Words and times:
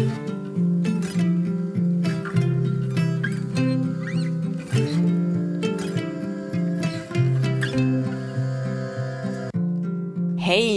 Hej 0.00 0.06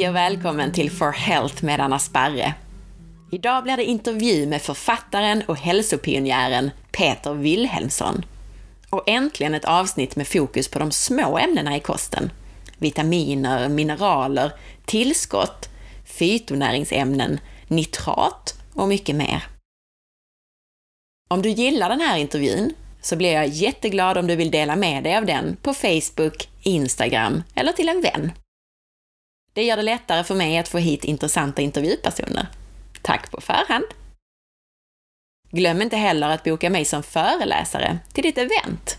och 0.09 0.15
välkommen 0.15 0.71
till 0.71 0.91
For 0.91 1.11
Health 1.11 1.65
med 1.65 1.79
Anna 1.79 1.99
Sparre. 1.99 2.53
Idag 3.31 3.63
blir 3.63 3.77
det 3.77 3.83
intervju 3.83 4.47
med 4.47 4.61
författaren 4.61 5.43
och 5.47 5.57
hälsopionjären 5.57 6.71
Peter 6.91 7.33
Wilhelmsson. 7.33 8.25
Och 8.89 9.09
äntligen 9.09 9.53
ett 9.53 9.65
avsnitt 9.65 10.15
med 10.15 10.27
fokus 10.27 10.67
på 10.67 10.79
de 10.79 10.91
små 10.91 11.37
ämnena 11.37 11.77
i 11.77 11.79
kosten. 11.79 12.31
Vitaminer, 12.77 13.69
mineraler, 13.69 14.51
tillskott, 14.85 15.69
fytonäringsämnen, 16.05 17.39
nitrat 17.67 18.62
och 18.75 18.87
mycket 18.87 19.15
mer. 19.15 19.43
Om 21.29 21.41
du 21.41 21.49
gillar 21.49 21.89
den 21.89 22.01
här 22.01 22.17
intervjun 22.17 22.73
så 23.01 23.15
blir 23.15 23.33
jag 23.33 23.47
jätteglad 23.47 24.17
om 24.17 24.27
du 24.27 24.35
vill 24.35 24.51
dela 24.51 24.75
med 24.75 25.03
dig 25.03 25.17
av 25.17 25.25
den 25.25 25.55
på 25.55 25.73
Facebook, 25.73 26.49
Instagram 26.63 27.43
eller 27.55 27.71
till 27.71 27.89
en 27.89 28.01
vän. 28.01 28.31
Det 29.53 29.63
gör 29.63 29.77
det 29.77 29.83
lättare 29.83 30.23
för 30.23 30.35
mig 30.35 30.57
att 30.57 30.67
få 30.67 30.77
hit 30.77 31.03
intressanta 31.03 31.61
intervjupersoner. 31.61 32.47
Tack 33.01 33.31
på 33.31 33.41
förhand! 33.41 33.85
Glöm 35.49 35.81
inte 35.81 35.97
heller 35.97 36.29
att 36.29 36.43
boka 36.43 36.69
mig 36.69 36.85
som 36.85 37.03
föreläsare 37.03 37.99
till 38.13 38.23
ditt 38.23 38.37
event. 38.37 38.97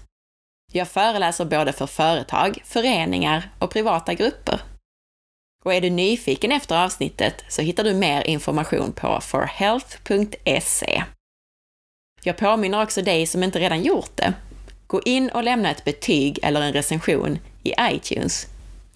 Jag 0.73 0.89
föreläser 0.89 1.45
både 1.45 1.73
för 1.73 1.87
företag, 1.87 2.59
föreningar 2.65 3.51
och 3.59 3.71
privata 3.71 4.15
grupper. 4.15 4.61
Och 5.65 5.75
är 5.75 5.81
du 5.81 5.91
nyfiken 5.91 6.53
efter 6.53 6.85
avsnittet 6.85 7.45
så 7.49 7.63
hittar 7.63 7.85
du 7.85 7.95
mer 7.95 8.27
information 8.27 8.93
på 8.93 9.21
forhealth.se. 9.21 11.05
Jag 12.23 12.37
påminner 12.37 12.83
också 12.83 13.03
dig 13.03 13.27
som 13.27 13.43
inte 13.43 13.59
redan 13.59 13.83
gjort 13.83 14.17
det. 14.17 14.35
Gå 14.87 15.01
in 15.05 15.29
och 15.29 15.45
lämna 15.45 15.71
ett 15.71 15.85
betyg 15.85 16.39
eller 16.43 16.61
en 16.61 16.73
recension 16.73 17.39
i 17.63 17.75
iTunes 17.81 18.47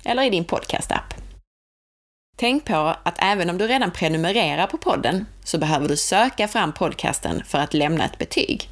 eller 0.04 0.22
i 0.22 0.30
din 0.30 0.44
podcastapp. 0.44 1.14
Tänk 2.36 2.64
på 2.64 2.96
att 3.02 3.18
även 3.18 3.50
om 3.50 3.58
du 3.58 3.66
redan 3.66 3.90
prenumererar 3.90 4.66
på 4.66 4.78
podden 4.78 5.26
så 5.44 5.58
behöver 5.58 5.88
du 5.88 5.96
söka 5.96 6.48
fram 6.48 6.72
podcasten 6.72 7.42
för 7.44 7.58
att 7.58 7.74
lämna 7.74 8.04
ett 8.04 8.18
betyg. 8.18 8.68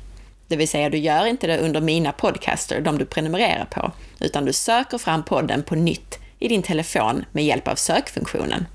Det 0.49 0.57
vill 0.57 0.69
säga, 0.69 0.91
du 0.91 0.99
gör 0.99 1.27
inte 1.27 1.47
det 1.47 1.59
under 1.59 1.81
mina 1.81 2.13
podcaster, 2.13 2.81
de 2.81 2.99
du 2.99 3.05
prenumererar 3.05 3.65
på, 3.65 3.93
utan 4.21 4.45
du 4.45 4.53
söker 4.53 4.99
fram 4.99 5.25
podden 5.25 5.63
på 5.63 5.75
nytt 5.75 6.19
i 6.39 6.49
din 6.49 6.63
telefon 6.63 7.25
med 7.33 7.45
hjälp 7.45 7.69
av 7.69 7.75
sökfunktionen. 7.75 8.67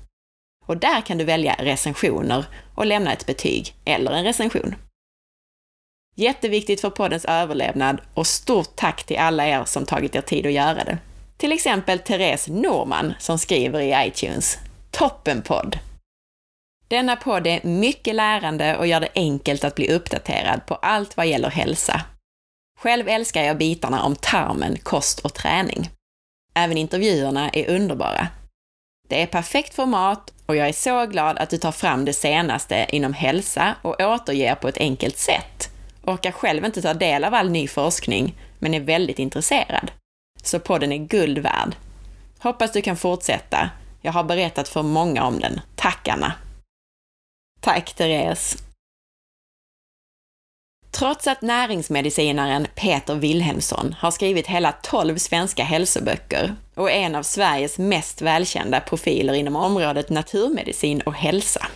Och 0.66 0.76
där 0.76 1.00
kan 1.00 1.18
du 1.18 1.24
välja 1.24 1.56
recensioner 1.58 2.44
och 2.74 2.86
lämna 2.86 3.12
ett 3.12 3.26
betyg 3.26 3.74
eller 3.84 4.12
en 4.12 4.24
recension. 4.24 4.74
Jätteviktigt 6.14 6.80
för 6.80 6.90
poddens 6.90 7.24
överlevnad 7.24 8.00
och 8.14 8.26
stort 8.26 8.76
tack 8.76 9.04
till 9.04 9.18
alla 9.18 9.46
er 9.46 9.64
som 9.64 9.86
tagit 9.86 10.14
er 10.14 10.20
tid 10.20 10.46
att 10.46 10.52
göra 10.52 10.84
det. 10.84 10.98
Till 11.36 11.52
exempel 11.52 11.98
Therese 11.98 12.48
Norman 12.48 13.14
som 13.18 13.38
skriver 13.38 13.80
i 13.80 14.06
iTunes 14.06 14.58
Toppenpodd! 14.90 15.78
Denna 16.88 17.16
podd 17.16 17.46
är 17.46 17.66
mycket 17.66 18.14
lärande 18.14 18.76
och 18.76 18.86
gör 18.86 19.00
det 19.00 19.08
enkelt 19.14 19.64
att 19.64 19.74
bli 19.74 19.92
uppdaterad 19.92 20.66
på 20.66 20.74
allt 20.74 21.16
vad 21.16 21.26
gäller 21.26 21.50
hälsa. 21.50 22.02
Själv 22.80 23.08
älskar 23.08 23.42
jag 23.42 23.58
bitarna 23.58 24.02
om 24.02 24.16
tarmen, 24.16 24.78
kost 24.78 25.20
och 25.20 25.34
träning. 25.34 25.90
Även 26.54 26.76
intervjuerna 26.78 27.50
är 27.50 27.70
underbara. 27.70 28.28
Det 29.08 29.22
är 29.22 29.26
perfekt 29.26 29.74
format 29.74 30.32
och 30.46 30.56
jag 30.56 30.68
är 30.68 30.72
så 30.72 31.06
glad 31.06 31.38
att 31.38 31.50
du 31.50 31.58
tar 31.58 31.72
fram 31.72 32.04
det 32.04 32.12
senaste 32.12 32.86
inom 32.88 33.12
hälsa 33.12 33.74
och 33.82 34.00
återger 34.00 34.54
på 34.54 34.68
ett 34.68 34.78
enkelt 34.78 35.18
sätt. 35.18 35.70
Orkar 36.04 36.32
själv 36.32 36.64
inte 36.64 36.82
ta 36.82 36.94
del 36.94 37.24
av 37.24 37.34
all 37.34 37.50
ny 37.50 37.68
forskning, 37.68 38.34
men 38.58 38.74
är 38.74 38.80
väldigt 38.80 39.18
intresserad. 39.18 39.90
Så 40.42 40.58
podden 40.58 40.92
är 40.92 40.98
guld 40.98 41.38
värd. 41.38 41.74
Hoppas 42.38 42.72
du 42.72 42.82
kan 42.82 42.96
fortsätta 42.96 43.70
jag 44.02 44.12
har 44.12 44.24
berättat 44.24 44.68
för 44.68 44.82
många 44.82 45.24
om 45.24 45.40
den. 45.40 45.60
Tack 45.76 46.08
Anna! 46.08 46.32
Tack 47.60 47.94
Therese! 47.94 48.71
Trots 50.92 51.26
att 51.26 51.42
näringsmedicinaren 51.42 52.66
Peter 52.74 53.14
Wilhelmsson 53.14 53.94
har 53.98 54.10
skrivit 54.10 54.46
hela 54.46 54.72
12 54.72 55.18
svenska 55.18 55.64
hälsoböcker 55.64 56.54
och 56.74 56.90
är 56.90 56.94
en 56.94 57.14
av 57.14 57.22
Sveriges 57.22 57.78
mest 57.78 58.22
välkända 58.22 58.80
profiler 58.80 59.34
inom 59.34 59.56
området 59.56 60.10
naturmedicin 60.10 61.00
och 61.00 61.14
hälsa, 61.14 61.66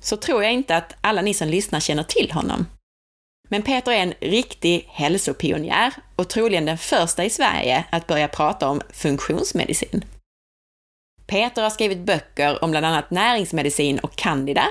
så 0.00 0.16
tror 0.16 0.42
jag 0.42 0.52
inte 0.52 0.76
att 0.76 0.96
alla 1.00 1.22
ni 1.22 1.34
som 1.34 1.48
lyssnar 1.48 1.80
känner 1.80 2.02
till 2.02 2.32
honom. 2.32 2.66
Men 3.48 3.62
Peter 3.62 3.92
är 3.92 4.02
en 4.02 4.14
riktig 4.20 4.88
hälsopionjär 4.88 5.92
och 6.16 6.28
troligen 6.28 6.66
den 6.66 6.78
första 6.78 7.24
i 7.24 7.30
Sverige 7.30 7.84
att 7.90 8.06
börja 8.06 8.28
prata 8.28 8.68
om 8.68 8.80
funktionsmedicin. 8.92 10.04
Peter 11.26 11.62
har 11.62 11.70
skrivit 11.70 11.98
böcker 11.98 12.64
om 12.64 12.70
bland 12.70 12.86
annat 12.86 13.10
näringsmedicin 13.10 13.98
och 13.98 14.16
candida. 14.16 14.64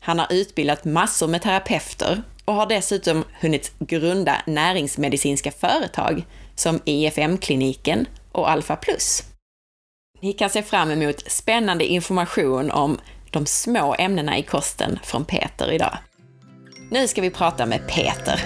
Han 0.00 0.18
har 0.18 0.32
utbildat 0.32 0.84
massor 0.84 1.28
med 1.28 1.42
terapeuter 1.42 2.22
och 2.46 2.54
har 2.54 2.66
dessutom 2.66 3.24
hunnit 3.40 3.72
grunda 3.78 4.42
näringsmedicinska 4.46 5.50
företag 5.50 6.26
som 6.54 6.80
IFM-kliniken 6.84 8.06
och 8.32 8.50
Alpha 8.50 8.76
Plus. 8.76 9.22
Ni 10.20 10.32
kan 10.32 10.50
se 10.50 10.62
fram 10.62 10.90
emot 10.90 11.30
spännande 11.30 11.84
information 11.84 12.70
om 12.70 12.98
de 13.30 13.46
små 13.46 13.94
ämnena 13.98 14.38
i 14.38 14.42
kosten 14.42 14.98
från 15.02 15.24
Peter 15.24 15.72
idag. 15.72 15.98
Nu 16.90 17.08
ska 17.08 17.20
vi 17.20 17.30
prata 17.30 17.66
med 17.66 17.88
Peter. 17.88 18.44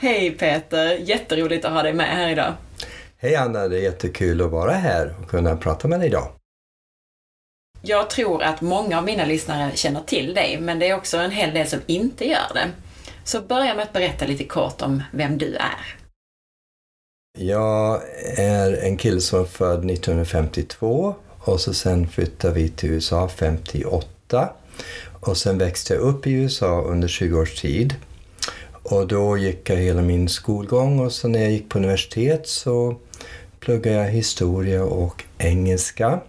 Hej 0.00 0.30
Peter! 0.30 0.96
Jätteroligt 0.96 1.64
att 1.64 1.72
ha 1.72 1.82
dig 1.82 1.94
med 1.94 2.06
här 2.06 2.28
idag. 2.28 2.52
Hej 3.16 3.36
Anna, 3.36 3.68
det 3.68 3.78
är 3.78 3.82
jättekul 3.82 4.42
att 4.42 4.50
vara 4.50 4.72
här 4.72 5.14
och 5.22 5.30
kunna 5.30 5.56
prata 5.56 5.88
med 5.88 6.00
dig 6.00 6.08
idag. 6.08 6.37
Jag 7.82 8.10
tror 8.10 8.42
att 8.42 8.60
många 8.60 8.98
av 8.98 9.04
mina 9.04 9.24
lyssnare 9.24 9.76
känner 9.76 10.00
till 10.00 10.34
dig, 10.34 10.60
men 10.60 10.78
det 10.78 10.88
är 10.88 10.96
också 10.96 11.16
en 11.16 11.30
hel 11.30 11.54
del 11.54 11.66
som 11.66 11.80
inte 11.86 12.24
gör 12.24 12.54
det. 12.54 12.70
Så 13.24 13.40
börja 13.40 13.74
med 13.74 13.82
att 13.82 13.92
berätta 13.92 14.26
lite 14.26 14.44
kort 14.44 14.82
om 14.82 15.02
vem 15.12 15.38
du 15.38 15.54
är. 15.54 15.96
Jag 17.38 18.00
är 18.36 18.72
en 18.72 18.96
kille 18.96 19.20
som 19.20 19.40
är 19.40 19.44
född 19.44 19.90
1952 19.90 21.14
och 21.38 21.60
så 21.60 21.74
sen 21.74 22.08
flyttade 22.08 22.54
vi 22.54 22.68
till 22.68 22.90
USA 22.90 23.28
58 23.28 24.48
och 25.20 25.36
sen 25.36 25.58
växte 25.58 25.94
jag 25.94 26.00
upp 26.00 26.26
i 26.26 26.32
USA 26.32 26.82
under 26.82 27.08
20 27.08 27.38
års 27.38 27.60
tid. 27.60 27.94
Och 28.82 29.06
då 29.06 29.36
gick 29.36 29.70
jag 29.70 29.76
hela 29.76 30.02
min 30.02 30.28
skolgång 30.28 30.98
och 30.98 31.12
så 31.12 31.28
när 31.28 31.40
jag 31.40 31.50
gick 31.50 31.68
på 31.68 31.78
universitet 31.78 32.48
så 32.48 32.96
pluggade 33.60 33.96
jag 33.96 34.10
historia 34.10 34.84
och 34.84 35.24
engelska. 35.38 36.20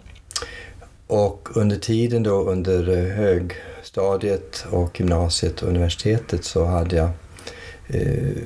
Och 1.09 1.49
under 1.53 1.75
tiden 1.75 2.23
då 2.23 2.43
under 2.43 2.89
eh, 2.89 3.15
högstadiet 3.15 4.65
och 4.71 4.99
gymnasiet 4.99 5.61
och 5.61 5.69
universitetet 5.69 6.43
så 6.43 6.65
hade 6.65 6.95
jag 6.95 7.09
eh, 7.87 8.43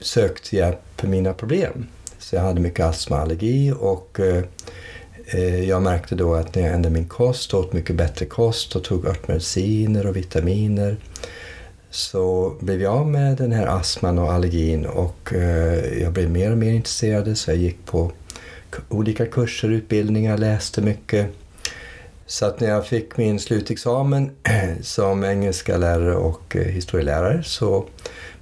sökt 0.00 0.52
hjälp 0.52 0.80
för 0.96 1.08
mina 1.08 1.32
problem. 1.32 1.86
Så 2.18 2.36
jag 2.36 2.42
hade 2.42 2.60
mycket 2.60 2.86
astma 2.86 3.16
och 3.16 3.22
allergi 3.22 3.72
och 3.78 4.20
eh, 4.20 4.44
eh 5.26 5.64
jag 5.64 5.82
märkte 5.82 6.14
då 6.14 6.34
att 6.34 6.54
när 6.54 6.62
jag 6.62 6.74
ändrade 6.74 6.94
min 6.94 7.08
kost, 7.08 7.54
åt 7.54 7.72
mycket 7.72 7.96
bättre 7.96 8.26
kost 8.26 8.76
och 8.76 8.84
tog 8.84 9.06
örtmediciner 9.06 10.06
och 10.06 10.16
vitaminer 10.16 10.96
så 11.90 12.54
blev 12.60 12.82
jag 12.82 12.94
av 12.94 13.08
med 13.08 13.36
den 13.36 13.52
här 13.52 13.66
astman 13.66 14.18
och 14.18 14.32
allergin 14.32 14.86
och 14.86 15.32
eh, 15.34 16.02
jag 16.02 16.12
blev 16.12 16.30
mer 16.30 16.50
och 16.50 16.58
mer 16.58 16.72
intresserad 16.72 17.38
så 17.38 17.50
jag 17.50 17.58
gick 17.58 17.86
på 17.86 18.12
olika 18.88 19.26
kurser, 19.26 19.68
utbildningar, 19.68 20.38
läste 20.38 20.82
mycket. 20.82 21.30
Så 22.26 22.46
att 22.46 22.60
när 22.60 22.68
jag 22.68 22.86
fick 22.86 23.16
min 23.16 23.40
slutexamen 23.40 24.30
som 24.82 25.24
engelska 25.24 25.76
lärare 25.76 26.16
och 26.16 26.56
eh, 26.56 26.62
historielärare 26.62 27.42
så 27.42 27.86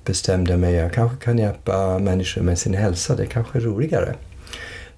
bestämde 0.04 0.50
jag 0.50 0.60
mig 0.60 0.78
att 0.78 0.82
jag 0.82 0.92
kanske 0.92 1.24
kan 1.24 1.38
hjälpa 1.38 1.98
människor 1.98 2.42
med 2.42 2.58
sin 2.58 2.74
hälsa, 2.74 3.16
det 3.16 3.26
kanske 3.26 3.58
är 3.58 3.62
roligare. 3.62 4.14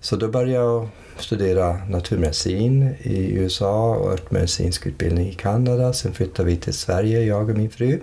Så 0.00 0.16
då 0.16 0.28
började 0.28 0.52
jag 0.52 0.88
studera 1.18 1.86
naturmedicin 1.88 2.94
i 3.02 3.32
USA 3.32 3.94
och 3.94 4.12
örtmedicinsk 4.12 4.86
utbildning 4.86 5.28
i 5.28 5.34
Kanada. 5.34 5.92
Sen 5.92 6.12
flyttade 6.12 6.48
vi 6.48 6.56
till 6.56 6.74
Sverige, 6.74 7.20
jag 7.22 7.50
och 7.50 7.56
min 7.56 7.70
fru. 7.70 8.00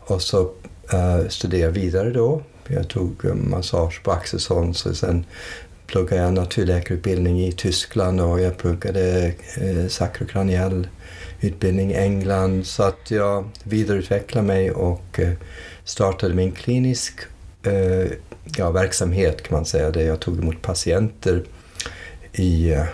Och 0.00 0.22
så 0.22 0.40
uh, 0.42 1.28
studerade 1.28 1.64
jag 1.64 1.70
vidare 1.70 2.10
då. 2.10 2.42
Jag 2.66 2.88
tog 2.88 3.24
eh, 3.24 3.34
massage 3.34 4.02
på 4.02 4.12
Axelsson 4.12 4.68
och 4.68 4.76
sen 4.76 5.24
pluggade 5.92 6.22
jag 6.22 6.34
naturläkarutbildning 6.34 7.40
i 7.40 7.52
Tyskland 7.52 8.20
och 8.20 8.40
jag 8.40 8.58
pluggade 8.58 9.34
eh, 9.60 9.86
sakrokraniell 9.88 10.88
utbildning 11.40 11.90
i 11.90 11.94
England. 11.94 12.66
Så 12.66 12.82
att 12.82 13.10
jag 13.10 13.48
vidareutvecklade 13.64 14.46
mig 14.46 14.70
och 14.70 15.20
eh, 15.20 15.32
startade 15.84 16.34
min 16.34 16.52
klinisk 16.52 17.20
eh, 17.62 18.06
ja, 18.56 18.70
verksamhet 18.70 19.42
kan 19.42 19.56
man 19.56 19.64
säga, 19.64 19.90
där 19.90 20.06
jag 20.06 20.20
tog 20.20 20.38
emot 20.38 20.62
patienter 20.62 21.44
i 22.32 22.72
eh, 22.72 22.84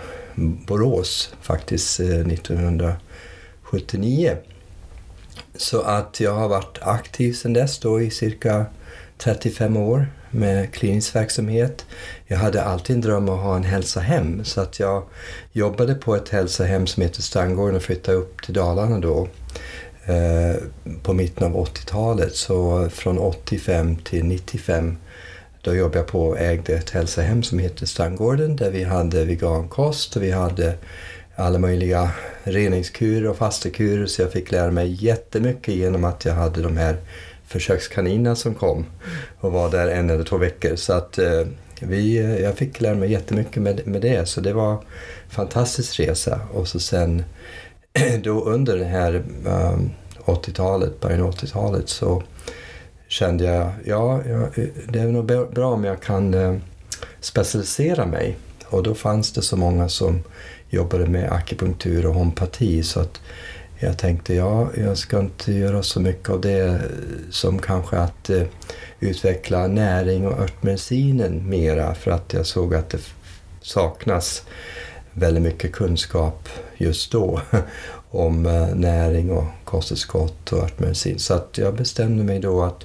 Borås 0.67 1.33
faktiskt 1.41 1.99
1979. 1.99 4.37
Så 5.55 5.81
att 5.81 6.19
jag 6.19 6.33
har 6.33 6.49
varit 6.49 6.77
aktiv 6.81 7.33
sedan 7.33 7.53
dess 7.53 7.79
då 7.79 8.01
i 8.01 8.09
cirka 8.09 8.65
35 9.17 9.77
år 9.77 10.07
med 10.31 10.73
klinisk 10.73 11.15
verksamhet. 11.15 11.85
Jag 12.27 12.37
hade 12.37 12.63
alltid 12.63 12.95
en 12.95 13.01
dröm 13.01 13.29
att 13.29 13.39
ha 13.39 13.55
en 13.55 13.63
hälsohem 13.63 14.45
så 14.45 14.61
att 14.61 14.79
jag 14.79 15.03
jobbade 15.51 15.95
på 15.95 16.15
ett 16.15 16.29
hälsohem 16.29 16.87
som 16.87 17.03
heter 17.03 17.21
Strandgården 17.21 17.75
och 17.75 17.81
flyttade 17.81 18.17
upp 18.17 18.41
till 18.41 18.53
Dalarna 18.53 18.99
då 18.99 19.27
eh, 20.05 20.61
på 21.03 21.13
mitten 21.13 21.43
av 21.43 21.65
80-talet. 21.65 22.35
Så 22.35 22.89
från 22.89 23.17
85 23.17 23.97
till 23.97 24.25
95 24.25 24.97
då 25.61 25.75
jobbade 25.75 25.99
jag 25.99 26.07
på 26.07 26.27
och 26.27 26.39
ägde 26.39 26.73
ett 26.73 26.89
hälsohem 26.89 27.43
som 27.43 27.59
heter 27.59 27.85
Strandgården 27.85 28.55
där 28.55 28.71
vi 28.71 28.83
hade 28.83 29.25
vegankost 29.25 30.15
och 30.15 30.23
vi 30.23 30.31
hade 30.31 30.75
alla 31.39 31.59
möjliga 31.59 32.11
reningskurer 32.43 33.29
och 33.29 33.37
fastekurer 33.37 34.05
så 34.05 34.21
jag 34.21 34.31
fick 34.31 34.51
lära 34.51 34.71
mig 34.71 35.05
jättemycket 35.05 35.75
genom 35.75 36.03
att 36.03 36.25
jag 36.25 36.33
hade 36.33 36.61
de 36.61 36.77
här 36.77 36.97
försökskaninerna 37.47 38.35
som 38.35 38.55
kom 38.55 38.85
och 39.39 39.51
var 39.51 39.71
där 39.71 39.87
en 39.87 40.09
eller 40.09 40.23
två 40.23 40.37
veckor. 40.37 40.75
Så 40.75 40.93
att 40.93 41.17
eh, 41.17 41.41
vi, 41.81 42.17
eh, 42.17 42.37
jag 42.37 42.57
fick 42.57 42.81
lära 42.81 42.95
mig 42.95 43.11
jättemycket 43.11 43.63
med, 43.63 43.87
med 43.87 44.01
det 44.01 44.29
så 44.29 44.41
det 44.41 44.53
var 44.53 44.71
en 44.71 44.79
fantastisk 45.29 45.99
resa. 45.99 46.39
Och 46.53 46.67
så 46.67 46.79
sen 46.79 47.23
då 48.23 48.43
under 48.43 48.77
det 48.77 48.85
här 48.85 49.13
ehm, 49.13 49.73
um, 49.73 49.91
80-talet, 50.25 50.99
början 50.99 51.21
av 51.21 51.31
80-talet 51.35 51.89
så 51.89 52.23
kände 53.07 53.43
jag, 53.43 53.71
ja, 53.85 54.21
ja, 54.29 54.49
det 54.87 54.99
är 54.99 55.07
nog 55.07 55.25
bra 55.53 55.73
om 55.73 55.83
jag 55.83 56.01
kan 56.01 56.33
eh, 56.33 56.55
specialisera 57.19 58.05
mig. 58.05 58.37
Och 58.65 58.83
då 58.83 58.95
fanns 58.95 59.31
det 59.31 59.41
så 59.41 59.57
många 59.57 59.89
som 59.89 60.23
jobbade 60.69 61.05
med 61.05 61.31
akupunktur 61.31 62.05
och 62.05 62.13
homeopati 62.13 62.83
så 62.83 62.99
att 62.99 63.21
jag 63.79 63.97
tänkte, 63.97 64.33
ja, 64.33 64.69
jag 64.77 64.97
ska 64.97 65.19
inte 65.19 65.53
göra 65.53 65.83
så 65.83 65.99
mycket 65.99 66.29
av 66.29 66.41
det 66.41 66.81
som 67.29 67.59
kanske 67.59 67.97
att 67.97 68.29
eh, 68.29 68.43
utveckla 68.99 69.67
näring 69.67 70.27
och 70.27 70.39
örtmedicinen 70.39 71.49
mera 71.49 71.95
för 71.95 72.11
att 72.11 72.33
jag 72.33 72.45
såg 72.45 72.75
att 72.75 72.89
det 72.89 72.99
saknas 73.61 74.43
väldigt 75.13 75.43
mycket 75.43 75.71
kunskap 75.71 76.49
just 76.77 77.11
då 77.11 77.41
om 78.11 78.45
eh, 78.45 78.75
näring 78.75 79.31
och 79.31 79.45
kosttillskott 79.63 80.51
och 80.51 80.63
örtmedicin. 80.63 81.19
Så 81.19 81.33
att 81.33 81.57
jag 81.57 81.75
bestämde 81.75 82.23
mig 82.23 82.39
då 82.39 82.63
att 82.63 82.83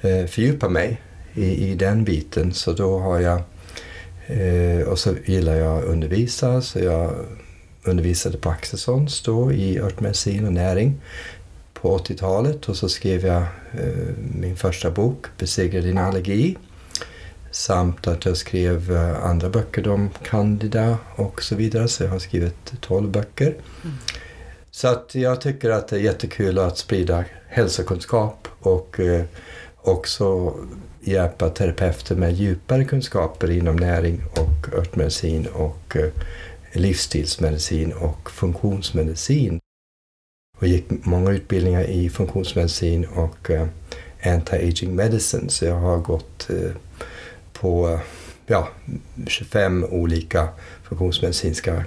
eh, 0.00 0.26
fördjupa 0.26 0.68
mig 0.68 1.00
i, 1.34 1.70
i 1.70 1.74
den 1.74 2.04
biten. 2.04 2.52
Så 2.52 2.72
då 2.72 2.98
har 2.98 3.20
jag, 3.20 3.42
eh, 4.26 4.88
och 4.88 4.98
så 4.98 5.14
gillar 5.24 5.54
jag 5.54 5.78
att 5.78 5.84
undervisa 5.84 6.60
så 6.60 6.78
jag 6.78 7.14
undervisade 7.84 8.38
på 8.38 8.50
Axelssons 8.50 9.22
då 9.22 9.52
i 9.52 9.78
örtmedicin 9.78 10.46
och 10.46 10.52
näring 10.52 11.00
på 11.74 11.98
80-talet 11.98 12.68
och 12.68 12.76
så 12.76 12.88
skrev 12.88 13.26
jag 13.26 13.42
eh, 13.72 14.14
min 14.34 14.56
första 14.56 14.90
bok 14.90 15.26
Besegra 15.38 15.80
din 15.80 15.98
allergi 15.98 16.56
samt 17.50 18.06
att 18.06 18.24
jag 18.24 18.36
skrev 18.36 18.92
eh, 18.92 19.24
andra 19.24 19.48
böcker 19.48 19.88
om 19.88 20.10
Candida 20.22 20.98
och 21.16 21.42
så 21.42 21.54
vidare 21.54 21.88
så 21.88 22.04
jag 22.04 22.10
har 22.10 22.18
skrivit 22.18 22.72
12 22.80 23.10
böcker. 23.10 23.56
Mm. 23.84 23.96
Så 24.70 24.88
att 24.88 25.14
jag 25.14 25.40
tycker 25.40 25.70
att 25.70 25.88
det 25.88 25.96
är 25.96 26.00
jättekul 26.00 26.58
att 26.58 26.78
sprida 26.78 27.24
hälsokunskap 27.48 28.48
och 28.60 29.00
eh, 29.00 29.24
också 29.76 30.54
hjälpa 31.08 31.50
terapeuter 31.50 32.16
med 32.16 32.32
djupare 32.32 32.84
kunskaper 32.84 33.50
inom 33.50 33.76
näring 33.76 34.22
och 34.30 34.74
örtmedicin 34.78 35.46
och 35.46 35.96
eh, 35.96 36.10
livsstilsmedicin 36.72 37.92
och 37.92 38.30
funktionsmedicin. 38.30 39.60
Och 40.58 40.66
gick 40.66 40.84
många 40.88 41.30
utbildningar 41.30 41.84
i 41.84 42.10
funktionsmedicin 42.10 43.04
och 43.04 43.50
eh, 43.50 43.66
anti-aging 44.22 44.94
medicine. 44.94 45.48
Så 45.48 45.64
jag 45.64 45.76
har 45.80 45.98
gått 45.98 46.50
eh, 46.50 46.70
på 47.52 48.00
ja, 48.46 48.68
25 49.26 49.84
olika 49.84 50.48
funktionsmedicinska 50.82 51.84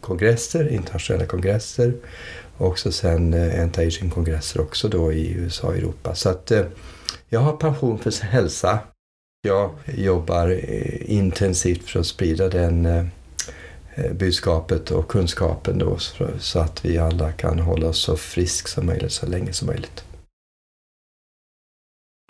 kongresser, 0.00 0.68
internationella 0.68 1.26
kongresser 1.26 1.94
och 2.56 2.78
sen 2.78 3.34
anti-aging-kongresser 3.34 4.60
också 4.60 4.88
då 4.88 5.12
i 5.12 5.32
USA 5.32 5.66
och 5.66 5.76
Europa. 5.76 6.14
Så 6.14 6.28
att 6.28 6.52
jag 7.30 7.40
har 7.40 7.52
passion 7.52 7.98
för 7.98 8.24
hälsa. 8.24 8.78
Jag 9.42 9.70
jobbar 9.86 10.48
eh, 10.48 11.10
intensivt 11.10 11.88
för 11.88 12.00
att 12.00 12.06
sprida 12.06 12.48
den 12.48 12.86
eh, 12.86 13.04
Eh, 13.94 14.12
budskapet 14.12 14.90
och 14.90 15.08
kunskapen 15.08 15.78
då 15.78 15.98
så 16.38 16.58
att 16.58 16.84
vi 16.84 16.98
alla 16.98 17.32
kan 17.32 17.58
hålla 17.58 17.86
oss 17.86 17.98
så 17.98 18.16
frisk 18.16 18.68
som 18.68 18.86
möjligt 18.86 19.12
så 19.12 19.26
länge 19.26 19.52
som 19.52 19.66
möjligt. 19.66 20.04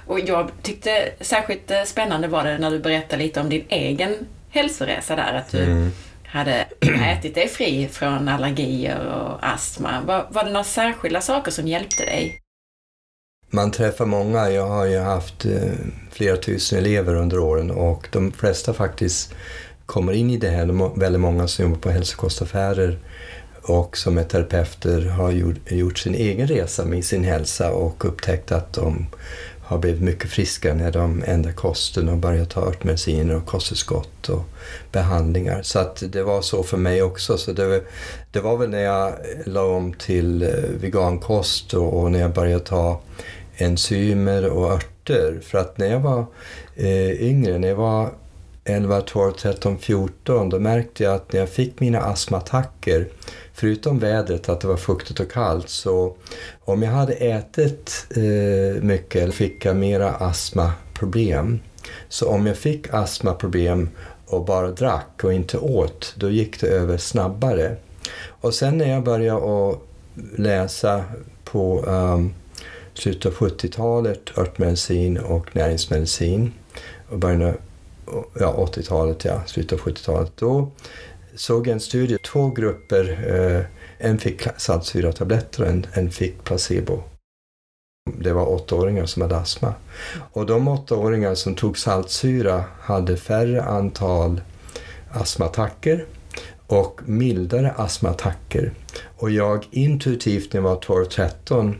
Och 0.06 0.20
jag 0.20 0.50
tyckte 0.62 1.12
särskilt 1.20 1.72
spännande 1.86 2.28
var 2.28 2.44
det 2.44 2.58
när 2.58 2.70
du 2.70 2.78
berättade 2.78 3.22
lite 3.22 3.40
om 3.40 3.48
din 3.48 3.64
egen 3.68 4.14
hälsoresa 4.48 5.16
där, 5.16 5.34
att 5.34 5.50
du 5.50 5.64
mm. 5.64 5.90
hade 6.24 6.66
ätit 7.04 7.34
dig 7.34 7.48
fri 7.48 7.88
från 7.88 8.28
allergier 8.28 9.06
och 9.06 9.38
astma. 9.40 10.00
Var, 10.06 10.26
var 10.30 10.44
det 10.44 10.50
några 10.50 10.64
särskilda 10.64 11.20
saker 11.20 11.50
som 11.50 11.68
hjälpte 11.68 12.04
dig? 12.04 12.40
Man 13.52 13.70
träffar 13.70 14.06
många. 14.06 14.50
Jag 14.50 14.66
har 14.66 14.84
ju 14.84 14.98
haft 14.98 15.44
eh, 15.44 15.72
flera 16.10 16.36
tusen 16.36 16.78
elever 16.78 17.14
under 17.14 17.38
åren 17.38 17.70
och 17.70 18.08
de 18.12 18.32
flesta 18.32 18.74
faktiskt 18.74 19.34
kommer 19.86 20.12
in 20.12 20.30
i 20.30 20.36
det 20.36 20.48
här. 20.48 20.66
De 20.66 20.92
väldigt 21.00 21.20
många 21.20 21.48
som 21.48 21.64
jobbar 21.64 21.78
på 21.78 21.90
hälsokostaffärer 21.90 22.98
och 23.62 23.96
som 23.96 24.18
är 24.18 24.24
terapeuter 24.24 25.06
har 25.06 25.30
gjort, 25.66 25.98
sin 25.98 26.14
egen 26.14 26.46
resa 26.46 26.84
med 26.84 27.04
sin 27.04 27.24
hälsa 27.24 27.72
och 27.72 28.04
upptäckt 28.04 28.52
att 28.52 28.72
de 28.72 29.06
har 29.62 29.78
blivit 29.78 30.02
mycket 30.02 30.30
friskare 30.30 30.74
när 30.74 30.92
de 30.92 31.22
ändrar 31.26 31.52
kosten 31.52 32.08
och 32.08 32.16
börjar 32.16 32.44
ta 32.44 32.60
örtmediciner 32.60 33.36
och 33.36 33.46
kosttillskott 33.46 34.28
och 34.28 34.44
behandlingar. 34.92 35.62
Så 35.62 35.78
att 35.78 36.02
det 36.12 36.22
var 36.22 36.42
så 36.42 36.62
för 36.62 36.76
mig 36.76 37.02
också. 37.02 37.38
Så 37.38 37.52
det, 37.52 37.82
det 38.32 38.40
var 38.40 38.56
väl 38.56 38.70
när 38.70 38.82
jag 38.82 39.12
la 39.44 39.62
om 39.62 39.92
till 39.92 40.42
eh, 40.42 40.48
vegankost 40.80 41.74
och, 41.74 42.00
och 42.00 42.12
när 42.12 42.20
jag 42.20 42.32
började 42.32 42.64
ta 42.64 43.00
enzymer 43.60 44.50
och 44.50 44.72
örter. 44.72 45.40
För 45.42 45.58
att 45.58 45.78
när 45.78 45.86
jag 45.86 46.00
var 46.00 46.26
eh, 46.76 47.22
yngre, 47.22 47.58
när 47.58 47.68
jag 47.68 47.76
var 47.76 48.10
11, 48.64 49.00
12, 49.00 49.32
13, 49.32 49.78
14 49.78 50.48
då 50.48 50.58
märkte 50.58 51.04
jag 51.04 51.14
att 51.14 51.32
när 51.32 51.40
jag 51.40 51.48
fick 51.48 51.80
mina 51.80 52.00
astmaattacker, 52.00 53.08
förutom 53.54 53.98
vädret, 53.98 54.48
att 54.48 54.60
det 54.60 54.68
var 54.68 54.76
fuktigt 54.76 55.20
och 55.20 55.32
kallt, 55.32 55.68
så 55.68 56.16
om 56.60 56.82
jag 56.82 56.90
hade 56.90 57.12
ätit 57.12 58.06
eh, 58.16 58.82
mycket 58.82 59.34
fick 59.34 59.64
jag 59.64 59.76
mera 59.76 60.10
astmaproblem. 60.10 61.60
Så 62.08 62.28
om 62.28 62.46
jag 62.46 62.56
fick 62.56 62.94
astmaproblem 62.94 63.88
och 64.26 64.44
bara 64.44 64.70
drack 64.70 65.20
och 65.24 65.32
inte 65.32 65.58
åt, 65.58 66.14
då 66.16 66.30
gick 66.30 66.60
det 66.60 66.66
över 66.66 66.96
snabbare. 66.96 67.76
Och 68.26 68.54
sen 68.54 68.78
när 68.78 68.90
jag 68.90 69.04
började 69.04 69.68
att 69.70 69.78
läsa 70.36 71.04
på 71.44 71.82
um, 71.82 72.34
slutet 72.94 73.26
av 73.26 73.32
70-talet, 73.32 74.38
örtmedicin 74.38 75.18
och 75.18 75.56
näringsmedicin 75.56 76.52
och 77.08 77.18
började 77.18 77.54
ja, 78.40 78.68
80-talet, 78.72 79.24
ja, 79.24 79.42
slutet 79.46 79.72
av 79.72 79.86
70-talet. 79.86 80.32
Då 80.36 80.70
såg 81.34 81.66
jag 81.66 81.72
en 81.72 81.80
studie, 81.80 82.18
två 82.18 82.50
grupper, 82.50 83.24
eh, 83.28 83.64
en 83.98 84.18
fick 84.18 84.42
saltsyratabletter 84.56 85.62
och 85.62 85.68
en, 85.68 85.86
en 85.92 86.10
fick 86.10 86.44
placebo. 86.44 87.02
Det 88.18 88.32
var 88.32 88.48
åttaåringar 88.48 89.06
som 89.06 89.22
hade 89.22 89.36
astma. 89.36 89.74
Och 90.32 90.46
de 90.46 90.68
åttaåringar 90.68 91.34
som 91.34 91.54
tog 91.54 91.78
saltsyra 91.78 92.64
hade 92.80 93.16
färre 93.16 93.62
antal 93.62 94.40
astmaattacker 95.10 96.04
och 96.66 97.00
mildare 97.04 97.70
astmaattacker. 97.76 98.72
Och 99.16 99.30
jag 99.30 99.66
intuitivt 99.70 100.52
när 100.52 100.60
jag 100.60 100.68
var 100.68 100.76
12-13 100.76 101.74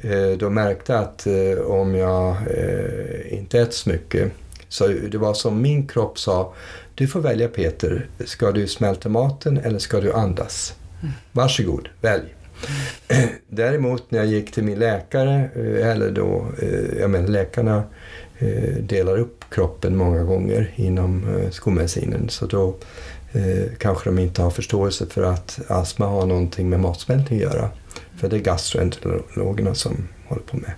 eh, 0.00 0.38
då 0.38 0.50
märkte 0.50 0.98
att 0.98 1.26
eh, 1.26 1.58
om 1.66 1.94
jag 1.94 2.28
eh, 2.30 3.38
inte 3.38 3.60
äter 3.60 3.72
så 3.72 3.88
mycket 3.88 4.32
så 4.68 4.86
det 4.86 5.18
var 5.18 5.34
som 5.34 5.62
min 5.62 5.86
kropp 5.86 6.18
sa, 6.18 6.54
du 6.94 7.06
får 7.06 7.20
välja 7.20 7.48
Peter, 7.48 8.06
ska 8.24 8.52
du 8.52 8.66
smälta 8.66 9.08
maten 9.08 9.58
eller 9.58 9.78
ska 9.78 10.00
du 10.00 10.12
andas? 10.12 10.74
Varsågod, 11.32 11.88
välj. 12.00 12.34
Däremot 13.48 14.10
när 14.10 14.18
jag 14.18 14.28
gick 14.28 14.52
till 14.52 14.64
min 14.64 14.78
läkare, 14.78 15.50
eller 15.82 16.10
då, 16.10 16.46
jag 17.00 17.10
menar 17.10 17.28
läkarna 17.28 17.82
delar 18.80 19.18
upp 19.18 19.44
kroppen 19.50 19.96
många 19.96 20.22
gånger 20.22 20.72
inom 20.76 21.24
skolmedicinen 21.50 22.28
så 22.28 22.46
då 22.46 22.74
kanske 23.78 24.10
de 24.10 24.18
inte 24.18 24.42
har 24.42 24.50
förståelse 24.50 25.06
för 25.06 25.22
att 25.22 25.60
astma 25.68 26.06
har 26.06 26.26
någonting 26.26 26.68
med 26.68 26.80
matsmältning 26.80 27.38
att 27.38 27.52
göra. 27.54 27.70
För 28.16 28.28
det 28.28 28.36
är 28.36 28.40
gastroenterologerna 28.40 29.74
som 29.74 30.08
håller 30.28 30.42
på 30.42 30.56
med 30.56 30.72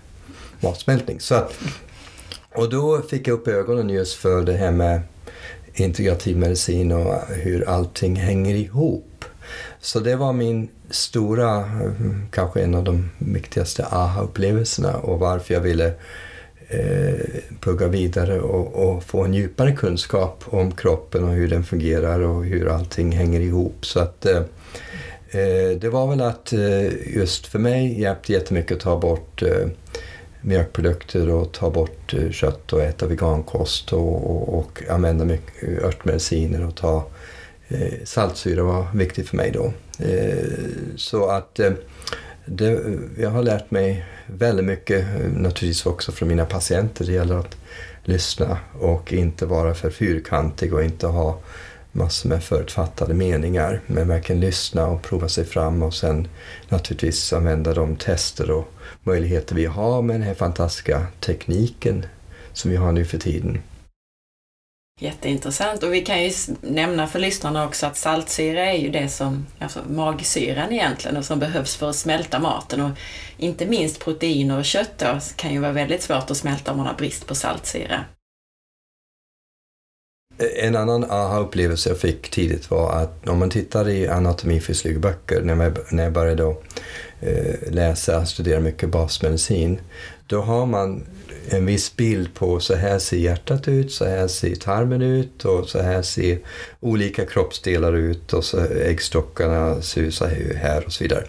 matsmältning. 0.60 1.20
Så 1.20 1.34
att 1.34 1.54
och 2.54 2.70
då 2.70 3.02
fick 3.02 3.28
jag 3.28 3.34
upp 3.34 3.48
ögonen 3.48 3.90
just 3.90 4.14
för 4.14 4.42
det 4.42 4.52
här 4.52 4.72
med 4.72 5.00
integrativ 5.74 6.36
medicin 6.36 6.92
och 6.92 7.14
hur 7.28 7.68
allting 7.68 8.16
hänger 8.16 8.54
ihop. 8.54 9.24
Så 9.80 10.00
det 10.00 10.16
var 10.16 10.32
min 10.32 10.68
stora, 10.90 11.64
kanske 12.30 12.62
en 12.62 12.74
av 12.74 12.84
de 12.84 13.10
viktigaste 13.18 13.86
aha-upplevelserna 13.86 14.96
och 14.96 15.18
varför 15.18 15.54
jag 15.54 15.60
ville 15.60 15.92
eh, 16.68 17.14
plugga 17.60 17.88
vidare 17.88 18.40
och, 18.40 18.88
och, 18.88 19.04
få 19.04 19.24
en 19.24 19.34
djupare 19.34 19.72
kunskap 19.72 20.44
om 20.46 20.72
kroppen 20.72 21.24
och 21.24 21.34
hur 21.34 21.48
den 21.48 21.64
fungerar 21.64 22.20
och 22.20 22.44
hur 22.44 22.68
allting 22.68 23.12
hänger 23.12 23.40
ihop. 23.40 23.86
Så 23.86 24.00
att 24.00 24.26
eh, 24.26 24.42
Eh, 25.30 25.78
det 25.78 25.88
var 25.88 26.06
väl 26.06 26.20
att 26.20 26.52
eh, 26.52 27.16
just 27.16 27.46
för 27.46 27.58
mig 27.58 28.00
hjälpte 28.00 28.32
jättemycket 28.32 28.76
att 28.76 28.82
ta 28.82 28.98
bort 28.98 29.42
eh, 29.42 29.68
mjölkprodukter 30.40 31.28
och 31.30 31.52
ta 31.52 31.70
bort 31.70 32.14
kött 32.30 32.72
och 32.72 32.82
äta 32.82 33.06
vegankost 33.06 33.92
och, 33.92 34.30
och, 34.30 34.58
och 34.58 34.82
använda 34.90 35.24
mycket 35.24 35.82
örtmediciner 35.84 36.66
och 36.66 36.76
ta 36.76 37.06
eh, 37.68 37.92
saltsyra 38.04 38.62
var 38.62 38.86
viktigt 38.94 39.28
för 39.28 39.36
mig 39.36 39.50
då. 39.50 39.72
Eh, 40.04 40.48
så 40.96 41.26
att 41.26 41.58
eh, 41.58 41.72
det, 42.46 42.82
jag 43.18 43.30
har 43.30 43.42
lärt 43.42 43.70
mig 43.70 44.04
väldigt 44.26 44.64
mycket, 44.66 45.06
naturligtvis 45.34 45.86
också 45.86 46.12
från 46.12 46.28
mina 46.28 46.44
patienter. 46.44 47.04
Det 47.04 47.12
gäller 47.12 47.38
att 47.38 47.56
lyssna 48.04 48.58
och 48.80 49.12
inte 49.12 49.46
vara 49.46 49.74
för 49.74 49.90
fyrkantig 49.90 50.74
och 50.74 50.84
inte 50.84 51.06
ha 51.06 51.38
massor 51.98 52.28
med 52.28 52.44
förutfattade 52.44 53.14
meningar. 53.14 53.80
Men 53.86 54.08
verkligen 54.08 54.40
lyssna 54.40 54.86
och 54.86 55.02
prova 55.02 55.28
sig 55.28 55.44
fram 55.44 55.82
och 55.82 55.94
sen 55.94 56.28
naturligtvis 56.68 57.32
använda 57.32 57.74
de 57.74 57.96
tester 57.96 58.50
och 58.50 58.72
möjligheter 59.02 59.54
vi 59.54 59.66
har 59.66 60.02
med 60.02 60.14
den 60.14 60.22
här 60.22 60.34
fantastiska 60.34 61.06
tekniken 61.20 62.06
som 62.52 62.70
vi 62.70 62.76
har 62.76 62.92
nu 62.92 63.04
för 63.04 63.18
tiden. 63.18 63.62
Jätteintressant 65.00 65.82
och 65.82 65.94
vi 65.94 66.00
kan 66.00 66.22
ju 66.22 66.32
nämna 66.60 67.06
för 67.06 67.18
lyssnarna 67.18 67.66
också 67.66 67.86
att 67.86 67.96
saltsyra 67.96 68.64
är 68.64 68.78
ju 68.78 68.90
det 68.90 69.08
som, 69.08 69.46
alltså 69.58 69.80
magsyran 69.88 70.72
egentligen, 70.72 71.16
och 71.16 71.24
som 71.24 71.38
behövs 71.38 71.76
för 71.76 71.90
att 71.90 71.96
smälta 71.96 72.38
maten 72.38 72.80
och 72.80 72.90
inte 73.36 73.66
minst 73.66 74.04
proteiner 74.04 74.58
och 74.58 74.64
kött 74.64 74.98
då, 74.98 75.18
kan 75.36 75.52
ju 75.52 75.58
vara 75.58 75.72
väldigt 75.72 76.02
svårt 76.02 76.30
att 76.30 76.36
smälta 76.36 76.70
om 76.70 76.76
man 76.76 76.86
har 76.86 76.94
brist 76.94 77.26
på 77.26 77.34
saltsyra. 77.34 78.04
En 80.38 80.76
annan 80.76 81.04
aha-upplevelse 81.10 81.88
jag 81.90 81.98
fick 81.98 82.30
tidigt 82.30 82.70
var 82.70 82.92
att 82.92 83.28
om 83.28 83.38
man 83.38 83.50
tittar 83.50 83.88
i 83.88 84.08
anatomifysiologiböcker 84.08 85.42
när, 85.42 85.64
jag, 85.64 85.78
när 85.90 86.04
jag 86.04 86.12
började 86.12 86.42
då, 86.42 86.62
eh, 87.20 87.72
läsa, 87.72 88.26
studera 88.26 88.60
mycket 88.60 88.88
basmedicin, 88.88 89.80
då 90.26 90.40
har 90.40 90.66
man 90.66 91.04
en 91.48 91.66
viss 91.66 91.96
bild 91.96 92.34
på 92.34 92.60
så 92.60 92.74
här 92.74 92.98
ser 92.98 93.16
hjärtat 93.16 93.68
ut, 93.68 93.92
så 93.92 94.04
här 94.04 94.28
ser 94.28 94.54
tarmen 94.54 95.02
ut 95.02 95.44
och 95.44 95.68
så 95.68 95.82
här 95.82 96.02
ser 96.02 96.38
olika 96.80 97.26
kroppsdelar 97.26 97.92
ut 97.92 98.32
och 98.32 98.44
så 98.44 98.60
äggstockarna 98.64 99.82
ser 99.82 100.00
ut 100.00 100.14
så 100.14 100.26
här 100.56 100.84
och 100.86 100.92
så 100.92 101.04
vidare. 101.04 101.24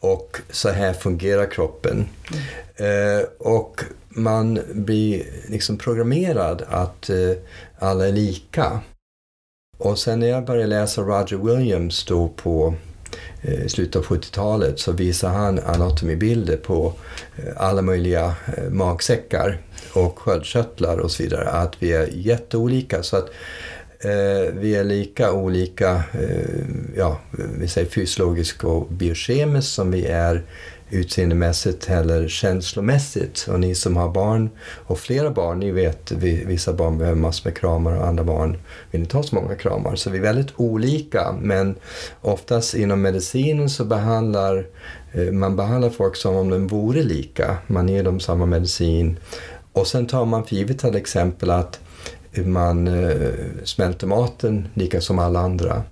Och 0.00 0.38
så 0.50 0.68
här 0.68 0.92
fungerar 0.92 1.50
kroppen. 1.50 2.08
Mm. 2.30 3.18
Eh, 3.18 3.24
och 3.38 3.84
man 4.08 4.60
blir 4.72 5.22
liksom 5.46 5.78
programmerad 5.78 6.62
att 6.68 7.10
eh, 7.10 7.32
alla 7.80 8.08
är 8.08 8.12
lika. 8.12 8.80
Och 9.78 9.98
sen 9.98 10.20
när 10.20 10.26
jag 10.26 10.44
började 10.44 10.66
läsa 10.66 11.02
Roger 11.02 11.36
Williams 11.36 12.04
då 12.04 12.28
på 12.28 12.74
eh, 13.42 13.66
slutet 13.66 13.96
av 13.96 14.04
70-talet 14.04 14.78
så 14.78 14.92
visade 14.92 15.32
han 15.32 15.58
anatomibilder 15.58 16.56
på 16.56 16.92
eh, 17.36 17.44
alla 17.56 17.82
möjliga 17.82 18.34
eh, 18.56 18.70
magsäckar 18.70 19.58
och 19.92 20.18
sköldkörtlar 20.18 20.98
och 20.98 21.10
så 21.10 21.22
vidare. 21.22 21.48
Att 21.48 21.82
vi 21.82 21.92
är 21.92 22.08
jätteolika. 22.12 23.02
Så 23.02 23.16
att 23.16 23.30
eh, 24.00 24.54
vi 24.54 24.74
är 24.74 24.84
lika 24.84 25.32
olika, 25.32 26.02
eh, 26.12 26.64
ja, 26.96 27.20
vi 27.58 27.68
säger 27.68 27.88
fysiologiskt 27.88 28.64
och 28.64 28.86
biokemiskt 28.92 29.72
som 29.72 29.90
vi 29.90 30.06
är 30.06 30.42
utseendemässigt 30.90 31.90
eller 31.90 32.28
känslomässigt. 32.28 33.46
Och 33.50 33.60
ni 33.60 33.74
som 33.74 33.96
har 33.96 34.08
barn 34.08 34.50
och 34.86 34.98
flera 34.98 35.30
barn, 35.30 35.58
ni 35.60 35.70
vet 35.70 36.12
vissa 36.12 36.72
barn 36.72 36.98
behöver 36.98 37.20
massor 37.20 37.50
med 37.50 37.58
kramar 37.58 37.96
och 37.96 38.06
andra 38.06 38.24
barn 38.24 38.56
vill 38.90 39.00
inte 39.00 39.16
ha 39.16 39.22
så 39.22 39.34
många 39.34 39.54
kramar. 39.54 39.96
Så 39.96 40.10
vi 40.10 40.18
är 40.18 40.22
väldigt 40.22 40.52
olika 40.56 41.34
men 41.40 41.74
oftast 42.20 42.74
inom 42.74 43.02
medicinen 43.02 43.70
så 43.70 43.84
behandlar 43.84 44.66
eh, 45.12 45.32
man 45.32 45.56
behandlar 45.56 45.90
folk 45.90 46.16
som 46.16 46.36
om 46.36 46.50
de 46.50 46.66
vore 46.66 47.02
lika. 47.02 47.56
Man 47.66 47.88
ger 47.88 48.02
dem 48.02 48.20
samma 48.20 48.46
medicin 48.46 49.18
och 49.72 49.86
sen 49.86 50.06
tar 50.06 50.24
man 50.24 50.44
för 50.44 50.56
givet 50.56 50.78
till 50.78 50.96
exempel 50.96 51.50
att 51.50 51.80
man 52.44 52.88
eh, 52.88 53.30
smälter 53.64 54.06
maten 54.06 54.68
lika 54.74 55.00
som 55.00 55.18
alla 55.18 55.40
andra 55.40 55.82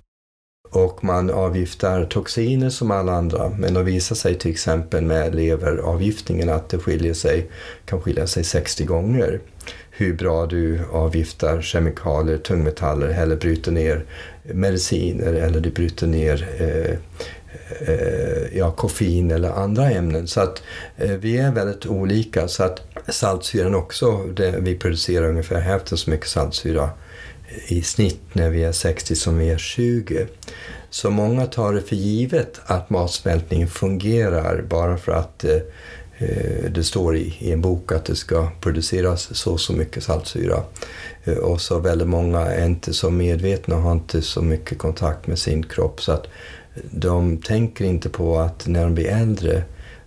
och 0.69 1.03
man 1.03 1.29
avgiftar 1.29 2.05
toxiner 2.05 2.69
som 2.69 2.91
alla 2.91 3.11
andra. 3.11 3.51
Men 3.57 3.73
det 3.73 3.83
visar 3.83 4.15
sig 4.15 4.35
till 4.35 4.51
exempel 4.51 5.03
med 5.03 5.35
leveravgiftningen 5.35 6.49
att 6.49 6.69
det 6.69 6.77
skiljer 6.77 7.13
sig, 7.13 7.49
kan 7.85 8.01
skilja 8.01 8.27
sig 8.27 8.43
60 8.43 8.85
gånger 8.85 9.39
hur 9.91 10.13
bra 10.13 10.45
du 10.45 10.79
avgiftar 10.91 11.61
kemikalier, 11.61 12.37
tungmetaller 12.37 13.07
eller 13.07 13.35
bryter 13.35 13.71
ner 13.71 14.05
mediciner 14.43 15.33
eller 15.33 15.59
du 15.59 15.71
bryter 15.71 16.07
ner 16.07 16.47
eh, 16.59 16.97
eh, 17.87 18.57
ja, 18.57 18.71
koffein 18.71 19.31
eller 19.31 19.49
andra 19.49 19.91
ämnen. 19.91 20.27
Så 20.27 20.41
att 20.41 20.63
eh, 20.97 21.11
vi 21.11 21.37
är 21.37 21.51
väldigt 21.51 21.85
olika. 21.85 22.47
Så 22.47 22.63
att 22.63 22.81
saltsyran 23.07 23.75
också, 23.75 24.17
det, 24.17 24.55
vi 24.59 24.75
producerar 24.75 25.29
ungefär 25.29 25.59
hälften 25.59 25.97
så 25.97 26.09
mycket 26.09 26.27
saltsyra 26.27 26.89
i 27.67 27.81
snitt 27.81 28.21
när 28.33 28.49
vi 28.49 28.63
är 28.63 28.71
60 28.71 29.15
som 29.15 29.37
vi 29.37 29.49
är 29.49 29.57
20. 29.57 30.27
Så 30.89 31.09
många 31.09 31.45
tar 31.45 31.73
det 31.73 31.81
för 31.81 31.95
givet 31.95 32.61
att 32.65 32.89
matsmältningen 32.89 33.67
fungerar 33.67 34.61
bara 34.61 34.97
för 34.97 35.11
att 35.11 35.43
eh, 35.43 35.55
eh 36.17 36.71
det 36.71 36.83
står 36.83 37.17
i, 37.17 37.35
i, 37.39 37.51
en 37.51 37.61
bok 37.61 37.91
att 37.91 38.05
det 38.05 38.15
ska 38.15 38.49
produceras 38.61 39.35
så 39.35 39.51
och 39.51 39.59
så 39.59 39.73
mycket 39.73 40.03
saltsyra. 40.03 40.63
Eh, 41.23 41.37
och 41.37 41.61
så 41.61 41.79
väldigt 41.79 42.07
många 42.07 42.39
är 42.39 42.65
inte 42.65 42.93
så 42.93 43.09
medvetna 43.09 43.75
och 43.75 43.81
har 43.81 43.91
inte 43.91 44.21
så 44.21 44.41
mycket 44.41 44.77
kontakt 44.77 45.27
med 45.27 45.39
sin 45.39 45.63
kropp 45.63 46.01
så 46.01 46.11
att 46.11 46.27
de 46.91 47.37
tänker 47.37 47.85
inte 47.85 48.09
på 48.09 48.39
att 48.39 48.67
när 48.67 48.83
de 48.83 48.95
blir 48.95 49.07
äldre 49.07 49.63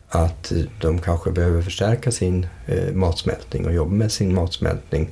att 0.08 0.52
de 0.80 0.98
kanske 0.98 1.30
behöver 1.30 1.62
förstärka 1.62 2.10
sin 2.10 2.46
eh, 2.66 2.94
matsmältning 2.94 3.66
och 3.66 3.72
jobba 3.72 3.92
med 3.92 4.12
sin 4.12 4.34
matsmältning 4.34 5.10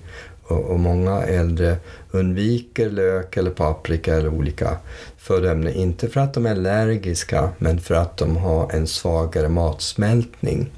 och, 0.51 0.81
många 0.81 1.23
äldre 1.23 1.77
undviker 2.11 2.91
lök 2.91 3.37
eller 3.37 3.51
paprika 3.51 4.17
eller 4.17 4.29
olika 4.29 4.77
födoämnen. 5.17 5.75
Inte 5.75 6.09
för 6.09 6.21
att 6.21 6.35
de 6.35 6.47
är 6.47 6.51
allergiska, 6.51 7.51
men 7.59 7.81
för 7.81 7.95
att 7.95 8.17
de 8.17 8.37
har 8.37 8.71
en 8.71 8.87
svagare 8.87 9.49
matsmältning. 9.49 10.71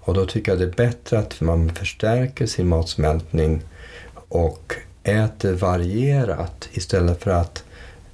Och 0.00 0.14
då 0.14 0.26
tycker 0.26 0.52
jag 0.52 0.58
det 0.58 0.64
är 0.64 0.88
bättre 0.88 1.18
att 1.18 1.40
man 1.40 1.74
förstärker 1.74 2.46
sin 2.46 2.68
matsmältning 2.68 3.62
och 4.28 4.74
äter 5.02 5.52
varierat 5.52 6.68
istället 6.72 7.22
för 7.22 7.30
att 7.30 7.64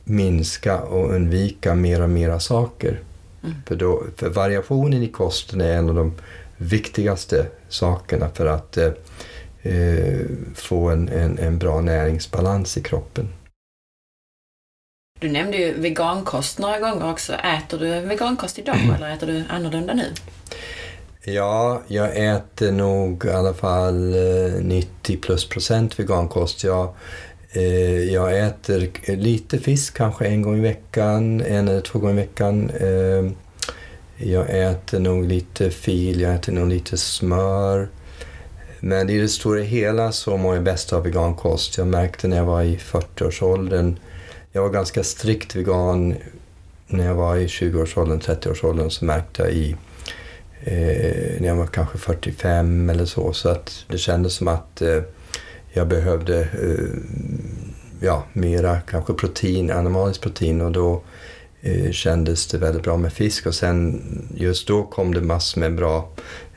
minska 0.05 0.81
och 0.81 1.15
undvika 1.15 1.75
mer 1.75 2.03
och 2.03 2.11
mera 2.11 2.41
saker. 2.41 3.01
Mm. 3.43 3.55
För, 3.67 3.77
då, 3.77 4.03
för 4.17 4.29
variationen 4.29 5.03
i 5.03 5.09
kosten 5.09 5.61
är 5.61 5.73
en 5.73 5.89
av 5.89 5.95
de 5.95 6.13
viktigaste 6.57 7.47
sakerna 7.69 8.29
för 8.35 8.47
att 8.47 8.77
eh, 8.77 8.91
eh, 9.63 10.27
få 10.55 10.89
en, 10.89 11.09
en, 11.09 11.39
en 11.39 11.59
bra 11.59 11.81
näringsbalans 11.81 12.77
i 12.77 12.83
kroppen. 12.83 13.29
Du 15.21 15.29
nämnde 15.29 15.57
ju 15.57 15.81
vegankost 15.81 16.59
några 16.59 16.79
gånger 16.79 17.11
också. 17.11 17.33
Äter 17.33 17.79
du 17.79 18.01
vegankost 18.01 18.59
idag 18.59 18.77
eller 18.97 19.15
äter 19.15 19.27
du 19.27 19.45
annorlunda 19.49 19.95
nu? 19.95 20.05
Ja, 21.25 21.83
jag 21.87 22.17
äter 22.17 22.73
nog 22.73 23.25
i 23.25 23.31
alla 23.31 23.55
fall 23.55 24.15
90 24.61 25.15
eh, 25.15 25.21
plus 25.21 25.49
procent 25.49 25.99
vegankost. 25.99 26.65
Jag, 26.65 26.95
eh, 27.53 28.13
jag 28.13 28.39
äter 28.39 28.91
lite 29.17 29.59
fisk, 29.59 29.97
kanske 29.97 30.27
en 30.27 30.43
gång 30.43 30.59
i 30.59 30.61
veckan, 30.61 31.41
en 31.41 31.69
eller 31.69 31.81
två 31.81 31.99
gånger 31.99 32.15
i 32.15 32.17
veckan. 32.17 32.71
Eh, 32.71 33.31
jag 34.29 34.71
äter 34.71 35.01
nog 35.01 35.25
lite 35.25 35.71
fil, 35.71 36.21
jag 36.21 36.35
äter 36.35 36.53
nog 36.53 36.69
lite 36.69 36.97
smör. 36.97 37.89
Men 38.81 39.11
i 39.11 39.19
det 39.19 39.29
stora 39.29 39.61
hela 39.61 40.13
så 40.13 40.37
mår 40.37 40.55
jag 40.55 40.65
bäst 40.65 40.93
av 40.93 41.03
vegankost. 41.03 41.79
Jag 41.79 41.87
märkte 41.87 42.29
när 42.29 42.37
jag 42.37 42.45
var 42.45 42.63
i 42.63 42.77
40-årsåldern, 42.77 43.99
jag 44.53 44.63
var 44.63 44.71
ganska 44.71 45.03
strikt 45.03 45.57
vegan. 45.57 46.15
När 46.87 47.07
jag 47.07 47.15
var 47.15 47.37
i 47.37 47.47
20-årsåldern, 47.47 48.21
30-årsåldern, 48.21 48.91
så 48.91 49.05
märkte 49.05 49.43
jag 49.43 49.53
i 49.53 49.77
eh, 50.65 51.41
när 51.41 51.49
jag 51.49 51.57
var 51.57 51.67
kanske 51.67 51.99
45 51.99 52.91
eller 52.91 53.05
så, 53.05 53.33
så 53.33 53.49
att 53.49 53.85
det 53.89 53.99
kändes 53.99 54.35
som 54.35 54.49
att 54.49 54.83
eh, 54.83 55.03
jag 55.73 55.89
behövde 55.89 56.41
eh, 56.41 56.99
ja, 58.01 58.25
mera 58.33 58.81
kanske 58.81 59.13
protein, 59.13 59.71
animaliskt 59.71 60.23
protein. 60.23 60.61
Och 60.61 60.73
då 60.73 61.03
eh, 61.61 61.91
kändes 61.91 62.47
det 62.47 62.59
väldigt 62.59 62.83
bra 62.83 62.97
med 62.97 63.13
fisk. 63.13 63.47
Och 63.47 63.55
sen 63.55 64.03
just 64.35 64.69
då 64.69 64.83
kom 64.83 65.15
det 65.15 65.21
massor 65.21 65.61
med 65.61 65.75
bra 65.75 66.09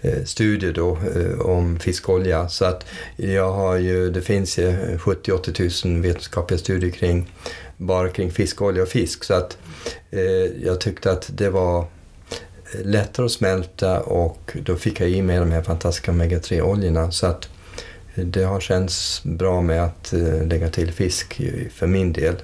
Eh, 0.03 0.23
studier 0.23 0.73
då 0.73 0.97
eh, 1.15 1.39
om 1.39 1.79
fiskolja. 1.79 2.49
Så 2.49 2.65
att 2.65 2.85
jag 3.15 3.51
har 3.51 3.75
ju, 3.75 4.09
det 4.09 4.21
finns 4.21 4.57
ju 4.57 4.71
70-80 4.97 5.87
000 5.87 6.01
vetenskapliga 6.01 6.59
studier 6.59 6.91
kring 6.91 7.31
bara 7.77 8.09
kring 8.09 8.31
fiskolja 8.31 8.83
och 8.83 8.89
fisk. 8.89 9.23
Så 9.23 9.33
att 9.33 9.57
eh, 10.09 10.21
jag 10.63 10.81
tyckte 10.81 11.11
att 11.11 11.29
det 11.33 11.49
var 11.49 11.85
lättare 12.83 13.25
att 13.25 13.31
smälta 13.31 13.99
och 14.01 14.57
då 14.65 14.75
fick 14.75 15.01
jag 15.01 15.09
i 15.09 15.21
mig 15.21 15.39
de 15.39 15.51
här 15.51 15.63
fantastiska 15.63 16.11
omega-3-oljorna. 16.11 17.11
Så 17.11 17.27
att 17.27 17.49
det 18.15 18.43
har 18.43 18.59
känts 18.59 19.23
bra 19.23 19.61
med 19.61 19.83
att 19.83 20.13
eh, 20.13 20.47
lägga 20.47 20.69
till 20.69 20.91
fisk 20.91 21.41
för 21.73 21.87
min 21.87 22.13
del. 22.13 22.35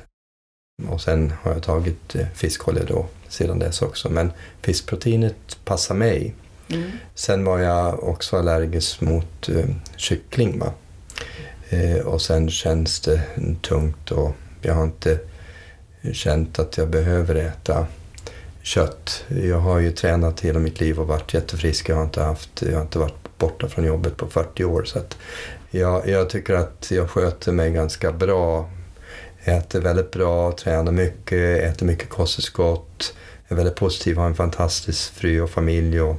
Och 0.90 1.02
sen 1.02 1.34
har 1.42 1.54
jag 1.54 1.64
tagit 1.64 2.16
fiskolja 2.34 2.84
då 2.88 3.06
sedan 3.28 3.60
dess 3.60 3.82
också. 3.82 4.10
Men 4.10 4.32
fiskproteinet 4.62 5.58
passar 5.66 5.96
mig. 5.96 6.36
Mm. 6.70 6.92
Sen 7.16 7.44
var 7.44 7.60
jag 7.60 8.04
också 8.04 8.38
allergisk 8.38 9.02
mot 9.02 9.50
eh, 9.50 9.66
kyckling. 9.96 10.60
Va? 10.60 10.74
Eh, 11.70 11.98
och 11.98 12.22
sen 12.22 12.50
känns 12.50 13.00
det 13.00 13.22
tungt 13.62 14.12
och 14.12 14.32
jag 14.62 14.74
har 14.74 14.84
inte 14.84 15.20
känt 16.14 16.60
att 16.60 16.78
jag 16.78 16.90
behöver 16.90 17.36
äta 17.36 17.88
kött. 18.62 19.24
Jag 19.28 19.60
har 19.60 19.80
ju 19.80 19.92
tränat 19.92 20.40
hela 20.40 20.60
mitt 20.60 20.80
liv 20.80 21.00
och 21.00 21.08
varit 21.08 21.34
jättefrisk. 21.34 21.90
Jag 21.90 21.96
har 21.96 22.04
inte, 22.04 22.22
haft, 22.22 22.62
jag 22.62 22.74
har 22.74 22.82
inte 22.82 23.00
varit 23.00 23.38
borta 23.38 23.68
från 23.68 23.86
jobbet 23.86 24.18
på 24.18 24.28
40 24.28 24.64
år. 24.64 24.84
Så 24.84 25.00
att 25.00 25.18
jag, 25.72 26.08
jag 26.08 26.30
tycker 26.30 26.54
att 26.54 26.92
jag 26.92 27.10
sköter 27.10 27.52
mig 27.52 27.72
ganska 27.72 28.12
bra. 28.12 28.70
Äter 29.44 29.82
väldigt 29.82 30.12
bra, 30.12 30.52
tränar 30.52 30.92
mycket, 30.92 31.64
äter 31.64 31.86
mycket 31.86 32.10
kosttillskott. 32.10 33.14
Är 33.48 33.56
väldigt 33.56 33.76
positiv, 33.76 34.18
har 34.18 34.26
en 34.26 34.36
fantastisk 34.36 35.14
fru 35.14 35.42
och 35.42 35.50
familj 35.50 36.02
och 36.02 36.16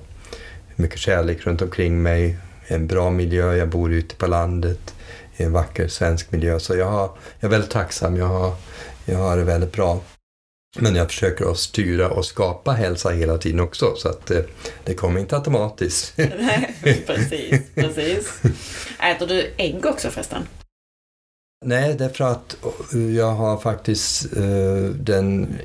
mycket 0.78 0.98
kärlek 0.98 1.46
runt 1.46 1.62
omkring 1.62 2.02
mig. 2.02 2.36
En 2.66 2.86
bra 2.86 3.10
miljö, 3.10 3.56
jag 3.56 3.68
bor 3.68 3.92
ute 3.92 4.14
på 4.14 4.26
landet 4.26 4.94
i 5.36 5.42
en 5.42 5.52
vacker 5.52 5.88
svensk 5.88 6.32
miljö. 6.32 6.58
Så 6.60 6.76
jag, 6.76 6.86
har, 6.86 7.10
jag 7.40 7.48
är 7.48 7.50
väldigt 7.50 7.70
tacksam, 7.70 8.16
jag 8.16 8.26
har, 8.26 8.54
jag 9.04 9.18
har 9.18 9.36
det 9.36 9.44
väldigt 9.44 9.72
bra. 9.72 10.00
Men 10.78 10.94
jag 10.94 11.06
försöker 11.06 11.50
att 11.50 11.58
styra 11.58 12.08
och 12.08 12.24
skapa 12.24 12.72
hälsa 12.72 13.10
hela 13.10 13.38
tiden 13.38 13.60
också 13.60 13.94
så 13.96 14.08
att 14.08 14.26
det, 14.26 14.38
eh, 14.38 14.44
det 14.84 14.94
kommer 14.94 15.20
inte 15.20 15.36
automatiskt. 15.36 16.12
Nej, 16.16 17.04
precis, 17.06 17.60
precis. 17.74 18.40
Äter 19.00 19.26
du 19.26 19.50
ägg 19.56 19.86
också 19.86 20.10
förresten? 20.10 20.42
Nej, 21.64 21.94
därför 21.94 22.24
att 22.24 22.56
jag 23.16 23.32
har 23.32 23.58
faktiskt 23.58 24.36
uh, 24.36 24.90
den 24.90 25.58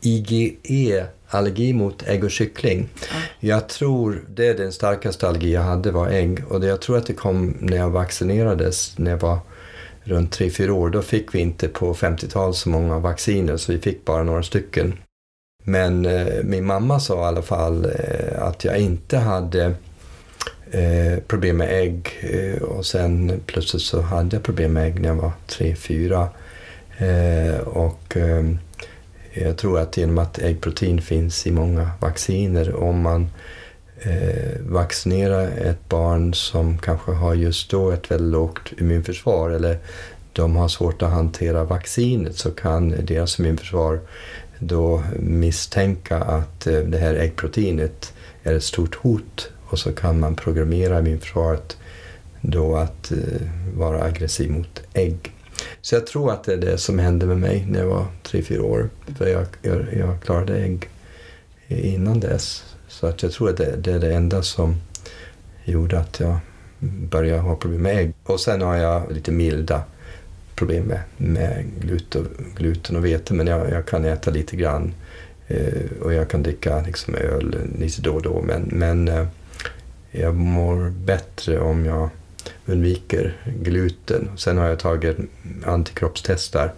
IgE-allergi 0.00 1.72
mot 1.72 2.02
ägg 2.02 2.24
och 2.24 2.30
kyckling. 2.30 2.78
Mm. 2.78 3.22
Jag 3.40 3.68
tror 3.68 4.24
det 4.28 4.46
är 4.46 4.54
den 4.54 4.72
starkaste 4.72 5.28
allergi 5.28 5.52
jag 5.52 5.62
hade 5.62 5.90
var 5.90 6.08
ägg 6.08 6.44
och 6.48 6.60
det, 6.60 6.66
jag 6.66 6.80
tror 6.80 6.96
att 6.96 7.06
det 7.06 7.12
kom 7.12 7.56
när 7.60 7.76
jag 7.76 7.90
vaccinerades 7.90 8.98
när 8.98 9.10
jag 9.10 9.18
var 9.18 9.38
runt 10.02 10.38
3-4 10.38 10.70
år. 10.70 10.90
Då 10.90 11.02
fick 11.02 11.34
vi 11.34 11.38
inte 11.38 11.68
på 11.68 11.94
50-talet 11.94 12.56
så 12.56 12.68
många 12.68 12.98
vacciner 12.98 13.56
så 13.56 13.72
vi 13.72 13.78
fick 13.78 14.04
bara 14.04 14.22
några 14.22 14.42
stycken. 14.42 14.94
Men 15.64 16.06
eh, 16.06 16.44
min 16.44 16.66
mamma 16.66 17.00
sa 17.00 17.22
i 17.22 17.24
alla 17.24 17.42
fall 17.42 17.84
eh, 17.84 18.42
att 18.42 18.64
jag 18.64 18.78
inte 18.78 19.18
hade 19.18 19.74
eh, 20.74 21.18
problem 21.26 21.56
med 21.56 21.82
ägg 21.82 22.08
eh, 22.20 22.62
och 22.62 22.86
sen 22.86 23.40
plötsligt 23.46 23.82
så 23.82 24.00
hade 24.00 24.36
jag 24.36 24.42
problem 24.42 24.72
med 24.72 24.86
ägg 24.86 25.00
när 25.00 25.08
jag 25.08 25.16
var 25.16 25.32
3-4. 25.48 26.28
Eh, 26.98 27.58
och 27.60 28.16
eh, 28.16 28.44
jag 29.32 29.56
tror 29.56 29.78
att 29.78 29.96
genom 29.96 30.18
att 30.18 30.38
äggprotein 30.38 31.02
finns 31.02 31.46
i 31.46 31.50
många 31.50 31.90
vacciner, 32.00 32.74
om 32.74 33.00
man 33.00 33.28
eh, 34.00 34.60
ett 35.68 35.88
barn 35.88 36.34
som 36.34 36.78
kanske 36.78 37.12
har 37.12 37.34
just 37.34 37.70
då 37.70 37.90
ett 37.90 38.10
väldigt 38.10 38.32
lågt 38.32 38.72
immunförsvar 38.78 39.50
eller 39.50 39.78
de 40.32 40.56
har 40.56 40.68
svårt 40.68 41.02
att 41.02 41.10
hantera 41.10 41.64
vaccinet 41.64 42.36
så 42.36 42.50
kan 42.50 42.94
deras 43.06 43.38
immunförsvar 43.38 44.00
då 44.58 45.02
misstänka 45.18 46.16
att 46.16 46.66
eh, 46.66 46.78
det 46.78 46.98
här 46.98 47.14
äggproteinet 47.14 48.12
är 48.42 48.54
ett 48.54 48.64
stort 48.64 48.94
hot 48.94 49.50
och 49.74 49.78
så 49.78 49.92
kan 49.92 50.20
man 50.20 50.34
programmera 50.34 50.98
immunförsvaret 50.98 51.76
då 52.40 52.76
att 52.76 53.12
eh, 53.12 53.18
vara 53.76 54.02
aggressiv 54.02 54.50
mot 54.50 54.82
ägg. 54.92 55.32
Så 55.80 55.94
jag 55.94 56.06
tror 56.06 56.32
att 56.32 56.44
det 56.44 56.52
är 56.52 56.56
det 56.56 56.78
som 56.78 56.98
hände 56.98 57.26
med 57.26 57.36
mig 57.36 57.66
när 57.68 57.78
jag 57.78 57.86
var 57.86 58.06
3-4 58.24 58.58
år. 58.58 58.90
För 59.18 59.26
jag, 59.26 59.46
jag, 59.62 59.86
jag 59.98 60.22
klarade 60.22 60.56
ägg 60.56 60.88
innan 61.68 62.20
dess. 62.20 62.64
Så 62.88 63.06
att 63.06 63.22
jag 63.22 63.32
tror 63.32 63.50
att 63.50 63.56
det, 63.56 63.76
det, 63.76 63.92
är 63.92 63.98
det 63.98 64.14
enda 64.14 64.42
som 64.42 64.76
gjorde 65.64 65.98
att 65.98 66.20
jag 66.20 66.36
började 67.10 67.40
ha 67.40 67.56
problem 67.56 67.82
med 67.82 67.96
ägg. 67.98 68.12
Och 68.24 68.40
sen 68.40 68.62
har 68.62 68.76
jag 68.76 69.12
lite 69.12 69.32
milda 69.32 69.82
problem 70.54 70.84
med, 70.84 71.00
med 71.16 71.64
gluten, 71.80 72.28
gluten 72.56 72.96
och 72.96 73.04
vete 73.04 73.34
men 73.34 73.46
jag, 73.46 73.70
jag 73.70 73.86
kan 73.86 74.04
äta 74.04 74.30
lite 74.30 74.56
grann 74.56 74.94
eh, 75.48 76.02
och 76.02 76.14
jag 76.14 76.28
kan 76.30 76.42
dricka 76.42 76.82
liksom 76.86 77.14
öl 77.14 77.56
lite 77.78 78.02
då 78.02 78.14
och 78.14 78.22
då 78.22 78.42
men, 78.42 78.62
men 78.62 79.08
eh, 79.08 79.26
jag 80.20 80.34
mår 80.34 80.90
bättre 80.90 81.60
om 81.60 81.84
jag 81.84 82.10
undviker 82.66 83.36
gluten. 83.60 84.30
Sen 84.36 84.58
har 84.58 84.68
jag 84.68 84.78
tagit 84.78 85.16
antikroppstestar 85.64 86.72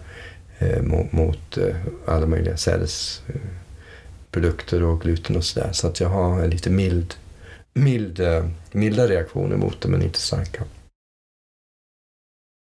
eh, 0.59 0.81
mot, 0.81 1.11
mot 1.11 1.57
eh, 1.57 1.75
alla 2.05 2.25
möjliga 2.25 2.57
sädesprodukter 2.57 4.83
och 4.83 5.01
gluten 5.01 5.35
och 5.35 5.43
sådär. 5.43 5.69
Så 5.71 5.87
att 5.87 5.99
jag 5.99 6.09
har 6.09 6.39
en 6.39 6.49
lite 6.49 6.69
mild, 6.69 7.15
mild, 7.73 8.19
eh, 8.19 8.45
milda 8.71 9.07
reaktioner 9.07 9.57
mot 9.57 9.81
det 9.81 9.89
men 9.89 10.01
inte 10.01 10.19
starka. 10.19 10.63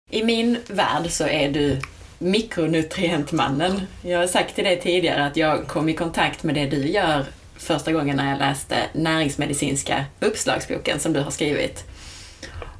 I 0.09 0.23
min 0.23 0.57
värld 0.67 1.09
så 1.09 1.27
är 1.27 1.51
du 1.51 1.79
mikronutrientmannen. 2.19 3.81
Jag 4.01 4.19
har 4.19 4.27
sagt 4.27 4.55
till 4.55 4.63
dig 4.63 4.81
tidigare 4.81 5.25
att 5.25 5.37
jag 5.37 5.67
kom 5.67 5.89
i 5.89 5.93
kontakt 5.93 6.43
med 6.43 6.55
det 6.55 6.65
du 6.65 6.87
gör 6.87 7.25
första 7.63 7.91
gången 7.91 8.17
när 8.17 8.29
jag 8.29 8.39
läste 8.39 8.77
näringsmedicinska 8.93 10.05
uppslagsboken 10.19 10.99
som 10.99 11.13
du 11.13 11.19
har 11.19 11.31
skrivit. 11.31 11.85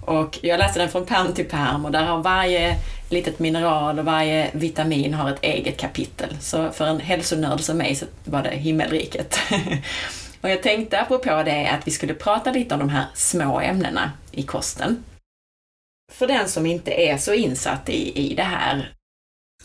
Och 0.01 0.39
jag 0.41 0.57
läste 0.57 0.79
den 0.79 0.89
från 0.89 1.05
pärm 1.05 1.33
till 1.33 1.45
pärm 1.45 1.85
och 1.85 1.91
där 1.91 2.03
har 2.03 2.21
varje 2.21 2.79
litet 3.09 3.39
mineral 3.39 3.99
och 3.99 4.05
varje 4.05 4.49
vitamin 4.53 5.13
har 5.13 5.29
ett 5.29 5.43
eget 5.43 5.77
kapitel. 5.77 6.37
Så 6.39 6.71
för 6.71 6.85
en 6.87 6.99
hälsonörd 6.99 7.61
som 7.61 7.77
mig 7.77 7.95
så 7.95 8.05
var 8.23 8.43
det 8.43 8.49
himmelriket. 8.49 9.39
och 10.41 10.49
jag 10.49 10.63
tänkte 10.63 11.01
apropå 11.01 11.43
det 11.45 11.67
att 11.67 11.87
vi 11.87 11.91
skulle 11.91 12.13
prata 12.13 12.51
lite 12.51 12.73
om 12.73 12.79
de 12.79 12.89
här 12.89 13.05
små 13.13 13.59
ämnena 13.59 14.11
i 14.31 14.43
kosten. 14.43 15.03
För 16.11 16.27
den 16.27 16.49
som 16.49 16.65
inte 16.65 16.91
är 16.91 17.17
så 17.17 17.33
insatt 17.33 17.89
i, 17.89 18.31
i 18.31 18.35
det 18.35 18.43
här, 18.43 18.93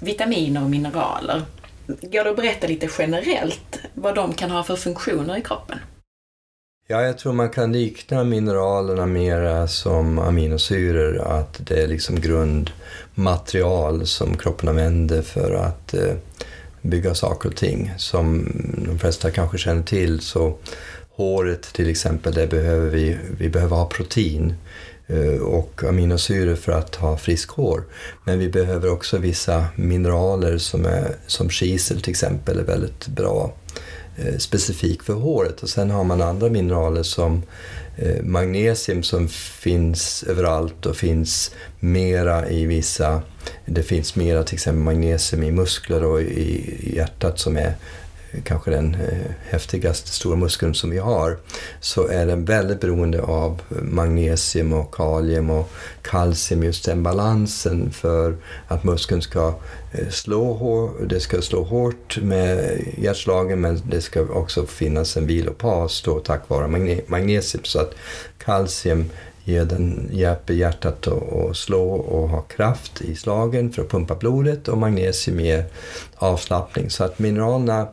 vitaminer 0.00 0.62
och 0.62 0.70
mineraler, 0.70 1.42
går 1.88 2.24
det 2.24 2.30
att 2.30 2.36
berätta 2.36 2.66
lite 2.66 2.88
generellt 2.98 3.80
vad 3.94 4.14
de 4.14 4.32
kan 4.32 4.50
ha 4.50 4.62
för 4.62 4.76
funktioner 4.76 5.36
i 5.36 5.42
kroppen? 5.42 5.78
Ja, 6.86 7.02
jag 7.02 7.18
tror 7.18 7.32
man 7.32 7.50
kan 7.50 7.72
likna 7.72 8.24
mineralerna 8.24 9.06
mera 9.06 9.68
som 9.68 10.18
aminosyror, 10.18 11.18
att 11.18 11.60
det 11.66 11.82
är 11.82 11.86
liksom 11.86 12.20
grundmaterial 12.20 14.06
som 14.06 14.36
kroppen 14.36 14.68
använder 14.68 15.22
för 15.22 15.54
att 15.54 15.94
eh, 15.94 16.14
bygga 16.82 17.14
saker 17.14 17.48
och 17.48 17.56
ting. 17.56 17.92
Som 17.96 18.52
de 18.86 18.98
flesta 18.98 19.30
kanske 19.30 19.58
känner 19.58 19.82
till 19.82 20.20
så 20.20 20.56
håret 21.10 21.62
till 21.62 21.90
exempel, 21.90 22.34
det 22.34 22.46
behöver 22.46 22.90
vi, 22.90 23.18
vi 23.38 23.48
behöver 23.48 23.76
ha 23.76 23.88
protein 23.88 24.54
Eh, 25.10 25.40
och 25.40 25.84
aminosyror 25.84 26.54
för 26.54 26.72
att 26.72 26.94
ha 26.94 27.16
frisk 27.16 27.50
hår. 27.50 27.84
Men 28.24 28.38
vi 28.38 28.48
behöver 28.48 28.90
också 28.90 29.18
vissa 29.18 29.66
mineraler 29.76 30.58
som, 30.58 30.86
är, 30.86 31.16
som 31.26 31.50
kisel 31.50 32.00
till 32.00 32.10
exempel 32.10 32.58
är 32.58 32.64
väldigt 32.64 33.06
bra 33.06 33.54
eh, 34.16 34.36
specifik 34.38 35.02
för 35.02 35.14
håret. 35.14 35.62
Och 35.62 35.68
sen 35.68 35.90
har 35.90 36.04
man 36.04 36.22
andra 36.22 36.48
mineraler 36.48 37.02
som 37.02 37.42
eh, 37.96 38.22
magnesium 38.22 39.02
som 39.02 39.28
finns 39.28 40.22
överallt 40.22 40.86
och 40.86 40.96
finns 40.96 41.54
mera 41.80 42.48
i 42.48 42.66
vissa... 42.66 43.22
Det 43.66 43.82
finns 43.82 44.16
mera 44.16 44.44
till 44.44 44.54
exempel 44.54 44.82
magnesium 44.82 45.42
i 45.42 45.50
muskler 45.50 46.04
och 46.04 46.22
i 46.22 46.94
hjärtat 46.96 47.38
som 47.38 47.56
är 47.56 47.74
kanske 48.44 48.70
den 48.70 48.94
eh, 48.94 49.30
häftigaste 49.48 50.10
stora 50.10 50.36
muskeln 50.36 50.74
som 50.74 50.90
vi 50.90 50.98
har, 50.98 51.36
så 51.80 52.08
är 52.08 52.26
den 52.26 52.44
väldigt 52.44 52.80
beroende 52.80 53.22
av 53.22 53.60
magnesium 53.82 54.72
och 54.72 54.94
kalium 54.94 55.50
och 55.50 55.70
kalcium, 56.02 56.62
just 56.62 56.84
den 56.84 57.02
balansen 57.02 57.90
för 57.90 58.36
att 58.68 58.84
muskeln 58.84 59.22
ska 59.22 59.54
eh, 59.92 60.08
slå 60.08 60.52
hårt, 60.52 61.08
det 61.08 61.20
ska 61.20 61.42
slå 61.42 61.62
hårt 61.62 62.18
med 62.22 62.80
hjärtslagen 62.98 63.60
men 63.60 63.82
det 63.90 64.00
ska 64.00 64.20
också 64.20 64.66
finnas 64.66 65.16
en 65.16 65.26
vilopas 65.26 66.02
då 66.02 66.20
tack 66.20 66.48
vare 66.48 66.68
magnesium. 67.06 67.64
Så 67.64 67.80
att 67.80 67.94
kalcium 68.38 69.10
ge 69.48 69.64
den, 69.64 70.10
hjälper 70.12 70.54
hjärtat 70.54 71.06
att 71.06 71.56
slå 71.56 71.90
och 71.90 72.28
ha 72.28 72.42
kraft 72.42 73.00
i 73.00 73.14
slagen 73.14 73.72
för 73.72 73.82
att 73.82 73.90
pumpa 73.90 74.14
blodet 74.14 74.68
och 74.68 74.78
magnesium 74.78 75.40
ger 75.40 75.64
avslappning. 76.16 76.90
Så 76.90 77.04
att 77.04 77.18
mineralerna 77.18 77.86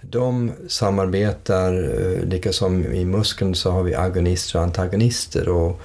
de 0.00 0.52
samarbetar, 0.68 1.72
eh, 1.72 2.28
lika 2.28 2.52
som 2.52 2.84
i 2.84 3.04
muskeln 3.04 3.54
så 3.54 3.70
har 3.70 3.82
vi 3.82 3.94
agonister 3.94 4.58
och 4.58 4.64
antagonister 4.64 5.48
och 5.48 5.80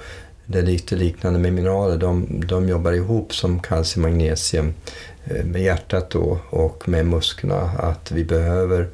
det 0.46 0.58
är 0.58 0.62
lite 0.62 0.96
liknande 0.96 1.38
med 1.38 1.52
mineraler. 1.52 1.98
De, 1.98 2.26
de 2.46 2.68
jobbar 2.68 2.92
ihop 2.92 3.34
som 3.34 3.60
kalcium 3.60 4.04
och 4.04 4.10
magnesium 4.10 4.74
eh, 5.24 5.44
med 5.44 5.62
hjärtat 5.62 6.10
då 6.10 6.38
och 6.50 6.88
med 6.88 7.06
musklerna. 7.06 7.70
Att 7.78 8.12
vi 8.12 8.24
behöver 8.24 8.88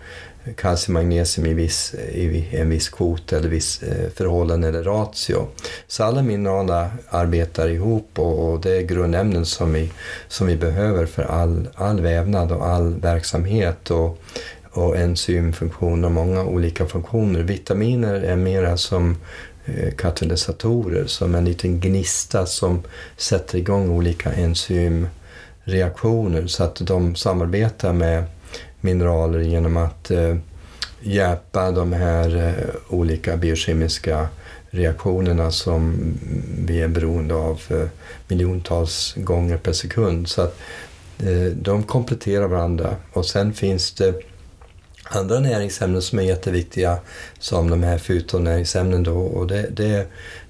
kalcium 0.56 0.96
och 0.96 1.02
magnesium 1.02 1.46
i, 1.46 1.54
viss, 1.54 1.94
i 1.94 2.48
en 2.52 2.70
viss 2.70 2.88
kvot 2.88 3.32
eller 3.32 3.48
viss 3.48 3.82
eh, 3.82 4.10
förhållande 4.14 4.68
eller 4.68 4.82
ratio. 4.82 5.46
Så 5.86 6.04
alla 6.04 6.22
mineraler 6.22 6.88
arbetar 7.10 7.68
ihop 7.68 8.10
och, 8.14 8.52
och, 8.52 8.60
det 8.60 8.76
är 8.76 8.82
grundämnen 8.82 9.46
som 9.46 9.72
vi, 9.72 9.92
som 10.28 10.46
vi 10.46 10.56
behöver 10.56 11.06
för 11.06 11.22
all, 11.22 11.68
all 11.74 12.00
vävnad 12.00 12.52
och 12.52 12.66
all 12.66 12.94
verksamhet. 12.94 13.90
Och, 13.90 14.18
och 14.74 14.96
enzymfunktioner 14.96 16.08
och 16.08 16.12
många 16.12 16.44
olika 16.44 16.86
funktioner. 16.86 17.42
Vitaminer 17.42 18.14
är 18.14 18.36
mera 18.36 18.76
som 18.76 19.16
eh, 19.64 19.94
katalysatorer, 19.94 21.06
som 21.06 21.34
en 21.34 21.44
liten 21.44 21.80
gnista 21.80 22.46
som 22.46 22.82
sätter 23.16 23.58
igång 23.58 23.90
olika 23.90 24.32
enzymreaktioner 24.32 26.46
så 26.46 26.64
att 26.64 26.76
de 26.76 27.14
samarbetar 27.14 27.92
med 27.92 28.24
mineraler 28.84 29.40
genom 29.40 29.76
att 29.76 30.10
eh, 30.10 30.36
hjälpa 31.00 31.70
de 31.70 31.92
här 31.92 32.36
eh, 32.36 32.94
olika 32.94 33.36
biokemiska 33.36 34.28
reaktionerna 34.70 35.50
som 35.50 35.94
vi 36.58 36.82
är 36.82 36.88
beroende 36.88 37.34
av 37.34 37.62
eh, 37.68 37.86
miljontals 38.28 39.14
gånger 39.16 39.56
per 39.56 39.72
sekund. 39.72 40.28
Så 40.28 40.42
att 40.42 40.58
eh, 41.18 41.52
de 41.62 41.82
kompletterar 41.82 42.46
varandra. 42.46 42.96
Och 43.12 43.26
sen 43.26 43.52
finns 43.52 43.92
det 43.92 44.14
andra 45.04 45.40
näringsämnen 45.40 46.02
som 46.02 46.18
är 46.18 46.22
jätteviktiga 46.22 46.98
som 47.38 47.70
de 47.70 47.82
här 47.82 47.98
fytonäringsämnen 47.98 49.02
då 49.02 49.18
och 49.18 49.46
det, 49.46 49.68
det 49.70 49.86
är 49.86 50.06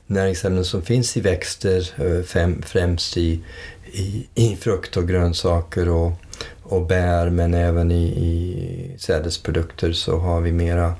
näringsämnen 0.06 0.64
som 0.64 0.82
finns 0.82 1.16
i 1.16 1.20
växter, 1.20 1.90
eh, 1.96 2.52
främst 2.62 3.16
i, 3.16 3.40
i, 3.92 4.26
i 4.34 4.56
frukt 4.56 4.96
och 4.96 5.08
grönsaker 5.08 5.88
och, 5.88 6.12
och 6.64 6.86
bär 6.86 7.30
men 7.30 7.54
även 7.54 7.90
i, 7.90 8.04
i 8.04 8.98
sädesprodukter 8.98 9.92
så 9.92 10.18
har 10.18 10.40
vi 10.40 10.52
mera 10.52 10.94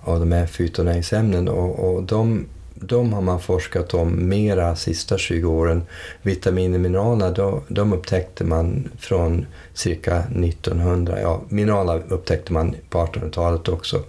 av 0.00 0.20
de 0.20 0.32
här 0.32 0.46
fytonäringsämnen 0.46 1.48
och, 1.48 1.94
och 1.94 2.02
de 2.02 2.46
de 2.84 3.12
har 3.12 3.20
man 3.20 3.40
forskat 3.40 3.94
om 3.94 4.28
mera 4.28 4.76
sista 4.76 5.18
20 5.18 5.46
åren. 5.46 5.82
Vitaminer 6.22 6.74
och 6.74 6.80
mineraler, 6.80 7.34
de, 7.34 7.62
de 7.68 7.92
upptäckte 7.92 8.44
man 8.44 8.88
från 8.98 9.46
cirka 9.74 10.18
1900. 10.18 11.20
Ja, 11.20 11.40
mineraler 11.48 12.02
upptäckte 12.08 12.52
man 12.52 12.74
på 12.90 12.98
1800-talet 12.98 13.68
också, 13.68 14.02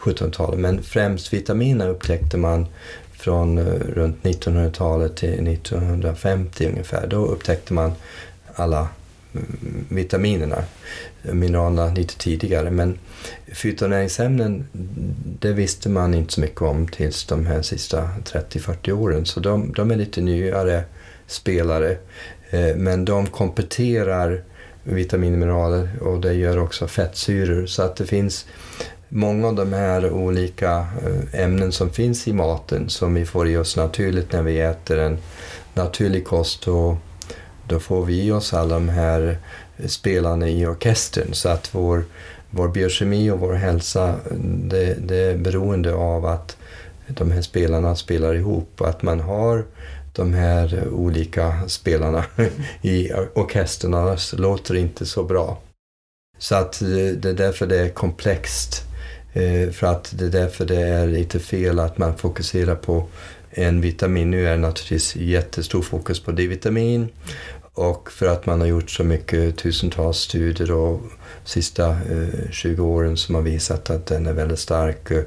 1700-talet. 0.00 0.60
Men 0.60 0.82
främst 0.82 1.32
vitaminer 1.32 1.88
upptäckte 1.88 2.36
man 2.36 2.66
från 3.12 3.58
eh, 3.58 3.64
runt 3.74 4.22
1900-talet 4.22 5.16
till 5.16 5.48
1950 5.48 6.68
ungefär. 6.68 7.06
Då 7.06 7.26
upptäckte 7.26 7.74
man 7.74 7.92
alla 8.54 8.88
vitaminerna, 9.88 10.64
mineralerna 11.22 11.94
lite 11.94 12.18
tidigare. 12.18 12.70
Men 12.70 12.98
fytonäringsämnen, 13.52 14.66
det 15.40 15.52
visste 15.52 15.88
man 15.88 16.14
inte 16.14 16.32
så 16.32 16.40
mycket 16.40 16.62
om 16.62 16.88
tills 16.88 17.24
de 17.24 17.46
här 17.46 17.62
sista 17.62 18.08
30-40 18.24 18.92
åren. 18.92 19.26
Så 19.26 19.40
de, 19.40 19.72
de, 19.72 19.90
är 19.90 19.96
lite 19.96 20.20
nyare 20.20 20.84
spelare. 21.26 21.96
Eh, 22.50 22.76
men 22.76 23.04
de 23.04 23.26
kompletterar 23.26 24.42
vitaminmineraler 24.84 25.88
och 26.00 26.20
det 26.20 26.32
gör 26.32 26.58
också 26.58 26.86
fettsyror. 26.86 27.66
Så 27.66 27.82
att 27.82 27.96
det 27.96 28.06
finns 28.06 28.46
många 29.08 29.48
av 29.48 29.54
de 29.54 29.72
här 29.72 30.10
olika 30.10 30.86
eh, 31.06 31.40
ämnen 31.42 31.72
som 31.72 31.90
finns 31.90 32.28
i 32.28 32.32
maten 32.32 32.88
som 32.88 33.14
vi 33.14 33.24
får 33.24 33.48
i 33.48 33.56
oss 33.56 33.76
naturligt 33.76 34.32
när 34.32 34.42
vi 34.42 34.60
äter 34.60 34.98
en 34.98 35.18
naturlig 35.74 36.26
kost. 36.26 36.68
Och 36.68 36.94
då 37.68 37.80
får 37.80 38.04
vi 38.04 38.22
i 38.22 38.30
oss 38.30 38.54
alla 38.54 38.74
de 38.74 38.88
här 38.88 39.38
spelarna 39.86 40.48
i 40.48 40.66
orkestern 40.66 41.34
så 41.34 41.48
att 41.48 41.74
vår, 41.74 42.04
vår 42.50 42.68
biokemi 42.68 43.30
och 43.30 43.40
vår 43.40 43.54
hälsa 43.54 44.14
det, 44.40 44.94
det 44.94 45.16
är 45.16 45.36
beroende 45.36 45.94
av 45.94 46.26
att 46.26 46.56
de 47.06 47.30
här 47.30 47.42
spelarna 47.42 47.96
spelar 47.96 48.34
ihop 48.34 48.70
och 48.78 48.88
att 48.88 49.02
man 49.02 49.20
har 49.20 49.64
de 50.12 50.34
här 50.34 50.88
olika 50.88 51.68
spelarna 51.68 52.24
i 52.82 53.12
orkestern, 53.34 53.94
annars 53.94 54.32
låter 54.32 54.74
det 54.74 54.80
inte 54.80 55.06
så 55.06 55.24
bra. 55.24 55.58
Så 56.38 56.54
att 56.54 56.82
eh, 56.82 56.88
det 56.88 57.28
är 57.28 57.34
därför 57.34 57.66
det 57.66 57.80
är 57.80 57.88
komplext. 57.88 58.82
Eh, 59.32 59.70
för 59.70 59.86
att 59.86 60.14
det 60.18 60.24
är 60.24 60.30
därför 60.30 60.64
det 60.64 60.80
är 60.80 61.06
lite 61.06 61.38
fel 61.38 61.78
att 61.78 61.98
man 61.98 62.16
fokuserar 62.16 62.74
på 62.74 63.06
en 63.56 63.80
vitamin. 63.80 64.30
Nu 64.30 64.46
är 64.46 64.50
det 64.50 64.56
naturligtvis 64.56 65.16
jättestor 65.16 65.82
fokus 65.82 66.20
på 66.20 66.32
D-vitamin 66.32 67.08
och 67.74 68.12
för 68.12 68.26
att 68.26 68.46
man 68.46 68.60
har 68.60 68.68
gjort 68.68 68.90
så 68.90 69.04
mycket 69.04 69.56
tusentals 69.56 70.16
studier 70.16 70.72
och 70.72 71.00
sista 71.44 71.88
eh, 71.90 72.50
20 72.50 72.84
åren 72.84 73.16
som 73.16 73.34
har 73.34 73.42
visat 73.42 73.90
att 73.90 74.06
den 74.06 74.26
är 74.26 74.32
väldigt 74.32 74.58
stark 74.58 75.10
eh, 75.10 75.22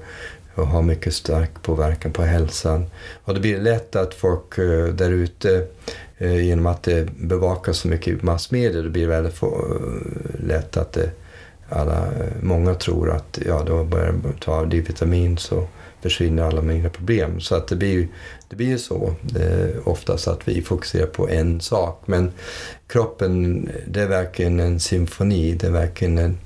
och 0.55 0.67
har 0.67 0.81
mycket 0.81 1.13
stark 1.13 1.61
påverkan 1.61 2.11
på 2.11 2.21
hälsan. 2.21 2.85
Och 3.23 3.33
det 3.33 3.39
blir 3.39 3.59
lätt 3.59 3.95
att 3.95 4.13
folk 4.13 4.57
eh, 4.57 4.85
där 4.85 5.09
ute, 5.09 5.67
eh, 6.17 6.45
genom 6.45 6.65
att 6.65 6.83
det 6.83 7.09
bevakas 7.17 7.77
så 7.77 7.87
mycket 7.87 8.07
i 8.07 8.25
massmedia, 8.25 8.81
det 8.81 8.89
blir 8.89 9.07
väldigt 9.07 9.41
eh, 9.41 9.49
lätt 10.39 10.77
att 10.77 10.93
det, 10.93 11.09
alla, 11.69 12.07
många 12.41 12.75
tror 12.75 13.11
att 13.11 13.39
ja, 13.45 13.63
då 13.67 13.83
börjar 13.83 14.11
man 14.11 14.33
ta 14.33 14.65
D-vitamin 14.65 15.37
så 15.37 15.67
försvinner 16.01 16.43
alla 16.43 16.62
mina 16.62 16.89
problem. 16.89 17.39
Så 17.39 17.55
att 17.55 17.67
det 17.67 17.75
blir 17.75 17.91
ju 17.91 18.07
det 18.49 18.55
blir 18.55 18.77
så 18.77 19.15
det 19.21 19.79
oftast 19.83 20.27
att 20.27 20.47
vi 20.47 20.62
fokuserar 20.62 21.07
på 21.07 21.29
en 21.29 21.62
sak. 21.62 22.03
Men 22.05 22.31
kroppen, 22.88 23.69
det 23.88 24.01
är 24.01 24.07
verkligen 24.07 24.59
en 24.59 24.79
symfoni. 24.79 25.53
Det 25.53 25.67
är 25.67 25.71
verkligen 25.71 26.17
en 26.17 26.38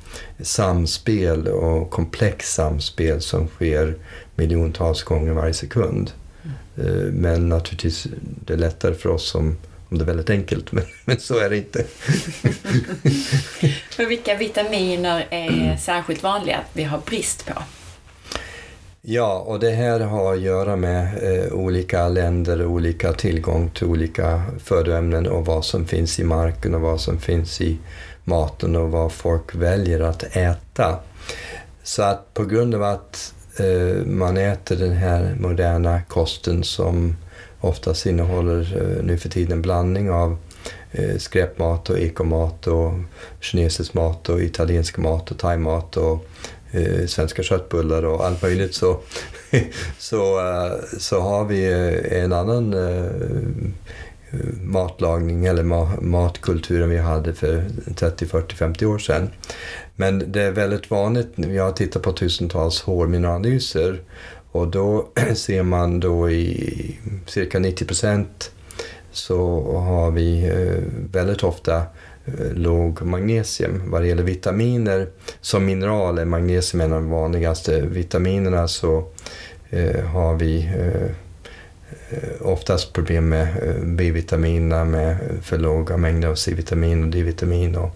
samspel 0.42 1.48
och 1.48 1.90
komplex 1.92 2.54
samspel 2.54 3.22
som 3.22 3.48
sker 3.48 3.96
miljontals 4.36 5.04
gånger 5.04 5.32
varje 5.32 5.54
sekund. 5.54 6.12
Mm. 6.44 7.14
Men 7.14 7.50
naturligtvis, 7.50 8.08
det 8.46 8.54
är 8.54 8.58
lättare 8.58 8.94
för 8.94 9.10
oss 9.10 9.30
som 9.30 9.58
om 9.90 9.98
det 9.98 10.04
är 10.04 10.08
väldigt 10.08 10.30
enkelt, 10.30 10.72
men, 10.72 10.84
men 11.06 11.20
så 11.20 11.40
är 11.40 11.50
det 11.50 11.58
inte. 11.58 11.86
vilka 14.10 14.38
vitaminer 14.38 15.28
är 15.30 15.78
särskilt 15.82 16.24
vanliga 16.24 16.58
att 16.58 16.70
vi 16.74 16.84
har 16.84 16.98
brist 16.98 17.46
på? 17.46 17.54
Ja, 19.06 19.40
och 19.40 19.60
det 19.60 19.70
här 19.70 20.00
har 20.00 20.34
att 20.34 20.42
göra 20.42 20.76
med 20.76 21.24
eh, 21.24 21.54
olika 21.54 22.08
länder, 22.08 22.66
olika 22.66 23.14
tillgång 23.14 23.70
till 23.70 23.88
olika 23.88 24.44
födoämnen 24.60 25.28
och 25.28 25.46
vad 25.46 25.66
som 25.66 25.86
finns 25.86 26.20
i 26.20 26.24
marken 26.24 26.76
och 26.76 26.82
vad 26.82 27.02
som 27.02 27.20
finns 27.20 27.62
i 27.62 27.78
maten 28.24 28.76
och 28.76 28.92
vad 28.92 29.12
folk 29.12 29.56
väljer 29.56 30.00
att 30.00 30.24
äta. 30.36 31.00
Så 31.84 32.04
att 32.04 32.34
på 32.34 32.46
grund 32.46 32.76
av 32.76 32.84
att 32.84 33.34
eh, 33.58 34.06
man 34.06 34.38
äter 34.38 34.76
den 34.76 34.94
här 34.94 35.36
moderna 35.40 36.02
kosten 36.02 36.64
som 36.64 37.16
oftast 37.62 38.06
innehåller 38.06 38.78
eh, 38.82 39.04
nu 39.04 39.18
för 39.18 39.30
tiden 39.30 39.62
blandning 39.62 40.12
av 40.12 40.38
eh, 40.92 41.18
skräpmat 41.18 41.90
och 41.90 42.00
ekomat 42.00 42.68
och 42.68 42.94
kinesisk 43.40 43.94
mat 43.94 44.30
och 44.30 44.42
italiensk 44.42 44.98
mat 44.98 45.32
och 45.32 45.38
thaimat 45.38 45.98
och 45.98 46.28
eh, 46.74 47.06
svenska 47.06 47.44
köttbullar 47.44 48.06
och 48.06 48.26
allt 48.26 48.42
möjligt 48.42 48.76
så, 48.76 49.00
så, 49.98 50.40
eh, 50.40 50.98
så 50.98 51.20
har 51.20 51.46
vi 51.46 51.72
eh, 51.72 52.24
en 52.24 52.34
annan 52.34 52.74
eh, 52.74 53.12
matlagning 54.62 55.46
eller 55.46 55.64
matkultur 56.02 56.82
än 56.82 56.90
vi 56.90 56.98
hade 56.98 57.34
för 57.34 57.66
30, 57.96 58.26
40, 58.26 58.56
50 58.56 58.86
år 58.86 58.98
sedan. 58.98 59.30
Men 59.96 60.32
det 60.32 60.42
är 60.42 60.52
väldigt 60.52 60.92
vanligt, 60.92 61.34
vi 61.36 61.58
har 61.58 61.72
tittat 61.72 62.02
på 62.02 62.12
tusentals 62.12 62.82
hårmineralanalyser 62.82 64.02
och 64.52 64.68
då 64.68 65.08
ser 65.36 65.64
man 65.64 66.00
då 66.00 66.30
i 66.30 67.00
cirka 67.28 67.60
90 67.60 67.86
procent 67.86 68.52
så 69.12 69.72
har 69.80 70.12
vi 70.12 70.52
väldigt 71.12 71.44
ofta 71.44 71.84
Eh, 72.26 72.54
låg 72.54 73.02
magnesium. 73.02 73.82
Vad 73.86 74.02
det 74.02 74.08
gäller 74.08 74.24
vitaminer, 74.24 75.08
som 75.42 75.66
mineral 75.66 76.18
är 76.18 76.26
magnesium 76.26 76.82
en 76.82 76.94
av 76.94 77.02
de 77.02 77.10
vanligaste 77.10 77.82
vitaminerna 77.82 78.68
så 78.68 79.08
eh, 79.70 80.06
har 80.06 80.36
vi 80.36 80.66
eh, 80.66 81.04
eh 82.10 82.42
oftast 82.42 82.94
problem 82.94 83.30
med 83.30 83.42
eh, 83.42 83.84
B-vitaminerna 83.84 84.86
med 84.86 85.12
eh, 85.12 85.42
för 85.42 85.58
låga 85.58 85.98
mängder 85.98 86.28
av 86.28 86.36
C-vitamin 86.36 87.04
och 87.04 87.10
D-vitamin 87.10 87.76
och 87.76 87.96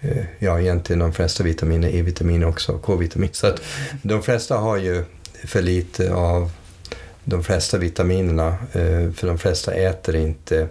eh, 0.00 0.24
ja, 0.38 0.60
egentligen 0.60 1.00
de 1.00 1.12
flesta 1.12 1.44
vitaminer, 1.44 1.88
E-vitamin 1.88 2.44
också, 2.44 2.78
K-vitamin. 2.78 3.30
Så 3.32 3.46
att 3.46 3.62
de 4.02 4.22
flesta 4.22 4.56
har 4.56 4.76
ju 4.76 5.04
för 5.44 5.62
lite 5.62 6.14
av 6.14 6.50
de 7.24 7.44
flesta 7.44 7.78
vitaminerna, 7.78 8.48
eh, 8.72 9.12
för 9.12 9.26
de 9.26 9.38
flesta 9.38 9.72
äter 9.72 10.16
inte 10.16 10.60
eh, 10.60 10.66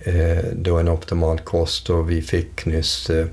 Eh, 0.00 0.44
då 0.52 0.78
en 0.78 0.88
optimal 0.88 1.38
kost 1.38 1.90
och 1.90 2.10
vi 2.10 2.22
fick 2.22 2.66
nyss 2.66 3.10
eh, 3.10 3.26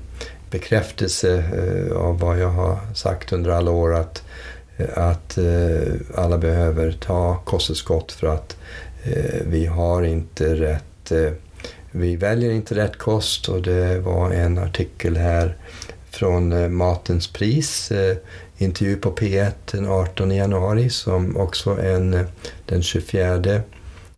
bekräftelse 0.50 1.36
eh, 1.36 1.96
av 1.96 2.18
vad 2.18 2.38
jag 2.38 2.48
har 2.48 2.78
sagt 2.94 3.32
under 3.32 3.50
alla 3.50 3.70
år 3.70 3.94
att, 3.94 4.22
att 4.94 5.38
alla 6.14 6.38
behöver 6.38 6.92
ta 6.92 7.36
kosttillskott 7.44 8.12
för 8.12 8.26
att 8.26 8.56
vi 9.44 9.66
har 9.66 10.02
inte 10.02 10.54
rätt 10.54 11.12
vi 11.90 12.16
väljer 12.16 12.50
inte 12.50 12.74
rätt 12.74 12.98
kost. 12.98 13.48
Och 13.48 13.62
det 13.62 13.98
var 13.98 14.30
en 14.30 14.58
artikel 14.58 15.16
här 15.16 15.56
från 16.10 16.74
Matens 16.76 17.28
pris 17.28 17.92
intervju 18.58 18.96
på 18.96 19.10
P1 19.10 19.52
den 19.70 19.88
18 19.88 20.30
januari 20.30 20.90
som 20.90 21.36
också 21.36 21.80
en 21.80 22.26
den 22.66 22.82
24 22.82 23.60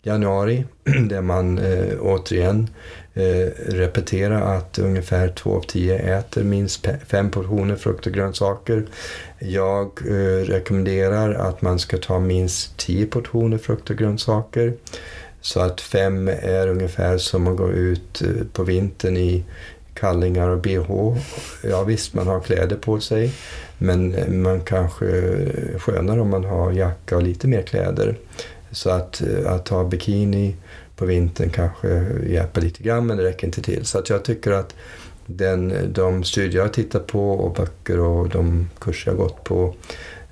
januari 0.08 0.64
där 1.08 1.22
man 1.22 1.58
eh, 1.58 2.00
återigen 2.00 2.68
eh, 3.14 3.46
repeterar 3.66 4.56
att 4.56 4.78
ungefär 4.78 5.28
två 5.28 5.56
av 5.56 5.62
tio 5.62 6.18
äter 6.18 6.44
minst 6.44 6.86
fem 7.06 7.30
portioner 7.30 7.76
frukt 7.76 8.06
och 8.06 8.12
grönsaker. 8.12 8.86
Jag 9.38 9.86
eh, 10.06 10.44
rekommenderar 10.44 11.34
att 11.34 11.62
man 11.62 11.78
ska 11.78 11.96
ta 11.96 12.18
minst 12.18 12.76
tio 12.76 13.06
portioner 13.06 13.58
frukt 13.58 13.90
och 13.90 13.96
grönsaker. 13.96 14.72
Så 15.40 15.60
att 15.60 15.80
fem 15.80 16.28
är 16.28 16.68
ungefär 16.68 17.18
som 17.18 17.46
att 17.46 17.56
gå 17.56 17.70
ut 17.70 18.22
eh, 18.22 18.46
på 18.52 18.62
vintern 18.62 19.16
i 19.16 19.44
kallingar 19.94 20.48
och 20.48 20.58
bh. 20.58 21.16
Ja 21.62 21.82
visst, 21.82 22.14
man 22.14 22.26
har 22.26 22.40
kläder 22.40 22.76
på 22.76 23.00
sig. 23.00 23.32
Men 23.78 24.14
eh, 24.14 24.28
man 24.28 24.60
kanske 24.60 25.06
eh, 25.06 25.78
skönare 25.78 26.20
om 26.20 26.30
man 26.30 26.44
har 26.44 26.72
jacka 26.72 27.16
och 27.16 27.22
lite 27.22 27.46
mer 27.46 27.62
kläder. 27.62 28.16
Så 28.70 28.90
att, 28.90 29.20
eh, 29.20 29.52
att 29.52 29.68
ha 29.68 29.84
bikini 29.84 30.56
på 30.96 31.06
vintern 31.06 31.50
kanske 31.50 32.06
hjälper 32.26 32.60
lite 32.60 32.82
grann 32.82 33.06
men 33.06 33.16
det 33.16 33.24
räcker 33.24 33.46
inte 33.46 33.62
till. 33.62 33.84
Så 33.84 33.98
att 33.98 34.08
jag 34.08 34.24
tycker 34.24 34.52
att 34.52 34.74
den, 35.26 35.92
de 35.92 36.24
studier 36.24 36.56
jag 36.56 36.64
har 36.64 36.72
tittat 36.72 37.06
på 37.06 37.30
och 37.30 37.54
böcker 37.54 38.00
och 38.00 38.28
de 38.28 38.70
kurser 38.78 39.10
jag 39.10 39.18
gått 39.18 39.44
på 39.44 39.74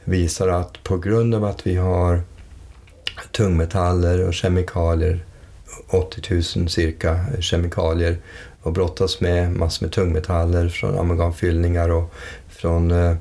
visar 0.05 0.49
att 0.49 0.83
på 0.83 0.99
grund 0.99 1.35
av 1.35 1.45
att 1.45 1.67
vi 1.67 1.77
har 1.77 2.21
tungmetaller 3.33 4.27
och 4.27 4.35
kemikalier, 4.35 5.25
80 5.89 6.35
000 6.59 6.69
cirka 6.69 7.21
kemikalier 7.41 8.17
och 8.63 8.73
brottas 8.73 9.21
med 9.21 9.53
massor 9.53 9.87
med 9.87 9.93
tungmetaller 9.93 10.69
från 10.69 10.99
amalgamfyllningar 10.99 11.89
och 11.89 12.13
från 12.49 12.91
eh, 12.91 13.17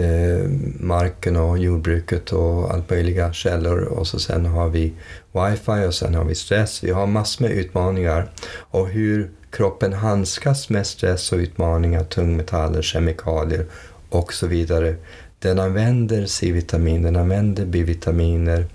Eh, 0.00 0.50
marken 0.80 1.36
och 1.36 1.58
jordbruket 1.58 2.32
och 2.32 2.70
allt 2.70 2.90
möjliga 2.90 3.32
källor. 3.32 3.80
Och 3.80 4.06
så 4.06 4.18
sen 4.18 4.46
har 4.46 4.68
vi 4.68 4.92
wifi 5.32 5.86
och 5.88 5.94
sen 5.94 6.14
har 6.14 6.24
vi 6.24 6.34
stress. 6.34 6.84
Vi 6.84 6.90
har 6.90 7.06
massor 7.06 7.44
med 7.44 7.52
utmaningar. 7.52 8.30
Och 8.52 8.88
hur 8.88 9.30
kroppen 9.50 9.92
handskas 9.92 10.68
med 10.68 10.86
stress 10.86 11.32
och 11.32 11.38
utmaningar, 11.38 12.04
tungmetaller, 12.04 12.82
kemikalier 12.82 13.66
och 14.08 14.32
så 14.32 14.46
vidare. 14.46 14.94
Den 15.38 15.58
använder 15.58 16.26
C-vitamin, 16.26 17.02
den 17.02 17.16
använder 17.16 17.64
B-vitaminer, 17.64 18.66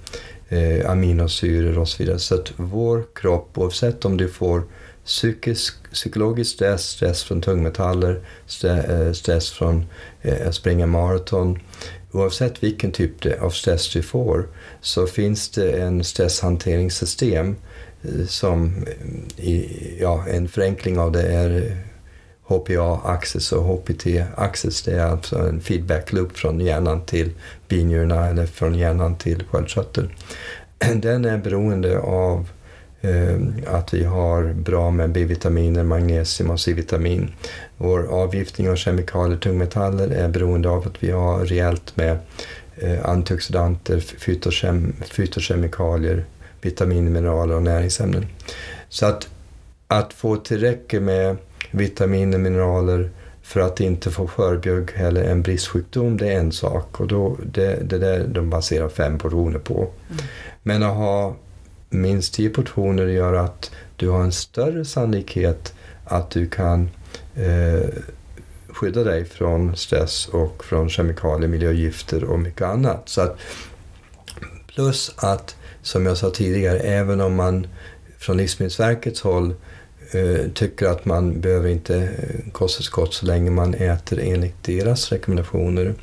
eh, 0.49 0.89
aminosyror 0.89 1.77
och 1.77 1.87
så 1.87 2.03
vidare. 2.03 2.19
Så 2.19 2.35
att 2.35 2.51
vår 2.55 3.03
kropp, 3.15 3.57
oavsett 3.57 4.05
om 4.05 4.17
du 4.17 4.29
får 4.29 4.63
psykisk, 5.05 5.75
psykologisk 5.95 6.53
stress, 6.53 6.89
stress 6.89 7.23
från 7.23 7.41
tungmetaller, 7.41 8.19
eh, 8.63 9.11
stress 9.11 9.51
från 9.51 9.85
eh, 10.21 10.47
att 10.47 10.55
springa 10.55 10.85
maraton. 10.85 11.59
Oavsett 12.11 12.63
vilken 12.63 12.91
typ 12.91 13.41
av 13.41 13.49
stress 13.49 13.93
du 13.93 14.03
får 14.03 14.47
så 14.81 15.07
finns 15.07 15.49
det 15.49 15.71
en 15.71 16.03
stresshanteringssystem 16.03 17.55
eh, 18.03 18.25
som, 18.27 18.85
ja, 19.99 20.25
en 20.27 20.47
förenkling 20.47 20.99
av 20.99 21.11
det 21.11 21.23
är 21.23 21.77
HPA-axis 22.47 23.51
och 23.51 23.63
HPT-axis. 23.63 24.85
Det 24.85 24.91
är 24.91 25.05
alltså 25.05 25.37
en 25.37 25.61
feedback 25.61 26.13
loop 26.13 26.37
från 26.37 26.59
hjärnan 26.59 27.05
till 27.05 27.31
binjurarna 27.67 28.27
eller 28.27 28.45
från 28.45 28.75
hjärnan 28.75 29.17
till 29.17 29.43
sköldkörteln. 29.43 30.09
Den 31.01 31.25
är 31.25 31.37
beroende 31.37 31.99
av 31.99 32.47
att 33.67 33.93
vi 33.93 34.03
har 34.03 34.53
bra 34.53 34.91
med 34.91 35.09
B-vitaminer, 35.09 35.83
magnesium 35.83 36.49
och 36.49 36.59
C-vitamin. 36.59 37.31
Vår 37.77 38.07
avgiftning 38.11 38.69
av 38.69 38.75
kemikalier 38.75 39.35
och 39.35 39.41
tungmetaller 39.41 40.07
är 40.07 40.29
beroende 40.29 40.69
av 40.69 40.87
att 40.87 41.03
vi 41.03 41.11
har 41.11 41.45
rejält 41.45 41.97
med 41.97 42.17
eh, 42.75 43.09
antioxidanter, 43.09 43.99
fytokem 43.99 44.93
fytokemikalier, 45.01 46.25
vitaminer, 46.61 47.11
mineraler 47.11 47.55
och 47.55 47.63
näringsämnen. 47.63 48.25
Så 48.89 49.05
att, 49.05 49.27
att 49.87 50.13
få 50.13 50.35
tillräckligt 50.35 51.01
med 51.01 51.37
vitaminer, 51.71 52.37
mineraler 52.37 53.09
för 53.45 53.59
att 53.59 53.79
inte 53.79 54.11
få 54.11 54.27
skörbjugg 54.27 54.89
eller 54.95 55.23
en 55.23 55.41
bristsjukdom, 55.41 56.17
det 56.17 56.33
är 56.33 56.39
en 56.39 56.51
sak. 56.51 56.99
Och 56.99 57.07
då, 57.07 57.37
det, 57.45 57.89
det 57.89 57.97
där 57.97 58.27
de 58.27 58.49
baserar 58.49 58.89
fem 58.89 59.17
portioner 59.17 59.59
på. 59.59 59.77
Mm. 59.77 60.23
Men 60.63 60.83
att 60.83 60.95
ha 60.95 61.35
minst 62.01 62.33
10 62.33 62.49
portioner 62.49 63.05
gör 63.05 63.33
att 63.33 63.71
du 63.95 64.09
har 64.09 64.23
en 64.23 64.31
större 64.31 64.85
sannolikhet 64.85 65.73
att 66.05 66.31
du 66.31 66.49
kan 66.49 66.89
eh, 67.35 67.89
skydda 68.67 69.03
dig 69.03 69.25
från 69.25 69.75
stress 69.75 70.27
och 70.27 70.63
från 70.63 70.89
kemikalier, 70.89 71.47
miljögifter 71.49 72.23
och 72.23 72.39
mycket 72.39 72.61
annat. 72.61 73.09
Så 73.09 73.21
att, 73.21 73.37
plus 74.67 75.11
att, 75.17 75.55
som 75.81 76.05
jag 76.05 76.17
sa 76.17 76.29
tidigare, 76.29 76.79
även 76.79 77.21
om 77.21 77.35
man 77.35 77.67
från 78.17 78.37
Livsmedelsverkets 78.37 79.21
håll 79.21 79.55
eh, 80.11 80.51
tycker 80.53 80.87
att 80.87 81.05
man 81.05 81.41
behöver 81.41 81.69
inte 81.69 81.97
eh, 81.97 82.51
kosttillskott 82.51 83.13
så 83.13 83.25
länge 83.25 83.51
man 83.51 83.73
äter 83.73 84.19
enligt 84.19 84.63
deras 84.63 85.11
rekommendationer. 85.11 85.93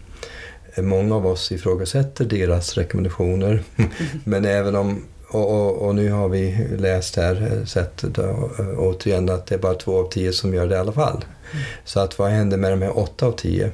Eh, 0.75 0.85
många 0.85 1.15
av 1.15 1.27
oss 1.27 1.53
ifrågasätter 1.53 2.25
deras 2.25 2.75
rekommendationer. 2.75 3.63
Men 4.25 4.45
även 4.45 4.77
om 4.77 5.05
och, 5.33 5.51
och, 5.51 5.87
och, 5.87 5.95
nu 5.95 6.11
har 6.11 6.29
vi 6.29 6.68
läst 6.79 7.16
här, 7.16 7.53
eh, 7.53 7.64
sett 7.64 7.97
då, 7.97 8.51
eh, 8.59 8.79
återigen 8.79 9.31
att 9.31 9.47
det 9.47 9.55
är 9.55 9.59
bara 9.59 9.75
två 9.75 9.99
av 9.99 10.11
tio 10.11 10.33
som 10.33 10.55
gör 10.55 10.66
det 10.66 10.75
i 10.75 10.79
alla 10.79 10.92
fall. 10.92 11.25
Mm. 11.53 11.64
Så 11.85 12.01
att 12.01 12.18
vad 12.18 12.31
händer 12.31 12.57
med 12.57 12.73
de 12.73 12.83
här 12.83 12.99
åtta 12.99 13.27
av 13.27 13.33
tio? 13.33 13.71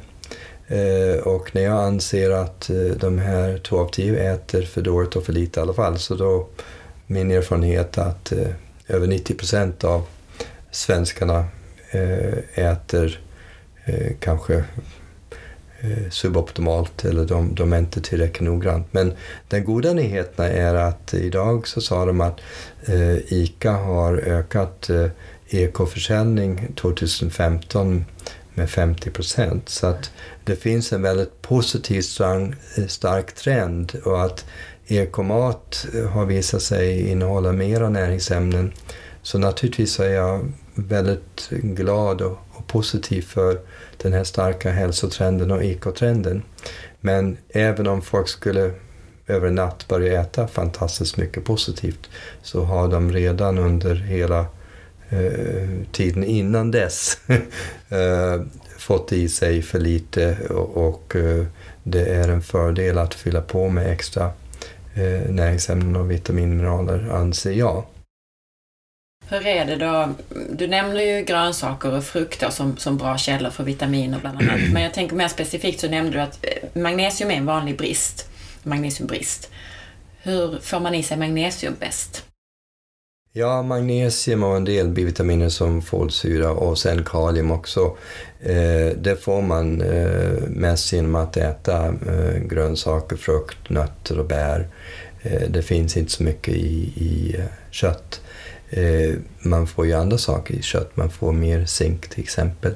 Eh, 0.67 1.21
och 1.23 1.55
när 1.55 1.63
jag 1.63 1.85
anser 1.85 2.31
att 2.31 2.71
eh, 2.71 2.77
de 2.77 3.19
här 3.19 3.59
två 3.59 3.79
av 3.79 3.91
tio 3.91 4.33
äter 4.33 4.63
för 4.63 4.83
dåligt 4.83 5.17
och 5.17 5.25
för 5.25 5.33
lite 5.33 5.61
i 5.61 5.63
alla 5.63 5.75
fall, 5.75 5.99
så 5.99 6.15
då 6.15 6.49
min 7.07 7.31
erfarenhet 7.31 7.99
att 7.99 8.33
eh, 8.33 8.49
över 8.89 9.07
90 9.07 9.35
procent 9.35 9.85
av 9.85 10.03
svenskarna 10.71 11.45
eh, 11.91 12.39
äter 12.55 13.21
eh, 13.85 14.13
kanske 14.21 14.65
Eh, 15.81 16.11
suboptimalt 16.11 17.05
eller 17.05 17.25
de, 17.25 17.55
de 17.55 17.73
är 17.73 17.79
inte 17.79 18.01
tillräckligt 18.01 18.49
noggrant. 18.49 18.87
Men 18.91 19.13
den 19.49 19.65
goda 19.65 19.93
nyheten 19.93 20.45
är 20.45 20.75
att 20.75 21.15
idag 21.15 21.69
så 21.69 21.81
sa 21.81 22.05
de 22.05 22.21
att 22.21 22.41
eh, 22.87 23.33
ICA 23.33 23.73
har 23.73 24.17
ökat 24.17 24.91
eh, 24.91 25.07
ekoförsäljning 25.49 26.73
2015 26.77 28.05
med 28.55 28.71
50 28.71 29.11
procent. 29.11 29.69
Så 29.69 29.87
att 29.87 30.11
det 30.45 30.57
finns 30.57 30.93
en 30.93 31.03
väldigt 31.03 31.43
positiv 31.43 32.03
stark, 32.03 32.55
eh, 32.77 32.87
stark 32.87 33.35
trend 33.35 33.93
och 34.05 34.25
att 34.25 34.45
ekomat 34.87 35.87
har 36.13 36.25
visat 36.25 36.63
sig 36.63 37.11
innehålla 37.11 37.53
mera 37.53 37.89
näringsämnen. 37.89 38.73
Så 39.23 39.39
naturligtvis 39.39 40.01
är 40.01 40.11
jag 40.11 40.53
väldigt 40.75 41.49
glad 41.51 42.21
och, 42.21 42.39
och 42.53 42.67
positiv 42.67 43.23
för 43.23 43.59
den 43.99 44.13
här 44.13 44.25
starka 44.25 44.71
hälsotrenden 44.71 45.51
och 45.51 45.65
ekotrenden. 45.65 46.43
Men 47.01 47.37
även 47.49 47.87
om 47.87 48.03
folk 48.03 48.29
skulle 48.29 48.73
över 49.27 49.51
natt 49.51 49.89
börja 49.89 50.21
äta 50.21 50.49
fantastiskt 50.49 51.17
mycket 51.17 51.45
positivt 51.45 52.09
så 52.43 52.65
har 52.65 52.89
de 52.89 53.13
redan 53.13 53.59
under 53.59 53.95
hela 53.95 54.47
eh, 55.09 55.69
tiden 55.93 56.25
innan 56.25 56.71
dess 56.71 57.19
eh, 57.89 58.43
fått 58.79 59.13
i 59.13 59.29
sig 59.29 59.63
för 59.63 59.79
lite 59.79 60.37
och, 60.51 60.89
och 60.89 61.17
eh, 61.17 61.45
det 61.83 62.05
är 62.05 62.29
en 62.29 62.43
fördel 62.43 62.99
att 62.99 63.15
fylla 63.15 63.41
på 63.41 63.69
med 63.69 63.93
extra 63.93 64.31
eh, 64.95 65.31
näringsämnen 65.31 65.97
och 65.97 66.11
vitaminmineraler 66.11 67.09
anser 67.13 67.53
jag. 67.53 67.85
Hur 69.31 69.47
är 69.47 69.65
det 69.65 69.77
då? 69.77 70.15
Du 70.51 70.67
nämner 70.67 71.03
ju 71.03 71.25
grönsaker 71.25 71.93
och 71.93 72.05
frukter 72.05 72.51
som, 72.51 72.77
som 72.77 72.97
bra 72.97 73.19
källor 73.19 73.51
för 73.51 73.65
vitaminer 73.65 74.19
bland 74.21 74.39
annat. 74.39 74.61
Men 74.73 74.83
jag 74.83 74.95
tänker 74.95 75.17
mer 75.17 75.29
specifikt 75.29 75.81
så 75.81 75.89
nämnde 75.89 76.13
du 76.13 76.21
att 76.21 76.39
eh, 76.43 76.81
magnesium 76.81 77.31
är 77.31 77.35
en 77.35 77.47
vanlig 77.47 77.77
brist. 77.77 78.31
Magnesiumbrist. 78.63 79.51
Hur 80.23 80.59
får 80.61 80.81
man 80.81 80.95
i 80.95 81.03
sig 81.03 81.17
magnesium 81.17 81.75
bäst? 81.81 82.25
Ja, 83.33 83.63
magnesium 83.63 84.43
och 84.43 84.57
en 84.57 84.65
del 84.65 84.89
B-vitaminer 84.89 85.49
som 85.49 85.83
folsyra 85.83 86.51
och 86.51 86.79
sen 86.79 87.05
kalium 87.05 87.51
också. 87.51 87.97
Eh, 88.41 88.97
det 88.97 89.23
får 89.23 89.43
man 89.43 89.81
eh, 89.81 90.49
mest 90.49 90.93
genom 90.93 91.15
att 91.15 91.37
äta 91.37 91.95
grönsaker, 92.41 93.17
frukt, 93.17 93.71
nötter 93.71 94.19
och 94.19 94.27
bär. 94.27 94.69
Det 95.49 95.63
finns 95.63 95.97
inte 95.97 96.13
så 96.13 96.23
mycket 96.23 96.55
i, 96.55 96.93
i 96.97 97.37
kött. 97.71 98.21
Eh, 98.71 99.15
man 99.39 99.67
får 99.67 99.87
ju 99.87 99.93
andra 99.93 100.19
saker 100.19 100.55
i 100.55 100.63
kött. 100.63 100.97
Man 100.97 101.11
får 101.11 101.33
mer 101.33 101.65
zink 101.65 102.09
till 102.09 102.23
exempel. 102.23 102.75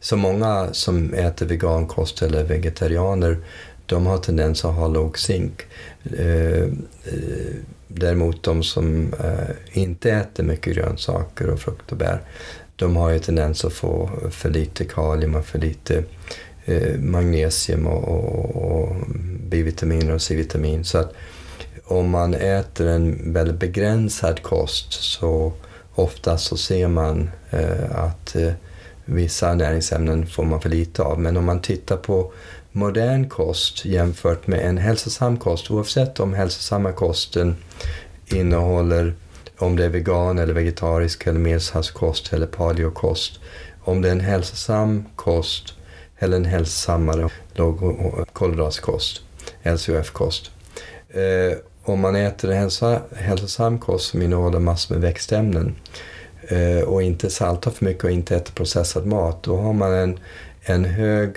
Så 0.00 0.16
många 0.16 0.68
som 0.72 1.14
äter 1.14 1.46
vegankost 1.46 2.22
eller 2.22 2.44
vegetarianer 2.44 3.36
de 3.86 4.06
har 4.06 4.18
tendens 4.18 4.64
att 4.64 4.74
ha 4.74 4.88
låg 4.88 5.18
zink. 5.18 5.62
Eh, 6.18 6.62
eh, 7.04 7.54
däremot 7.88 8.42
de 8.42 8.62
som 8.62 9.14
eh, 9.24 9.80
inte 9.80 10.10
äter 10.10 10.44
mycket 10.44 10.74
grönsaker 10.74 11.50
och 11.50 11.60
frukt 11.60 11.92
och 11.92 11.98
bär 11.98 12.20
de 12.76 12.96
har 12.96 13.10
ju 13.10 13.18
tendens 13.18 13.64
att 13.64 13.72
få 13.72 14.10
för 14.30 14.50
lite 14.50 14.84
kalium 14.84 15.34
och 15.34 15.46
för 15.46 15.58
lite 15.58 16.04
magnesium 16.98 17.86
och, 17.86 18.04
och, 18.08 18.56
och 18.56 18.96
B-vitaminer 19.40 20.14
och 20.14 20.22
C-vitamin. 20.22 20.84
Så 20.84 20.98
att 20.98 21.14
om 21.98 22.10
man 22.10 22.34
äter 22.34 22.86
en 22.86 23.32
väldigt 23.32 23.60
begränsad 23.60 24.42
kost 24.42 24.92
så 24.92 25.52
ofta 25.94 26.38
så 26.38 26.56
ser 26.56 26.88
man 26.88 27.30
eh, 27.50 28.04
att 28.04 28.36
eh, 28.36 28.52
vissa 29.04 29.54
näringsämnen 29.54 30.26
får 30.26 30.44
man 30.44 30.60
för 30.60 30.68
lite 30.68 31.02
av. 31.02 31.20
Men 31.20 31.36
om 31.36 31.44
man 31.44 31.60
tittar 31.60 31.96
på 31.96 32.32
modern 32.72 33.28
kost 33.28 33.84
jämfört 33.84 34.46
med 34.46 34.60
en 34.60 34.78
hälsosam 34.78 35.36
kost, 35.36 35.70
oavsett 35.70 36.20
om 36.20 36.34
hälsosamma 36.34 36.92
kosten 36.92 37.56
innehåller 38.26 39.14
om 39.58 39.76
det 39.76 39.84
är 39.84 39.88
vegan 39.88 40.38
eller 40.38 40.54
vegetarisk 40.54 41.26
eller 41.26 41.40
medelhavskost 41.40 42.32
eller 42.32 42.46
paleokost. 42.46 43.40
Om 43.84 44.02
det 44.02 44.08
är 44.08 44.12
en 44.12 44.20
hälsosam 44.20 45.04
kost 45.16 45.74
eller 46.18 46.36
en 46.36 46.44
hälsosammare 46.44 47.28
lågkolhydratskost, 47.54 49.22
LCHF-kost. 49.62 50.50
Eh, 51.08 51.58
om 51.84 52.00
man 52.00 52.16
äter 52.16 52.50
en 52.50 52.58
hälsa, 52.58 53.00
hälsosam 53.16 53.78
kost 53.78 54.10
som 54.10 54.22
innehåller 54.22 54.58
massor 54.58 54.94
med 54.94 55.02
växtämnen 55.02 55.74
eh, 56.48 56.84
och 56.84 57.02
inte 57.02 57.30
saltar 57.30 57.70
för 57.70 57.84
mycket 57.84 58.04
och 58.04 58.10
inte 58.10 58.36
äter 58.36 58.52
processad 58.52 59.06
mat, 59.06 59.42
då 59.42 59.56
har 59.56 59.72
man 59.72 59.94
en, 59.94 60.18
en 60.62 60.84
hög 60.84 61.36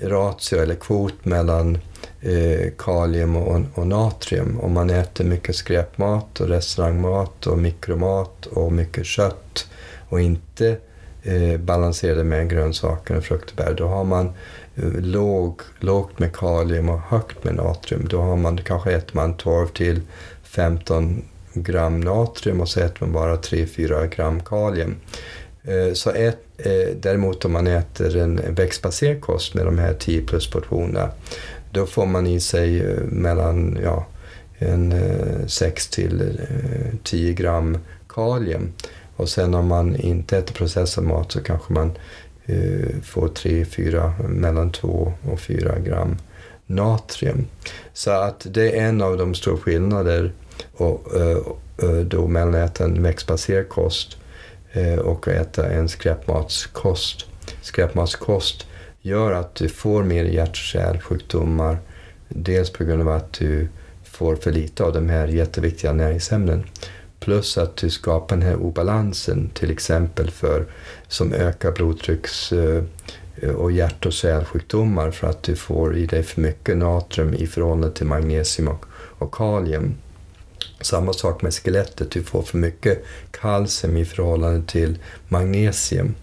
ratio 0.00 0.58
eller 0.58 0.74
kvot 0.74 1.24
mellan 1.24 1.78
eh, 2.20 2.70
kalium 2.78 3.36
och, 3.36 3.60
och, 3.74 3.86
natrium. 3.86 4.60
Om 4.60 4.72
man 4.72 4.90
äter 4.90 5.24
mycket 5.24 5.56
skräpmat 5.56 6.40
och 6.40 6.48
restaurangmat 6.48 7.46
och 7.46 7.58
mikromat 7.58 8.46
och 8.46 8.72
mycket 8.72 9.06
kött 9.06 9.68
och 10.08 10.20
inte 10.20 10.76
eh, 11.22 11.60
balanserar 11.60 12.16
det 12.16 12.24
med 12.24 12.50
grönsaker 12.50 13.16
och 13.16 13.24
frukt 13.24 13.50
och 13.50 13.56
bär, 13.56 13.74
då 13.74 13.86
har 13.86 14.04
man 14.04 14.32
Eh, 14.76 15.00
låg, 15.00 15.60
lågt 15.80 16.18
med 16.18 16.36
kalium 16.36 16.88
och 16.88 17.00
högt 17.00 17.44
med 17.44 17.54
natrium. 17.54 18.08
Då 18.08 18.20
har 18.20 18.36
man, 18.36 18.58
kanske 18.58 18.92
äter 18.92 19.16
man 19.16 19.36
12 19.36 19.66
till 19.66 20.00
15 20.42 21.22
gram 21.54 22.00
natrium 22.00 22.60
och 22.60 22.68
så 22.68 22.80
äter 22.80 22.96
man 23.00 23.12
bara 23.12 23.36
3-4 23.36 24.06
gram 24.16 24.40
kalium. 24.40 24.96
Eh, 25.62 25.92
så 25.94 26.10
ät, 26.10 26.38
eh, 26.58 26.96
däremot 27.00 27.44
om 27.44 27.52
man 27.52 27.66
äter 27.66 28.16
en 28.16 28.54
växtbaserad 28.54 29.20
kost 29.20 29.54
med 29.54 29.64
de 29.64 29.78
här 29.78 29.94
10 29.94 30.22
plus 30.22 30.50
portionerna, 30.50 31.10
då 31.70 31.86
får 31.86 32.06
man 32.06 32.26
i 32.26 32.40
sig 32.40 32.96
mellan 33.02 33.78
ja, 33.82 34.06
en 34.58 34.94
6 35.48 35.88
till 35.88 36.40
10 37.02 37.32
gram 37.32 37.78
kalium. 38.08 38.72
Och 39.16 39.28
sen 39.28 39.54
om 39.54 39.66
man 39.66 39.96
inte 39.96 40.38
äter 40.38 40.54
processad 40.54 41.04
mat 41.04 41.32
så 41.32 41.42
kanske 41.42 41.72
man 41.72 41.92
Eh, 42.46 43.00
får 43.02 43.28
3-4, 43.28 44.28
mellan 44.28 44.72
2 44.72 45.12
och 45.30 45.40
4 45.40 45.78
gram 45.78 46.16
natrium. 46.66 47.46
Så 47.92 48.10
att 48.10 48.46
det 48.50 48.78
är 48.78 48.88
en 48.88 49.02
av 49.02 49.16
de 49.16 49.34
stora 49.34 49.56
skillnader 49.56 50.32
och, 50.72 51.16
eh, 51.16 51.36
eh 51.88 52.00
då 52.04 52.26
mellan 52.26 52.54
att 52.54 52.70
äta 52.70 52.84
en 52.84 53.02
växtbaserad 53.02 53.68
kost 53.68 54.16
eh, 54.72 54.98
och 54.98 55.28
att 55.28 55.34
äta 55.34 55.70
en 55.70 55.88
skräpmatskost. 55.88 57.26
Skräpmatskost 57.62 58.66
gör 59.00 59.32
att 59.32 59.54
du 59.54 59.68
får 59.68 60.02
mer 60.02 60.24
hjärt 60.24 60.50
och 60.50 60.56
kärlsjukdomar. 60.56 61.78
Dels 62.28 62.70
på 62.70 62.84
grund 62.84 63.00
av 63.00 63.08
att 63.08 63.32
du 63.32 63.68
får 64.04 64.36
för 64.36 64.52
lite 64.52 64.84
av 64.84 64.92
de 64.92 65.08
här 65.08 65.26
jätteviktiga 65.26 65.92
näringsämnen. 65.92 66.64
Plus 67.22 67.58
att 67.58 67.76
du 67.76 67.90
skapar 67.90 68.36
den 68.36 68.46
här 68.46 68.56
obalansen 68.56 69.50
till 69.54 69.70
exempel 69.70 70.30
för, 70.30 70.66
som 71.08 71.32
ökar 71.32 71.72
blodtrycks 71.72 72.52
eh, 72.52 72.82
och 73.56 73.72
hjärt 73.72 74.06
och 74.06 74.12
kärlsjukdomar 74.12 75.10
för 75.10 75.26
att 75.26 75.42
du 75.42 75.56
får 75.56 75.96
i 75.96 76.06
dig 76.06 76.22
för 76.22 76.40
mycket 76.40 76.76
natrium 76.76 77.34
i 77.34 77.46
förhållande 77.46 77.90
till 77.90 78.06
magnesium 78.06 78.68
och, 78.68 78.86
och 78.94 79.34
kalium. 79.34 79.94
Samma 80.80 81.12
sak 81.12 81.42
med 81.42 81.54
skelettet, 81.54 82.10
du 82.10 82.22
får 82.22 82.42
för 82.42 82.58
mycket 82.58 83.04
kalcium 83.30 83.96
i 83.96 84.04
förhållande 84.04 84.66
till 84.66 84.98
magnesium. 85.28 86.14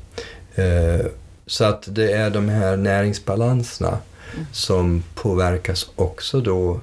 Eh, 0.55 1.05
så 1.45 1.63
att 1.63 1.95
det 1.95 2.12
är 2.12 2.29
de 2.29 2.49
här 2.49 2.77
näringsbalanserna 2.77 3.97
mm. 4.33 4.45
som 4.51 5.03
påverkas 5.15 5.89
också 5.95 6.41
då 6.41 6.79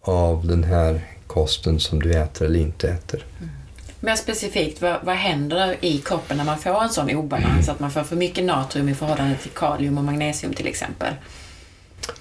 av 0.00 0.46
den 0.46 0.64
här 0.64 1.13
kosten 1.34 1.80
som 1.80 2.02
du 2.02 2.12
äter 2.12 2.46
eller 2.46 2.60
inte 2.60 2.88
äter. 2.88 3.26
Mm. 3.38 3.50
Mer 4.00 4.16
specifikt, 4.16 4.82
vad, 4.82 4.96
vad 5.02 5.14
händer 5.14 5.76
i 5.80 5.98
kroppen 5.98 6.36
när 6.36 6.44
man 6.44 6.58
får 6.58 6.82
en 6.82 6.88
sån 6.88 7.10
obalans? 7.10 7.68
Att 7.68 7.80
man 7.80 7.90
får 7.90 8.02
för 8.02 8.16
mycket 8.16 8.44
natrium 8.44 8.88
i 8.88 8.94
förhållande 8.94 9.36
till 9.42 9.50
kalium 9.50 9.98
och 9.98 10.04
magnesium 10.04 10.52
till 10.52 10.66
exempel? 10.66 11.14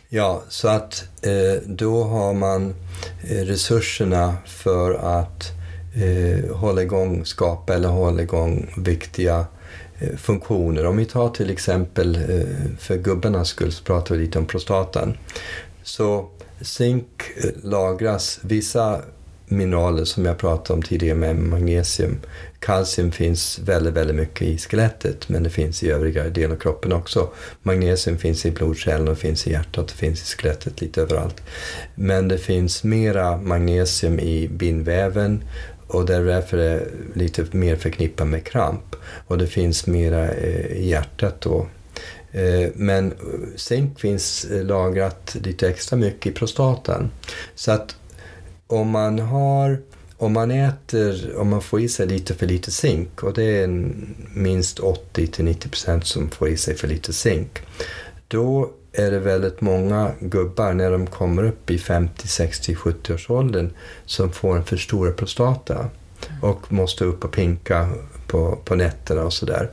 Ja, 0.10 0.44
så 0.50 0.68
att 0.68 1.04
eh, 1.22 1.62
då 1.66 2.04
har 2.04 2.34
man 2.34 2.76
eh, 3.24 3.46
resurserna 3.46 4.36
för 4.46 4.94
att 4.94 5.52
eh, 5.96 6.56
hålla 6.56 6.82
igång, 6.82 7.26
skapa 7.26 7.74
eller 7.74 7.90
hålla 7.90 8.22
igång 8.22 8.74
viktiga 8.78 9.46
eh, 10.00 10.16
funktioner. 10.18 10.86
Om 10.86 10.98
vi 10.98 11.06
tar 11.06 11.30
till 11.30 11.50
exempel, 11.50 12.16
eh, 12.16 12.78
för 12.80 12.98
gubbarnas 12.98 13.48
skull, 13.48 13.72
så 13.72 13.84
pratar 13.84 14.16
vi 14.16 14.22
lite 14.22 14.40
om 14.40 14.46
prostatan. 14.46 15.18
Så 15.84 16.30
Zink 16.64 17.32
lagras, 17.64 18.40
vissa 18.42 19.02
mineraler 19.48 20.06
som 20.06 20.26
jag 20.26 20.38
pratade 20.38 20.74
om 20.74 20.82
tidigare 20.82 21.18
med 21.18 21.36
magnesium. 21.36 22.20
Kalcium 22.60 23.12
finns 23.12 23.60
väldigt, 23.60 23.94
väldigt 23.94 24.16
mycket 24.16 24.42
i 24.42 24.58
skelettet 24.58 25.30
men 25.30 25.44
det 25.44 25.50
finns 25.50 25.84
i 25.84 25.92
övriga 25.92 26.30
delar 26.30 26.56
av 26.56 26.60
kroppen 26.60 26.94
också. 26.94 27.30
Magnesium 27.62 28.18
finns 28.18 28.46
i 28.46 28.52
blodkärlen 28.52 29.08
och 29.08 29.18
finns 29.18 29.48
i 29.48 29.52
hjärtat 29.52 29.92
och 29.92 29.98
finns 29.98 30.22
i 30.22 30.38
skelettet 30.38 30.82
lite 30.82 31.02
överallt. 31.02 31.42
Men 31.96 32.28
det 32.28 32.38
finns 32.38 32.84
mera 32.84 33.38
magnesium 33.38 34.20
i 34.20 34.48
bindväven 34.48 35.44
och 35.88 36.06
därför 36.06 36.58
är 36.58 36.76
det 36.80 36.88
lite 37.20 37.46
mer 37.52 37.76
förknippat 37.76 38.28
med 38.28 38.44
kramp. 38.44 38.96
Och 39.28 39.38
det 39.38 39.48
finns 39.48 39.88
mera 39.88 40.32
eh, 40.32 40.72
i 40.72 40.90
hjärtat 40.90 41.42
då 41.42 41.68
Eh, 42.34 42.70
men 42.76 43.12
eh, 43.12 43.56
zink 43.56 44.00
finns 44.00 44.46
eh, 44.46 44.66
lagrat 44.66 45.36
lite 45.44 45.70
extra 45.70 45.96
mycket 45.96 46.32
i 46.32 46.36
prostatan. 46.36 47.12
Så 47.56 47.72
att 47.72 47.96
om 48.68 48.90
man 48.90 49.20
har 49.20 49.82
om 50.18 50.34
man 50.34 50.52
äter, 50.52 51.38
om 51.38 51.50
man 51.50 51.62
får 51.62 51.82
i 51.82 51.90
sig 51.90 52.08
lite 52.08 52.34
för 52.34 52.46
lite 52.46 52.72
zink 52.72 53.24
och 53.24 53.34
det 53.34 53.44
är 53.44 53.68
minst 54.34 54.80
80-90% 54.80 56.02
som 56.02 56.30
får 56.30 56.50
i 56.50 56.58
sig 56.58 56.76
för 56.76 56.88
lite 56.88 57.14
zink. 57.14 57.60
Då 58.28 58.72
är 58.94 59.12
det 59.12 59.20
väldigt 59.20 59.62
många 59.62 60.12
gubbar 60.20 60.74
när 60.74 60.92
de 60.92 61.08
kommer 61.08 61.44
upp 61.44 61.70
i 61.70 61.78
50, 61.78 62.28
60, 62.28 62.76
70 62.76 63.14
års 63.14 63.30
åldern 63.30 63.74
som 64.06 64.32
får 64.32 64.58
en 64.58 64.64
för 64.64 64.78
stor 64.78 65.12
prostata 65.12 65.90
och 66.42 66.74
måste 66.74 67.06
upp 67.06 67.24
och 67.24 67.32
pinka 67.32 67.90
på, 68.28 68.58
på 68.66 68.76
nätterna 68.76 69.24
och 69.24 69.34
sådär. 69.34 69.70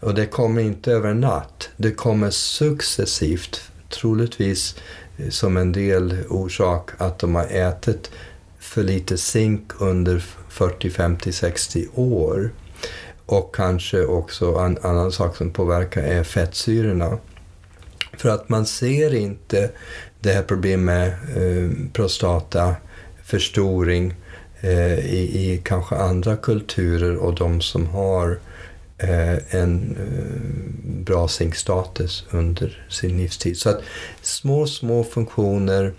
Och 0.00 0.14
det 0.14 0.26
kommer 0.26 0.62
inte 0.62 0.92
över 0.92 1.08
en 1.08 1.20
natt. 1.20 1.70
Det 1.76 1.90
kommer 1.90 2.30
successivt, 2.30 3.60
troligtvis 3.88 4.76
som 5.30 5.56
en 5.56 5.72
del 5.72 6.16
orsak 6.28 6.90
att 6.98 7.18
de 7.18 7.34
har 7.34 7.46
ätit 7.46 8.10
för 8.58 8.82
lite 8.82 9.18
zink 9.18 9.72
under 9.78 10.24
40, 10.48 10.90
50, 10.90 11.32
60 11.32 11.88
år. 11.94 12.50
Och 13.26 13.54
kanske 13.54 14.04
också 14.04 14.54
en 14.54 14.78
annan 14.82 15.12
sak 15.12 15.36
som 15.36 15.50
påverkar 15.50 16.02
är 16.02 16.24
fettsyrorna. 16.24 17.18
För 18.16 18.28
att 18.28 18.48
man 18.48 18.66
ser 18.66 19.14
inte 19.14 19.70
det 20.20 20.32
här 20.32 20.42
problemet 20.42 20.84
med 20.84 21.08
eh, 21.36 21.70
prostataförstoring 21.92 24.14
eh, 24.64 24.98
i, 24.98 25.52
i 25.52 25.60
kanske 25.64 25.94
andra 25.94 26.36
kulturer 26.36 27.16
och 27.16 27.34
de 27.34 27.60
som 27.60 27.86
har 27.86 28.38
eh, 28.98 29.54
en 29.54 29.96
eh, 29.98 31.04
bra 31.04 31.28
zinkstatus 31.28 32.24
under 32.30 32.86
sin 32.88 33.16
livstid. 33.18 33.58
Så 33.58 33.70
att 33.70 33.82
små, 34.22 34.66
små 34.66 35.04
funktioner 35.04 35.92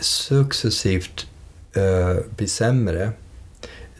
successivt 0.00 1.26
eh, 1.74 2.16
blir 2.36 2.46
sämre. 2.48 3.10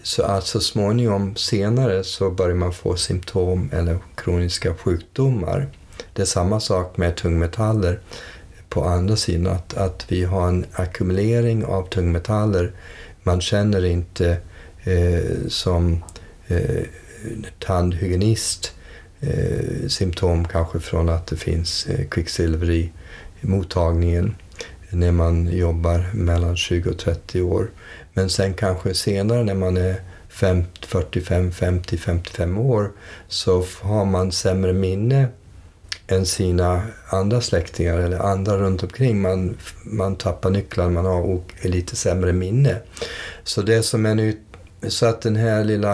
Så 0.03 0.23
att 0.23 0.47
så 0.47 0.61
småningom 0.61 1.37
senare 1.37 2.05
så 2.05 2.31
börjar 2.31 2.57
man 2.57 2.73
få 2.73 2.97
symptom 2.97 3.71
eller 3.73 3.99
kroniska 4.15 4.75
sjukdomar. 4.75 5.69
Det 6.13 6.23
är 6.23 6.27
samma 6.27 6.61
sak 6.61 6.97
med 6.97 7.17
tungmetaller 7.17 8.01
på 8.69 8.85
andra 8.85 9.17
sidan, 9.17 9.53
att, 9.53 9.75
att 9.75 10.05
vi 10.09 10.25
har 10.25 10.49
en 10.49 10.67
ackumulering 10.73 11.65
av 11.65 11.89
tungmetaller 11.89 12.73
man 13.27 13.41
känner 13.41 13.85
inte 13.85 14.37
eh, 14.85 15.49
som 15.49 16.05
eh, 16.47 16.85
tandhygienist 17.59 18.73
eh, 19.21 19.89
symptom 19.89 20.45
kanske 20.45 20.81
från 20.81 21.09
att 21.09 21.27
det 21.27 21.37
finns 21.37 21.87
eh, 21.87 22.09
kvicksilver 22.09 22.71
i 22.71 22.93
mottagningen 23.41 24.35
när 24.91 25.13
man 25.13 25.47
jobbar 25.47 26.11
mellan 26.15 26.57
20 26.57 26.91
och 26.91 26.99
30 26.99 27.43
år. 27.43 27.71
Men 28.13 28.31
sen 28.31 28.55
kanske 28.55 28.95
senare 28.95 29.45
när 29.45 29.55
man 29.55 29.77
är 29.77 30.01
45, 30.29 31.53
50, 31.53 31.97
55 31.97 32.59
år 32.59 32.93
så 33.29 33.65
har 33.81 34.05
man 34.05 34.33
sämre 34.33 34.73
minne 34.73 35.29
än 36.09 36.27
sina 36.27 36.83
andra 37.09 37.41
släktingar 37.41 37.99
eller 37.99 38.19
andra 38.19 38.57
runt 38.59 38.83
omkring. 38.83 39.23
Man, 39.23 39.57
man 39.83 40.17
tappar 40.17 40.51
nycklar, 40.51 40.91
man 40.91 41.05
har 41.05 41.41
lite 41.63 41.97
sämre 41.97 42.33
minne. 42.33 42.77
Så 43.45 43.63
det 43.63 43.83
som 43.83 44.07
är 44.07 44.15
nytt 44.15 44.41
så 44.89 45.07
att 45.07 45.21
den 45.21 45.37
här 45.37 45.65
lilla 45.65 45.93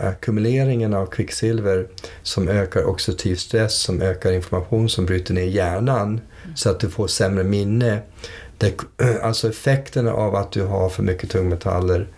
ackumuleringen 0.00 0.94
av 0.94 1.06
kvicksilver 1.06 1.86
som 2.22 2.48
ökar 2.48 2.84
oxidativ 2.84 3.36
stress, 3.36 3.74
som 3.80 4.02
ökar 4.02 4.32
information, 4.32 4.88
som 4.88 5.06
bryter 5.06 5.34
ner 5.34 5.44
hjärnan 5.44 6.08
mm. 6.08 6.56
så 6.56 6.70
att 6.70 6.80
du 6.80 6.90
får 6.90 7.06
sämre 7.06 7.44
minne. 7.44 7.98
Det, 8.58 8.74
alltså 9.22 9.48
effekterna 9.48 10.12
av 10.12 10.36
att 10.36 10.52
du 10.52 10.62
har 10.62 10.88
för 10.88 11.02
mycket 11.02 11.30
tungmetaller, 11.30 12.08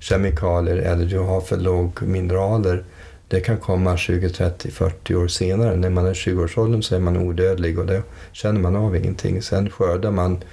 kemikalier 0.00 0.76
eller 0.76 1.04
du 1.04 1.18
har 1.18 1.40
för 1.40 1.56
låg 1.56 2.02
mineraler 2.02 2.84
det 3.32 3.40
kan 3.40 3.58
komma 3.58 3.96
20, 3.96 4.28
30, 4.28 4.70
40 4.70 5.14
år 5.14 5.28
senare. 5.28 5.76
När 5.76 5.90
man 5.90 6.06
är 6.06 6.14
20-årsåldern 6.14 6.82
så 6.82 6.94
är 6.94 7.00
man 7.00 7.16
odödlig 7.16 7.78
och 7.78 7.86
då 7.86 8.02
känner 8.32 8.60
man 8.60 8.76
av 8.76 8.96
ingenting. 8.96 9.42
Sen 9.42 9.70
skördar 9.70 10.10
man 10.10 10.44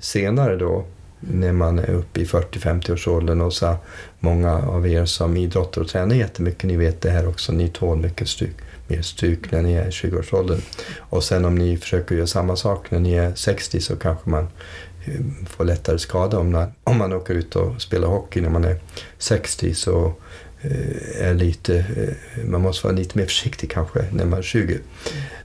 senare 0.00 0.56
då 0.56 0.84
när 1.20 1.52
man 1.52 1.78
är 1.78 1.90
uppe 1.90 2.20
i 2.20 2.24
40-50-årsåldern 2.24 3.40
och 3.40 3.52
så 3.52 3.76
många 4.20 4.52
av 4.52 4.88
er 4.88 5.04
som 5.04 5.36
idrottar 5.36 5.80
och 5.80 5.88
tränar 5.88 6.14
jättemycket, 6.14 6.62
ni 6.62 6.76
vet 6.76 7.00
det 7.00 7.10
här 7.10 7.28
också, 7.28 7.52
ni 7.52 7.68
tål 7.68 7.98
mycket 7.98 8.28
stryk, 8.28 8.56
mer 8.88 9.02
stryk 9.02 9.52
när 9.52 9.62
ni 9.62 9.72
är 9.72 9.86
i 9.86 9.90
20-årsåldern. 9.90 10.60
Och 10.98 11.24
sen 11.24 11.44
om 11.44 11.54
ni 11.54 11.76
försöker 11.76 12.14
göra 12.14 12.26
samma 12.26 12.56
sak 12.56 12.90
när 12.90 13.00
ni 13.00 13.12
är 13.12 13.34
60 13.34 13.80
så 13.80 13.96
kanske 13.96 14.30
man 14.30 14.48
eh, 15.04 15.20
får 15.46 15.64
lättare 15.64 15.98
skada 15.98 16.38
om, 16.38 16.50
när, 16.50 16.72
om 16.84 16.98
man 16.98 17.12
åker 17.12 17.34
ut 17.34 17.56
och 17.56 17.82
spelar 17.82 18.08
hockey 18.08 18.40
när 18.40 18.50
man 18.50 18.64
är 18.64 18.76
60 19.18 19.74
så 19.74 20.14
Eh, 20.64 21.26
är 21.28 21.34
lite, 21.34 21.76
eh, 21.76 22.44
man 22.44 22.60
måste 22.60 22.86
vara 22.86 22.96
lite 22.96 23.18
mer 23.18 23.26
försiktig 23.26 23.70
kanske 23.70 24.04
när 24.12 24.24
man 24.24 24.38
är 24.38 24.42
20. 24.42 24.78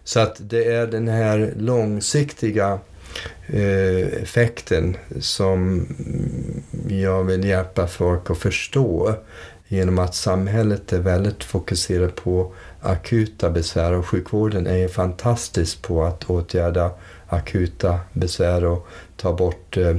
Så 0.04 0.20
att 0.20 0.36
det 0.40 0.64
är 0.64 0.88
den 0.88 1.08
här 1.08 1.54
långsiktiga 1.58 2.80
eh, 3.48 4.22
effekten 4.22 4.98
som 5.20 5.88
jag 6.88 7.24
vill 7.24 7.44
hjälpa 7.44 7.88
folk 7.88 8.30
att 8.30 8.38
förstå 8.38 9.16
genom 9.68 10.00
att 10.00 10.16
samhället 10.16 10.94
är 10.94 11.00
väldigt 11.00 11.44
fokuserat 11.44 12.16
på 12.16 12.54
akuta 12.82 13.50
besvär 13.50 13.94
och 13.94 14.08
sjukvården 14.08 14.68
är 14.68 14.88
fantastisk 14.88 15.82
på 15.82 16.04
att 16.04 16.30
åtgärda 16.30 16.92
akuta 17.28 18.00
besvär 18.14 18.66
och 18.66 18.88
ta 19.16 19.34
bort 19.34 19.78
eh, 19.78 19.98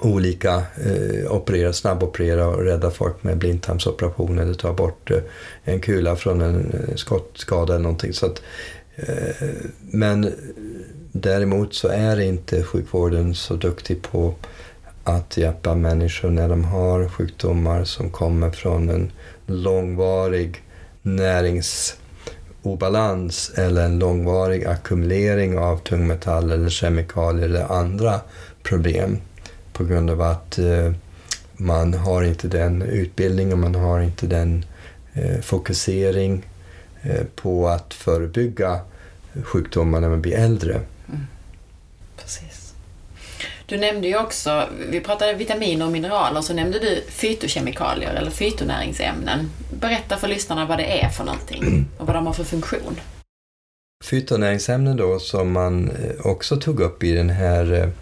olika, 0.00 0.56
eh, 0.56 1.32
operera, 1.32 1.72
snabboperera 1.72 2.48
och 2.48 2.62
rädda 2.62 2.90
folk 2.90 3.22
med 3.22 3.38
blindtarmsoperation 3.38 4.38
eller 4.38 4.54
ta 4.54 4.72
bort 4.72 5.10
eh, 5.10 5.18
en 5.64 5.80
kula 5.80 6.16
från 6.16 6.40
en 6.40 6.72
eh, 6.72 6.94
skottskada 6.94 7.74
eller 7.74 7.82
någonting. 7.82 8.12
Så 8.12 8.26
att, 8.26 8.42
eh, 8.96 9.46
men 9.80 10.32
Däremot 11.16 11.74
så 11.74 11.88
är 11.88 12.20
inte 12.20 12.62
sjukvården 12.62 13.34
så 13.34 13.54
duktig 13.54 14.02
på 14.02 14.34
att 15.04 15.36
hjälpa 15.36 15.74
människor 15.74 16.30
när 16.30 16.48
de 16.48 16.64
har 16.64 17.08
sjukdomar 17.08 17.84
som 17.84 18.10
kommer 18.10 18.50
från 18.50 18.88
en 18.88 19.12
långvarig 19.46 20.62
näringsobalans 21.02 23.52
eller 23.56 23.84
en 23.84 23.98
långvarig 23.98 24.64
ackumulering 24.64 25.58
av 25.58 25.76
tungmetaller 25.76 26.54
eller 26.54 26.68
kemikalier 26.68 27.44
eller 27.44 27.72
andra 27.72 28.20
problem 28.62 29.18
på 29.74 29.84
grund 29.84 30.10
av 30.10 30.20
att 30.20 30.58
eh, 30.58 30.92
man 31.52 31.94
har 31.94 32.22
inte 32.22 32.48
den 32.48 32.82
utbildningen, 32.82 33.60
man 33.60 33.74
har 33.74 34.00
inte 34.00 34.26
den 34.26 34.64
eh, 35.14 35.40
fokusering 35.40 36.46
eh, 37.02 37.24
på 37.34 37.68
att 37.68 37.94
förebygga 37.94 38.80
sjukdomar 39.42 40.00
när 40.00 40.08
man 40.08 40.22
blir 40.22 40.34
äldre. 40.34 40.80
Precis. 42.16 42.74
Du 43.66 43.76
nämnde 43.76 44.08
ju 44.08 44.18
också, 44.18 44.68
vi 44.90 45.00
pratade 45.00 45.34
vitaminer 45.34 45.86
och 45.86 45.92
mineraler, 45.92 46.40
så 46.40 46.54
nämnde 46.54 46.78
du 46.78 47.02
fytokemikalier 47.08 48.14
eller 48.14 48.30
fytonäringsämnen. 48.30 49.50
Berätta 49.80 50.16
för 50.16 50.28
lyssnarna 50.28 50.66
vad 50.66 50.78
det 50.78 51.02
är 51.02 51.08
för 51.08 51.24
någonting 51.24 51.86
och 51.98 52.06
vad 52.06 52.16
de 52.16 52.26
har 52.26 52.32
för 52.32 52.44
funktion. 52.44 53.00
Fytonäringsämnen 54.04 54.96
då 54.96 55.18
som 55.18 55.52
man 55.52 55.90
också 56.24 56.56
tog 56.56 56.80
upp 56.80 57.02
i 57.02 57.12
den 57.12 57.30
här 57.30 57.92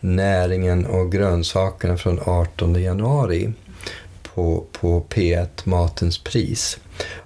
näringen 0.00 0.86
och 0.86 1.12
grönsakerna 1.12 1.96
från 1.96 2.20
18 2.24 2.82
januari 2.82 3.52
på, 4.22 4.64
på 4.72 5.06
P1 5.08 5.48
Matens 5.64 6.18
pris. 6.18 6.78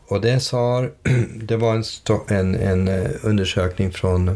Och 0.09 0.21
det, 0.21 0.41
sa, 0.41 0.89
det 1.35 1.57
var 1.57 1.75
en, 1.75 1.85
en, 2.29 2.55
en 2.55 2.89
eh, 2.89 3.11
undersökning 3.23 3.93
från 3.93 4.29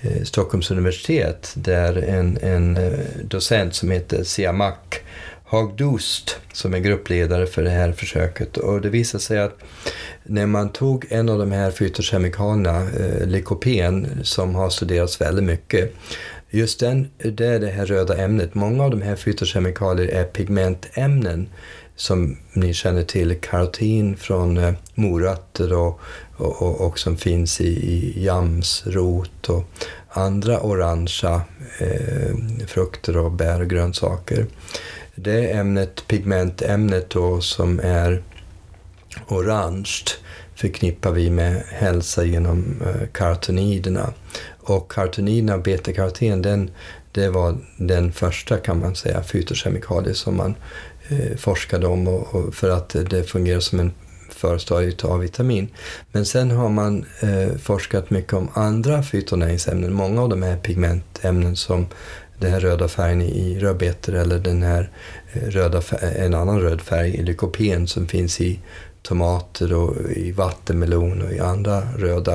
eh, 0.00 0.22
Stockholms 0.24 0.70
universitet 0.70 1.52
där 1.54 1.96
en, 1.96 2.38
en 2.42 2.76
eh, 2.76 2.98
docent 3.24 3.74
som 3.74 3.90
heter 3.90 4.24
Siamak 4.24 5.02
Hagdust 5.50 6.36
som 6.52 6.74
är 6.74 6.78
gruppledare 6.78 7.46
för 7.46 7.62
det 7.62 7.70
här 7.70 7.92
försöket. 7.92 8.56
Och 8.56 8.80
det 8.80 8.88
visade 8.88 9.22
sig 9.22 9.38
att 9.38 9.58
när 10.24 10.46
man 10.46 10.72
tog 10.72 11.06
en 11.08 11.28
av 11.28 11.38
de 11.38 11.52
här 11.52 11.70
fytokemikalierna, 11.70 12.82
eh, 12.82 13.26
lykopen, 13.26 14.20
som 14.22 14.54
har 14.54 14.70
studerats 14.70 15.20
väldigt 15.20 15.44
mycket, 15.44 15.94
just 16.50 16.80
den, 16.80 17.10
det 17.18 17.46
är 17.46 17.60
det 17.60 17.70
här 17.70 17.86
röda 17.86 18.16
ämnet. 18.16 18.54
Många 18.54 18.84
av 18.84 18.90
de 18.90 19.02
här 19.02 19.16
fytokemikalier 19.16 20.08
är 20.08 20.24
pigmentämnen 20.24 21.48
som 21.96 22.36
ni 22.52 22.74
känner 22.74 23.02
till, 23.02 23.40
karotin 23.40 24.16
från 24.16 24.56
eh, 24.56 24.72
morötter 24.94 25.72
och, 25.72 26.00
och, 26.36 26.62
och, 26.62 26.80
och, 26.80 26.98
som 26.98 27.16
finns 27.16 27.60
i, 27.60 27.68
i 27.68 28.24
jamsrot 28.24 29.48
och 29.48 29.64
andra 30.08 30.60
orangea 30.60 31.42
eh, 31.78 32.36
frukter 32.66 33.16
och 33.16 33.32
bär 33.32 33.60
och 33.60 33.70
grönsaker. 33.70 34.46
Det 35.14 35.52
ämnet, 35.52 36.04
pigmentämnet 36.06 37.10
då 37.10 37.40
som 37.40 37.80
är 37.82 38.22
orange 39.28 40.04
förknippar 40.54 41.10
vi 41.10 41.30
med 41.30 41.62
hälsa 41.68 42.24
genom 42.24 42.82
eh, 42.86 43.08
karoteniderna. 43.12 44.12
Och 44.70 44.92
karoteniderna, 44.92 45.58
beta-karoten, 45.58 46.42
den, 46.42 46.70
det 47.12 47.28
var 47.28 47.56
den 47.76 48.12
första 48.12 48.56
kan 48.56 48.80
man 48.80 48.94
säga 48.94 49.22
fytokemikalie 49.22 50.14
som 50.14 50.36
man 50.36 50.54
eh, 51.08 51.36
forskade 51.36 51.86
om 51.86 52.08
och, 52.08 52.34
och 52.34 52.54
för 52.54 52.70
att 52.70 52.96
det 53.10 53.24
fungerar 53.24 53.60
som 53.60 53.80
en 53.80 53.92
förstadie 54.28 54.92
till 54.92 55.06
A-vitamin. 55.06 55.68
Men 56.12 56.26
sen 56.26 56.50
har 56.50 56.68
man 56.68 57.04
eh, 57.20 57.56
forskat 57.58 58.10
mycket 58.10 58.32
om 58.32 58.48
andra 58.54 59.02
fytonäringsämnen. 59.02 59.92
Många 59.92 60.22
av 60.22 60.28
de 60.28 60.42
här 60.42 60.56
pigmentämnen 60.56 61.56
som 61.56 61.86
den 62.38 62.50
här 62.50 62.60
röda 62.60 62.88
färgen 62.88 63.22
i 63.22 63.58
rödbetor 63.58 64.14
eller 64.14 64.38
den 64.38 64.62
här 64.62 64.90
eh, 65.32 65.42
röda 65.42 65.80
färg, 65.80 66.14
en 66.18 66.34
annan 66.34 66.60
röd 66.60 66.80
färg 66.80 67.14
i 67.14 67.22
lykopen 67.22 67.86
som 67.86 68.06
finns 68.06 68.40
i 68.40 68.60
tomater 69.02 69.72
och 69.72 69.96
i 70.16 70.32
vattenmelon 70.32 71.22
och 71.22 71.32
i 71.32 71.40
andra 71.40 71.82
röda 71.96 72.34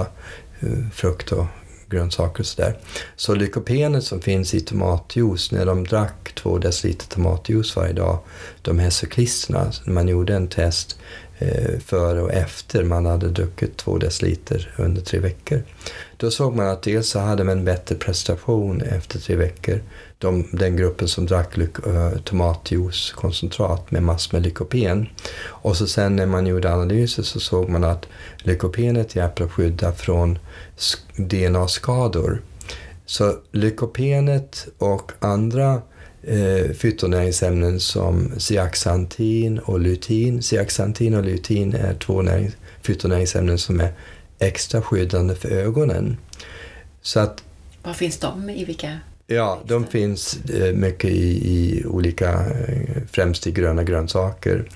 eh, 0.60 0.90
frukt 0.94 1.32
och 1.32 1.46
grönsaker 1.90 2.40
och 2.40 2.46
sådär. 2.46 2.78
Så 3.16 3.36
lykopenet 3.36 4.04
som 4.04 4.22
finns 4.22 4.54
i 4.54 4.60
tomatjuice, 4.60 5.52
när 5.52 5.66
de 5.66 5.84
drack 5.84 6.36
två 6.36 6.58
deciliter 6.58 7.08
tomatjuice 7.08 7.76
varje 7.76 7.94
dag, 7.94 8.20
de 8.62 8.80
här 8.80 8.90
cyklisterna, 8.90 9.72
man 9.86 10.08
gjorde 10.08 10.36
en 10.36 10.48
test 10.48 10.98
eh, 11.38 11.80
före 11.80 12.22
och 12.22 12.34
efter 12.34 12.84
man 12.84 13.06
hade 13.06 13.30
druckit 13.30 13.78
två 13.78 13.98
deciliter 13.98 14.74
under 14.78 15.02
tre 15.02 15.20
veckor. 15.20 15.64
Då 16.18 16.32
såg 16.32 16.56
man 16.56 16.68
att 16.68 16.84
dels 16.84 17.10
så 17.10 17.20
hade 17.20 17.44
man 17.44 17.58
en 17.58 17.66
bättre 17.66 17.96
prestation 17.96 18.82
efter 18.82 19.20
tre 19.20 19.36
veckor. 19.36 19.82
De, 20.18 20.48
den 20.52 20.78
gruppen 20.78 21.08
som 21.08 21.26
drack 21.26 21.58
uh, 21.58 22.18
tomatjuicekoncentrat 22.24 23.92
med 23.92 24.04
massor 24.04 24.38
med 24.38 24.44
lykopen. 24.44 25.08
Och 25.38 25.78
så 25.78 25.88
sen 25.88 26.16
när 26.16 26.26
man 26.26 26.48
gjorde 26.48 26.74
analyser 26.74 27.24
så 27.24 27.40
såg 27.40 27.70
man 27.70 27.84
att 27.84 28.06
lykopenet 28.38 29.16
hjälper 29.16 29.46
att 29.46 29.52
skydda 29.52 29.92
från 29.92 30.40
DNA-skador. 31.16 32.42
Så 33.06 33.36
lykopenet 33.52 34.68
och 34.78 35.12
andra 35.20 35.82
eh, 36.24 36.72
fytonäringsämnen 36.74 37.80
som 37.80 38.32
zeaxantin 38.38 39.60
och 39.60 39.80
lutin. 39.80 40.42
Zeaxantin 40.42 41.14
och 41.14 41.24
lutin 41.24 41.74
är 41.74 41.94
två 41.94 42.22
närings, 42.22 42.54
fytonäringsämnen 42.82 43.58
som 43.58 43.80
är 43.80 43.94
extra 44.40 44.82
skyddande 44.82 45.36
för 45.36 45.50
ögonen. 45.50 46.18
Så 47.02 47.20
att, 47.20 47.44
Var 47.84 47.94
finns 47.94 48.18
de? 48.18 48.50
I 48.50 48.66
vilka? 48.66 49.00
Ja, 49.28 49.60
de 49.68 49.86
finns 49.86 50.40
eh, 50.50 50.74
mycket 50.74 51.10
i, 51.10 51.52
i 51.52 51.86
olika, 51.86 52.32
eh, 52.32 53.02
främst 53.12 53.48
i 53.48 53.52
gröna 53.52 53.84
grönsaker. 53.84 54.70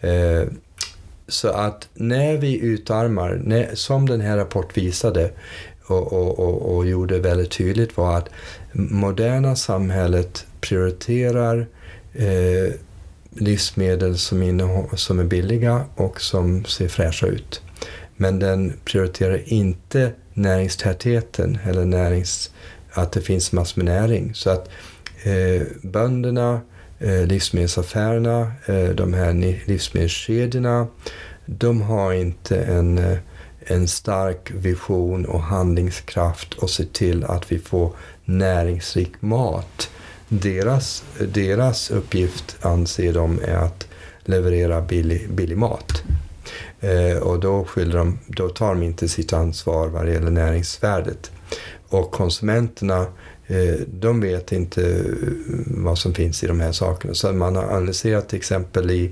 Eh, 0.00 0.42
så 1.28 1.48
att 1.48 1.88
när 1.94 2.36
vi 2.36 2.58
utarmar, 2.60 3.40
när, 3.44 3.74
som 3.74 4.08
den 4.08 4.20
här 4.20 4.36
rapport 4.36 4.76
visade 4.76 5.30
och, 5.86 6.12
och, 6.12 6.38
och, 6.38 6.76
och 6.76 6.86
gjorde 6.86 7.18
väldigt 7.18 7.50
tydligt 7.50 7.96
var 7.96 8.16
att 8.16 8.28
moderna 8.72 9.56
samhället 9.56 10.46
prioriterar 10.60 11.66
eh, 12.14 12.74
livsmedel 13.30 14.18
som, 14.18 14.88
som 14.94 15.18
är 15.18 15.24
billiga 15.24 15.84
och 15.94 16.20
som 16.20 16.64
ser 16.64 16.88
fräscha 16.88 17.26
ut. 17.26 17.62
Men 18.16 18.38
den 18.38 18.72
prioriterar 18.84 19.42
inte 19.44 20.12
näringstätheten 20.34 21.58
eller 21.64 21.84
närings, 21.84 22.50
att 22.92 23.12
det 23.12 23.20
finns 23.20 23.52
massor 23.52 23.82
med 23.82 23.94
näring. 23.94 24.34
Så 24.34 24.50
att 24.50 24.68
eh, 25.22 25.62
bönderna, 25.82 26.60
eh, 26.98 27.26
livsmedelsaffärerna, 27.26 28.52
eh, 28.66 28.88
de 28.88 29.14
här 29.14 29.32
livsmedelskedjorna, 29.66 30.86
de 31.46 31.82
har 31.82 32.12
inte 32.12 32.62
en, 32.62 32.98
eh, 32.98 33.18
en 33.66 33.88
stark 33.88 34.50
vision 34.54 35.26
och 35.26 35.42
handlingskraft 35.42 36.54
och 36.54 36.70
se 36.70 36.84
till 36.84 37.24
att 37.24 37.52
vi 37.52 37.58
får 37.58 37.92
näringsrik 38.24 39.12
mat. 39.20 39.90
Deras, 40.28 41.04
deras 41.18 41.90
uppgift 41.90 42.56
anser 42.60 43.12
de 43.12 43.40
är 43.44 43.56
att 43.56 43.86
leverera 44.24 44.80
billig, 44.80 45.30
billig 45.30 45.56
mat. 45.56 46.02
Eh, 46.80 47.16
och 47.16 47.40
då, 47.40 47.66
de, 47.74 48.18
då 48.26 48.48
tar 48.48 48.74
de 48.74 48.82
inte 48.82 49.08
sitt 49.08 49.32
ansvar 49.32 49.88
vad 49.88 50.06
det 50.06 50.12
gäller 50.12 50.30
näringsvärdet. 50.30 51.30
Och 51.92 52.10
konsumenterna, 52.10 53.06
eh, 53.46 53.74
de 53.86 54.20
vet 54.20 54.52
inte 54.52 54.82
eh, 54.82 54.96
vad 55.66 55.98
som 55.98 56.14
finns 56.14 56.44
i 56.44 56.46
de 56.46 56.60
här 56.60 56.72
sakerna. 56.72 57.14
Så 57.14 57.32
man 57.32 57.56
har 57.56 57.62
analyserat 57.62 58.28
till 58.28 58.38
exempel 58.38 58.90
i, 58.90 59.10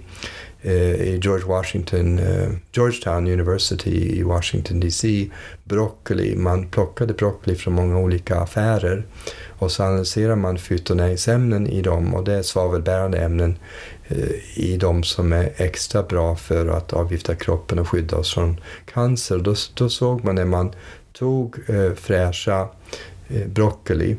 eh, 0.62 0.94
i 0.94 1.20
George 1.22 1.46
Washington, 1.46 2.20
Georgetown 2.72 3.26
University 3.26 4.18
i 4.18 4.22
Washington 4.22 4.80
DC, 4.80 5.30
broccoli. 5.64 6.36
Man 6.36 6.68
plockade 6.68 7.14
broccoli 7.14 7.56
från 7.56 7.74
många 7.74 7.98
olika 7.98 8.40
affärer 8.40 9.06
och 9.58 9.72
så 9.72 9.82
analyserar 9.82 10.36
man 10.36 10.58
fytonäringsämnen 10.58 11.66
i 11.66 11.82
dem 11.82 12.14
och 12.14 12.24
det 12.24 12.32
är 12.34 12.42
svavelbärande 12.42 13.18
ämnen 13.18 13.58
i 14.54 14.76
de 14.76 15.02
som 15.02 15.32
är 15.32 15.52
extra 15.56 16.02
bra 16.02 16.36
för 16.36 16.68
att 16.68 16.92
avgifta 16.92 17.34
kroppen 17.34 17.78
och 17.78 17.88
skydda 17.88 18.16
oss 18.16 18.34
från 18.34 18.60
cancer. 18.84 19.38
Då, 19.38 19.54
då 19.74 19.88
såg 19.88 20.24
man 20.24 20.34
när 20.34 20.44
man 20.44 20.72
tog 21.20 21.56
eh, 21.66 21.94
fräscha 21.94 22.68
eh, 23.28 23.46
broccoli 23.46 24.16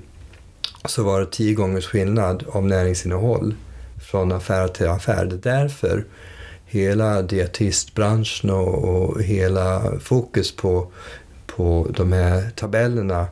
så 0.86 1.04
var 1.04 1.20
det 1.20 1.32
tio 1.32 1.54
gångers 1.54 1.88
skillnad 1.88 2.44
om 2.48 2.68
näringsinnehåll 2.68 3.56
från 4.02 4.32
affär 4.32 4.68
till 4.68 4.88
affär. 4.88 5.26
Det 5.26 5.36
är 5.36 5.60
därför 5.60 6.06
hela 6.66 7.22
dietistbranschen 7.22 8.50
och, 8.50 8.84
och 8.84 9.22
hela 9.22 10.00
fokus 10.00 10.56
på, 10.56 10.92
på 11.48 11.92
de 11.96 12.12
här 12.12 12.50
tabellerna 12.56 13.28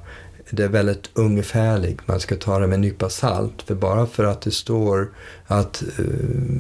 det 0.51 0.63
är 0.63 0.67
väldigt 0.67 1.09
ungefärligt. 1.13 2.07
Man 2.07 2.19
ska 2.19 2.35
ta 2.35 2.59
det 2.59 2.67
med 2.67 2.75
en 2.75 2.81
nypa 2.81 3.09
salt. 3.09 3.61
För 3.61 3.75
bara 3.75 4.05
för 4.05 4.23
att 4.23 4.41
det 4.41 4.51
står 4.51 5.09
att 5.47 5.83
uh, 5.99 6.05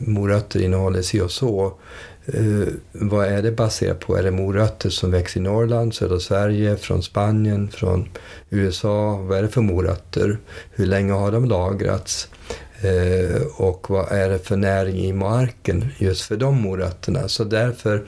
morötter 0.07 0.61
innehåller 0.61 1.01
si 1.01 1.21
och 1.21 1.31
så. 1.31 1.73
Uh, 2.35 2.67
vad 2.91 3.27
är 3.27 3.41
det 3.41 3.51
baserat 3.51 3.99
på? 3.99 4.17
Är 4.17 4.23
det 4.23 4.31
morötter 4.31 4.89
som 4.89 5.11
växer 5.11 5.39
i 5.39 5.43
Norrland, 5.43 5.93
södra 5.93 6.19
Sverige, 6.19 6.75
från 6.75 7.03
Spanien, 7.03 7.69
från 7.69 8.09
USA? 8.49 9.17
Vad 9.17 9.37
är 9.37 9.41
det 9.41 9.49
för 9.49 9.61
morötter? 9.61 10.37
Hur 10.71 10.85
länge 10.85 11.13
har 11.13 11.31
de 11.31 11.45
lagrats? 11.45 12.29
Uh, 12.85 13.41
och 13.55 13.89
vad 13.89 14.11
är 14.11 14.29
det 14.29 14.39
för 14.39 14.57
näring 14.57 14.97
i 14.97 15.13
marken 15.13 15.85
just 15.97 16.21
för 16.21 16.37
de 16.37 16.61
morötterna? 16.61 17.27
Så 17.27 17.43
därför, 17.43 18.03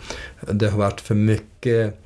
det 0.52 0.70
har 0.70 0.80
varit 0.80 1.02
för 1.02 1.16
mycket 1.16 1.98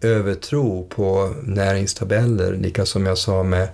övertro 0.00 0.86
på 0.88 1.34
näringstabeller, 1.42 2.52
lika 2.52 2.86
som 2.86 3.06
jag 3.06 3.18
sa 3.18 3.42
med 3.42 3.68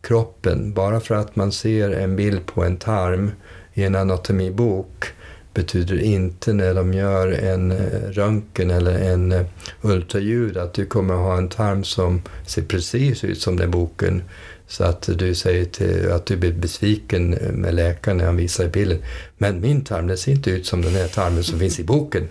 kroppen. 0.00 0.72
Bara 0.72 1.00
för 1.00 1.14
att 1.14 1.36
man 1.36 1.52
ser 1.52 1.90
en 1.90 2.16
bild 2.16 2.46
på 2.46 2.64
en 2.64 2.76
tarm 2.76 3.30
i 3.74 3.84
en 3.84 3.94
anatomibok 3.94 5.06
betyder 5.54 6.02
inte 6.02 6.52
när 6.52 6.74
de 6.74 6.94
gör 6.94 7.32
en 7.32 7.70
eh, 7.70 8.10
röntgen 8.10 8.70
eller 8.70 9.12
en 9.12 9.32
eh, 9.32 9.46
ultraljud 9.82 10.56
att 10.56 10.74
du 10.74 10.86
kommer 10.86 11.14
ha 11.14 11.38
en 11.38 11.48
tarm 11.48 11.84
som 11.84 12.22
ser 12.46 12.62
precis 12.62 13.24
ut 13.24 13.40
som 13.40 13.56
den 13.56 13.70
boken. 13.70 14.22
Så 14.66 14.84
att 14.84 15.08
du 15.18 15.34
säger 15.34 15.64
till, 15.64 16.12
att 16.12 16.26
du 16.26 16.36
blir 16.36 16.52
besviken 16.52 17.30
med 17.52 17.74
läkaren 17.74 18.16
när 18.16 18.24
han 18.24 18.36
visar 18.36 18.68
bilden. 18.68 18.98
Men 19.38 19.60
min 19.60 19.84
tarm, 19.84 20.06
den 20.06 20.18
ser 20.18 20.32
inte 20.32 20.50
ut 20.50 20.66
som 20.66 20.82
den 20.82 20.92
här 20.92 21.08
tarmen 21.08 21.44
som 21.44 21.58
finns 21.58 21.80
i 21.80 21.84
boken. 21.84 22.28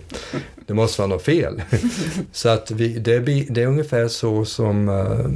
Det 0.66 0.74
måste 0.74 1.00
vara 1.00 1.08
något 1.08 1.22
fel. 1.22 1.62
så 2.32 2.48
att 2.48 2.70
vi, 2.70 2.88
det, 2.88 3.18
det, 3.50 3.62
är 3.62 3.66
ungefär 3.66 4.08
så 4.08 4.44
som 4.44 4.88
uh, 4.88 5.26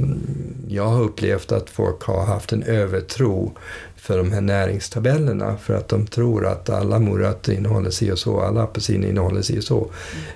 jag 0.67 0.85
har 0.85 1.01
upplevt 1.01 1.51
att 1.51 1.69
folk 1.69 2.03
har 2.03 2.25
haft 2.25 2.53
en 2.53 2.63
övertro 2.63 3.57
för 3.95 4.17
de 4.17 4.31
här 4.31 4.41
näringstabellerna 4.41 5.57
för 5.57 5.73
att 5.73 5.89
de 5.89 6.07
tror 6.07 6.45
att 6.45 6.69
alla 6.69 6.99
morötter 6.99 7.53
innehåller 7.53 7.89
si 7.89 8.11
och 8.11 8.19
så, 8.19 8.41
alla 8.41 8.63
apelsiner 8.63 9.07
innehåller 9.07 9.41
si 9.41 9.59
och 9.59 9.63
så 9.63 9.89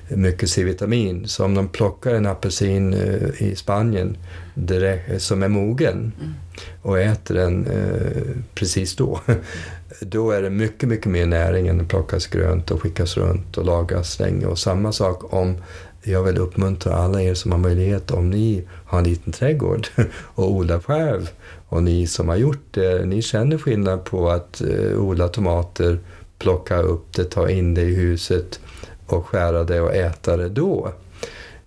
mm. 0.09 0.21
mycket 0.21 0.49
C-vitamin. 0.49 1.27
Så 1.27 1.45
om 1.45 1.55
de 1.55 1.67
plockar 1.67 2.13
en 2.13 2.25
apelsin 2.25 2.93
uh, 2.93 3.43
i 3.43 3.55
Spanien 3.55 4.17
direkt, 4.65 5.21
som 5.21 5.43
är 5.43 5.47
mogen 5.47 6.11
mm. 6.19 6.33
och 6.81 6.99
äter 6.99 7.35
den 7.35 7.67
uh, 7.67 8.37
precis 8.53 8.95
då 8.95 9.19
då 10.01 10.31
är 10.31 10.41
det 10.41 10.49
mycket, 10.49 10.89
mycket 10.89 11.11
mer 11.11 11.25
näring 11.25 11.67
än 11.67 11.81
att 11.81 11.87
plockas 11.87 12.27
grönt 12.27 12.71
och 12.71 12.81
skickas 12.81 13.17
runt 13.17 13.57
och 13.57 13.65
lagas 13.65 14.19
länge. 14.19 14.45
Och 14.45 14.59
samma 14.59 14.91
sak 14.91 15.33
om 15.33 15.55
jag 16.03 16.23
vill 16.23 16.37
uppmuntra 16.37 16.95
alla 16.95 17.21
er 17.21 17.33
som 17.33 17.51
har 17.51 17.59
möjlighet, 17.59 18.11
om 18.11 18.29
ni 18.29 18.63
har 18.85 18.99
en 18.99 19.03
liten 19.03 19.33
trädgård 19.33 19.87
och 20.15 20.51
odlar 20.51 20.79
själv 20.79 21.29
och 21.69 21.83
ni 21.83 22.07
som 22.07 22.29
har 22.29 22.35
gjort 22.35 22.65
det, 22.71 23.05
ni 23.05 23.21
känner 23.21 23.57
skillnad 23.57 24.03
på 24.03 24.29
att 24.29 24.61
uh, 24.65 24.99
odla 24.99 25.27
tomater, 25.27 25.99
plocka 26.39 26.77
upp 26.81 27.13
det, 27.13 27.23
ta 27.23 27.49
in 27.49 27.73
det 27.73 27.81
i 27.81 27.95
huset 27.95 28.59
och 29.05 29.27
skära 29.27 29.63
det 29.63 29.81
och 29.81 29.95
äta 29.95 30.37
det 30.37 30.49
då. 30.49 30.91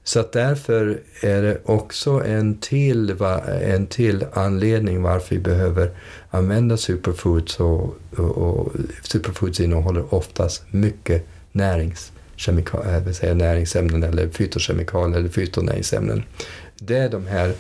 Så 0.05 0.21
att 0.21 0.33
därför 0.33 0.99
är 1.21 1.43
det 1.43 1.59
också 1.65 2.11
en 2.11 2.59
till, 2.59 3.17
en 3.63 3.87
till 3.87 4.25
anledning 4.33 5.03
varför 5.03 5.35
vi 5.35 5.41
behöver 5.41 5.91
använda 6.31 6.77
superfoods. 6.77 7.61
Och, 7.61 7.97
och, 8.17 8.21
och 8.21 8.73
superfoods 9.03 9.61
innehåller 9.61 10.15
oftast 10.15 10.63
mycket 10.71 11.27
närings, 11.53 12.13
eh, 12.49 13.13
säga 13.13 13.35
näringsämnen 13.35 14.03
eller 14.03 14.29
fytokemikalier 14.29 15.19
eller 15.19 15.29
fytonäringsämnen. 15.29 16.23
Det 16.77 16.97
är 16.97 17.09
de 17.09 17.27
här 17.27 17.53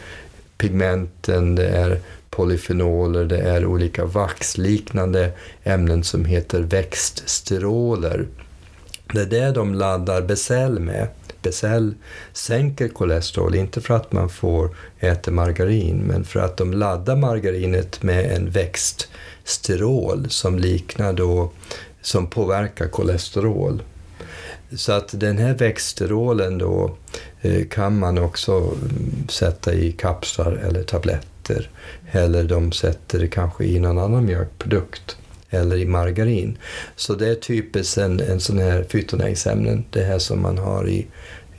pigmenten, 0.58 1.54
det 1.54 1.68
är 1.68 1.98
polyfenoler, 2.30 3.24
det 3.24 3.38
är 3.38 3.66
olika 3.66 4.04
vaxliknande 4.04 5.32
ämnen 5.62 6.04
som 6.04 6.24
heter 6.24 6.60
växtsteroler. 6.60 8.26
Det 9.12 9.20
är 9.20 9.26
det 9.26 9.50
de 9.52 9.74
laddar 9.74 10.22
becell 10.22 10.80
med. 10.80 11.08
Becell 11.44 11.94
sänker 12.32 12.88
kolesterol, 12.88 13.54
inte 13.54 13.80
för 13.80 13.94
att 13.94 14.12
man 14.12 14.28
får 14.28 14.76
äta 15.00 15.30
margarin, 15.30 15.96
men 15.96 16.24
för 16.24 16.40
att 16.40 16.56
de 16.56 16.72
laddar 16.72 17.16
margarinet 17.16 18.02
med 18.02 18.36
en 18.36 18.50
växtsterol 18.50 20.26
som 20.30 20.58
liknar 20.58 21.12
då, 21.12 21.52
som 22.02 22.26
påverkar 22.26 22.88
kolesterol. 22.88 23.82
Så 24.76 24.92
att 24.92 25.20
den 25.20 25.38
här 25.38 25.54
växtsterolen 25.54 26.58
då 26.58 26.96
eh, 27.40 27.66
kan 27.66 27.98
man 27.98 28.18
också 28.18 28.52
mm, 28.52 29.28
sätta 29.28 29.74
i 29.74 29.92
kapslar 29.92 30.52
eller 30.52 30.82
tabletter. 30.82 31.70
Eller 32.10 32.44
de 32.44 32.72
sätter 32.72 33.18
det 33.18 33.28
kanske 33.28 33.64
i 33.64 33.80
någon 33.80 33.98
annan 33.98 34.24
mjölkprodukt 34.24 35.16
eller 35.54 35.76
i 35.76 35.86
margarin. 35.86 36.58
Så 36.96 37.14
det 37.14 37.28
är 37.28 37.34
typiskt 37.34 37.98
en, 37.98 38.20
en 38.20 38.40
sån 38.40 38.58
här 38.58 38.84
fytonäringsämnen, 38.88 39.84
det 39.90 40.02
här 40.02 40.18
som 40.18 40.42
man 40.42 40.58
har 40.58 40.88
i, 40.88 41.06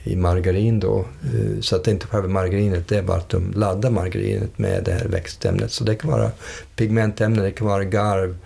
i 0.04 0.16
margarin 0.16 0.80
då. 0.80 0.98
Eh, 0.98 1.60
så 1.60 1.76
att 1.76 1.84
det 1.84 1.90
inte 1.90 2.06
själva 2.06 2.28
margarinet, 2.28 2.88
det 2.88 2.98
är 2.98 3.02
bara 3.02 3.16
att 3.16 3.28
de 3.28 3.52
laddar 3.52 3.90
margarinet 3.90 4.58
med 4.58 4.84
det 4.84 4.92
här 4.92 5.08
växtämnet. 5.08 5.72
Så 5.72 5.84
det 5.84 5.94
kan 5.94 6.10
vara 6.10 6.30
pigmentämnen, 6.76 7.44
det 7.44 7.50
kan 7.50 7.66
vara 7.66 7.84
garv, 7.84 8.36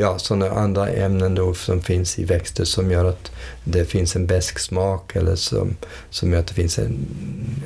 ja, 0.00 0.18
sådana 0.18 0.50
andra 0.50 0.88
ämnen 0.88 1.34
då 1.34 1.54
som 1.54 1.82
finns 1.82 2.18
i 2.18 2.24
växter 2.24 2.64
som 2.64 2.90
gör 2.90 3.04
att 3.04 3.30
det 3.64 3.84
finns 3.84 4.16
en 4.16 4.26
besk 4.26 4.58
smak 4.58 5.16
eller 5.16 5.36
som, 5.36 5.76
som 6.10 6.32
gör 6.32 6.40
att 6.40 6.46
det 6.46 6.54
finns 6.54 6.78
en 6.78 7.06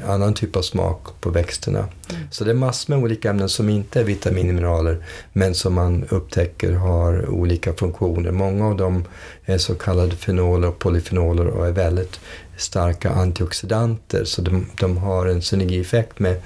annan 0.07 0.35
typ 0.35 0.57
av 0.57 0.62
smak 0.62 1.07
på 1.20 1.30
växterna. 1.30 1.78
Mm. 1.78 2.22
Så 2.30 2.45
det 2.45 2.51
är 2.51 2.55
massor 2.55 2.95
med 2.95 3.05
olika 3.05 3.30
ämnen 3.30 3.49
som 3.49 3.68
inte 3.68 4.01
är 4.01 4.05
vitaminmineraler 4.05 5.05
men 5.32 5.55
som 5.55 5.74
man 5.74 6.05
upptäcker 6.09 6.72
har 6.72 7.28
olika 7.28 7.74
funktioner. 7.74 8.30
Många 8.30 8.66
av 8.66 8.76
dem 8.76 9.05
är 9.45 9.59
så 9.59 9.74
kallade 9.74 10.16
fenoler 10.16 10.68
och 10.68 10.78
polyfenoler 10.78 11.47
och 11.47 11.66
är 11.66 11.72
väldigt 11.72 12.20
starka 12.57 13.11
antioxidanter 13.11 14.24
så 14.24 14.43
de, 14.43 14.66
de 14.80 14.97
har 14.97 15.26
en 15.26 15.43
synergieffekt 15.43 16.18
med 16.18 16.43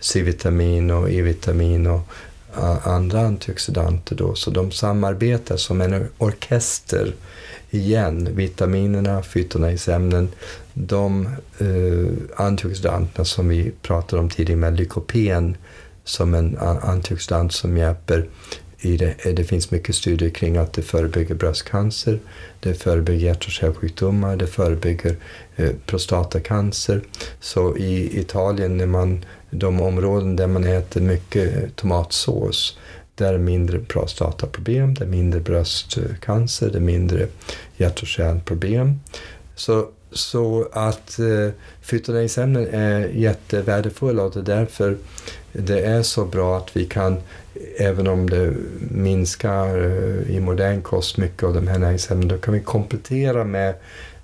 C-vitamin 0.00 0.90
och 0.90 1.10
E-vitamin 1.10 1.86
och 1.86 2.00
andra 2.82 3.20
antioxidanter 3.20 4.16
då, 4.16 4.34
så 4.34 4.50
de 4.50 4.70
samarbetar 4.70 5.56
som 5.56 5.80
en 5.80 6.08
orkester 6.18 7.14
igen. 7.70 8.28
Vitaminerna, 8.34 9.22
fytonäringsämnen, 9.22 10.28
de 10.74 11.28
eh, 11.58 12.44
antioxidanterna 12.46 13.24
som 13.24 13.48
vi 13.48 13.72
pratade 13.82 14.22
om 14.22 14.30
tidigare 14.30 14.60
med 14.60 14.76
lykopen 14.76 15.56
som 16.04 16.34
en 16.34 16.58
antioxidant 16.82 17.52
som 17.52 17.76
hjälper 17.76 18.28
i 18.82 18.96
det, 18.96 19.36
det 19.36 19.44
finns 19.44 19.70
mycket 19.70 19.94
studier 19.94 20.30
kring 20.30 20.56
att 20.56 20.72
det 20.72 20.82
förebygger 20.82 21.34
bröstcancer, 21.34 22.18
det 22.60 22.74
förebygger 22.74 23.26
hjärt 23.26 23.44
och 23.44 23.50
kärlsjukdomar, 23.50 24.36
det 24.36 24.46
förebygger 24.46 25.16
eh, 25.56 25.70
prostatacancer. 25.86 27.02
Så 27.40 27.76
i 27.76 28.20
Italien, 28.20 28.76
när 28.76 28.86
man, 28.86 29.24
de 29.50 29.80
områden 29.80 30.36
där 30.36 30.46
man 30.46 30.64
äter 30.64 31.00
mycket 31.00 31.56
eh, 31.56 31.68
tomatsås, 31.74 32.78
där 33.14 33.34
är 33.34 33.38
mindre 33.38 33.78
prostataproblem, 33.78 34.94
det 34.94 35.04
är 35.04 35.08
mindre 35.08 35.40
bröstcancer, 35.40 36.70
det 36.70 36.78
är 36.78 36.80
mindre 36.80 37.28
hjärt 37.76 38.02
och 38.02 38.08
kärlproblem. 38.08 39.00
Så, 39.54 39.88
så 40.12 40.68
att 40.72 41.18
eh, 41.18 41.48
fytonäringsämnen 41.80 42.68
är 42.70 43.08
jättevärdefulla 43.08 44.22
och 44.22 44.32
det 44.32 44.40
är 44.40 44.56
därför 44.56 44.96
det 45.52 45.80
är 45.80 46.02
så 46.02 46.24
bra 46.24 46.56
att 46.56 46.76
vi 46.76 46.84
kan, 46.84 47.16
även 47.78 48.06
om 48.06 48.30
det 48.30 48.54
minskar 48.90 49.78
eh, 49.78 50.36
i 50.36 50.40
modern 50.40 50.82
kost 50.82 51.16
mycket 51.16 51.42
av 51.42 51.54
de 51.54 51.68
här 51.68 51.78
näringsämnena, 51.78 52.34
då 52.34 52.40
kan 52.40 52.54
vi 52.54 52.60
komplettera 52.60 53.44
med 53.44 53.74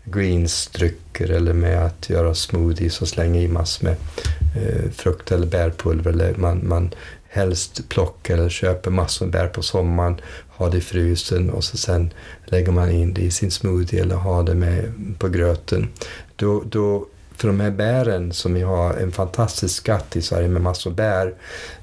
greensdrycker 0.04 1.30
eller 1.30 1.52
med 1.52 1.84
att 1.84 2.10
göra 2.10 2.34
smoothies 2.34 3.02
och 3.02 3.08
slänga 3.08 3.40
i 3.40 3.48
massor 3.48 3.84
med 3.84 3.96
eh, 4.56 4.90
frukt 4.90 5.32
eller 5.32 5.46
bärpulver. 5.46 6.10
Eller 6.10 6.34
man, 6.34 6.68
man 6.68 6.90
helst 7.28 7.88
plockar 7.88 8.34
eller 8.34 8.48
köper 8.48 8.90
massor 8.90 9.26
med 9.26 9.32
bär 9.32 9.46
på 9.46 9.62
sommaren, 9.62 10.20
ha 10.58 10.68
det 10.68 10.78
i 10.78 10.80
frysen 10.80 11.50
och 11.50 11.64
så 11.64 11.76
sen 11.76 12.10
lägger 12.44 12.72
man 12.72 12.90
in 12.90 13.14
det 13.14 13.20
i 13.20 13.30
sin 13.30 13.50
smoothie 13.50 14.02
eller 14.02 14.16
har 14.16 14.42
det 14.42 14.54
med 14.54 14.92
på 15.18 15.28
gröten. 15.28 15.88
Då, 16.36 16.62
då 16.66 17.06
för 17.36 17.48
de 17.48 17.60
här 17.60 17.70
bären 17.70 18.32
som 18.32 18.54
vi 18.54 18.62
har 18.62 18.94
en 18.94 19.12
fantastisk 19.12 19.76
skatt 19.76 20.16
i 20.16 20.22
Sverige 20.22 20.48
med 20.48 20.62
massor 20.62 20.90
bär, 20.90 21.34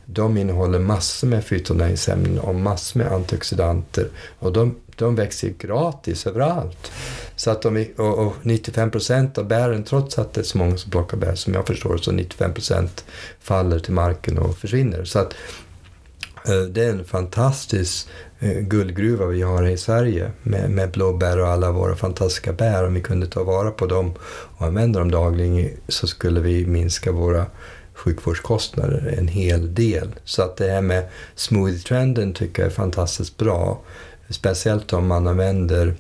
de 0.06 0.38
innehåller 0.38 0.80
massor 0.80 1.28
med 1.28 1.46
fytonäringsämnen 1.46 2.40
och 2.40 2.56
massor 2.56 3.00
med 3.00 3.12
antioxidanter 3.12 4.08
och 4.40 4.54
de, 4.54 4.76
de 4.96 5.16
växer 5.16 5.54
gratis 5.60 6.28
överallt. 6.28 6.92
Så 7.36 7.52
att 7.52 7.62
de, 7.62 7.88
och, 7.98 8.28
och 8.28 8.36
95 8.42 8.92
procent 8.92 9.38
av 9.38 9.48
bären, 9.48 9.84
trots 9.84 10.20
att 10.20 10.34
det 10.34 10.42
är 10.42 10.46
så 10.46 10.58
många 10.58 10.78
som 10.78 10.92
plockar 10.92 11.18
bär 11.18 11.36
som 11.36 11.54
jag 11.54 11.68
förstår, 11.68 11.98
så 11.98 12.12
95 12.12 12.54
procent 12.54 13.06
faller 13.40 13.80
till 13.80 13.94
marken 13.94 14.38
och 14.38 14.58
försvinner. 14.58 15.06
Så 15.06 15.20
att 15.20 15.34
Eh, 16.48 16.62
det 16.62 16.84
är 16.84 16.89
en 16.89 17.06
fantastisk 17.06 18.08
eh, 18.39 18.60
guldgruva 18.60 19.26
vi 19.26 19.41
har 19.41 19.64
i 19.68 19.78
Sverige 19.78 20.32
med, 20.43 20.70
med 20.70 20.91
blåbär 20.91 21.39
och 21.39 21.48
alla 21.48 21.72
våra 21.72 21.96
fantastiska 21.96 22.54
bär. 22.54 22.86
Om 22.88 22.93
vi 22.93 23.02
kunde 23.02 23.28
ta 23.28 23.43
vara 23.43 23.72
på 23.72 23.86
dem 23.86 24.14
och 24.58 24.66
använda 24.66 25.00
dem 25.00 25.12
dagligen 25.12 25.70
så 25.88 26.08
skulle 26.08 26.39
vi 26.39 26.66
minska 26.66 27.12
våra 27.12 27.46
sjukvårdskostnader 27.93 29.16
en 29.18 29.28
hel 29.28 29.76
del. 29.76 30.16
Så 30.24 30.41
att 30.41 30.58
det 30.58 30.72
här 30.72 30.82
med 30.82 31.04
smoothie-trenden 31.36 32.34
tycker 32.34 32.62
jag 32.62 32.72
är 32.72 32.76
fantastiskt 32.76 33.38
bra. 33.38 33.82
Speciellt 34.30 34.93
om 34.93 35.08
man 35.08 35.28
använder 35.28 35.96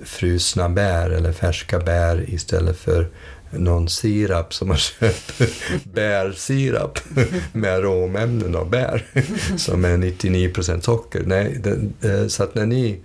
frusna 0.00 0.68
bär 0.68 1.10
eller 1.10 1.32
färska 1.32 1.78
bär 1.78 2.24
istället 2.30 2.76
för 2.76 3.08
någon 3.50 3.88
sirap 3.88 4.54
som 4.54 4.68
man 4.68 4.76
köper, 5.00 5.48
bärsirap 5.92 6.98
med 7.52 7.72
aromämnen 7.72 8.56
av 8.56 8.70
bär 8.70 9.06
som 9.56 9.84
är 9.84 9.96
99% 9.96 10.80
socker. 10.80 11.22
Nej, 11.26 11.60
det, 11.62 11.78
eh, 12.08 12.26
så 12.26 12.42
att 12.42 12.54
när 12.54 12.66
ni 12.66 13.00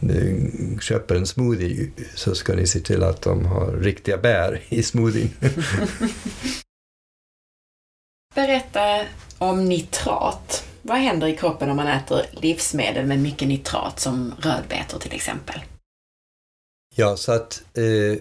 eh, 0.00 0.78
köper 0.80 1.14
en 1.14 1.26
smoothie 1.26 1.90
så 2.14 2.34
ska 2.34 2.54
ni 2.54 2.66
se 2.66 2.80
till 2.80 3.02
att 3.02 3.22
de 3.22 3.46
har 3.46 3.72
riktiga 3.72 4.16
bär 4.16 4.60
i 4.68 4.82
smoothien. 4.82 5.30
Berätta 8.34 9.00
om 9.38 9.64
nitrat. 9.64 10.64
Vad 10.82 10.96
händer 10.96 11.26
i 11.26 11.36
kroppen 11.36 11.70
om 11.70 11.76
man 11.76 11.86
äter 11.86 12.26
livsmedel 12.32 13.06
med 13.06 13.18
mycket 13.18 13.48
nitrat 13.48 14.00
som 14.00 14.34
rödbetor 14.40 14.98
till 14.98 15.14
exempel? 15.14 15.60
Ja, 16.94 17.16
så 17.16 17.32
att 17.32 17.62
eh, 17.74 18.18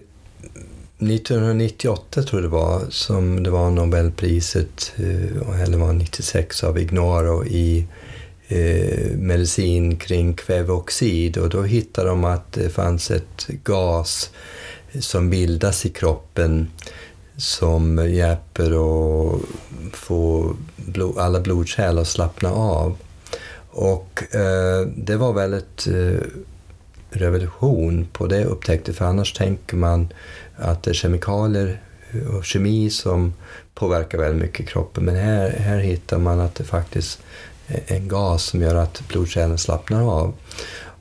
1998 1.00 2.24
tror 2.24 2.42
jag 2.42 2.52
det 2.52 2.56
var 2.56 2.82
som 2.90 3.44
det 3.44 3.50
var 3.50 3.72
Nobelpriset, 3.72 4.94
eh, 4.96 5.62
eller 5.62 5.78
var 5.78 5.94
96 5.94 6.64
av 6.64 6.78
Ignaro 6.78 7.46
i 7.46 7.88
eh, 8.48 9.12
medicin 9.18 9.98
kring 9.98 10.34
kväveoxid 10.34 11.38
och 11.38 11.50
då 11.50 11.64
hittade 11.64 12.10
de 12.10 12.24
att 12.24 12.54
det 12.54 12.70
fanns 12.70 13.12
ett 13.12 13.48
gas 13.64 14.30
som 15.00 15.30
bildas 15.30 15.86
i 15.86 15.90
kroppen 15.90 16.68
som 17.38 18.10
hjälper 18.10 18.72
att 18.72 19.42
få 19.94 20.56
blod, 20.76 21.18
alla 21.18 21.40
blodkärl 21.40 21.98
att 21.98 22.08
slappna 22.08 22.52
av. 22.52 22.98
Och 23.70 24.36
eh, 24.36 24.88
det 24.96 25.16
var 25.16 25.34
väldigt 25.34 25.88
eh, 25.88 26.28
revolution 27.10 28.08
på 28.14 28.28
det 28.28 28.46
upptäckte, 28.46 28.94
för 28.94 29.06
annars 29.06 29.34
tänker 29.34 29.78
man 29.78 30.08
att 30.58 30.84
det 30.84 30.92
är 30.92 30.94
kemikalier 30.94 31.82
och 32.38 32.46
kemi 32.46 32.90
som 32.90 33.34
påverkar 33.74 34.18
väldigt 34.18 34.42
mycket 34.42 34.70
kroppen. 34.70 35.06
Men 35.06 35.16
här, 35.16 35.50
här 35.50 35.78
hittar 35.78 36.18
man 36.18 36.40
att 36.40 36.56
det 36.56 36.64
faktiskt 36.64 37.20
är 37.68 37.96
en 37.96 38.08
gas 38.08 38.44
som 38.44 38.62
gör 38.62 38.76
att 38.76 39.04
blodkärlen 39.08 39.58
slappnar 39.58 40.02
av. 40.02 40.34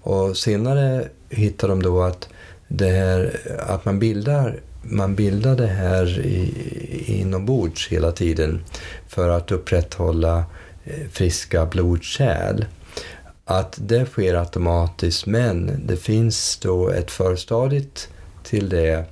Och 0.03 0.37
senare 0.37 1.09
hittar 1.29 1.69
de 1.69 1.83
då 1.83 2.03
att, 2.03 2.29
det 2.69 2.91
här, 2.91 3.41
att 3.69 3.85
man 3.85 3.99
bildar 3.99 4.61
man 4.89 5.15
bildar 5.15 5.57
det 5.57 5.67
här 5.67 6.27
inombords 7.07 7.89
hela 7.89 8.13
tiden 8.13 8.65
för 9.09 9.29
att 9.29 9.53
upprätthålla 9.53 10.45
eh, 10.85 11.09
friska 11.11 11.67
blodkärl 11.67 12.65
att 13.45 13.79
det 13.81 14.07
sker 14.07 14.35
automatiskt 14.35 15.27
men 15.27 15.81
det 15.87 15.97
finns 15.97 16.57
då 16.57 16.89
ett 16.89 17.11
förstadiet 17.11 18.09
till 18.43 18.69
det 18.69 19.05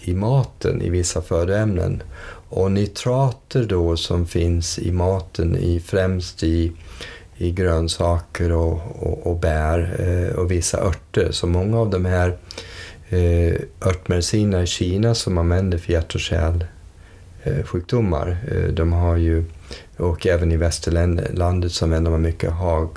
i 0.00 0.14
maten 0.14 0.82
i 0.82 0.90
vissa 0.90 1.22
födoämnen. 1.22 2.02
Och 2.48 2.72
nitrater 2.72 3.64
då 3.64 3.96
som 3.96 4.26
finns 4.26 4.78
i 4.78 4.92
maten, 4.92 5.56
i, 5.56 5.80
främst 5.80 6.42
i, 6.42 6.72
i 7.36 7.50
grönsaker 7.50 8.52
och, 8.52 8.80
och, 8.98 9.26
och 9.26 9.36
bär 9.36 9.96
eh, 9.98 10.28
och 10.38 10.50
vissa 10.50 10.80
örter. 10.80 11.28
Så 11.30 11.46
många 11.46 11.78
av 11.78 11.90
de 11.90 12.04
här 12.04 12.36
eh, 13.08 13.54
örtmedicinerna 13.86 14.62
i 14.62 14.66
Kina 14.66 15.14
som 15.14 15.38
använder 15.38 15.78
för 15.78 15.92
hjärt 15.92 16.14
och 16.14 16.20
kärlsjukdomar, 16.20 18.38
eh, 18.50 18.68
de 18.72 18.92
har 18.92 19.16
ju, 19.16 19.44
och 19.96 20.26
även 20.26 20.52
i 20.52 20.56
västerlandet 20.56 21.72
så 21.72 21.84
använder 21.84 22.10
man 22.10 22.22
mycket 22.22 22.52
hag 22.52 22.88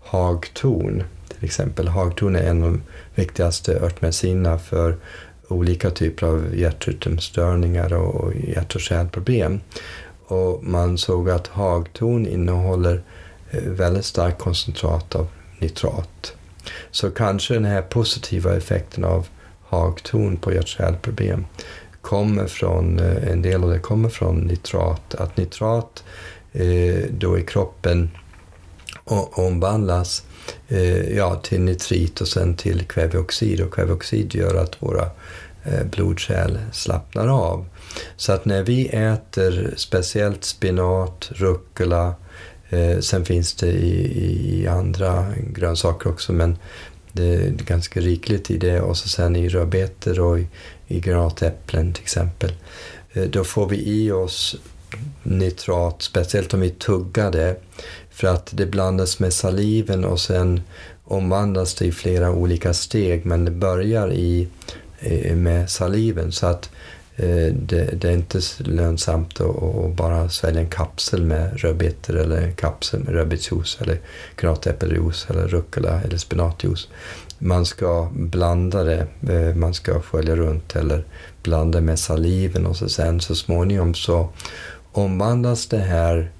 hagtorn. 0.00 1.04
Till 1.28 1.44
exempel 1.44 1.88
hagtorn 1.88 2.36
är 2.36 2.42
en 2.42 2.62
av 2.62 2.72
de 2.72 2.82
viktigaste 3.14 3.80
örtmedicinerna 3.80 4.58
för 4.58 4.96
olika 5.52 5.90
typer 5.90 6.26
av 6.26 6.56
hjärtrytmstörningar 6.56 7.92
och 7.92 8.34
hjärt 8.34 8.74
och 8.74 8.80
kärlproblem. 8.80 9.60
Och 10.26 10.64
man 10.64 10.98
såg 10.98 11.30
att 11.30 11.46
hagtorn 11.46 12.26
innehåller 12.26 13.02
eh, 13.50 13.62
väldigt 13.62 14.04
starkt 14.04 14.42
koncentrat 14.42 15.14
av 15.14 15.26
nitrat. 15.58 16.32
Så 16.90 17.10
kanske 17.10 17.54
den 17.54 17.64
här 17.64 17.82
positiva 17.82 18.56
effekten 18.56 19.04
av 19.04 19.26
hagtorn 19.68 20.36
på 20.36 20.52
hjärt 20.52 20.62
och 20.62 20.68
kärlproblem 20.68 21.44
kommer 22.00 22.46
från, 22.46 22.98
eh, 22.98 23.28
en 23.28 23.42
del 23.42 23.64
av 23.64 23.70
det 23.70 23.78
kommer 23.78 24.08
från 24.08 24.36
nitrat. 24.36 25.14
Att 25.14 25.36
nitrat 25.36 26.04
eh, 26.52 27.04
då 27.10 27.38
i 27.38 27.42
kroppen 27.42 28.10
omvandlas 29.34 30.24
eh, 30.68 31.16
ja, 31.16 31.34
till 31.34 31.60
nitrit 31.60 32.20
och 32.20 32.28
sen 32.28 32.56
till 32.56 32.84
kväveoxid. 32.84 33.60
Och 33.60 33.74
kväveoxid 33.74 34.34
gör 34.34 34.54
att 34.54 34.82
våra 34.82 35.02
eh, 35.02 35.10
Eh, 35.64 35.84
blodkärl 35.84 36.58
slappnar 36.72 37.28
av. 37.28 37.66
Så 38.16 38.32
att 38.32 38.44
när 38.44 38.62
vi 38.62 38.86
äter 38.86 39.74
speciellt 39.76 40.44
spinat, 40.44 41.28
rucola, 41.30 42.14
eh, 42.70 42.98
sen 42.98 43.24
finns 43.24 43.54
det 43.54 43.70
i, 43.70 44.60
i, 44.60 44.66
andra 44.66 45.26
grönsaker 45.36 46.10
också, 46.10 46.32
men 46.32 46.58
det 47.12 47.34
är 47.34 47.50
ganska 47.50 48.00
rikligt 48.00 48.50
i 48.50 48.58
det. 48.58 48.80
Och 48.80 48.96
så 48.96 49.08
sen 49.08 49.36
i 49.36 49.48
rödbetor 49.48 50.20
och 50.20 50.38
i, 50.38 50.46
i 50.86 51.00
granatäpplen 51.00 51.92
till 51.92 52.02
exempel. 52.02 52.52
Eh, 53.12 53.24
då 53.24 53.44
får 53.44 53.68
vi 53.68 54.04
i 54.04 54.10
oss 54.10 54.56
nitrat, 55.22 56.02
speciellt 56.02 56.54
om 56.54 56.60
vi 56.60 56.70
tuggar 56.70 57.30
det. 57.30 57.60
För 58.10 58.28
att 58.28 58.50
det 58.52 58.66
blandas 58.66 59.18
med 59.18 59.32
saliven 59.32 60.04
och 60.04 60.20
sen 60.20 60.60
omvandlas 61.04 61.74
det 61.74 61.86
i 61.86 61.92
flera 61.92 62.30
olika 62.30 62.74
steg 62.74 63.26
men 63.26 63.44
det 63.44 63.50
börjar 63.50 64.12
i, 64.12 64.48
Eh, 65.04 65.36
med 65.36 65.70
saliven. 65.70 66.32
Så 66.32 66.46
att 66.46 66.70
eh, 67.16 67.54
det, 67.54 68.00
det, 68.00 68.08
är 68.08 68.12
inte 68.12 68.40
lönsamt 68.58 69.40
att, 69.40 69.96
bara 69.96 70.28
svälja 70.28 70.60
en 70.60 70.70
kapsel 70.70 71.22
med 71.22 71.60
rödbetor 71.60 72.16
eller 72.16 72.42
en 72.42 72.54
kapsel 72.54 73.00
med 73.00 73.14
rödbetsjuice 73.14 73.78
eller 73.80 74.00
granatäppeljuice 74.36 75.26
eller 75.30 75.48
rucola 75.48 76.00
eller 76.00 76.16
spenatjuice. 76.16 76.88
Man 77.38 77.66
ska 77.66 78.08
blanda 78.12 78.84
det, 78.84 79.06
eh, 79.28 79.54
man 79.54 79.74
ska 79.74 80.00
skölja 80.00 80.36
runt 80.36 80.76
eller 80.76 81.04
blanda 81.42 81.80
med 81.80 81.98
saliven 81.98 82.66
och 82.66 82.76
så 82.76 82.88
sen 82.88 83.20
så 83.20 83.34
småningom 83.34 83.94
så 83.94 84.28
omvandlas 84.92 85.66
det 85.66 85.78
här 85.78 86.30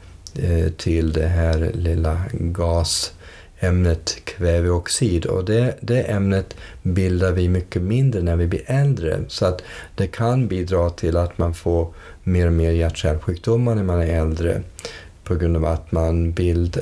till 0.77 1.13
det 1.13 1.27
här 1.27 1.71
lilla 1.75 2.23
gas 2.33 3.13
ämnet 3.63 4.25
kväveoxid. 4.25 5.27
Och 5.27 5.45
det, 5.45 5.75
det 5.81 6.03
ämnet 6.03 6.57
bildar 6.83 7.33
vi 7.33 7.49
mycket 7.49 7.83
mindre 7.83 8.23
när 8.23 8.37
vi 8.37 8.47
blir 8.47 8.63
äldre. 8.67 9.21
Så 9.29 9.47
att 9.47 9.63
det 9.95 10.07
kan 10.07 10.49
bidra 10.49 10.91
till 10.91 11.17
att 11.17 11.39
man 11.39 11.55
får 11.55 11.95
mer 12.23 12.47
och 12.47 12.53
mer 12.53 12.71
hjärt-kärlsjukdomar 12.71 13.75
när 13.75 13.83
man 13.83 14.01
är 14.01 14.21
äldre. 14.21 14.63
På 15.25 15.35
grund 15.35 15.57
av 15.57 15.65
att 15.65 15.93
man, 15.93 16.33
bild, 16.33 16.79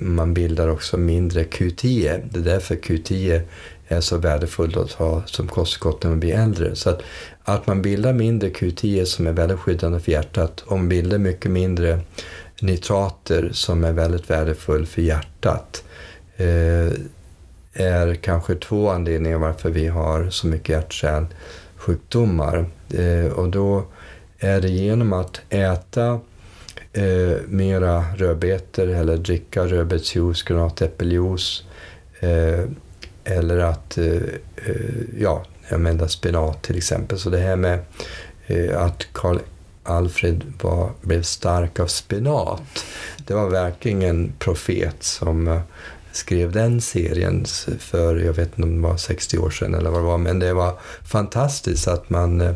man 0.00 0.34
bildar 0.34 0.68
också 0.68 0.96
mindre 0.96 1.44
Q10. 1.44 2.22
Det 2.30 2.38
är 2.38 2.44
därför 2.44 2.74
Q10 2.74 3.42
är 3.88 4.00
så 4.00 4.18
värdefullt 4.18 4.76
att 4.76 4.92
ha 4.92 5.22
som 5.26 5.48
kosttillskott 5.48 6.02
när 6.02 6.10
man 6.10 6.20
blir 6.20 6.34
äldre. 6.34 6.76
Så 6.76 6.90
att, 6.90 7.02
att 7.44 7.66
man 7.66 7.82
bildar 7.82 8.12
mindre 8.12 8.48
Q10 8.48 9.04
som 9.04 9.26
är 9.26 9.32
väldigt 9.32 9.58
skyddande 9.58 10.00
för 10.00 10.12
hjärtat. 10.12 10.60
Och 10.60 10.76
man 10.76 10.88
bildar 10.88 11.18
mycket 11.18 11.50
mindre 11.50 12.00
nitrater 12.60 13.50
som 13.52 13.84
är 13.84 13.92
väldigt 13.92 14.30
värdefull 14.30 14.86
för 14.86 15.02
hjärtat. 15.02 15.84
eh, 15.86 15.93
Eh, 16.36 16.92
är 17.74 18.14
kanske 18.14 18.54
två 18.54 18.90
anledningar 18.90 19.38
varför 19.38 19.70
vi 19.70 19.86
har 19.86 20.30
så 20.30 20.46
mycket 20.46 20.68
hjärt-kärlsjukdomar. 20.68 22.66
Eh, 22.94 23.32
och 23.32 23.48
då 23.48 23.84
är 24.38 24.60
det 24.60 24.68
genom 24.68 25.12
att 25.12 25.40
äta 25.48 26.20
eh, 26.92 27.36
mera 27.46 28.04
rödbetor 28.16 28.88
eller 28.88 29.16
dricka 29.16 29.66
rödbetsjuice, 29.66 30.42
granatäppeljuice 30.42 31.64
eh, 32.20 32.64
eller 33.24 33.58
att 33.58 33.98
eh, 33.98 34.16
eh 34.56 34.74
ja, 35.18 35.44
använda 35.68 36.08
spenat 36.08 36.62
till 36.62 36.76
exempel. 36.76 37.18
Så 37.18 37.30
det 37.30 37.38
här 37.38 37.56
med 37.56 37.78
eh, 38.46 38.82
att 38.82 39.06
Karl 39.12 39.38
Alfred 39.82 40.52
var, 40.62 40.90
blev 41.00 41.22
stark 41.22 41.80
av 41.80 41.86
spenat, 41.86 42.62
det 43.26 43.34
var 43.34 43.50
verkligen 43.50 44.02
en 44.02 44.32
profet 44.38 45.02
som 45.02 45.48
eh, 45.48 45.60
skrev 46.16 46.52
den 46.52 46.80
serien 46.80 47.44
för, 47.78 48.16
jag 48.16 48.32
vet 48.32 48.48
inte 48.48 48.62
om 48.62 48.82
det 48.82 48.88
var 48.88 48.96
60 48.96 49.38
år 49.38 49.50
sedan 49.50 49.74
eller 49.74 49.90
vad 49.90 50.00
det 50.00 50.06
var, 50.06 50.18
men 50.18 50.38
det 50.38 50.52
var 50.52 50.78
fantastiskt 51.04 51.88
att 51.88 52.10
man 52.10 52.40
eh, 52.40 52.54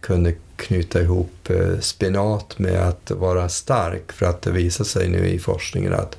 kunde 0.00 0.34
knyta 0.56 1.00
ihop 1.00 1.50
eh, 1.50 1.78
spenat 1.80 2.58
med 2.58 2.88
att 2.88 3.10
vara 3.10 3.48
stark 3.48 4.12
för 4.12 4.26
att 4.26 4.42
det 4.42 4.50
visar 4.50 4.84
sig 4.84 5.08
nu 5.08 5.28
i 5.28 5.38
forskningen 5.38 5.94
att, 5.94 6.16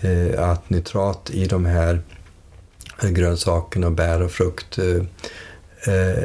eh, 0.00 0.50
att 0.50 0.70
nitrat 0.70 1.30
i 1.30 1.46
de 1.46 1.64
här 1.64 2.00
grönsakerna, 3.02 3.90
bär 3.90 4.22
och 4.22 4.30
frukt 4.30 4.78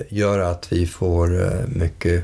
gör 0.09 0.39
att 0.39 0.71
vi 0.71 0.87
får 0.87 1.57
mycket 1.67 2.23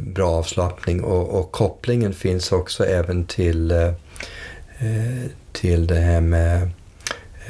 bra 0.00 0.30
avslappning. 0.30 1.04
Och, 1.04 1.40
och 1.40 1.52
kopplingen 1.52 2.14
finns 2.14 2.52
också 2.52 2.84
även 2.84 3.24
till, 3.24 3.92
till 5.52 5.86
det 5.86 6.00
här 6.00 6.20
med 6.20 6.70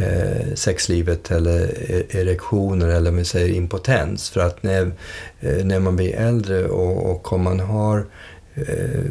eh, 0.00 0.54
sexlivet 0.54 1.30
eller 1.30 1.60
e-, 1.90 2.04
erektioner 2.10 2.88
eller 2.88 3.10
vi 3.10 3.24
säger 3.24 3.54
impotens. 3.54 4.30
För 4.30 4.40
att 4.40 4.62
när, 4.62 4.92
eh, 5.40 5.64
när 5.64 5.80
man 5.80 5.96
blir 5.96 6.14
äldre 6.14 6.64
och, 6.68 7.10
och 7.10 7.32
om 7.32 7.42
man 7.42 7.60
har 7.60 8.06
eh, 8.54 9.04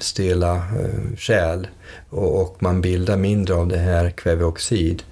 stela 0.00 0.54
eh, 0.54 1.16
kärl 1.16 1.66
och, 2.08 2.40
och, 2.40 2.62
man 2.62 2.80
bildar 2.80 3.16
mindre 3.16 3.54
av 3.54 3.68
det 3.68 3.78
här 3.78 4.10
kväveoxid 4.10 5.02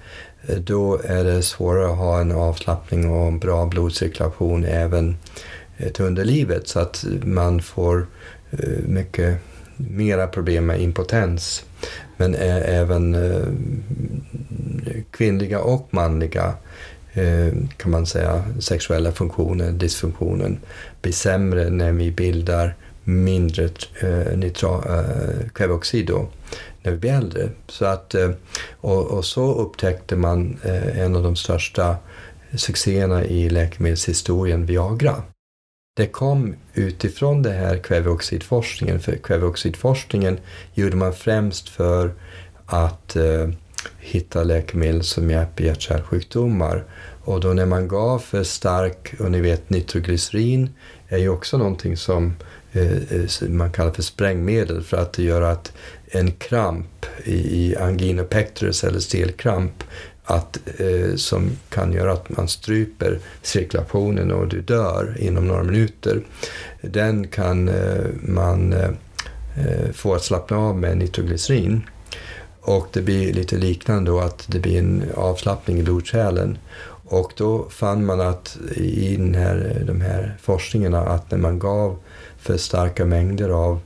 eh, 0.47 0.57
då 0.57 0.99
är 1.03 1.23
det 1.23 1.41
svårare 1.41 1.91
att 1.91 1.97
ha 1.97 2.19
en 2.19 2.31
avslappning 2.31 3.09
och 3.09 3.27
en 3.27 3.39
bra 3.39 3.65
blodcirkulation 3.65 4.65
även 4.65 5.17
eh, 5.77 5.91
till 5.91 6.05
underlivet 6.05 6.67
så 6.67 6.79
att 6.79 7.05
man 7.23 7.61
får 7.61 8.07
eh, 8.51 8.79
mycket 8.87 9.37
mera 9.77 10.27
problem 10.27 10.65
med 10.65 10.81
impotens 10.81 11.65
men 12.17 12.35
även 12.35 13.15
kvinnliga 15.11 15.59
och 15.59 15.87
manliga 15.91 16.53
kan 17.77 17.91
man 17.91 18.05
säga, 18.05 18.43
sexuella 18.59 19.11
funktioner, 19.11 19.71
dysfunktionen, 19.71 20.59
blir 21.01 21.13
sämre 21.13 21.69
när 21.69 21.91
vi 21.91 22.11
bildar 22.11 22.75
mindre 23.03 23.69
nitra, 24.35 25.03
kväveoxid 25.53 26.07
då, 26.07 26.27
när 26.83 26.91
vi 26.91 26.97
blir 26.97 27.11
äldre. 27.11 27.49
Så 27.67 27.85
att, 27.85 28.15
och, 28.71 29.05
och, 29.05 29.25
så 29.25 29.53
upptäckte 29.53 30.15
man 30.15 30.57
en 30.95 31.15
av 31.15 31.23
de 31.23 31.35
största 31.35 31.95
succéerna 32.55 33.23
i 33.23 33.49
läkemedelshistorien, 33.49 34.65
Viagra. 34.65 35.23
Det 35.95 36.07
kom 36.07 36.55
utifrån 36.73 37.41
det 37.41 37.51
här 37.51 37.77
kväveoxidforskningen, 37.77 38.99
för 38.99 39.15
kväveoxidforskningen 39.15 40.39
gjorde 40.73 40.95
man 40.95 41.13
främst 41.13 41.69
för 41.69 42.13
att 42.65 43.15
eh, 43.15 43.49
hitta 43.99 44.43
läkemedel 44.43 45.03
som 45.03 45.29
hjälper 45.29 45.63
hjärt-kärlsjukdomar. 45.63 46.83
Och 47.23 47.39
då 47.39 47.53
när 47.53 47.65
man 47.65 47.87
gav 47.87 48.19
för 48.19 48.43
stark, 48.43 49.13
och 49.19 49.31
ni 49.31 49.41
vet 49.41 49.69
nitroglycerin 49.69 50.69
är 51.07 51.17
ju 51.17 51.29
också 51.29 51.57
någonting 51.57 51.97
som 51.97 52.35
eh, 52.71 53.13
eh 53.13 53.49
man 53.49 53.71
kallar 53.71 53.91
för 53.91 54.03
sprängmedel 54.03 54.83
för 54.83 54.97
att 54.97 55.13
det 55.13 55.23
gör 55.23 55.41
att 55.41 55.73
en 56.05 56.31
kramp 56.31 57.05
i, 57.23 57.65
i 57.65 57.75
angina 57.75 58.23
pectoris 58.23 58.83
eller 58.83 58.99
stelkramp 58.99 59.83
att, 60.23 60.59
eh, 60.77 61.15
som 61.15 61.51
kan 61.69 61.93
göra 61.93 62.13
att 62.13 62.37
man 62.37 62.47
stryper 62.47 63.19
cirkulationen 63.41 64.31
och 64.31 64.47
du 64.47 64.61
dör 64.61 65.15
inom 65.19 65.47
några 65.47 65.63
minuter. 65.63 66.21
Den 66.81 67.27
kan 67.27 67.67
eh, 67.67 68.05
man 68.21 68.73
eh, 68.73 68.89
eh, 69.55 69.91
få 69.93 70.13
att 70.13 70.23
slappna 70.23 70.57
av 70.57 70.77
med 70.77 70.97
nitroglycerin. 70.97 71.81
Och 72.61 72.87
det 72.93 73.01
blir 73.01 73.33
lite 73.33 73.57
liknande 73.57 74.11
då 74.11 74.19
att 74.19 74.45
det 74.47 74.59
blir 74.59 74.79
en 74.79 75.03
avslappning 75.15 75.79
i 75.79 75.83
blodkärlen. 75.83 76.57
Och 77.05 77.33
då 77.35 77.69
fann 77.69 78.05
man 78.05 78.21
att 78.21 78.57
i 78.75 79.15
den 79.15 79.35
här, 79.35 79.83
de 79.87 80.01
här 80.01 80.37
forskningarna 80.41 80.99
att 80.99 81.31
när 81.31 81.37
man 81.37 81.59
gav 81.59 81.97
för 82.37 82.57
starka 82.57 83.05
mängder 83.05 83.49
av, 83.49 83.79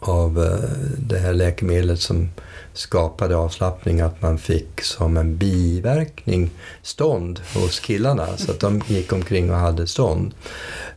av 0.00 0.44
eh, 0.44 0.70
det 0.98 1.18
här 1.18 1.32
läkemedlet 1.32 2.00
som 2.00 2.28
skapade 2.74 3.36
avslappning 3.36 4.00
att 4.00 4.22
man 4.22 4.38
fick 4.38 4.80
som 4.80 5.16
en 5.16 5.36
biverkning 5.36 6.50
stånd 6.82 7.40
hos 7.54 7.80
killarna. 7.80 8.36
Så 8.36 8.50
att 8.50 8.60
de 8.60 8.82
gick 8.86 9.12
omkring 9.12 9.50
och 9.50 9.56
hade 9.56 9.86
stånd. 9.86 10.34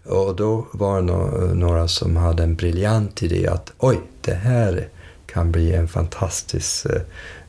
Och 0.06 0.36
då 0.36 0.68
var 0.72 1.02
det 1.02 1.54
några 1.54 1.88
som 1.88 2.16
hade 2.16 2.44
en 2.44 2.56
briljant 2.56 3.24
idé 3.24 3.48
att 3.48 3.74
oj, 3.78 4.00
det 4.22 4.34
här 4.34 4.88
kan 5.26 5.52
bli 5.52 5.74
en 5.74 5.88
fantastisk 5.88 6.86
eh, 6.86 7.02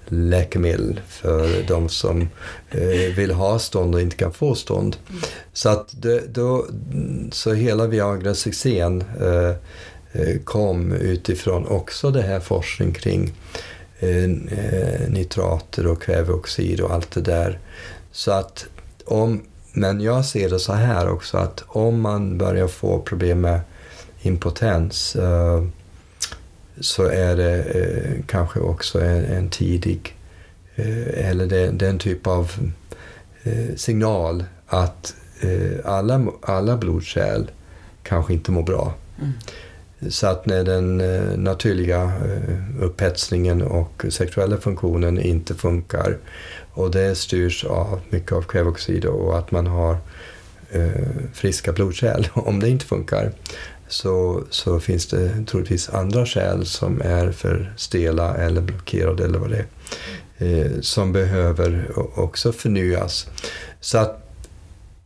läkemedel 0.09 1.01
för 1.09 1.69
de 1.69 1.89
som 1.89 2.29
eh, 2.71 3.15
vill 3.17 3.31
ha 3.31 3.59
stånd 3.59 3.95
och 3.95 4.01
inte 4.01 4.17
kan 4.17 4.33
få 4.33 4.55
stånd. 4.55 4.97
Så, 5.53 5.69
att 5.69 5.89
det, 6.03 6.35
då, 6.35 6.67
så 7.33 7.53
hela 7.53 7.87
Viagra-succén 7.87 9.05
eh, 9.21 9.55
kom 10.45 10.93
utifrån 10.93 11.67
också 11.67 12.11
det 12.11 12.23
här 12.23 12.41
forskning 12.41 12.93
kring 12.93 13.33
Eh, 14.01 14.25
eh, 14.25 15.09
nitrater 15.09 15.87
och 15.87 16.03
kväveoxid 16.03 16.81
och 16.81 16.91
allt 16.91 17.11
det 17.11 17.21
där. 17.21 17.59
Så 18.13 18.33
att 18.33 18.67
om, 19.05 19.43
men 19.73 20.01
jag 20.01 20.25
ser 20.25 20.51
det 20.51 20.59
så 20.59 20.73
här 20.73 21.09
också 21.09 21.39
att 21.39 21.65
om 21.67 22.01
man 22.01 22.39
börjar 22.39 22.69
få 22.69 22.99
problem 22.99 23.41
med 23.41 23.61
impotens 24.23 25.17
eh, 25.17 25.65
så 26.81 27.05
är 27.05 27.37
det 27.37 27.65
kanske 28.27 28.61
också 28.61 29.01
en, 29.01 29.25
en 29.25 29.51
tidig, 29.51 30.15
eller 31.15 31.47
det, 31.47 31.71
det, 31.71 31.87
är 31.87 31.91
en 31.91 31.99
typ 31.99 32.27
av 32.27 32.53
signal 33.77 34.45
att 34.67 35.15
alla, 35.85 36.27
alla 36.43 36.77
blodkärl 36.77 37.51
kanske 38.03 38.33
inte 38.33 38.51
mår 38.51 38.63
bra. 38.63 38.95
Mm. 39.19 39.33
Så 40.09 40.27
att 40.27 40.47
när 40.47 40.65
den 40.65 41.01
eh, 41.01 41.39
naturliga 41.39 42.03
eh, 42.03 42.83
upphetsningen 42.83 43.63
och 43.63 44.05
sexuella 44.09 44.57
funktionen 44.57 45.21
inte 45.21 45.55
funkar 45.55 46.17
och 46.71 46.91
det 46.91 47.15
styrs 47.15 47.65
av 47.65 48.01
mycket 48.11 48.33
av 48.33 48.43
kväveoxid 48.43 49.05
och 49.05 49.39
att 49.39 49.51
man 49.51 49.67
har 49.67 49.97
eh, 50.71 51.09
friska 51.35 51.73
blodkärl 51.73 52.27
om 52.33 52.61
det 52.61 52.69
inte 52.69 52.87
funkar 52.87 53.33
så, 53.89 54.45
så 54.51 54.81
finns 54.81 55.07
det 55.07 55.45
troligtvis 55.47 55.89
andra 55.89 56.27
kärl 56.27 56.65
som 56.65 57.01
är 57.05 57.33
för 57.33 57.75
stela 57.77 58.37
eller 58.37 58.61
blockerade 58.61 59.25
eller 59.25 59.39
vad 59.39 59.51
det 59.51 59.65
är, 60.39 60.81
som 60.81 61.13
behöver 61.13 61.91
också 62.15 62.53
förnyas. 62.53 63.27
Så 63.81 63.99
att 63.99 64.29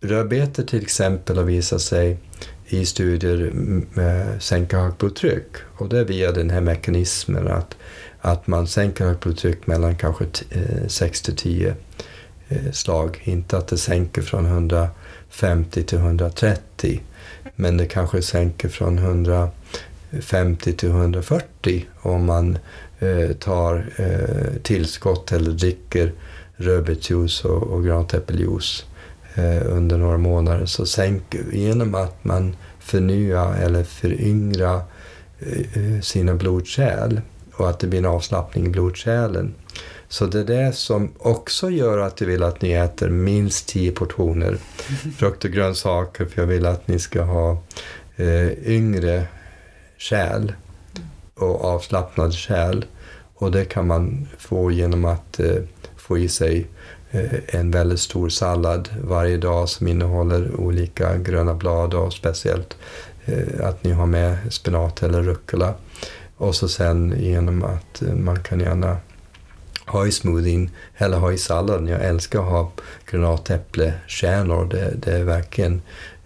rödbetor 0.01 0.63
till 0.63 0.83
exempel 0.83 1.37
har 1.37 1.45
visat 1.45 1.81
sig 1.81 2.19
i 2.73 2.87
studier 2.87 3.51
med 3.93 4.43
sänka 4.43 4.81
högt 4.81 4.99
blodtryck. 4.99 5.57
Och 5.77 5.89
det 5.89 5.99
är 5.99 6.05
via 6.05 6.33
den 6.33 6.51
här 6.51 6.61
mekanismen 6.61 7.49
att, 7.49 7.77
att 8.21 8.47
man 8.47 8.67
sänker 8.67 9.07
högt 9.07 9.21
blodtryck 9.21 9.67
mellan 9.67 9.97
kanske 9.97 10.25
6 10.89 11.21
eh, 11.21 11.25
till 11.25 11.37
10 11.37 11.75
eh, 12.49 12.73
slag. 12.73 13.21
Inte 13.25 13.57
att 13.57 13.69
det 13.69 13.79
sänker 13.79 14.23
från 14.23 14.47
150 14.47 15.83
till 15.83 15.99
130 15.99 17.01
men 17.57 17.77
det 17.77 17.87
kanske 17.87 18.23
sänker 18.23 18.69
från 18.69 18.99
150 18.99 20.73
till 20.73 20.89
140 20.89 21.85
om 22.01 22.25
man 22.25 22.59
eh, 22.99 23.33
tar 23.33 23.87
eh, 23.97 24.63
tillskott 24.63 25.33
eller 25.33 25.51
dricker 25.51 26.13
rödbetsjuice 26.57 27.45
och, 27.45 27.63
och 27.63 27.85
grantäppeljuice 27.85 28.85
under 29.65 29.99
några 29.99 30.19
månader. 30.19 30.67
Så 30.67 30.87
sänker, 30.87 31.45
genom 31.53 31.95
att 31.95 32.25
man 32.25 32.57
förnyar 32.79 33.55
eller 33.55 33.85
föryngrar 33.85 34.81
eh, 35.39 36.01
sina 36.01 36.35
blodkärl 36.35 37.21
och 37.55 37.71
att 37.71 37.81
det 37.81 37.87
blir 37.87 37.99
en 37.99 38.07
avslappning 38.07 38.67
i 38.67 38.69
blodkärlen. 38.69 39.55
Så 40.09 40.27
det 40.27 40.41
är 40.41 40.45
det 40.45 40.73
som 40.73 41.13
också 41.19 41.71
gör 41.71 41.99
att 41.99 42.21
jag 42.21 42.29
vill 42.29 42.43
att 42.43 42.63
ni 42.63 42.73
äter 42.73 43.09
minst 43.09 43.69
10 43.69 43.93
portioner 43.93 44.57
frukt 45.17 45.45
och 45.45 45.51
grönsaker 45.51 46.25
för 46.25 46.43
jag 46.43 46.47
vill 46.47 46.67
att 46.67 46.89
ni 46.89 46.99
ska 46.99 47.23
ha 47.23 47.63
eh, 48.17 48.53
yngre 48.67 49.27
kärl 49.97 50.53
och 51.35 51.65
avslappnad 51.65 52.35
kärl. 52.35 52.85
Och 53.35 53.51
det 53.51 53.65
kan 53.65 53.87
man 53.87 54.29
få 54.39 54.71
genom 54.71 55.05
att 55.05 55.41
eh, 55.41 55.57
få 55.97 56.19
i 56.19 56.29
sig 56.29 56.59
eh, 56.59 56.67
Eh, 57.15 57.39
en 57.47 57.71
väldigt 57.71 58.01
stor 58.01 58.29
sallad 58.29 58.89
varje 59.05 59.37
dag 59.37 59.69
som 59.69 59.89
innehåller 59.89 60.61
olika 60.61 61.17
gröna 61.17 61.55
blad 61.55 61.95
och 61.95 62.13
speciellt 62.13 62.77
eh, 63.25 63.67
att 63.67 63.85
ni 63.85 63.93
har 63.93 64.07
med 64.07 64.37
spenat 64.51 65.03
eller 65.03 65.23
rucola. 65.23 65.75
Och 66.37 66.55
så 66.55 66.69
sen 66.69 67.15
genom 67.19 67.65
att 67.65 68.03
eh, 68.03 68.15
man 68.15 68.43
kan 68.43 68.61
gärna 68.61 68.97
ha 69.87 70.07
i 70.07 70.13
smoothien 70.13 70.71
eller 70.97 71.17
ha 71.17 71.33
i 71.33 71.39
salladen. 71.39 71.89
Jag 71.89 72.05
älskar 72.05 72.39
att 72.39 72.51
ha 72.51 72.73
granatäpplekärnor. 73.11 74.65
Det, 74.65 74.95
det 74.97 75.25
verkligen 75.25 75.83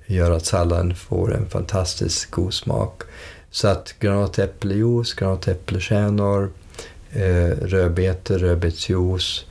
gör 0.06 0.30
att 0.30 0.46
salladen 0.46 0.94
får 0.94 1.34
en 1.34 1.48
fantastiskt 1.48 2.30
god 2.30 2.54
smak. 2.54 3.02
Så 3.50 3.68
att 3.68 3.94
granatäpplejuice, 4.00 5.14
granatäpplekärnor, 5.14 6.50
eh, 7.12 7.50
rödbetor, 7.62 8.38
rödbetsjuice 8.38 9.44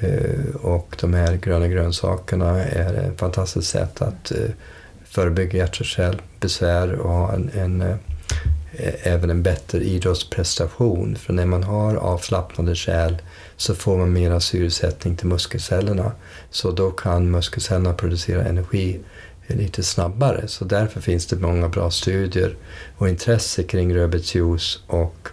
Eh, 0.00 0.54
och 0.54 0.96
de 1.00 1.14
här 1.14 1.36
gröna 1.36 1.68
grönsakerna 1.68 2.64
är 2.64 2.94
ett 2.94 3.18
fantastiskt 3.18 3.70
sätt 3.70 4.02
att 4.02 4.30
eh, 4.30 4.50
förebygga 5.04 5.58
hjärtkärlbesvär 5.58 6.12
och 6.12 6.40
besvär 6.40 6.92
och 6.92 7.10
ha 7.10 7.32
en, 7.32 7.50
en 7.54 7.80
eh, 7.80 7.96
även 9.02 9.30
en 9.30 9.42
bättre 9.42 9.78
idrottsprestation. 9.78 11.16
För 11.16 11.32
när 11.32 11.46
man 11.46 11.62
har 11.62 11.96
avslappnade 11.96 12.74
kärl 12.74 13.16
så 13.56 13.74
får 13.74 13.98
man 13.98 14.12
mera 14.12 14.40
syresättning 14.40 15.16
till 15.16 15.26
muskelcellerna. 15.26 16.12
Så 16.50 16.70
då 16.70 16.90
kan 16.90 17.30
muskelcellerna 17.30 17.92
producera 17.94 18.44
energi 18.44 19.00
lite 19.46 19.82
snabbare. 19.82 20.48
Så 20.48 20.64
därför 20.64 21.00
finns 21.00 21.26
det 21.26 21.36
många 21.36 21.68
bra 21.68 21.90
studier 21.90 22.56
och 22.96 23.08
intresse 23.08 23.62
kring 23.62 23.94
rödbetsjuice 23.94 24.78
och 24.86 25.28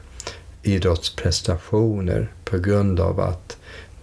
idrottsprestationer 0.63 2.31
på 2.45 2.57
grund 2.57 2.99
av 2.99 3.19
att 3.19 3.57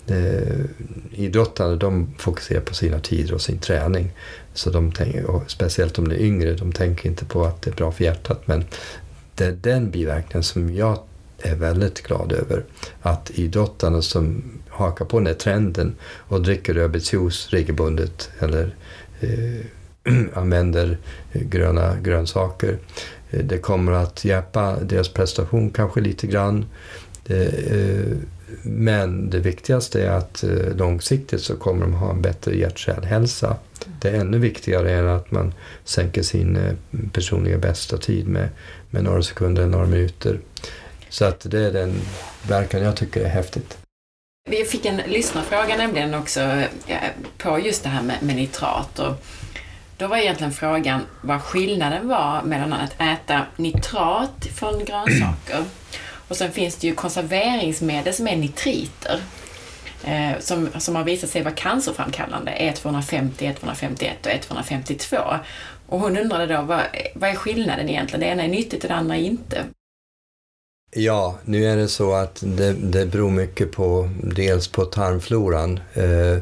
eh, 0.07 0.65
idrottare 1.11 1.77
de 1.77 2.15
fokuserar 2.19 2.61
på 2.61 2.75
sina 2.75 2.99
tider 3.01 3.35
och 3.35 3.41
sin 3.41 3.59
träning. 3.59 4.13
Så 4.55 4.71
de 4.71 4.93
tänker, 4.93 5.25
och 5.25 5.51
speciellt 5.51 5.99
om 5.99 6.09
de 6.09 6.15
är 6.15 6.21
yngre, 6.21 6.55
de 6.55 6.73
tänker 6.73 7.09
inte 7.09 7.25
på 7.25 7.45
att 7.45 7.63
det 7.63 7.71
är 7.71 7.75
bra 7.75 7.93
för 7.93 8.05
hjärtat. 8.05 8.43
Men 8.47 8.65
det 9.35 9.45
är 9.45 9.53
den 9.53 9.91
biverkningen 9.91 10.43
som 10.43 10.75
jag 10.75 10.99
är 11.39 11.55
väldigt 11.55 12.03
glad 12.03 12.33
över. 12.33 12.65
Att 13.03 13.31
idrottarna 13.31 14.03
som 14.03 14.43
hakar 14.69 15.05
på 15.05 15.19
den 15.19 15.27
här 15.27 15.35
trenden 15.35 15.95
och 16.03 16.43
dricker 16.43 16.75
rödbetsjuice 16.75 17.49
regelbundet 17.51 18.31
eller 18.39 18.75
eh, 19.21 19.67
använder 20.35 20.99
gröna 21.33 21.97
grönsaker. 22.03 22.79
Eh, 23.31 23.45
det 23.45 23.59
kommer 23.59 23.93
att 23.93 24.25
hjälpa 24.25 24.77
deras 24.81 25.09
prestation 25.09 25.71
kanske 25.71 26.01
lite 26.01 26.27
grann. 26.27 26.65
Eh, 27.27 28.17
men 28.63 29.31
det 29.31 29.39
viktigaste 29.39 30.03
är 30.03 30.11
att 30.11 30.43
eh, 30.43 30.77
långsiktigt 30.77 31.43
så 31.43 31.57
kommer 31.57 31.87
de 31.87 31.95
ha 31.95 32.11
en 32.11 32.23
bättre 32.23 32.57
hjärt-kärlhälsa. 32.57 33.57
Det 34.01 34.09
är 34.09 34.15
ännu 34.15 34.39
viktigare 34.39 34.93
än 34.93 35.09
att 35.09 35.31
man 35.31 35.55
sänker 35.85 36.23
sin 36.23 36.59
personliga 37.13 37.59
bästa 37.59 37.99
tid 37.99 38.29
med, 38.29 38.49
med 38.91 39.05
några 39.05 39.23
sekunder, 39.23 39.67
några 39.67 39.87
minuter. 39.87 40.41
Så 41.09 41.25
att 41.25 41.51
det 41.51 41.61
är 41.61 41.73
den 41.73 41.95
verkan 42.49 42.83
jag 42.83 42.97
tycker 42.97 43.25
är 43.25 43.29
häftigt. 43.29 43.79
Vi 44.51 44.65
fick 44.65 44.85
en 44.85 44.97
lyssnarfråga 44.97 45.77
nämligen 45.77 46.15
också 46.15 46.63
på 47.39 47.59
just 47.59 47.83
det 47.83 47.89
här 47.89 48.03
med, 48.03 48.23
med 48.23 48.37
nitrat. 48.37 48.99
Och 48.99 49.25
då 49.97 50.07
var 50.07 50.17
egentligen 50.17 50.53
frågan 50.53 51.01
vad 51.21 51.43
skillnaden 51.43 52.09
var 52.09 52.43
mellan 52.43 52.73
att 52.73 52.95
äta 52.99 53.47
nitrat 53.57 54.47
från 54.55 54.85
grönsaker 54.85 55.65
och 56.33 56.37
sen 56.39 56.53
finns 56.53 56.77
det 56.77 56.87
ju 56.87 56.95
konserveringsmedel 56.95 58.15
som 58.15 58.29
är 58.29 58.37
nitriter 58.37 59.21
eh, 60.05 60.41
som, 60.41 60.69
som 60.79 60.97
har 60.97 61.05
visat 61.05 61.31
sig 61.31 61.43
vara 61.43 61.55
cancerframkallande, 61.55 62.51
E250, 62.51 63.31
E251 63.39 64.11
och 64.23 64.51
152. 64.51 65.17
Och 65.87 66.01
hon 66.01 66.19
undrade 66.19 66.47
då, 66.47 66.63
vad, 66.63 66.81
vad 67.15 67.31
är 67.31 67.35
skillnaden 67.35 67.89
egentligen? 67.89 68.21
Det 68.21 68.27
ena 68.27 68.43
är 68.43 68.49
nyttigt 68.49 68.85
och 68.85 68.89
det 68.89 68.95
andra 68.95 69.17
är 69.17 69.21
inte. 69.21 69.65
Ja, 70.91 71.39
nu 71.45 71.65
är 71.65 71.77
det 71.77 71.89
så 71.89 72.15
att 72.15 72.43
det, 72.47 72.73
det 72.73 73.07
beror 73.07 73.31
mycket 73.31 73.73
på 73.73 74.11
dels 74.23 74.69
på 74.69 74.85
tarmfloran. 74.85 75.81
Eh, 75.95 76.33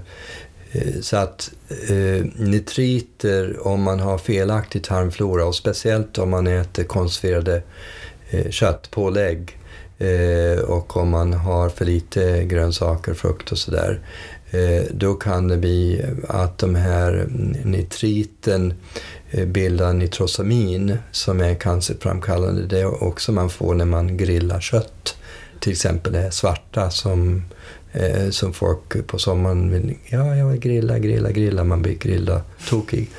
eh, 0.72 1.00
så 1.00 1.16
att 1.16 1.52
eh, 1.88 2.24
nitriter, 2.36 3.66
om 3.66 3.82
man 3.82 4.00
har 4.00 4.18
felaktig 4.18 4.84
tarmflora 4.84 5.44
och 5.44 5.54
speciellt 5.54 6.18
om 6.18 6.30
man 6.30 6.46
äter 6.46 6.84
konserverade 6.84 7.62
eh, 8.30 8.50
köttpålägg 8.50 9.40
eh, 9.40 9.59
Eh, 10.00 10.58
och 10.58 10.96
om 10.96 11.10
man 11.10 11.32
har 11.32 11.68
för 11.68 11.84
lite 11.84 12.44
grönsaker, 12.44 13.14
frukt 13.14 13.52
och 13.52 13.58
sådär, 13.58 14.00
eh, 14.50 14.82
då 14.90 15.14
kan 15.14 15.48
det 15.48 15.56
bli 15.56 16.04
att 16.28 16.58
de 16.58 16.74
här 16.74 17.26
nitriten 17.64 18.74
eh, 19.30 19.46
bildar 19.46 19.92
nitrosamin 19.92 20.96
som 21.10 21.40
är 21.40 21.54
cancerframkallande. 21.54 22.66
Det 22.66 22.80
är 22.80 23.04
också 23.04 23.32
man 23.32 23.50
får 23.50 23.74
när 23.74 23.84
man 23.84 24.16
grillar 24.16 24.60
kött. 24.60 25.16
Till 25.60 25.72
exempel 25.72 26.12
det 26.12 26.30
svarta 26.30 26.90
som 26.90 27.42
Eh, 27.92 28.30
som 28.30 28.52
folk 28.52 29.06
på 29.06 29.18
sommaren 29.18 29.70
vill, 29.70 29.96
ja 30.08 30.36
jag 30.36 30.46
vill 30.46 30.60
grilla, 30.60 30.98
grilla, 30.98 31.30
grilla, 31.30 31.64
man 31.64 31.82
blir 31.82 31.94
grilla 31.94 32.42
tokig. 32.68 33.10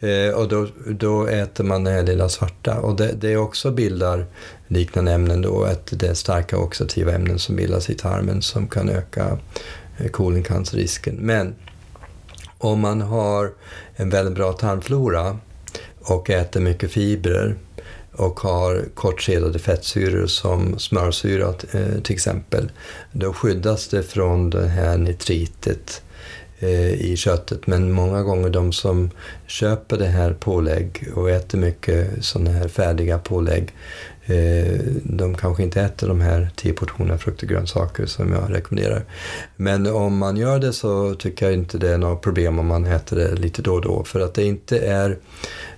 Eh, 0.00 0.34
och 0.34 0.48
då, 0.48 0.68
då 0.86 1.26
äter 1.26 1.64
man 1.64 1.84
det 1.84 1.90
här 1.90 2.02
lilla 2.02 2.28
svarta 2.28 2.80
och 2.80 2.96
det, 2.96 3.12
det 3.12 3.36
också 3.36 3.70
bildar 3.70 4.26
liknande 4.68 5.12
ämnen 5.12 5.42
då, 5.42 5.64
att 5.64 5.86
det 5.86 6.06
är 6.06 6.14
starka 6.14 6.58
oxidativa 6.58 7.12
ämnen 7.12 7.38
som 7.38 7.56
bildas 7.56 7.90
i 7.90 7.94
tarmen 7.94 8.42
som 8.42 8.68
kan 8.68 8.88
öka 8.88 9.38
eh, 9.98 10.08
koloncancerrisken. 10.10 11.14
Men 11.14 11.54
om 12.58 12.80
man 12.80 13.00
har 13.00 13.52
en 13.96 14.10
väldigt 14.10 14.34
bra 14.34 14.52
tarmflora 14.52 15.38
och 16.00 16.30
äter 16.30 16.60
mycket 16.60 16.90
fibrer 16.90 17.56
och 18.16 18.40
har 18.40 18.84
kortkedjade 18.94 19.58
fettsyror 19.58 20.26
som 20.26 20.78
smörsyra 20.78 21.48
eh, 21.72 22.00
till 22.02 22.14
exempel, 22.14 22.72
då 23.12 23.32
skyddas 23.32 23.88
det 23.88 24.02
från 24.02 24.50
det 24.50 24.66
här 24.66 24.98
nitritet 24.98 26.02
eh, 26.58 26.92
i 26.92 27.16
köttet. 27.16 27.66
Men 27.66 27.92
många 27.92 28.22
gånger 28.22 28.50
de 28.50 28.72
som 28.72 29.10
köper 29.46 29.98
det 29.98 30.06
här 30.06 30.32
pålägg 30.32 31.08
och 31.14 31.30
äter 31.30 31.58
mycket 31.58 32.24
sådana 32.24 32.50
här 32.50 32.68
färdiga 32.68 33.18
pålägg, 33.18 33.74
Eh, 34.26 34.80
de 35.02 35.34
kanske 35.34 35.62
inte 35.62 35.80
äter 35.80 36.08
de 36.08 36.20
här 36.20 36.50
tio 36.56 36.72
portionerna 36.72 37.18
frukt 37.18 37.42
och 37.42 37.48
grönsaker 37.48 38.06
som 38.06 38.32
jag 38.32 38.54
rekommenderar. 38.54 39.04
Men 39.56 39.86
om 39.86 40.18
man 40.18 40.36
gör 40.36 40.58
det 40.58 40.72
så 40.72 41.14
tycker 41.14 41.46
jag 41.46 41.54
inte 41.54 41.78
det 41.78 41.90
är 41.90 41.98
något 41.98 42.22
problem 42.22 42.58
om 42.58 42.66
man 42.66 42.84
äter 42.84 43.16
det 43.16 43.34
lite 43.34 43.62
då 43.62 43.74
och 43.74 43.82
då. 43.82 44.04
För 44.04 44.20
att 44.20 44.34
det 44.34 44.44
inte 44.44 44.78
är 44.78 45.18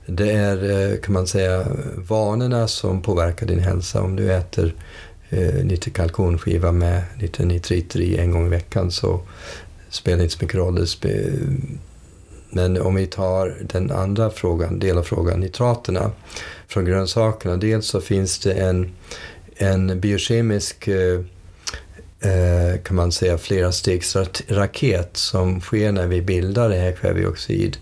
det 0.07 0.31
är, 0.31 0.91
eh, 0.93 0.97
kan 0.97 1.13
man 1.13 1.27
säga, 1.27 1.67
vanorna 1.97 2.69
som 2.69 3.03
påverkar 3.03 3.47
din 3.47 3.59
hälsa. 3.59 4.03
Om 4.03 4.17
du 4.17 4.33
äter 4.33 4.75
eh, 5.31 5.65
lite 5.65 5.91
kalkonskiva 5.91 6.73
med 6.73 7.03
lite 7.21 7.45
nitriter 7.45 8.01
i 8.01 8.17
en 8.17 8.31
gång 8.31 8.47
i 8.47 8.51
veckan 8.51 8.91
så 8.91 9.21
spelar 9.91 10.17
det 10.19 10.23
inte 10.23 10.37
så 10.37 10.45
mycket 10.45 10.57
roll. 10.57 10.87
Men 12.57 12.81
om 12.81 12.95
vi 12.95 13.07
tar 13.07 13.57
den 13.63 13.91
andra 13.91 14.31
frågan, 14.31 14.79
del 14.79 14.99
av 14.99 15.03
frågan, 15.03 15.41
nitraterna 15.41 16.11
från 16.69 16.85
grönsakerna. 16.85 17.57
Dels 17.57 17.87
så 17.87 18.01
finns 18.01 18.39
det 18.39 18.53
en, 18.53 18.93
en 19.57 20.01
biokemisk 20.01 20.89
eh, 20.89 21.21
eh, 22.21 22.81
kan 22.83 22.97
man 22.97 23.13
säga 23.13 23.39
flera 23.39 23.73
stegs 23.73 24.17
raket 24.49 25.17
som 25.17 25.61
sker 25.61 25.93
när 25.93 26.07
vi 26.07 26.23
bildar 26.23 26.69
det 26.69 26.77
här 26.77 26.93
kväveoxid 26.93 27.77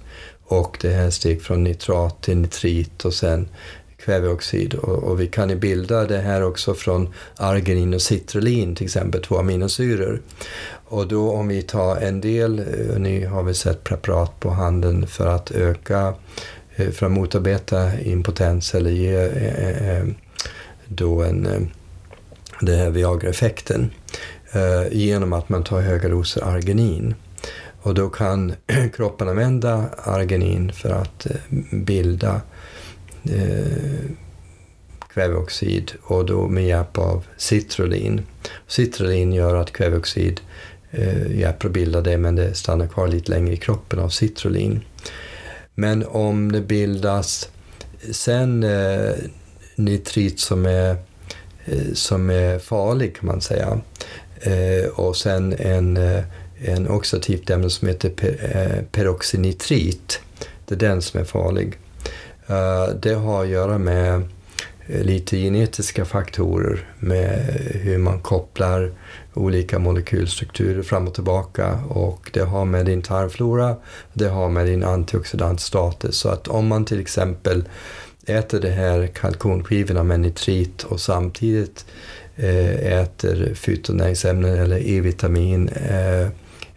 och 0.45 0.79
det 0.81 0.91
här 0.91 1.11
steg 1.11 1.43
från 1.43 1.65
nitrat 1.65 2.23
till 2.23 2.37
nitrit 2.37 3.05
och 3.05 3.15
sen 3.15 3.49
kväveoxid. 4.05 4.75
Och, 4.75 5.03
och, 5.03 5.21
vi 5.21 5.27
kan 5.27 5.51
ju 5.51 5.57
bilda 5.57 6.05
det 6.05 6.19
här 6.19 6.43
också 6.43 6.75
från 6.75 7.09
arginin 7.37 7.95
och 7.95 8.03
citrulin, 8.03 8.75
till 8.75 8.85
exempel 8.85 9.23
två 9.23 9.39
aminosyror. 9.39 10.21
Och 10.85 11.09
då 11.09 11.33
om 11.33 11.49
vi 11.49 11.63
tar 11.63 11.97
en 11.97 12.21
del, 12.21 12.59
eh, 12.59 12.99
nu 12.99 13.27
har 13.27 13.43
vi 13.43 13.55
sett 13.55 13.85
preparat 13.85 14.41
på 14.41 14.51
handen 14.51 15.07
för 15.07 15.27
att 15.27 15.51
öka, 15.51 16.15
eh, 16.77 16.91
för 16.91 17.07
att 17.07 17.13
motarbeta 17.13 18.01
impotens 18.01 18.75
eller 18.75 18.91
ge 18.91 19.17
eh, 19.17 20.05
då 20.89 21.23
en, 21.23 21.71
den 22.61 22.79
här 22.79 22.91
Viagra-effekten 22.91 23.91
genom 24.91 25.33
att 25.33 25.49
man 25.49 25.65
tar 25.65 25.81
höga 25.81 26.09
doser 26.09 26.45
arginin. 26.45 27.15
Och 27.83 27.95
då 27.95 28.09
kan 28.09 28.55
kroppen 28.97 29.29
använda 29.29 29.85
arginin 30.05 30.73
för 30.73 30.91
att 30.91 31.27
bilda 31.71 32.41
eh, 33.31 34.11
kväveoxid 35.15 35.93
och 36.03 36.27
då 36.27 36.49
med 36.49 36.67
hjälp 36.67 36.99
av 36.99 37.25
citrullin. 37.37 38.21
Citrullin 38.67 39.33
gör 39.33 39.55
att 39.55 39.73
kväveoxid 39.73 40.41
eh, 40.91 41.39
hjälper 41.39 41.69
att 41.69 41.73
bilda 41.75 42.01
det 42.01 42.19
men 42.19 42.37
det 42.37 42.55
stannar 42.55 42.87
kvar 42.87 43.09
lite 43.09 43.31
längre 43.31 43.53
i 43.53 43.57
kroppen 43.57 43.99
av 43.99 44.09
citrullin. 44.09 44.81
Men 45.75 46.07
om 46.07 46.53
det 46.53 46.61
bildas 46.61 47.49
sen 48.13 48.63
eh, 48.63 49.15
nitrit 49.77 50.41
som 50.41 50.67
är, 50.67 50.97
eh, 51.65 51.93
som 51.95 52.31
är 52.31 52.59
farlig 52.59 53.17
kan 53.17 53.27
man 53.27 53.41
säga 53.41 53.81
eh, 54.41 54.89
och 54.95 55.17
sen 55.17 55.53
en, 55.59 55.97
eh, 55.97 56.25
en 56.65 56.89
oxidativt 56.89 57.51
ämne 57.51 57.71
som 57.71 57.89
heter 57.89 58.11
per, 58.11 58.57
eh, 58.57 58.85
peroxynitrit. 58.93 60.21
Det 60.67 60.75
är 60.75 60.79
den 60.79 61.03
som 61.03 61.21
är 61.21 61.25
farlig. 61.25 61.79
Eh, 62.47 62.89
det 63.01 63.15
har 63.15 63.43
att 63.43 63.49
göra 63.49 63.79
med 63.79 64.23
eh, 64.87 65.03
lite 65.03 65.37
genetiska 65.37 66.05
faktorer 66.05 66.89
med 66.99 67.39
hur 67.83 67.99
man 67.99 68.21
kopplar 68.21 68.93
olika 69.35 69.79
molekylstrukturer 69.79 70.83
fram 70.83 71.09
och 71.09 71.15
tillbaka 71.15 71.79
och 71.89 72.31
det 72.33 72.41
har 72.41 72.65
med 72.65 72.87
din 72.87 73.03
tarmflora, 73.03 73.77
det 74.13 74.29
har 74.29 74.49
med 74.49 74.67
din 74.67 74.85
antioxidantstatus. 74.85 76.17
Så 76.17 76.29
att 76.29 76.49
om 76.49 76.67
man 76.67 76.85
till 76.85 77.01
exempel 77.01 77.65
äter 78.27 78.61
de 78.61 78.71
här 78.71 79.07
kalkonskivorna 79.07 80.03
med 80.03 80.21
nitrit 80.21 80.83
och 80.83 81.01
samtidigt 81.01 81.87
eh, 82.37 82.93
äter 82.93 83.55
fytonäringsämnen 83.55 84.59
eller 84.59 84.89
E-vitamin 84.89 85.71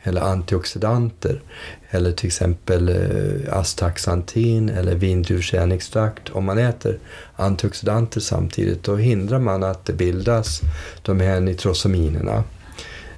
eller 0.04 0.22
antioxidanter 0.22 1.42
eller 1.90 2.12
till 2.12 2.28
exempel 2.28 2.90
eh, 2.90 3.58
astaxantin 3.58 4.70
eller 4.70 4.96
vindruvkärnextrakt. 4.96 6.30
Om 6.30 6.46
man 6.46 6.58
äter 6.58 6.98
antioxidanter 7.36 8.22
samtidigt 8.22 8.84
då 8.84 8.96
hindrar 8.96 9.40
man 9.40 9.64
att 9.64 9.86
det 9.86 9.94
bildas 9.94 10.62
de 11.02 11.20
här 11.20 11.40
nitrosaminerna. 11.40 12.44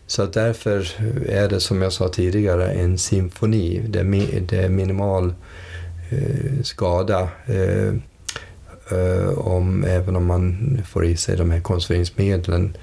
Så 0.07 0.23
att 0.23 0.33
därför 0.33 0.87
är 1.29 1.49
det 1.49 1.59
som 1.59 1.81
jag 1.81 1.93
sa 1.93 2.09
tidigare 2.09 2.71
en 2.71 2.97
symfoni. 2.97 3.81
Det 3.87 3.99
är, 3.99 4.41
det 4.41 4.57
är 4.57 4.69
minimal 4.69 5.33
eh, 6.09 6.63
skada 6.63 7.29
eh, 7.45 7.93
eh, 8.91 9.29
om, 9.37 9.83
även 9.83 10.15
om 10.15 10.25
man 10.25 10.77
får 10.87 11.05
i 11.05 11.17
sig 11.17 11.37
de 11.37 11.51
här 11.51 11.61
konserveringsmedlen 11.61 12.77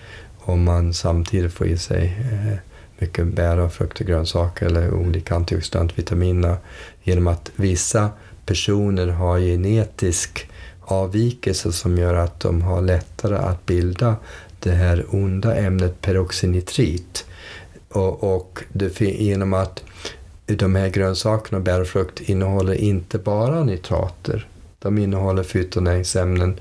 om 0.46 0.64
man 0.64 0.94
samtidigt 0.94 1.52
får 1.52 1.66
i 1.66 1.78
sig 1.78 2.16
eh, 2.32 2.58
mycket 2.98 3.26
bär 3.26 3.58
och 3.58 3.72
frukt 3.72 4.00
och 4.00 4.06
grönsaker 4.06 4.66
eller 4.66 4.94
olika 4.94 5.34
antioxidantvitaminer 5.34 6.56
genom 7.02 7.26
att 7.26 7.50
vissa 7.56 8.10
personer 8.46 9.06
har 9.06 9.38
genetisk 9.38 10.48
avvikelse 10.80 11.72
som 11.72 11.98
gör 11.98 12.14
att 12.14 12.40
de 12.40 12.62
har 12.62 12.82
lättare 12.82 13.36
att 13.36 13.66
bilda 13.66 14.16
det 14.60 14.70
här 14.70 15.04
onda 15.10 15.56
ämnet 15.56 16.00
peroxinitrit. 16.00 17.26
Och, 17.88 18.36
och 18.36 18.60
det, 18.72 19.00
genom 19.00 19.54
att 19.54 19.82
de 20.46 20.74
här 20.74 20.88
grönsakerna 20.88 21.58
och 21.58 21.64
bär 21.64 21.80
och 21.80 21.86
frukt 21.86 22.20
innehåller 22.20 22.74
inte 22.74 23.18
bara 23.18 23.64
nitrater. 23.64 24.48
De 24.78 24.98
innehåller 24.98 25.42
fytonäringsämnen, 25.42 26.60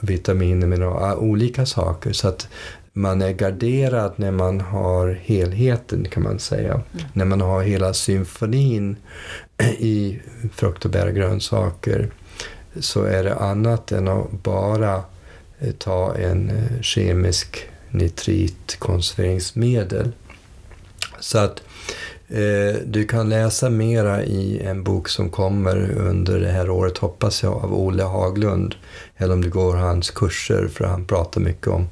vitaminer, 0.00 0.66
mineraler, 0.66 1.16
olika 1.16 1.66
saker. 1.66 2.12
Så 2.12 2.28
att 2.28 2.48
man 2.96 3.22
är 3.22 3.32
garderad 3.32 4.12
när 4.16 4.30
man 4.30 4.60
har 4.60 5.18
helheten 5.22 6.06
kan 6.10 6.22
man 6.22 6.38
säga. 6.38 6.72
Mm. 6.72 7.06
När 7.12 7.24
man 7.24 7.40
har 7.40 7.62
hela 7.62 7.94
symfonin 7.94 8.96
i 9.78 10.18
frukt 10.52 10.84
och 10.84 10.90
bär 10.90 11.06
och 11.06 11.14
grönsaker 11.14 12.10
så 12.80 13.04
är 13.04 13.24
det 13.24 13.34
annat 13.34 13.92
än 13.92 14.08
att 14.08 14.30
bara 14.30 15.02
eh, 15.58 15.72
ta 15.78 16.14
en 16.14 16.50
eh, 16.50 16.80
kemisk 16.80 17.66
nitritkonserveringsmedel. 17.90 20.12
Så 21.20 21.38
att 21.38 21.62
eh, 22.28 22.74
du 22.86 23.06
kan 23.06 23.28
läsa 23.28 23.70
mera 23.70 24.22
i 24.22 24.60
en 24.60 24.84
bok 24.84 25.08
som 25.08 25.30
kommer 25.30 25.90
under 25.90 26.40
det 26.40 26.50
här 26.50 26.70
året, 26.70 26.98
hoppas 26.98 27.42
jag, 27.42 27.52
av 27.52 27.74
Olle 27.74 28.02
Haglund. 28.02 28.74
Eller 29.16 29.34
om 29.34 29.40
du 29.40 29.50
går 29.50 29.76
hans 29.76 30.10
kurser, 30.10 30.68
för 30.68 30.84
han 30.84 31.06
pratar 31.06 31.40
mycket 31.40 31.68
om 31.68 31.88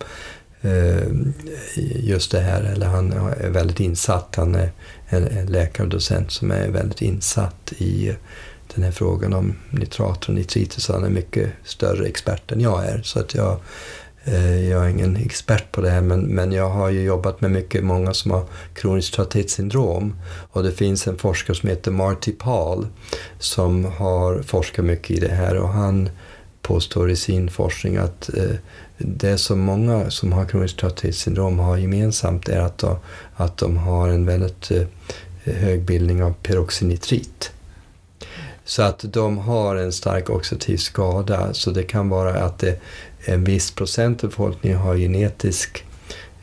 Eh, 0.63 1.09
just 1.97 2.31
det 2.31 2.41
här, 2.41 2.63
eller 2.63 2.87
han 2.87 3.13
är 3.13 3.51
väldigt 3.51 3.81
insatt. 3.81 4.35
Han 4.37 4.55
är 4.55 4.71
en 5.09 5.89
docent 5.89 6.33
som 6.33 6.51
är 6.51 6.69
väldigt 6.69 7.03
insatt 7.03 7.73
i 7.79 8.15
den 8.75 8.85
här 8.85 8.91
frågan 8.91 9.33
om 9.33 9.55
nitrater 9.71 10.29
och 10.29 10.35
nitriter, 10.35 10.81
så 10.81 10.93
han 10.93 11.05
är 11.05 11.11
mycket 11.11 11.51
större 11.65 12.07
expert 12.07 12.53
än 12.53 12.61
jag 12.61 12.87
är. 12.87 13.03
Så 13.03 13.19
att 13.19 13.35
jag, 13.35 13.61
eh, 14.25 14.69
jag 14.71 14.85
är 14.85 14.89
ingen 14.89 15.17
expert 15.17 15.73
på 15.73 15.81
det 15.81 15.91
här, 15.91 16.01
men, 16.01 16.21
men 16.21 16.53
jag 16.53 16.71
har 16.71 16.91
ju 16.91 17.03
jobbat 17.03 17.41
med 17.41 17.51
mycket, 17.51 17.85
många 17.85 18.15
som 18.15 18.31
har 18.31 18.45
kroniskt 18.75 19.15
trötthetssyndrom. 19.15 20.15
Och 20.51 20.63
det 20.63 20.73
finns 20.73 21.07
en 21.07 21.19
forskare 21.19 21.57
som 21.57 21.69
heter 21.69 21.91
Marty 21.91 22.33
Paul 22.33 22.87
som 23.39 23.85
har 23.85 24.43
forskat 24.43 24.85
mycket 24.85 25.11
i 25.11 25.21
det 25.21 25.35
här 25.35 25.57
och 25.57 25.69
han 25.69 26.11
påstår 26.63 27.11
i 27.11 27.17
sin 27.17 27.51
forskning 27.51 27.97
att 27.97 28.35
eh, 28.37 28.57
det 29.05 29.39
som 29.39 29.61
många 29.61 30.11
som 30.11 30.33
har 30.33 30.45
kroniskt 30.45 30.79
trötthetssyndrom 30.79 31.59
har 31.59 31.77
gemensamt 31.77 32.49
är 32.49 32.61
att 32.61 32.79
de, 32.79 32.97
att 33.37 33.57
de 33.57 33.77
har 33.77 34.09
en 34.09 34.27
väldigt 34.27 34.71
eh, 34.71 34.87
hög 35.45 35.83
bildning 35.83 36.23
av 36.23 36.35
peroxynitrit. 36.43 37.51
Så 38.65 38.83
att 38.83 39.05
de 39.13 39.39
har 39.39 39.77
en 39.77 39.93
stark 39.93 40.31
oxidativ 40.31 40.77
skada, 40.77 41.55
så 41.55 41.71
det 41.71 41.83
kan 41.83 42.09
vara 42.09 42.35
att 42.35 42.59
det, 42.59 42.81
en 43.25 43.45
viss 43.45 43.71
procent 43.71 44.25
av 44.25 44.31
befolkningen 44.31 44.79
har 44.79 44.97
genetisk 44.97 45.85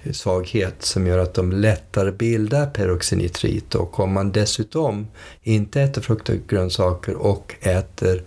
eh, 0.04 0.12
svaghet 0.12 0.76
som 0.80 1.08
gör 1.08 1.18
att 1.18 1.34
de 1.34 1.52
lättare 1.52 2.12
bildar 2.12 2.66
peroxynitrit 2.66 3.76
och 3.76 4.00
om 4.00 4.14
man 4.14 4.32
dessutom 4.32 5.08
inte 5.44 5.82
äter 5.82 6.02
frukt 6.02 6.30
och 6.30 6.36
grönsaker 6.48 7.16
och 7.16 7.56
äter 7.62 8.24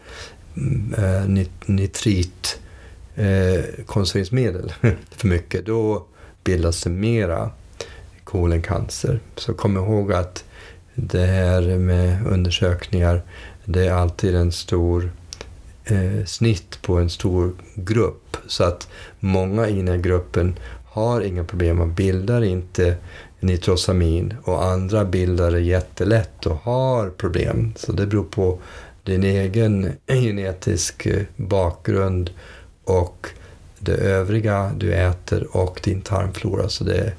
mm, 0.57 0.95
eh, 0.95 1.47
nitrit 1.67 2.59
eh, 3.17 3.85
konserveringsmedel 3.87 4.73
för 5.11 5.29
mycket, 5.29 5.67
då 5.67 6.07
bildas 6.45 6.83
det 6.83 6.91
mera 6.91 7.51
koloncancer. 8.25 9.21
Så 9.37 9.55
kom 9.55 9.77
ihåg 9.77 10.13
att 10.13 10.45
det 10.95 11.27
här 11.27 11.79
med 11.79 12.27
undersökningar, 12.27 13.23
det 13.65 13.87
är 13.87 13.93
alltid 13.93 14.35
en 14.35 14.53
stor 14.53 15.13
eh, 15.85 16.25
snitt 16.25 16.83
på 16.83 16.97
en 16.97 17.11
stor 17.11 17.53
grupp. 17.75 18.37
Så 18.47 18.65
att 18.65 18.89
många 19.21 19.69
i 19.69 19.77
den 19.77 19.89
här 19.89 19.97
gruppen 19.97 20.59
har 20.85 21.21
inga 21.21 21.45
problem, 21.45 21.77
man 21.77 21.95
bildar 21.95 22.43
inte 22.45 22.97
nitrosamin 23.41 24.35
och 24.45 24.65
andra 24.65 25.05
bildar 25.05 25.51
det 25.51 25.61
jättelätt 25.61 26.47
och 26.47 26.57
har 26.57 27.11
problem. 27.11 27.73
Så 27.77 27.93
det 27.93 28.07
beror 28.07 28.25
på 28.25 28.59
din 29.05 29.25
egen 29.25 29.93
eh, 30.07 30.21
genetisk 30.21 31.07
eh, 31.07 31.23
bakgrund 31.37 32.31
och 32.93 33.29
det 33.79 33.93
övriga 33.93 34.73
du 34.77 34.95
äter 34.95 35.57
och 35.57 35.81
din 35.85 36.03
tarmflora. 36.03 36.69
Så 36.69 36.85
det 36.85 36.99
är, 36.99 37.15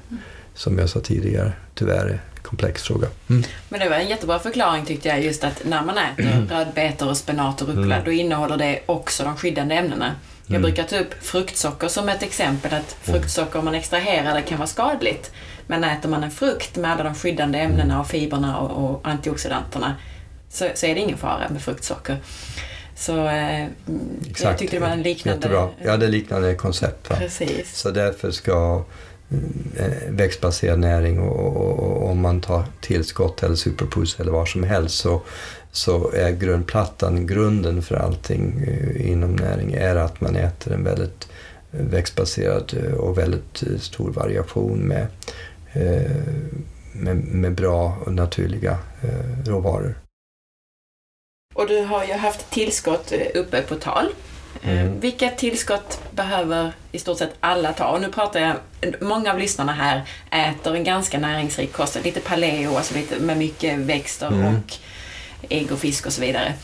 som 0.54 0.78
jag 0.78 0.88
sa 0.88 1.00
tidigare, 1.00 1.52
tyvärr 1.74 2.08
en 2.08 2.18
komplex 2.42 2.82
fråga. 2.82 3.08
Mm. 3.30 3.44
Men 3.68 3.80
det 3.80 3.88
var 3.88 3.96
en 3.96 4.08
jättebra 4.08 4.38
förklaring 4.38 4.84
tyckte 4.84 5.08
jag, 5.08 5.22
just 5.22 5.44
att 5.44 5.62
när 5.64 5.84
man 5.84 5.98
äter 5.98 6.32
mm. 6.32 6.48
rödbetor 6.48 7.08
och 7.08 7.16
spenat 7.16 7.62
och 7.62 7.68
rucola, 7.68 7.94
mm. 7.94 8.04
då 8.04 8.12
innehåller 8.12 8.56
det 8.56 8.80
också 8.86 9.24
de 9.24 9.36
skyddande 9.36 9.74
ämnena. 9.74 10.14
Jag 10.46 10.56
mm. 10.56 10.62
brukar 10.62 10.84
ta 10.84 10.98
upp 10.98 11.14
fruktsocker 11.20 11.88
som 11.88 12.08
ett 12.08 12.22
exempel, 12.22 12.74
att 12.74 12.96
fruktsocker 13.02 13.58
om 13.58 13.64
man 13.64 13.74
extraherar 13.74 14.34
det 14.34 14.42
kan 14.42 14.58
vara 14.58 14.68
skadligt. 14.68 15.32
Men 15.66 15.84
äter 15.84 16.08
man 16.08 16.24
en 16.24 16.30
frukt 16.30 16.76
med 16.76 16.92
alla 16.92 17.02
de 17.02 17.14
skyddande 17.14 17.58
ämnena 17.58 18.00
och 18.00 18.06
fibrerna 18.06 18.58
och, 18.58 18.84
och 18.84 19.00
antioxidanterna 19.08 19.94
så, 20.48 20.68
så, 20.74 20.86
är 20.86 20.94
det 20.94 21.00
ingen 21.00 21.18
fara 21.18 21.48
med 21.48 21.62
fruktsocker. 21.62 22.16
Så 22.96 23.28
eh, 23.28 23.66
jag 24.36 24.58
tyckte 24.58 24.76
det 24.76 24.80
var 24.80 24.88
en 24.88 25.02
liknande... 25.02 25.46
Jättebra. 25.46 25.68
Ja, 25.84 25.96
det 25.96 26.06
är 26.06 26.10
liknande 26.10 26.54
koncept. 26.54 27.10
Va? 27.10 27.16
Precis. 27.16 27.76
Så 27.76 27.90
därför 27.90 28.30
ska 28.30 28.84
eh, 29.76 29.92
växtbaserad 30.08 30.78
näring 30.78 31.20
och, 31.20 32.10
om 32.10 32.20
man 32.20 32.40
tar 32.40 32.64
tillskott 32.80 33.42
eller 33.42 33.54
superpuss 33.54 34.20
eller 34.20 34.32
vad 34.32 34.48
som 34.48 34.62
helst 34.62 34.94
så, 34.98 35.22
så 35.72 36.12
är 36.12 36.30
grundplattan, 36.30 37.26
grunden 37.26 37.82
för 37.82 37.94
allting 37.94 38.64
eh, 38.66 39.10
inom 39.10 39.36
näring 39.36 39.72
är 39.72 39.96
att 39.96 40.20
man 40.20 40.36
äter 40.36 40.72
en 40.72 40.84
väldigt 40.84 41.28
växtbaserad 41.70 42.74
och 42.98 43.18
väldigt 43.18 43.64
stor 43.80 44.10
variation 44.10 44.78
med, 44.78 45.06
med, 46.92 47.16
med 47.16 47.54
bra 47.54 47.98
och 48.06 48.12
naturliga 48.12 48.78
råvaror. 49.44 50.03
Och 51.54 51.66
du 51.66 51.80
har 51.80 52.04
ju 52.04 52.12
haft 52.12 52.50
tillskott 52.50 53.12
uppe 53.34 53.62
på 53.62 53.74
tal. 53.74 54.06
Mm. 54.62 55.00
Vilka 55.00 55.30
tillskott 55.30 56.00
behöver 56.10 56.72
i 56.92 56.98
stort 56.98 57.18
sett 57.18 57.34
alla 57.40 57.72
ta? 57.72 57.86
Och 57.86 58.00
nu 58.00 58.12
pratar 58.12 58.40
jag, 58.40 58.56
många 59.00 59.32
av 59.32 59.38
lyssnarna 59.38 59.72
här 59.72 60.02
äter 60.30 60.74
en 60.74 60.84
ganska 60.84 61.18
näringsrik 61.18 61.72
kost, 61.72 61.98
lite 62.04 62.20
paleo, 62.20 62.76
alltså 62.76 62.94
lite 62.94 63.20
med 63.20 63.36
mycket 63.36 63.78
växter 63.78 64.26
mm. 64.26 64.46
och 64.46 64.74
ägg 65.48 65.72
och 65.72 65.78
fisk 65.78 66.06
och 66.06 66.12
så 66.12 66.20
vidare. 66.20 66.54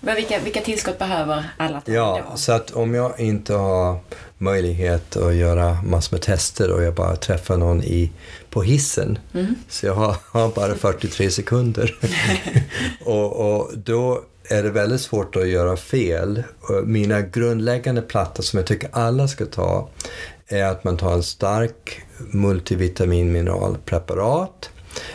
Men 0.00 0.16
vilka, 0.16 0.38
vilka 0.38 0.60
tillskott 0.60 0.98
behöver 0.98 1.44
alla 1.56 1.80
ta? 1.80 1.92
Ja, 1.92 2.20
då? 2.30 2.36
så 2.36 2.52
att 2.52 2.70
om 2.70 2.94
jag 2.94 3.20
inte 3.20 3.54
har 3.54 3.98
möjlighet 4.38 5.16
att 5.16 5.34
göra 5.34 5.82
massor 5.82 6.14
med 6.14 6.22
tester 6.22 6.72
och 6.72 6.82
jag 6.82 6.94
bara 6.94 7.16
träffar 7.16 7.56
någon 7.56 7.82
i, 7.82 8.10
på 8.54 8.62
hissen, 8.62 9.18
mm. 9.34 9.54
så 9.68 9.86
jag 9.86 9.94
har, 9.94 10.16
har 10.26 10.48
bara 10.48 10.74
43 10.74 11.30
sekunder. 11.30 11.98
och, 13.04 13.56
och 13.56 13.78
då 13.78 14.20
är 14.48 14.62
det 14.62 14.70
väldigt 14.70 15.00
svårt 15.00 15.36
att 15.36 15.48
göra 15.48 15.76
fel. 15.76 16.42
Mina 16.84 17.20
grundläggande 17.20 18.02
plattor 18.02 18.42
som 18.42 18.56
jag 18.56 18.66
tycker 18.66 18.88
alla 18.92 19.28
ska 19.28 19.46
ta 19.46 19.88
är 20.48 20.64
att 20.64 20.84
man 20.84 20.96
tar 20.96 21.12
en 21.12 21.22
stark 21.22 22.02
multivitaminmineralpreparat. 22.18 24.70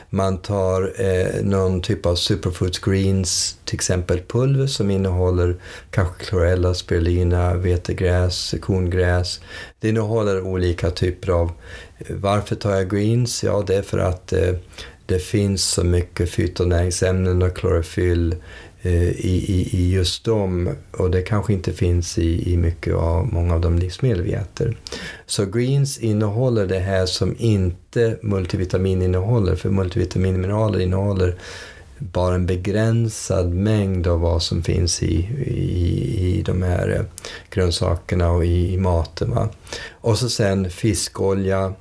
Man 0.09 0.37
tar 0.37 1.01
eh, 1.01 1.43
någon 1.43 1.81
typ 1.81 2.05
av 2.05 2.15
superfoods 2.15 2.79
greens, 2.79 3.57
till 3.65 3.75
exempel 3.75 4.21
pulver 4.27 4.67
som 4.67 4.91
innehåller 4.91 5.55
kanske 5.91 6.25
chlorella, 6.25 6.73
spirulina, 6.73 7.53
vetegräs, 7.53 8.55
korngräs. 8.61 9.41
Det 9.79 9.89
innehåller 9.89 10.41
olika 10.41 10.91
typer 10.91 11.31
av... 11.31 11.51
Varför 12.07 12.55
tar 12.55 12.75
jag 12.75 12.89
greens? 12.89 13.43
Ja, 13.43 13.63
det 13.67 13.75
är 13.75 13.81
för 13.81 13.97
att 13.97 14.33
eh, 14.33 14.53
det 15.05 15.19
finns 15.19 15.63
så 15.63 15.83
mycket 15.83 16.29
fytonäringsämnen 16.29 17.41
och 17.41 17.57
klorofyll 17.57 18.35
eh, 18.81 19.09
i, 19.09 19.45
i, 19.47 19.69
i 19.71 19.91
just 19.91 20.23
dem 20.23 20.69
och 20.91 21.11
det 21.11 21.21
kanske 21.21 21.53
inte 21.53 21.73
finns 21.73 22.17
i, 22.17 22.53
i 22.53 22.57
mycket 22.57 22.95
av 22.95 23.33
många 23.33 23.53
av 23.53 23.61
de 23.61 23.79
livsmedel 23.79 24.21
vi 24.21 24.33
äter. 24.33 24.77
Så 25.25 25.45
greens 25.45 25.97
innehåller 25.97 26.65
det 26.65 26.79
här 26.79 27.05
som 27.05 27.35
inte 27.37 28.17
multivitamin 28.21 29.01
innehåller 29.01 29.55
för 29.55 29.69
multivitaminmineraler 29.69 30.79
innehåller 30.79 31.35
bara 31.99 32.35
en 32.35 32.45
begränsad 32.45 33.53
mängd 33.53 34.07
av 34.07 34.19
vad 34.19 34.43
som 34.43 34.63
finns 34.63 35.03
i, 35.03 35.15
i, 35.47 36.37
i 36.37 36.41
de 36.41 36.61
här 36.61 36.89
eh, 36.89 37.01
grönsakerna 37.49 38.31
och 38.31 38.45
i, 38.45 38.73
i 38.73 38.77
maten. 38.77 39.31
Va? 39.31 39.49
Och 39.91 40.17
så 40.17 40.29
sen 40.29 40.69
fiskolja, 40.69 41.73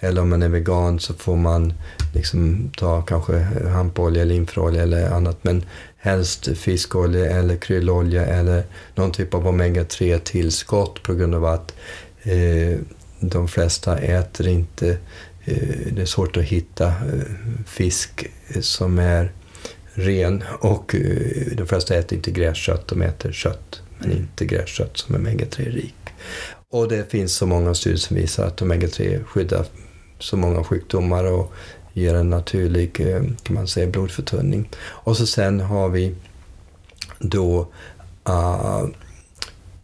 eller 0.00 0.22
om 0.22 0.28
man 0.28 0.42
är 0.42 0.48
vegan 0.48 1.00
så 1.00 1.14
får 1.14 1.36
man 1.36 1.74
liksom 2.14 2.70
ta 2.76 3.02
kanske 3.02 3.38
hampolja 3.72 4.22
eller 4.22 4.34
infraolja 4.34 4.82
eller 4.82 5.10
annat. 5.10 5.44
Men 5.44 5.64
helst 5.96 6.56
fiskolja 6.56 7.30
eller 7.30 7.56
kryllolja 7.56 8.26
eller 8.26 8.64
någon 8.94 9.12
typ 9.12 9.34
av 9.34 9.46
omega-3 9.46 10.18
tillskott 10.18 11.02
på 11.02 11.14
grund 11.14 11.34
av 11.34 11.44
att 11.44 11.74
eh, 12.22 12.78
de 13.20 13.48
flesta 13.48 13.98
äter 13.98 14.48
inte, 14.48 14.98
eh, 15.44 15.92
det 15.92 16.02
är 16.02 16.06
svårt 16.06 16.36
att 16.36 16.42
hitta 16.42 16.86
eh, 16.86 17.22
fisk 17.66 18.26
som 18.60 18.98
är 18.98 19.32
ren 19.94 20.44
och 20.60 20.94
eh, 20.94 21.56
de 21.56 21.66
flesta 21.66 21.94
äter 21.94 22.16
inte 22.16 22.30
gräskött, 22.30 22.88
de 22.88 23.02
äter 23.02 23.32
kött 23.32 23.82
men 23.98 24.10
mm. 24.10 24.22
inte 24.22 24.44
gräskött 24.44 24.96
som 24.96 25.14
är 25.14 25.18
omega-3-rik. 25.18 25.94
Och 26.70 26.88
det 26.88 27.10
finns 27.10 27.34
så 27.34 27.46
många 27.46 27.74
studier 27.74 27.98
som 27.98 28.16
visar 28.16 28.46
att 28.46 28.62
omega-3 28.62 29.24
skyddar 29.24 29.66
så 30.18 30.36
många 30.36 30.64
sjukdomar 30.64 31.24
och 31.24 31.52
ger 31.92 32.14
en 32.14 32.30
naturlig 32.30 33.00
eh, 33.00 33.22
kan 33.42 33.54
man 33.54 33.68
säga, 33.68 33.86
blodförtunning. 33.86 34.68
Och 34.78 35.16
så 35.16 35.26
sen 35.26 35.60
har 35.60 35.88
vi 35.88 36.14
då 37.18 37.68
uh, 38.28 38.86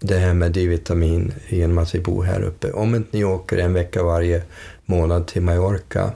det 0.02 0.18
här 0.18 0.34
med 0.34 0.52
D-vitamin 0.52 1.32
genom 1.48 1.78
att 1.78 1.94
vi 1.94 2.00
bor 2.00 2.24
här 2.24 2.42
uppe. 2.42 2.72
Om 2.72 2.94
inte 2.94 3.16
ni 3.16 3.24
åker 3.24 3.58
en 3.58 3.72
vecka 3.72 4.02
varje 4.02 4.42
månad 4.84 5.26
till 5.26 5.42
Mallorca 5.42 6.10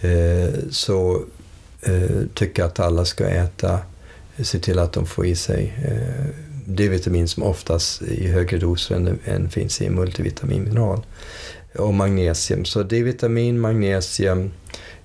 eh, 0.00 0.54
så 0.70 1.22
eh, 1.82 2.20
tycker 2.34 2.62
jag 2.62 2.68
att 2.68 2.80
alla 2.80 3.04
ska 3.04 3.28
äta, 3.28 3.78
eh, 4.36 4.44
se 4.44 4.58
till 4.58 4.78
att 4.78 4.92
de 4.92 5.06
får 5.06 5.26
i 5.26 5.36
sig 5.36 5.74
eh, 5.84 6.26
D-vitamin 6.66 7.28
som 7.28 7.42
oftast 7.42 8.02
i 8.02 8.28
högre 8.28 8.58
doser 8.58 8.96
än, 8.96 9.18
än 9.24 9.50
finns 9.50 9.80
i 9.82 9.90
multivitaminmineral. 9.90 11.02
Och 11.78 11.94
magnesium. 11.94 12.64
Så 12.64 12.82
D-vitamin, 12.82 13.60
magnesium, 13.60 14.50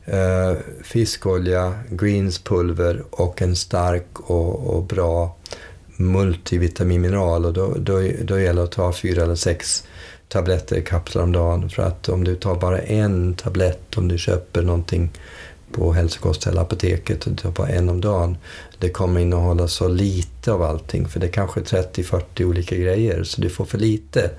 eh, 0.06 0.54
fiskolja, 0.84 1.80
greenspulver 1.90 3.04
och 3.10 3.42
en 3.42 3.56
stark 3.56 4.20
och, 4.20 4.76
och 4.76 4.84
bra 4.84 5.36
multivitaminmineral. 5.98 7.46
Och 7.46 7.54
då, 7.54 7.74
då, 7.78 8.02
då 8.24 8.40
gäller 8.40 8.62
det 8.62 8.64
att 8.64 8.72
ta 8.72 8.94
fyra 8.94 9.24
eller 9.24 9.36
sex 9.36 9.84
tabletter 10.28 10.82
kapslar 10.82 11.24
om 11.24 11.32
dagen. 11.32 11.70
För 11.70 11.84
att 11.84 12.10
om 12.10 12.24
du 12.24 12.36
tar 12.36 12.56
bara 12.56 12.80
en 12.80 13.34
tablett, 13.34 13.98
om 13.98 14.08
du 14.08 14.18
köper 14.18 14.62
någonting 14.62 15.12
på 15.72 15.94
hälsokost 15.94 16.48
eller 16.48 16.62
apoteket 16.62 17.26
och 17.26 17.32
du 17.32 17.38
tar 17.38 17.52
bara 17.52 17.70
en 17.70 17.90
om 17.90 18.02
dagen. 18.02 18.38
Det 18.80 18.90
kommer 18.90 19.20
innehålla 19.20 19.68
så 19.68 19.88
lite 19.88 20.52
av 20.52 20.64
allting, 20.64 21.08
för 21.08 21.20
det 21.20 21.26
är 21.28 21.32
kanske 21.32 21.60
30-40 21.60 22.44
olika 22.44 22.76
grejer, 22.76 23.24
så 23.24 23.42
du 23.42 23.50
får 23.50 23.66
för 23.66 23.78
lite. 23.78 24.32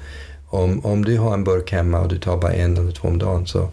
Om, 0.50 0.84
om 0.84 1.04
du 1.04 1.18
har 1.18 1.34
en 1.34 1.44
burk 1.44 1.72
hemma 1.72 2.00
och 2.00 2.08
du 2.08 2.18
tar 2.18 2.36
bara 2.36 2.52
en 2.52 2.76
eller 2.76 2.92
två 2.92 3.08
om 3.08 3.18
dagen 3.18 3.46
så 3.46 3.68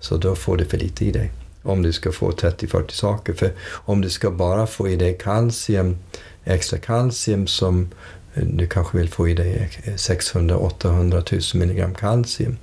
så 0.00 0.16
då 0.16 0.34
får 0.34 0.56
du 0.56 0.64
för 0.64 0.78
lite 0.78 1.04
i 1.04 1.12
dig. 1.12 1.32
Om 1.62 1.82
du 1.82 1.92
ska 1.92 2.12
få 2.12 2.30
30-40 2.30 2.90
saker. 2.90 3.32
För 3.32 3.52
om 3.70 4.00
du 4.00 4.10
ska 4.10 4.30
bara 4.30 4.66
få 4.66 4.88
i 4.88 4.96
dig 4.96 5.18
kalcium, 5.22 5.98
extra 6.44 6.78
kalcium 6.78 7.46
som 7.46 7.88
eh, 8.34 8.44
du 8.44 8.66
kanske 8.66 8.98
vill 8.98 9.08
få 9.08 9.28
i 9.28 9.34
dig 9.34 9.70
eh, 9.84 9.92
600-800 9.92 11.54
000 11.54 11.66
milligram 11.66 11.94
kalcium. 11.94 12.56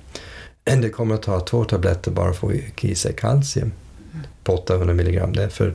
Det 0.64 0.90
kommer 0.90 1.14
att 1.14 1.22
ta 1.22 1.40
två 1.40 1.64
tabletter 1.64 2.10
bara 2.10 2.32
för 2.32 2.48
att 2.48 2.54
få 2.80 2.86
i 2.88 2.94
sig 2.94 3.12
kalcium 3.12 3.72
på 4.44 4.52
800 4.54 4.94
milligram. 4.94 5.32
Därför, 5.32 5.74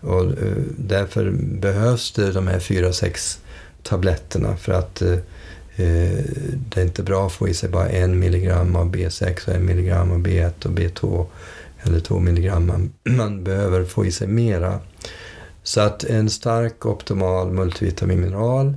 och, 0.00 0.22
eh, 0.22 0.56
därför 0.78 1.30
behövs 1.40 2.12
det 2.12 2.32
de 2.32 2.46
här 2.46 2.60
4-6 2.60 3.38
tabletterna 3.82 4.56
för 4.56 4.72
att 4.72 5.02
det 5.76 6.76
är 6.76 6.82
inte 6.82 7.02
bra 7.02 7.26
att 7.26 7.32
få 7.32 7.48
i 7.48 7.54
sig 7.54 7.68
bara 7.68 7.88
en 7.88 8.18
milligram 8.18 8.76
av 8.76 8.94
B6 8.94 9.48
och 9.48 9.54
en 9.54 9.64
milligram 9.64 10.12
av 10.12 10.18
B1 10.18 10.66
och 10.66 10.72
B2 10.72 11.26
eller 11.82 12.00
två 12.00 12.18
milligram. 12.18 12.66
Man, 12.66 12.92
man 13.04 13.44
behöver 13.44 13.84
få 13.84 14.06
i 14.06 14.12
sig 14.12 14.28
mera. 14.28 14.80
Så 15.62 15.80
att 15.80 16.04
en 16.04 16.30
stark 16.30 16.86
optimal 16.86 17.52
multivitaminmineral, 17.52 18.74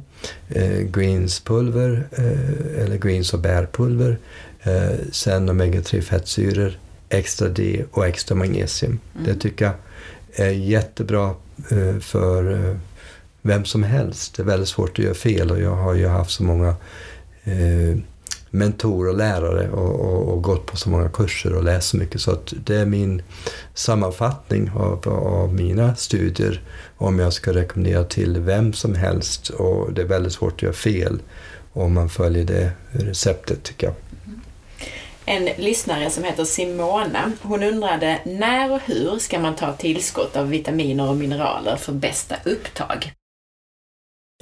eh, 0.49 0.79
greenspulver 0.79 2.07
eh, 2.11 2.83
eller 2.83 2.97
greens 2.97 3.33
och 3.33 3.39
bärpulver, 3.39 4.17
eh, 4.63 4.95
sen 5.11 5.49
omega-3 5.49 6.01
fettsyror, 6.01 6.79
extra 7.09 7.47
D 7.47 7.83
och 7.91 8.07
extra 8.07 8.35
magnesium. 8.35 8.99
Mm. 9.15 9.25
Det 9.25 9.35
tycker 9.35 9.65
jag 9.65 9.73
är 10.47 10.51
jättebra 10.51 11.35
eh, 11.71 11.99
för 11.99 12.53
eh, 12.53 12.77
vem 13.41 13.65
som 13.65 13.83
helst. 13.83 14.35
Det 14.35 14.41
är 14.41 14.45
väldigt 14.45 14.69
svårt 14.69 14.99
att 14.99 15.05
göra 15.05 15.13
fel 15.13 15.51
och 15.51 15.61
jag 15.61 15.75
har 15.75 15.93
ju 15.93 16.07
haft 16.07 16.31
så 16.31 16.43
många 16.43 16.75
eh, 17.43 17.97
mentorer 18.51 19.09
och 19.09 19.17
lärare 19.17 19.69
och, 19.69 19.99
och, 19.99 20.33
och, 20.33 20.41
gått 20.41 20.65
på 20.65 20.77
så 20.77 20.89
många 20.89 21.09
kurser 21.09 21.53
och 21.53 21.63
läst 21.63 21.89
så 21.89 21.97
mycket. 21.97 22.21
Så 22.21 22.31
att 22.31 22.53
det 22.65 22.75
är 22.75 22.85
min 22.85 23.21
sammanfattning 23.73 24.71
av, 24.75 25.09
av 25.09 25.53
mina 25.53 25.95
studier 25.95 26.61
om 26.97 27.19
jag 27.19 27.33
ska 27.33 27.53
rekommendera 27.53 28.03
till 28.03 28.39
vem 28.39 28.73
som 28.73 28.95
helst. 28.95 29.49
Och 29.49 29.93
det 29.93 30.01
är 30.01 30.05
väldigt 30.05 30.33
svårt 30.33 30.53
att 30.53 30.61
göra 30.61 30.73
fel 30.73 31.19
om 31.73 31.93
man 31.93 32.09
följer 32.09 32.43
det 32.43 32.71
receptet 32.91 33.63
tycker 33.63 33.87
jag. 33.87 33.95
En 35.25 35.45
lyssnare 35.45 36.09
som 36.09 36.23
heter 36.23 36.45
Simona, 36.45 37.31
hon 37.41 37.63
undrade 37.63 38.19
när 38.25 38.71
och 38.71 38.81
hur 38.85 39.19
ska 39.19 39.39
man 39.39 39.55
ta 39.55 39.73
tillskott 39.73 40.35
av 40.35 40.49
vitaminer 40.49 41.09
och 41.09 41.15
mineraler 41.15 41.75
för 41.75 41.93
bästa 41.93 42.35
upptag? 42.43 43.13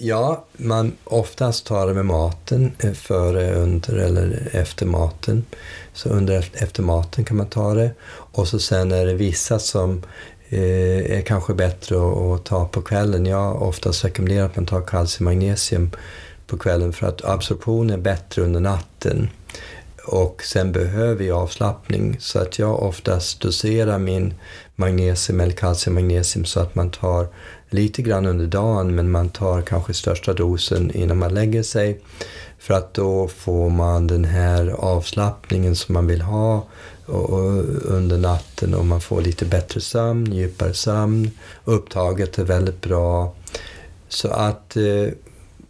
Ja, 0.02 0.45
man 0.57 0.98
oftast 1.03 1.65
tar 1.65 1.88
det 1.88 1.94
med 1.94 2.06
maten, 2.06 2.72
eh, 2.80 2.94
före, 2.94 3.56
under 3.56 3.94
eller 3.94 4.49
efter 4.52 4.86
maten. 4.86 5.45
Så 5.94 6.10
under 6.10 6.49
efter 6.53 6.84
maten 6.84 7.26
kan 7.26 7.38
man 7.38 7.49
ta 7.49 7.74
det. 7.74 7.91
Och 8.10 8.48
så 8.48 8.60
sen 8.60 8.91
är 8.91 9.06
det 9.06 9.14
vissa 9.14 9.60
som 9.60 10.03
eh, 10.49 11.18
är 11.18 11.22
kanske 11.22 11.53
bättre 11.53 11.95
att, 11.98 12.45
ta 12.45 12.68
på 12.68 12.82
kvällen. 12.82 13.26
Jag 13.26 13.61
oftast 13.61 14.06
rekommenderar 14.06 14.45
att 14.45 14.56
man 14.56 14.65
tar 14.65 14.82
kalcium 14.82 15.26
magnesium 15.26 15.91
på 16.48 16.57
kvällen 16.57 16.94
för 16.94 17.07
att 17.07 17.26
absorption 17.26 17.90
är 17.90 17.98
bättre 17.98 18.41
under 18.41 18.60
natten. 18.60 19.30
och 20.06 20.44
sen 20.44 20.72
behöver 20.72 21.26
jag 21.26 21.38
avslappning 21.38 22.18
så 22.19 22.40
att 22.40 22.60
jag 22.60 22.84
oftast 22.84 23.41
doserar 23.41 23.99
min 23.99 24.34
magnesium 24.76 25.40
eller 25.40 25.53
kalcium 25.53 25.94
magnesium 25.94 26.45
så 26.45 26.60
att 26.60 26.76
man 26.76 26.91
tar 26.91 27.28
lite 27.69 28.02
grann 28.02 28.26
under 28.26 28.48
dagen 28.48 28.95
men 28.95 29.11
man 29.11 29.30
tar 29.30 29.61
kanske 29.61 29.94
största 29.94 30.34
dosen 30.34 30.91
innan 30.91 31.18
man 31.18 31.34
lägger 31.34 31.64
sig 31.64 31.99
för 32.60 32.73
att 32.73 32.94
då 32.94 33.27
får 33.27 33.69
man 33.69 34.07
den 34.07 34.26
här 34.26 34.68
avslappningen 34.68 35.76
som 35.76 35.94
man 35.94 36.07
vill 36.07 36.22
ha 36.22 36.65
under 37.06 38.18
natten 38.18 38.73
och 38.73 38.85
man 38.85 39.02
får 39.02 39.22
lite 39.22 39.45
bättre 39.45 39.81
sömn, 39.81 40.34
djupare 40.34 40.73
sömn. 40.73 41.31
Upptaget 41.65 42.38
är 42.38 42.44
väldigt 42.44 42.81
bra. 42.81 43.34
Så 44.10 44.27
att 44.27 44.77
eh, 44.77 45.10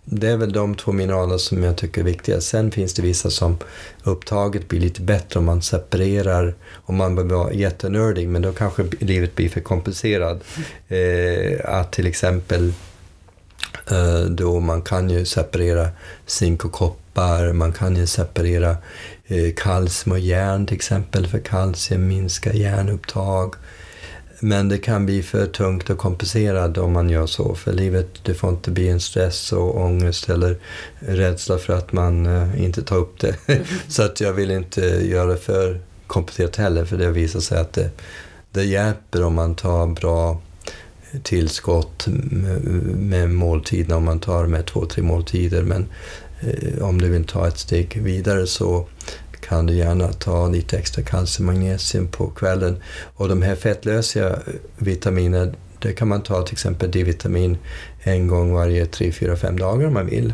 det 0.09 0.27
är 0.27 0.37
väl 0.37 0.53
de 0.53 0.75
två 0.75 0.91
mineraler 0.91 1.37
som 1.37 1.63
jag 1.63 1.77
tycker 1.77 2.01
är 2.01 2.05
viktiga. 2.05 2.41
Sen 2.41 2.71
finns 2.71 2.93
det 2.93 3.01
vissa 3.01 3.29
som 3.29 3.57
upptaget 4.03 4.67
blir 4.67 4.79
lite 4.79 5.01
bättre 5.01 5.39
om 5.39 5.45
man 5.45 5.61
separerar, 5.61 6.55
om 6.73 6.95
man 6.95 7.15
behöver 7.15 7.35
vara 7.35 7.53
jättenördig, 7.53 8.27
men 8.27 8.41
då 8.41 8.51
kanske 8.51 8.85
livet 8.99 9.35
blir 9.35 9.49
för 9.49 9.61
komplicerat. 9.61 10.43
Eh, 10.87 11.59
att 11.63 11.91
till 11.91 12.07
exempel 12.07 12.73
eh, 13.91 14.19
då 14.19 14.59
man 14.59 14.81
kan 14.81 15.09
ju 15.09 15.25
separera 15.25 15.89
zink 16.25 16.65
och 16.65 16.71
koppar, 16.71 17.53
man 17.53 17.73
kan 17.73 17.95
ju 17.95 18.07
separera 18.07 18.77
eh, 19.25 19.53
kalcium 19.57 20.11
och 20.11 20.19
järn 20.19 20.65
till 20.65 20.75
exempel, 20.75 21.27
för 21.27 21.39
kalcium 21.39 22.07
minskar 22.07 22.53
järnupptag. 22.53 23.55
Men 24.39 24.69
det 24.69 24.77
kan 24.77 25.05
bli 25.05 25.23
för 25.23 25.45
tungt 25.45 25.89
och 25.89 25.97
komplicerat 25.97 26.77
om 26.77 26.93
man 26.93 27.09
gör 27.09 27.25
så. 27.25 27.55
För 27.55 27.73
livet, 27.73 28.07
det 28.23 28.33
får 28.33 28.49
inte 28.49 28.71
bli 28.71 28.89
en 28.89 28.99
stress 28.99 29.51
och 29.51 29.81
ångest 29.81 30.29
eller 30.29 30.57
rädsla 30.99 31.57
för 31.57 31.73
att 31.73 31.91
man 31.91 32.25
uh, 32.25 32.63
inte 32.63 32.83
tar 32.83 32.97
upp 32.97 33.19
det. 33.19 33.35
Mm. 33.47 33.63
så 33.87 34.03
att 34.03 34.21
jag 34.21 34.33
vill 34.33 34.51
inte 34.51 34.81
göra 34.81 35.25
det 35.25 35.37
för 35.37 35.79
komplicerat 36.07 36.55
heller, 36.55 36.85
för 36.85 36.97
det 36.97 37.11
visar 37.11 37.39
sig 37.39 37.59
att 37.59 37.73
det, 37.73 37.89
det 38.51 38.63
hjälper 38.63 39.23
om 39.23 39.33
man 39.33 39.55
tar 39.55 39.87
bra 39.87 40.41
tillskott 41.23 42.07
med, 42.07 42.61
med 42.97 43.29
måltiderna, 43.29 43.97
om 43.97 44.03
man 44.03 44.19
tar 44.19 44.45
med 44.45 44.65
två, 44.65 44.85
tre 44.85 45.03
måltider. 45.03 45.63
Men 45.63 45.85
eh, 46.41 46.83
om 46.83 47.01
du 47.01 47.09
vill 47.09 47.25
ta 47.25 47.47
ett 47.47 47.57
steg 47.57 48.01
vidare 48.01 48.47
så 48.47 48.87
kan 49.47 49.65
du 49.65 49.73
gärna 49.73 50.13
ta 50.13 50.47
lite 50.47 50.77
extra 50.77 51.01
kalcium 51.01 51.49
och 51.49 51.55
magnesium 51.55 52.07
på 52.07 52.27
kvällen. 52.27 52.77
Och 53.15 53.29
de 53.29 53.41
här 53.41 53.55
fettlösa 53.55 54.39
vitaminerna, 54.77 55.53
det 55.79 55.93
kan 55.93 56.07
man 56.07 56.23
ta 56.23 56.41
till 56.41 56.53
exempel 56.53 56.91
D-vitamin 56.91 57.57
en 57.99 58.27
gång 58.27 58.53
varje 58.53 58.85
3, 58.85 59.11
4, 59.11 59.35
5 59.35 59.59
dagar 59.59 59.87
om 59.87 59.93
man 59.93 60.05
vill. 60.05 60.33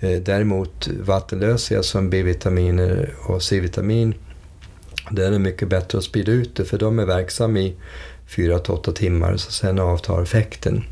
Eh, 0.00 0.20
däremot 0.20 0.88
vattenlösliga 1.00 1.82
som 1.82 2.10
B-vitaminer 2.10 3.14
och 3.26 3.42
C-vitamin, 3.42 4.14
det 5.10 5.26
är 5.26 5.38
mycket 5.38 5.68
bättre 5.68 5.98
att 5.98 6.04
sprida 6.04 6.32
ut 6.32 6.56
det 6.56 6.64
för 6.64 6.78
de 6.78 6.98
är 6.98 7.06
verksamma 7.06 7.58
i 7.58 7.76
4-8 8.28 8.92
timmar, 8.92 9.36
så 9.36 9.52
sen 9.52 9.78
avtar 9.78 10.22
effekten. 10.22 10.84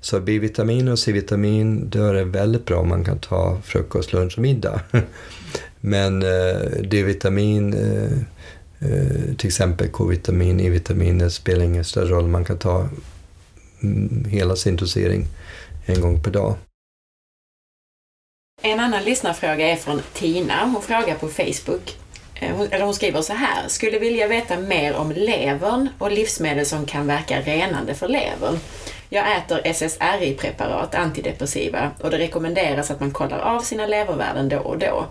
Så 0.00 0.20
B-vitamin 0.20 0.88
och 0.88 0.98
C-vitamin, 0.98 1.90
då 1.90 2.04
är 2.04 2.14
det 2.14 2.24
väldigt 2.24 2.64
bra 2.64 2.78
om 2.78 2.88
man 2.88 3.04
kan 3.04 3.18
ta 3.18 3.58
frukost, 3.64 4.12
lunch 4.12 4.34
och 4.36 4.42
middag. 4.42 4.80
Men 5.80 6.22
eh, 6.22 6.82
D-vitamin, 6.82 7.74
eh, 7.74 8.12
eh, 8.90 9.36
till 9.36 9.46
exempel 9.46 9.88
K-vitamin, 9.88 10.60
E-vitamin, 10.60 11.18
det 11.18 11.30
spelar 11.30 11.64
ingen 11.64 11.84
större 11.84 12.08
roll. 12.08 12.26
Man 12.26 12.44
kan 12.44 12.58
ta 12.58 12.88
mm, 13.82 14.24
hela 14.30 14.56
sin 14.56 14.76
dosering 14.76 15.26
en 15.86 16.00
gång 16.00 16.22
per 16.22 16.30
dag. 16.30 16.54
En 18.62 18.80
annan 18.80 19.04
lyssnarfråga 19.04 19.68
är 19.68 19.76
från 19.76 20.02
Tina. 20.14 20.64
Hon 20.64 20.82
frågar 20.82 21.14
på 21.14 21.28
Facebook. 21.28 21.96
Eh, 22.34 22.56
hon, 22.56 22.68
eller 22.70 22.84
hon 22.84 22.94
skriver 22.94 23.22
så 23.22 23.32
här. 23.32 23.68
Skulle 23.68 23.98
vilja 23.98 24.28
veta 24.28 24.60
mer 24.60 24.94
om 24.94 25.12
levern 25.12 25.88
och 25.98 26.12
livsmedel 26.12 26.66
som 26.66 26.86
kan 26.86 27.06
verka 27.06 27.40
renande 27.40 27.94
för 27.94 28.08
levern. 28.08 28.58
Jag 29.08 29.36
äter 29.36 29.60
SSRI-preparat, 29.64 30.94
antidepressiva, 30.94 31.90
och 32.00 32.10
det 32.10 32.18
rekommenderas 32.18 32.90
att 32.90 33.00
man 33.00 33.10
kollar 33.10 33.38
av 33.38 33.60
sina 33.60 33.86
levervärden 33.86 34.48
då 34.48 34.58
och 34.58 34.78
då 34.78 35.06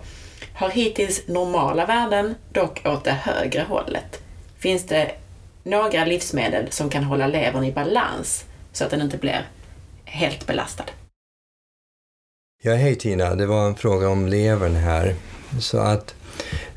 har 0.58 0.70
hittills 0.70 1.28
normala 1.28 1.86
värden, 1.86 2.34
dock 2.52 2.86
åt 2.86 3.04
det 3.04 3.10
högre 3.10 3.62
hållet. 3.62 4.22
Finns 4.58 4.86
det 4.86 5.10
några 5.62 6.04
livsmedel 6.04 6.70
som 6.70 6.90
kan 6.90 7.04
hålla 7.04 7.26
levern 7.26 7.64
i 7.64 7.72
balans 7.72 8.44
så 8.72 8.84
att 8.84 8.90
den 8.90 9.02
inte 9.02 9.16
blir 9.16 9.48
helt 10.04 10.46
belastad? 10.46 10.84
Ja, 12.62 12.74
hej 12.74 12.94
Tina. 12.94 13.34
Det 13.34 13.46
var 13.46 13.66
en 13.66 13.74
fråga 13.74 14.08
om 14.08 14.26
levern 14.26 14.74
här. 14.74 15.14
Så 15.60 15.78
att 15.78 16.14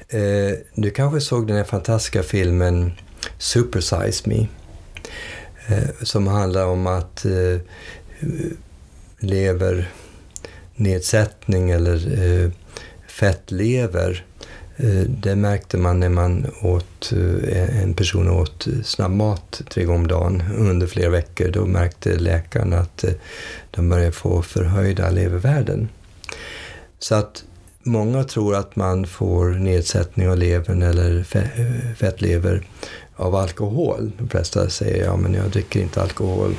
eh, 0.09 0.51
du 0.73 0.91
kanske 0.91 1.21
såg 1.21 1.47
den 1.47 1.57
här 1.57 1.63
fantastiska 1.63 2.23
filmen 2.23 2.91
Supersize 3.37 4.29
Me 4.29 4.47
eh, 5.67 5.89
som 6.03 6.27
handlar 6.27 6.65
om 6.65 6.87
att 6.87 7.25
eh, 7.25 7.57
levernedsättning 9.19 11.69
eller 11.69 12.23
eh, 12.23 12.51
fettlever. 13.11 14.25
Eh, 14.77 15.03
det 15.07 15.35
märkte 15.35 15.77
man 15.77 15.99
när 15.99 16.09
man 16.09 16.45
åt, 16.61 17.11
eh, 17.47 17.83
en 17.83 17.93
person 17.93 18.29
åt 18.29 18.67
eh, 18.67 18.73
snabbmat 18.83 19.61
tre 19.69 19.83
gånger 19.83 19.99
om 19.99 20.07
dagen 20.07 20.43
under 20.57 20.87
flera 20.87 21.09
veckor. 21.09 21.47
Då 21.47 21.65
märkte 21.65 22.15
läkaren 22.15 22.73
att 22.73 23.05
de 23.71 23.89
började 23.89 24.11
få 24.11 24.41
förhöjda 24.41 25.09
levervärden. 25.09 25.89
Så 26.99 27.15
att 27.15 27.43
många 27.83 28.23
tror 28.23 28.55
att 28.55 28.75
man 28.75 29.05
får 29.07 29.49
nedsättning 29.49 30.29
av 30.29 30.37
levern 30.37 30.81
eller 30.81 31.23
fettlever 31.95 32.63
av 33.15 33.35
alkohol. 33.35 34.11
De 34.17 34.29
flesta 34.29 34.69
säger 34.69 35.05
ja 35.05 35.17
men 35.17 35.33
jag 35.33 35.49
dricker 35.49 35.79
inte 35.79 36.01
alkohol 36.01 36.55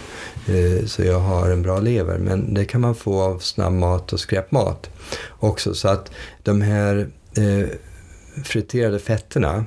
eh, 0.49 0.87
så 0.87 1.03
jag 1.03 1.19
har 1.19 1.51
en 1.51 1.63
bra 1.63 1.81
lever. 1.81 2.19
Men 2.19 2.55
det 2.55 2.65
kan 2.65 2.81
man 2.81 2.95
få 2.95 3.23
av 3.23 3.39
snabbmat 3.39 4.13
och 4.13 4.21
skräpmat 4.21 4.91
också. 5.31 5.75
Så 5.75 5.89
att 5.89 6.11
de 6.43 6.63
här 6.63 7.09
eh, 7.37 7.69
friterade 8.45 8.99
fetterna, 8.99 9.65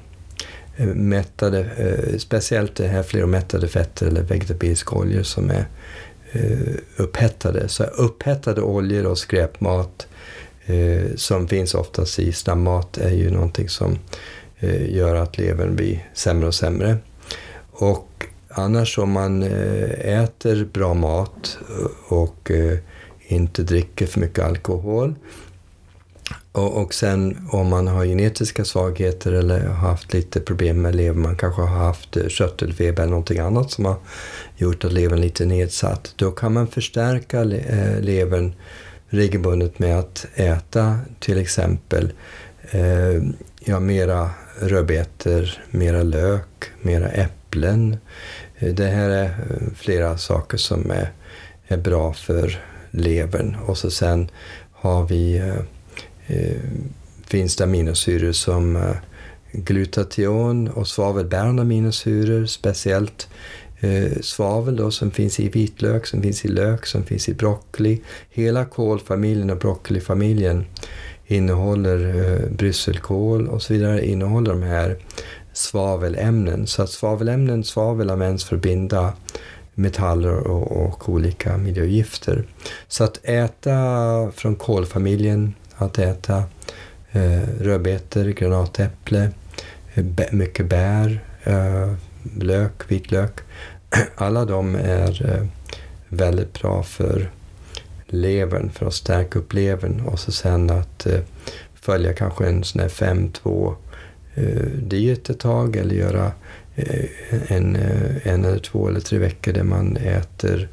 eh, 0.77 0.87
mättade, 0.87 1.69
speciellt 2.17 2.75
det 2.75 2.87
här 2.87 3.03
fleromättade 3.03 3.67
fetter 3.67 4.07
eller 4.07 4.21
vegetabiliska 4.21 4.95
oljor 4.95 5.23
som 5.23 5.49
är 5.49 5.65
upphettade. 6.97 7.67
Så 7.67 7.83
upphettade 7.83 8.61
oljor 8.61 9.05
och 9.05 9.17
skräpmat 9.17 10.07
som 11.15 11.47
finns 11.47 11.73
oftast 11.73 12.19
i 12.19 12.31
snabbmat 12.31 12.97
är 12.97 13.11
ju 13.11 13.31
någonting 13.31 13.69
som 13.69 13.97
Eh, 14.65 14.95
gör 14.95 15.15
att 15.15 15.37
levern 15.37 15.75
blir 15.75 16.09
sämre 16.13 16.47
och 16.47 16.55
sämre. 16.55 16.97
Och 17.71 18.25
annars 18.49 18.97
om 18.97 19.11
man 19.11 19.43
eh, 19.43 20.21
äter 20.23 20.65
bra 20.73 20.93
mat 20.93 21.57
och 22.07 22.51
eh, 22.51 22.77
inte 23.27 23.63
dricker 23.63 24.05
för 24.05 24.19
mycket 24.19 24.45
alkohol 24.45 25.15
och, 26.51 26.81
och 26.81 26.93
sen 26.93 27.47
om 27.51 27.67
man 27.67 27.87
har 27.87 28.05
genetiska 28.05 28.65
svagheter 28.65 29.31
eller 29.31 29.67
har 29.67 29.89
haft 29.89 30.13
lite 30.13 30.39
problem 30.39 30.81
med 30.81 30.95
levern, 30.95 31.21
man 31.21 31.35
kanske 31.35 31.61
har 31.61 31.85
haft 31.85 32.13
körtelfeber 32.13 32.29
köttelfeber 32.29 33.03
eller 33.03 33.11
någonting 33.11 33.39
annat 33.39 33.71
som 33.71 33.85
har 33.85 33.97
gjort 34.57 34.85
att 34.85 34.93
levern 34.93 35.17
är 35.17 35.21
lite 35.21 35.45
nedsatt. 35.45 36.13
Då 36.15 36.31
kan 36.31 36.53
man 36.53 36.67
förstärka 36.67 37.43
levern 37.99 38.53
regelbundet 39.09 39.79
med 39.79 39.99
att 39.99 40.25
äta 40.35 40.99
till 41.19 41.37
exempel 41.37 42.11
eh, 42.71 43.23
ja, 43.59 43.79
mera 43.79 44.29
rödbetor, 44.59 45.49
mera 45.71 46.03
lök, 46.03 46.71
mera 46.81 47.09
äpplen. 47.09 47.97
Det 48.59 48.85
här 48.85 49.09
är 49.09 49.25
eh, 49.25 49.73
flera 49.75 50.17
saker 50.17 50.57
som 50.57 50.91
är, 50.91 51.11
är 51.67 51.77
bra 51.77 52.13
för 52.13 52.61
levern. 52.91 53.55
Och 53.65 53.77
så 53.77 53.91
sen 53.91 54.29
har 54.71 55.07
vi 55.07 55.37
eh, 55.37 55.55
eh 56.27 56.61
finns 57.27 57.55
det 57.55 57.63
aminosyror 57.63 58.31
som 58.31 58.75
eh, 58.75 58.95
glutation 59.51 60.67
och 60.67 60.87
svavelbärande 60.87 61.61
aminosyror, 61.61 62.45
speciellt 62.45 63.27
eh, 63.79 64.11
svavel 64.21 64.75
då, 64.75 64.91
som 64.91 65.11
finns 65.11 65.39
i 65.39 65.49
vitlök, 65.49 66.07
som 66.07 66.21
finns 66.21 66.45
i 66.45 66.47
lök, 66.47 66.85
som 66.85 67.03
finns 67.03 67.29
i 67.29 67.33
broccoli. 67.33 68.01
Hela 68.29 68.65
kålfamiljen 68.65 69.49
och 69.49 69.57
broccolifamiljen 69.57 70.65
innehåller 71.27 72.15
eh, 72.15 72.49
brysselkål 72.49 73.47
och 73.47 73.61
så 73.61 73.73
vidare, 73.73 74.05
innehåller 74.05 74.51
de 74.51 74.63
här 74.63 74.97
svavelämnen. 75.53 76.67
Så 76.67 76.83
att 76.83 76.89
svavelämnen, 76.89 77.63
svavel 77.63 78.09
används 78.09 78.43
för 78.43 78.55
att 78.55 78.61
binda 78.61 79.13
metaller 79.73 80.47
och, 80.47 80.85
och 80.85 81.09
olika 81.09 81.57
miljögifter. 81.57 82.43
Så 82.87 83.03
att 83.03 83.19
äta 83.23 83.71
från 84.31 84.55
kolfamiljen, 84.55 85.53
att 85.75 85.99
äta 85.99 86.43
eh, 87.11 87.41
rödbetor, 87.59 88.25
granatäpple, 88.25 89.31
eh, 89.93 90.05
mycket 90.31 90.65
bär, 90.65 91.23
eh, 91.43 91.93
lök, 92.39 92.91
vitlök. 92.91 93.39
Alla 94.15 94.45
de 94.45 94.75
är 94.75 95.35
eh, 95.35 95.47
väldigt 96.09 96.61
bra 96.61 96.83
för 96.83 97.31
levern, 98.07 98.69
för 98.69 98.85
att 98.85 98.93
stärka 98.93 99.39
upp 99.39 99.53
levern 99.53 100.01
och 100.01 100.19
så 100.19 100.31
sen 100.31 100.69
att 100.69 101.05
eh, 101.05 101.19
följa 101.73 102.13
kanske 102.13 102.47
en 102.47 102.63
sån 102.63 102.81
här 102.81 102.89
5-2 102.89 103.75
eh, 104.35 104.65
diet 104.65 105.29
ett 105.29 105.39
tag 105.39 105.75
eller 105.75 105.95
göra 105.95 106.31
eh, 106.75 107.05
en, 107.47 107.75
eh, 107.75 108.27
en 108.27 108.45
eller 108.45 108.59
två 108.59 108.87
eller 108.87 108.99
tre 108.99 109.17
veckor 109.17 109.53
där 109.53 109.63
man 109.63 109.97
äter 109.97 110.69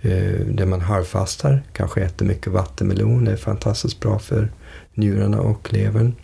eh, 0.00 0.46
där 0.46 0.66
man 0.66 0.80
halvfastar, 0.80 1.62
kanske 1.72 2.00
äter 2.00 2.26
mycket 2.26 2.52
vattenmelon, 2.52 3.24
det 3.24 3.32
är 3.32 3.36
fantastiskt 3.36 4.00
bra 4.00 4.18
för 4.18 4.50
njurarna 4.94 5.40
och 5.40 5.72
levern. 5.72 6.14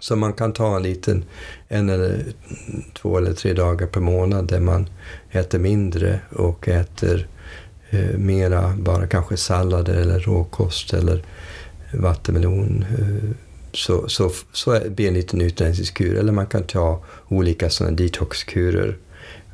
Så 0.00 0.16
man 0.16 0.32
kan 0.32 0.52
ta 0.52 0.76
en 0.76 0.82
liten, 0.82 1.24
en 1.68 1.88
eller 1.88 2.24
två 2.94 3.18
eller 3.18 3.32
tre 3.32 3.52
dagar 3.52 3.86
per 3.86 4.00
månad 4.00 4.48
där 4.48 4.60
man 4.60 4.88
äter 5.30 5.58
mindre 5.58 6.20
och 6.30 6.68
äter 6.68 7.28
eh, 7.92 8.18
mera 8.18 8.74
bara 8.78 9.06
kanske 9.06 9.36
sallader 9.36 9.94
eller 9.94 10.18
råkost 10.18 10.94
eller 10.94 11.22
vattenmelon. 11.92 12.84
Eh, 12.98 13.30
så, 13.72 14.08
så, 14.08 14.30
så 14.52 14.70
blir 14.70 14.94
det 14.96 15.08
en 15.08 15.14
liten 15.14 15.40
utrensningskur. 15.40 16.18
Eller 16.18 16.32
man 16.32 16.46
kan 16.46 16.62
ta 16.62 17.04
olika 17.28 17.70
sådana 17.70 17.96
detoxkurer 17.96 18.96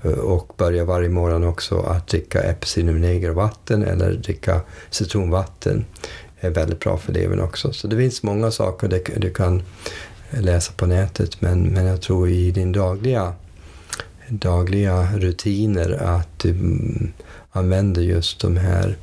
eh, 0.02 0.10
och 0.10 0.52
börja 0.56 0.84
varje 0.84 1.08
morgon 1.08 1.44
också 1.44 1.80
att 1.80 2.06
dricka 2.06 3.32
vatten 3.32 3.82
eller 3.82 4.12
dricka 4.12 4.60
citronvatten 4.90 5.84
är 6.40 6.50
väldigt 6.50 6.80
bra 6.80 6.96
för 6.98 7.12
levern 7.12 7.40
också. 7.40 7.72
Så 7.72 7.86
det 7.86 7.96
finns 7.96 8.22
många 8.22 8.50
saker 8.50 8.88
du, 8.88 9.04
du 9.16 9.30
kan 9.30 9.62
läsa 10.30 10.72
på 10.72 10.86
nätet 10.86 11.40
men, 11.40 11.62
men 11.62 11.86
jag 11.86 12.00
tror 12.00 12.28
i 12.28 12.50
din 12.50 12.72
dagliga, 12.72 13.32
dagliga 14.28 15.08
rutiner 15.16 15.92
att 16.02 16.38
du 16.38 16.50
mm, 16.50 17.12
använder 17.58 18.02
just 18.02 18.40
de 18.40 18.56
här 18.56 18.96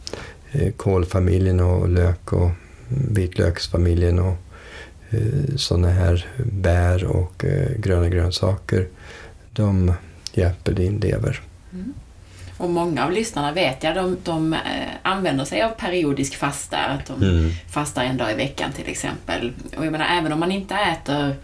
eh, 0.52 0.72
kålfamiljen 0.72 1.60
och 1.60 1.90
lök 1.90 2.34
och 2.34 2.52
vitlöksfamiljen 2.88 4.20
och 4.20 4.38
eh, 5.10 5.56
sådana 5.56 5.90
här 5.90 6.28
bär 6.38 7.04
och 7.04 7.46
eh, 7.46 7.78
gröna 7.78 8.10
grönsaker. 8.10 8.88
De 9.54 9.94
hjälper 10.34 10.74
din 10.74 10.98
lever. 10.98 11.42
Mm. 11.74 11.94
Och 12.58 12.70
många 12.70 13.06
av 13.06 13.12
lyssnarna 13.12 13.52
vet 13.52 13.84
jag, 13.84 13.96
de, 13.96 14.18
de 14.24 14.56
använder 15.02 15.46
sig 15.46 15.62
av 15.62 15.70
periodisk 15.70 16.36
fasta, 16.36 16.78
att 16.78 17.06
de 17.06 17.24
mm. 17.24 17.52
fastar 17.70 18.04
en 18.04 18.18
dag 18.18 18.32
i 18.32 18.36
veckan 18.36 18.72
till 18.72 18.88
exempel. 18.88 19.54
Och 19.78 19.86
jag 19.86 19.92
menar, 19.92 20.06
även 20.20 20.34
om 20.34 20.40
man 20.40 20.52
inte 20.52 20.76
äter, 20.76 21.36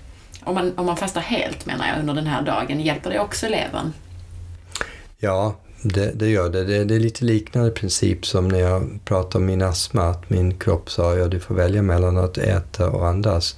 om 0.44 0.56
man, 0.56 0.74
om 0.78 0.86
man 0.86 0.98
fastar 0.98 1.22
helt 1.22 1.66
menar 1.66 1.88
jag, 1.88 2.00
under 2.00 2.14
den 2.14 2.28
här 2.28 2.42
dagen, 2.42 2.80
hjälper 2.80 3.10
det 3.10 3.20
också 3.20 3.48
levern? 3.48 3.94
Ja, 5.20 5.56
det, 5.84 6.12
det 6.16 6.30
gör 6.30 6.50
det. 6.50 6.64
det. 6.64 6.84
det. 6.84 6.96
är 6.96 7.00
lite 7.00 7.26
liknande 7.26 7.72
princip 7.72 8.26
som 8.26 8.48
när 8.48 8.60
jag 8.60 9.00
pratade 9.06 9.38
om 9.38 9.46
min 9.46 9.62
astma, 9.62 10.04
att 10.04 10.30
min 10.30 10.58
kropp 10.58 10.92
sa 10.92 11.16
ja, 11.16 11.28
du 11.28 11.40
får 11.40 11.56
välja 11.56 11.82
mellan 11.82 12.18
att 12.18 12.38
äta 12.38 12.90
och 12.90 13.08
andas. 13.08 13.56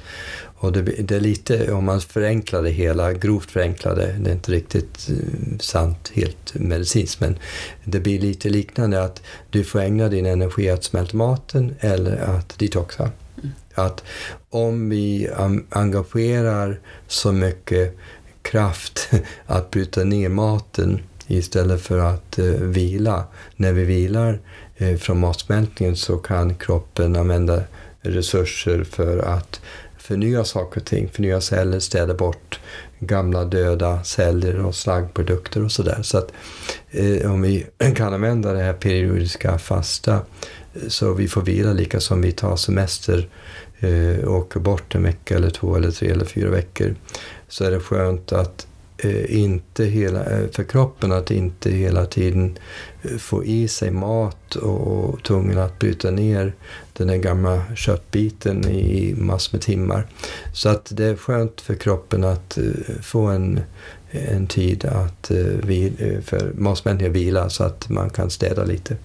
Och 0.56 0.72
det, 0.72 0.82
det, 0.82 1.16
är 1.16 1.20
lite, 1.20 1.72
om 1.72 1.86
man 1.86 2.02
förenklar 2.02 2.64
det 2.64 2.70
hela, 2.70 3.14
grovt 3.14 3.52
förenklar 3.52 3.96
det, 3.96 4.16
det 4.20 4.30
är 4.30 4.34
inte 4.34 4.52
riktigt 4.52 5.10
eh, 5.10 5.58
sant 5.60 6.12
helt 6.14 6.54
medicinskt, 6.54 7.20
men 7.20 7.36
det 7.84 8.00
blir 8.00 8.20
lite 8.20 8.50
liknande 8.50 9.04
att 9.04 9.22
du 9.50 9.64
får 9.64 9.80
ägna 9.80 10.10
din 10.10 10.26
energi 10.26 10.70
att 10.70 10.84
smälta 10.84 11.18
maten 11.18 11.76
eller 11.80 12.18
att 12.18 12.60
detoxa. 12.60 13.12
Mm. 13.38 13.52
Att 13.74 14.04
om 14.50 14.90
vi 14.90 15.30
engagerar 15.70 16.80
så 17.08 17.32
mycket 17.32 17.98
kraft 18.42 19.10
att 19.46 19.72
bryta 19.72 20.04
ner 20.04 20.30
maten 20.30 21.02
istället 21.38 21.82
för 21.82 21.98
att 21.98 22.40
eh, 22.40 22.46
vila. 22.46 23.24
När 23.56 23.74
vi 23.74 23.84
vilar 23.84 24.40
eh, 24.78 24.98
från 24.98 25.20
matsmältningen 25.20 25.96
så 25.96 26.18
kan 26.18 26.56
kroppen 26.56 27.16
använda 27.16 27.62
resurser 28.02 28.84
för 28.84 29.18
att 29.18 29.62
förnya 29.98 30.44
saker 30.44 30.82
och 30.82 30.88
ting, 30.88 31.10
förnya 31.10 31.42
celler, 31.42 31.80
städa 31.80 32.14
bort 32.14 32.60
gamla 33.00 33.46
döda 33.46 34.04
celler 34.04 34.66
och 34.66 34.76
slaggprodukter 34.76 35.64
och 35.64 35.72
sådär. 35.72 36.00
Så 36.02 36.18
att 36.18 36.32
eh, 36.92 37.32
om 37.32 37.42
vi 37.42 37.66
kan 37.96 38.14
använda 38.14 38.54
det 38.54 38.64
här 38.64 38.74
periodiska 38.74 39.58
fasta 39.58 40.22
så 40.88 41.14
vi 41.14 41.28
får 41.28 41.42
vila 41.42 41.74
lika 41.74 42.00
som 42.00 42.22
vi 42.22 42.32
tar 42.32 42.56
semester 42.56 43.30
eh, 43.80 44.32
åker 44.32 44.60
bort 44.60 44.96
en 44.96 45.04
vecka 45.04 45.36
eller 45.36 45.50
två 45.50 45.76
eller 45.76 45.92
tre 45.92 46.10
eller 46.10 46.26
fyra 46.26 46.50
veckor 46.50 46.96
så 47.48 47.64
är 47.64 47.72
det 47.72 47.80
skönt 47.80 48.32
att 48.32 48.68
Eh, 49.04 49.38
inte 49.42 49.86
hela, 49.86 50.26
eh, 50.26 50.50
för 50.52 50.64
kroppen 50.64 51.12
att 51.12 51.32
inte 51.32 51.72
hela 51.72 52.06
tiden 52.06 52.58
eh, 53.02 53.18
få 53.18 53.46
i 53.46 53.68
sig 53.68 53.92
mat 53.92 54.56
och 54.56 55.24
tungan 55.24 55.58
att 55.58 55.80
bryta 55.80 56.12
ner 56.12 56.54
den 56.94 57.08
där 57.08 57.18
gamla 57.18 57.76
köttbiten 57.76 58.70
i 58.70 59.14
massor 59.18 59.58
med 59.58 59.62
timmar. 59.62 60.08
Så 60.54 60.70
att 60.70 60.92
det 60.96 61.06
är 61.06 61.16
skönt 61.16 61.62
för 61.62 61.76
kroppen 61.76 62.24
att 62.24 62.58
få 63.02 63.22
en, 63.22 63.60
en 64.12 64.48
tid 64.48 64.86
att, 64.86 65.28
för 66.24 66.54
matsmältningen 66.58 67.14
vila 67.14 67.50
så 67.50 67.64
att 67.64 67.90
man 67.90 68.10
kan 68.10 68.30
städa 68.30 68.64
lite. 68.64 68.98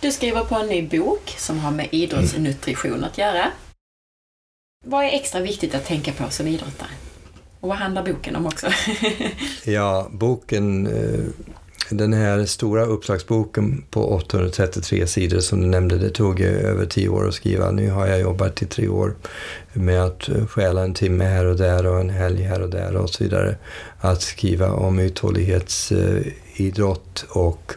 Du 0.00 0.12
skriver 0.12 0.44
på 0.44 0.54
en 0.54 0.66
ny 0.66 0.88
bok 0.88 1.34
som 1.38 1.58
har 1.58 1.70
med 1.70 1.88
idrottsnutrition 1.90 3.04
att 3.04 3.18
göra. 3.18 3.50
Vad 4.84 5.04
är 5.04 5.08
extra 5.08 5.40
viktigt 5.40 5.74
att 5.74 5.84
tänka 5.84 6.12
på 6.12 6.30
som 6.30 6.46
idrottare? 6.46 6.90
Och 7.60 7.68
vad 7.68 7.78
handlar 7.78 8.04
boken 8.04 8.36
om 8.36 8.46
också? 8.46 8.66
ja, 9.64 10.08
boken, 10.10 10.86
eh, 10.86 11.20
den 11.90 12.12
här 12.12 12.44
stora 12.44 12.84
uppslagsboken 12.84 13.84
på 13.90 14.14
833 14.14 15.06
sidor 15.06 15.40
som 15.40 15.60
du 15.60 15.66
nämnde, 15.66 15.98
det 15.98 16.10
tog 16.10 16.40
över 16.40 16.86
tio 16.86 17.08
år 17.08 17.28
att 17.28 17.34
skriva. 17.34 17.70
Nu 17.70 17.90
har 17.90 18.06
jag 18.06 18.20
jobbat 18.20 18.62
i 18.62 18.66
tre 18.66 18.88
år 18.88 19.14
med 19.72 20.02
att 20.02 20.28
eh, 20.28 20.46
stjäla 20.46 20.82
en 20.82 20.94
timme 20.94 21.24
här 21.24 21.44
och 21.44 21.56
där 21.56 21.86
och 21.86 22.00
en 22.00 22.10
helg 22.10 22.42
här 22.42 22.62
och 22.62 22.70
där 22.70 22.96
och 22.96 23.10
så 23.10 23.24
vidare. 23.24 23.56
Att 24.00 24.22
skriva 24.22 24.72
om 24.72 24.98
uthållighetsidrott 24.98 27.24
eh, 27.28 27.36
och 27.36 27.72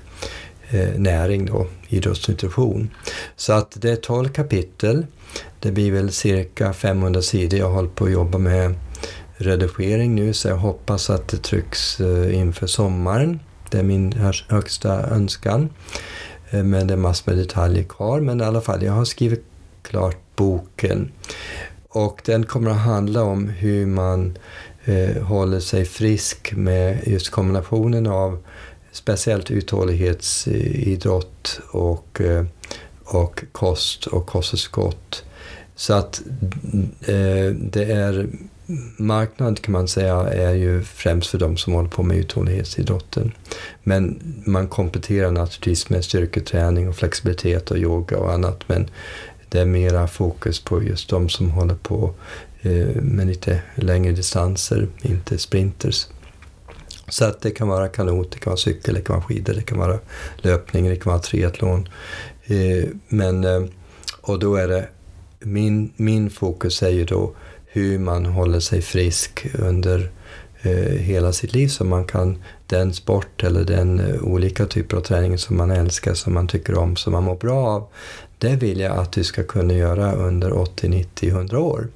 näring 0.96 1.46
då, 1.46 1.68
idrottsnutrition. 1.90 2.90
Så 3.36 3.54
att 3.54 3.78
det 3.82 3.92
är 3.92 3.96
12 3.96 4.30
kapitel. 4.30 5.06
Det 5.60 5.72
blir 5.72 5.92
väl 5.92 6.12
cirka 6.12 6.74
500 6.74 7.22
sidor 7.22 7.60
jag 7.60 7.66
har 7.66 7.74
hållit 7.74 7.96
på 7.96 8.06
att 8.06 8.12
jobba 8.12 8.38
med 8.38 8.76
redigering 9.44 10.16
nu 10.16 10.34
så 10.34 10.48
jag 10.48 10.58
hoppas 10.58 11.10
att 11.10 11.28
det 11.28 11.38
trycks 11.38 12.00
eh, 12.00 12.36
inför 12.40 12.68
sommaren. 12.68 13.40
Det 13.72 13.80
är 13.80 13.84
min 13.84 14.14
högsta 14.50 15.10
önskan. 15.10 15.70
Eh, 16.50 16.64
Men 16.64 16.88
det 16.88 16.94
är 16.94 16.98
massor 16.98 17.32
med 17.32 17.40
detaljer 17.40 17.84
kvar. 17.84 18.20
Men 18.20 18.42
i 18.42 18.44
alla 18.44 18.62
fall, 18.62 18.84
jag 18.84 18.94
har 18.94 19.06
skrivit 19.06 19.44
klart 19.82 20.18
boken. 20.36 21.12
Och 21.90 22.22
den 22.26 22.46
kommer 22.46 22.72
att 22.72 22.78
handla 22.78 23.24
om 23.24 23.50
hur 23.50 23.86
man 23.86 24.38
eh, 24.86 25.24
håller 25.24 25.60
sig 25.60 25.86
frisk 25.86 26.54
med 26.56 27.08
just 27.08 27.30
kombinationen 27.30 28.08
av 28.08 28.38
speciellt 28.92 29.52
uthållighetsidrott 29.52 31.60
och, 31.72 32.22
eh, 32.22 32.46
och 33.04 33.44
kost 33.52 34.08
och 34.08 34.26
kosttillskott. 34.26 35.24
Så 35.76 35.94
att 35.94 36.22
mm, 36.74 36.90
eh, 37.02 37.52
det 37.56 37.84
är 37.84 38.28
marknad 38.98 39.62
kan 39.62 39.72
man 39.72 39.88
säga 39.88 40.16
är 40.16 40.54
ju 40.54 40.84
främst 40.84 41.30
för 41.30 41.38
de 41.38 41.58
som 41.58 41.74
håller 41.74 41.90
på 41.90 42.04
med 42.04 42.18
uthållighetsidrotten. 42.18 43.32
Men 43.84 44.20
man 44.46 44.68
kompletterar 44.68 45.32
naturligtvis 45.32 45.90
med 45.90 46.06
styrketräning 46.06 46.90
och 46.90 46.96
flexibilitet 46.96 47.72
och 47.72 47.78
yoga 47.78 48.18
och 48.18 48.34
annat. 48.34 48.64
Men 48.68 48.90
det 49.50 49.60
är 49.60 49.66
mera 49.66 50.08
fokus 50.08 50.60
på 50.60 50.84
just 50.84 51.10
de 51.10 51.30
som 51.30 51.50
håller 51.50 51.76
på 51.76 52.14
eh, 52.62 53.02
med 53.02 53.28
lite 53.28 53.62
längre 53.76 54.12
distanser, 54.12 54.88
inte 55.02 55.38
sprinters. 55.38 56.08
Så 57.08 57.26
att 57.26 57.42
det 57.42 57.52
kan 57.52 57.68
vara 57.68 57.88
kanot, 57.88 58.32
det 58.32 58.40
kan 58.40 58.52
vara 58.52 58.58
cykel, 58.58 58.94
det 58.94 59.02
kan 59.02 59.16
vara 59.16 59.26
skidor, 59.26 59.54
det 59.54 59.62
kan 59.62 59.78
vara 59.78 60.00
löpning, 60.38 60.90
det 60.90 60.96
kan 60.96 61.12
vara 61.12 61.22
triathlon. 61.22 61.90
Eh, 62.44 62.90
men, 63.08 63.44
eh, 63.44 63.64
och 64.22 64.40
då 64.40 64.56
är 64.56 64.68
det, 64.68 64.88
min, 65.40 65.94
min 65.96 66.30
fokus 66.30 66.84
är 66.84 66.90
ju 66.90 67.06
då 67.06 67.34
hur 67.74 68.00
man 68.00 68.26
håller 68.26 68.60
sig 68.60 68.82
frisk 68.82 69.46
under 69.60 70.12
eh, 70.62 70.98
hela 71.00 71.34
sitt 71.34 71.54
liv 71.54 71.68
så 71.68 71.86
man 71.86 72.06
kan 72.06 72.38
den 72.68 72.94
sport 72.94 73.44
eller 73.44 73.64
den 73.64 74.00
eh, 74.00 74.22
olika 74.22 74.66
typer 74.66 74.98
av 74.98 75.02
träning 75.02 75.38
som 75.38 75.58
man 75.58 75.72
älskar, 75.72 76.14
som 76.14 76.34
man 76.34 76.48
tycker 76.48 76.78
om, 76.78 76.96
som 76.96 77.14
man 77.14 77.24
mår 77.24 77.36
bra 77.36 77.68
av. 77.68 77.88
Det 78.38 78.56
vill 78.56 78.80
jag 78.80 78.98
att 78.98 79.12
du 79.12 79.24
ska 79.24 79.44
kunna 79.44 79.74
göra 79.74 80.14
under 80.14 80.54
80, 80.54 80.88
90, 80.90 81.30
100 81.30 81.60
år. 81.60 81.88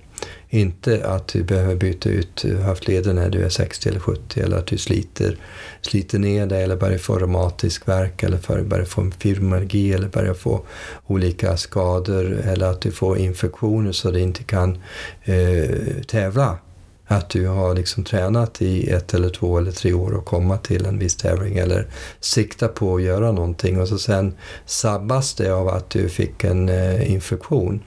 Inte 0.49 1.07
att 1.07 1.28
du 1.28 1.44
behöver 1.44 1.76
byta 1.76 2.10
ut 2.10 2.45
eh, 2.45 2.52
höftleden 2.52 3.15
när 3.15 3.30
du 3.30 3.44
är 3.44 3.49
60 3.49 3.90
eller 3.90 3.99
70 3.99 4.40
eller 4.41 4.57
att 4.57 4.68
du 4.68 4.78
sliter, 4.78 5.38
sliter 5.82 6.19
ner 6.19 6.45
dig 6.45 6.64
eller 6.64 6.76
börjar 6.76 6.98
få 6.98 7.15
reumatisk 7.15 7.88
värk 7.88 8.24
eller 8.24 8.64
börjar 8.64 8.86
få 8.86 9.11
fibromyalgi 9.19 9.94
eller 9.94 10.07
börjar 10.07 10.34
få 10.34 10.65
olika 11.07 11.57
skador 11.57 12.41
eller 12.45 12.68
att 12.68 12.82
du 12.82 12.91
får 12.91 13.18
infektioner 13.18 13.91
så 13.91 14.11
du 14.11 14.19
inte 14.19 14.44
kan 14.44 14.78
eh, 15.24 15.69
tävla. 16.07 16.57
Att 17.10 17.30
du 17.30 17.48
har 17.48 17.76
liksom 17.76 18.03
tränat 18.03 18.61
i 18.61 18.90
ett 18.90 19.14
eller 19.14 19.30
två 19.30 19.57
eller 19.57 19.72
tre 19.72 19.94
år 19.94 20.11
och 20.11 20.26
komma 20.26 20.57
till 20.57 20.86
en 20.86 20.99
viss 20.99 21.15
tävling 21.15 21.57
eller 21.57 21.88
sikta 22.19 22.68
på 22.68 22.95
att 22.95 23.02
göra 23.02 23.32
någonting 23.32 23.82
och 23.82 23.88
så 23.88 23.98
sen 23.98 24.34
sabbas 24.65 25.34
det 25.34 25.49
av 25.49 25.68
att 25.68 25.90
du 25.90 26.10
fick 26.10 26.44
en 26.44 26.69
eh, 26.69 27.11
infektion 27.11 27.84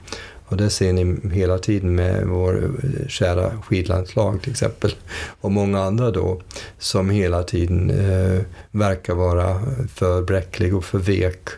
och 0.51 0.57
det 0.57 0.69
ser 0.69 0.93
ni 0.93 1.29
hela 1.33 1.57
tiden 1.57 1.95
med 1.95 2.27
vår 2.27 2.63
eh, 2.63 3.07
kära 3.07 3.51
skidlandslag 3.61 4.41
till 4.41 4.51
exempel. 4.51 4.95
Och 5.41 5.51
många 5.51 5.83
andra 5.83 6.11
då 6.11 6.41
som 6.79 7.09
hela 7.09 7.43
tiden 7.43 7.89
eh, 7.89 8.41
verkar 8.71 9.13
vara 9.13 9.61
för 9.93 10.21
bräcklig 10.21 10.75
och 10.75 10.85
för 10.85 10.97
vek. 10.97 11.49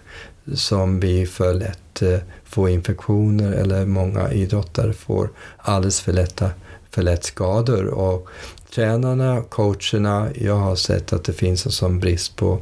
Som 0.53 0.99
blir 0.99 1.25
för 1.25 1.53
lätt 1.53 2.01
eh, 2.01 2.19
får 2.45 2.69
infektioner 2.69 3.51
eller 3.51 3.85
många 3.85 4.31
idrottare 4.31 4.93
får 4.93 5.29
alldeles 5.57 6.01
för, 6.01 6.13
lätta, 6.13 6.49
för 6.91 7.01
lätt 7.01 7.23
skador. 7.23 7.85
Och 7.85 8.27
tränarna, 8.73 9.41
coacherna, 9.41 10.27
jag 10.35 10.55
har 10.55 10.75
sett 10.75 11.13
att 11.13 11.23
det 11.23 11.33
finns 11.33 11.65
en 11.65 11.71
sån 11.71 11.99
brist 11.99 12.35
på 12.35 12.59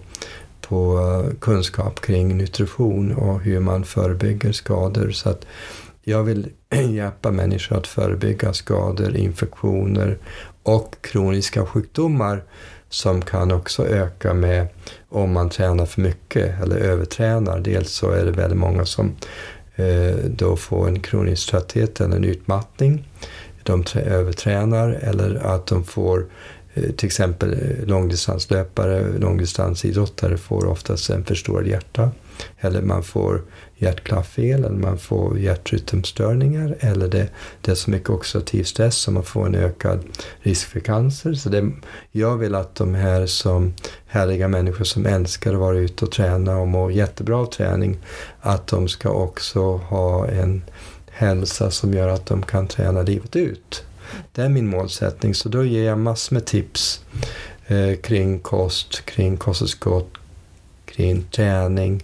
på 0.71 0.99
eh, 0.99 1.37
kunskap 1.39 2.01
kring 2.01 2.37
nutrition 2.37 3.11
och 3.13 3.41
hur 3.41 3.59
man 3.59 3.83
förebygger 3.83 4.51
skador. 4.51 5.11
Så 5.11 5.29
att 5.29 5.45
jag 6.03 6.23
vill 6.23 6.49
hjälpa 6.89 7.31
människor 7.31 7.77
att 7.77 7.87
förebygga 7.87 8.53
skador, 8.53 9.15
infektioner 9.15 10.17
och 10.63 10.95
kroniska 11.01 11.65
sjukdomar 11.65 12.43
som 12.89 13.21
kan 13.21 13.51
också 13.51 13.87
öka 13.87 14.33
med 14.33 14.67
om 15.09 15.31
man 15.31 15.49
tränar 15.49 15.85
för 15.85 16.01
mycket 16.01 16.61
eller 16.61 16.75
övertränar. 16.75 17.59
Dels 17.59 17.91
så 17.91 18.11
är 18.11 18.25
det 18.25 18.31
väldigt 18.31 18.59
många 18.59 18.85
som 18.85 19.15
eh, 19.75 20.15
då 20.25 20.55
får 20.55 20.87
en 20.87 20.99
kronisk 20.99 21.49
trötthet 21.49 22.01
eller 22.01 22.15
en 22.15 22.23
utmattning. 22.23 23.07
De 23.63 23.83
övertränar 23.95 24.89
eller 24.89 25.35
att 25.35 25.67
de 25.67 25.83
får 25.83 26.25
Eh, 26.73 26.91
till 26.91 27.07
exempel 27.07 27.53
eh, 27.53 27.87
långdistanslöpare, 27.87 29.17
långdistansidrottare 29.19 30.37
får 30.37 30.65
oftast 30.65 31.09
en 31.09 31.25
förstorad 31.25 31.67
hjärta. 31.67 32.11
Eller 32.59 32.81
man 32.81 33.03
får 33.03 33.41
hjärtklaffel, 33.75 34.63
eller 34.63 34.69
man 34.69 34.97
får 34.97 35.39
hjärtrytmstörningar. 35.39 36.75
Eller 36.79 37.07
det, 37.07 37.29
det 37.61 37.71
är 37.71 37.75
så 37.75 37.91
mycket 37.91 38.09
oxidativ 38.09 38.63
stress 38.63 38.95
så 38.95 39.11
man 39.11 39.23
får 39.23 39.45
en 39.45 39.55
ökad 39.55 40.03
risk 40.39 40.67
för 40.67 40.79
cancer. 40.79 41.33
Så 41.33 41.49
det, 41.49 41.71
jag 42.11 42.37
vill 42.37 42.55
att 42.55 42.75
de 42.75 42.95
här 42.95 43.25
som 43.25 43.73
härliga 44.07 44.47
människor 44.47 44.85
som 44.85 45.05
älskar 45.05 45.53
att 45.53 45.59
vara 45.59 45.77
ute 45.77 46.05
och 46.05 46.11
träna 46.11 46.57
och 46.57 46.67
må 46.67 46.91
jättebra 46.91 47.37
av 47.37 47.45
träning, 47.45 47.97
att 48.41 48.67
de 48.67 48.87
ska 48.87 49.09
också 49.09 49.77
ha 49.77 50.27
en 50.27 50.61
hälsa 51.11 51.71
som 51.71 51.93
gör 51.93 52.07
att 52.07 52.25
de 52.25 52.43
kan 52.43 52.67
träna 52.67 53.01
livet 53.01 53.35
ut. 53.35 53.83
Det 54.31 54.41
är 54.41 54.49
min 54.49 54.67
målsättning. 54.67 55.35
Så 55.35 55.49
då 55.49 55.63
ger 55.63 55.83
jag 55.83 55.97
massor 55.97 56.33
med 56.35 56.45
tips 56.45 57.05
eh, 57.67 57.95
kring 57.95 58.39
kost, 58.39 59.05
kring 59.05 59.37
kosttillskott, 59.37 60.17
kring 60.85 61.23
träning 61.23 62.03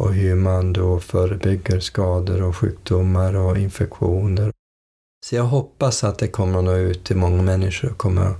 och 0.00 0.14
hur 0.14 0.34
man 0.34 0.72
då 0.72 1.00
förebygger 1.00 1.80
skador 1.80 2.42
och 2.42 2.56
sjukdomar 2.56 3.36
och 3.36 3.58
infektioner. 3.58 4.52
Så 5.26 5.36
jag 5.36 5.44
hoppas 5.44 6.04
att 6.04 6.18
det 6.18 6.28
kommer 6.28 6.58
att 6.58 6.64
nå 6.64 6.76
ut 6.76 7.04
till 7.04 7.16
många 7.16 7.42
människor 7.42 7.90
och 7.90 7.98
kommer 7.98 8.34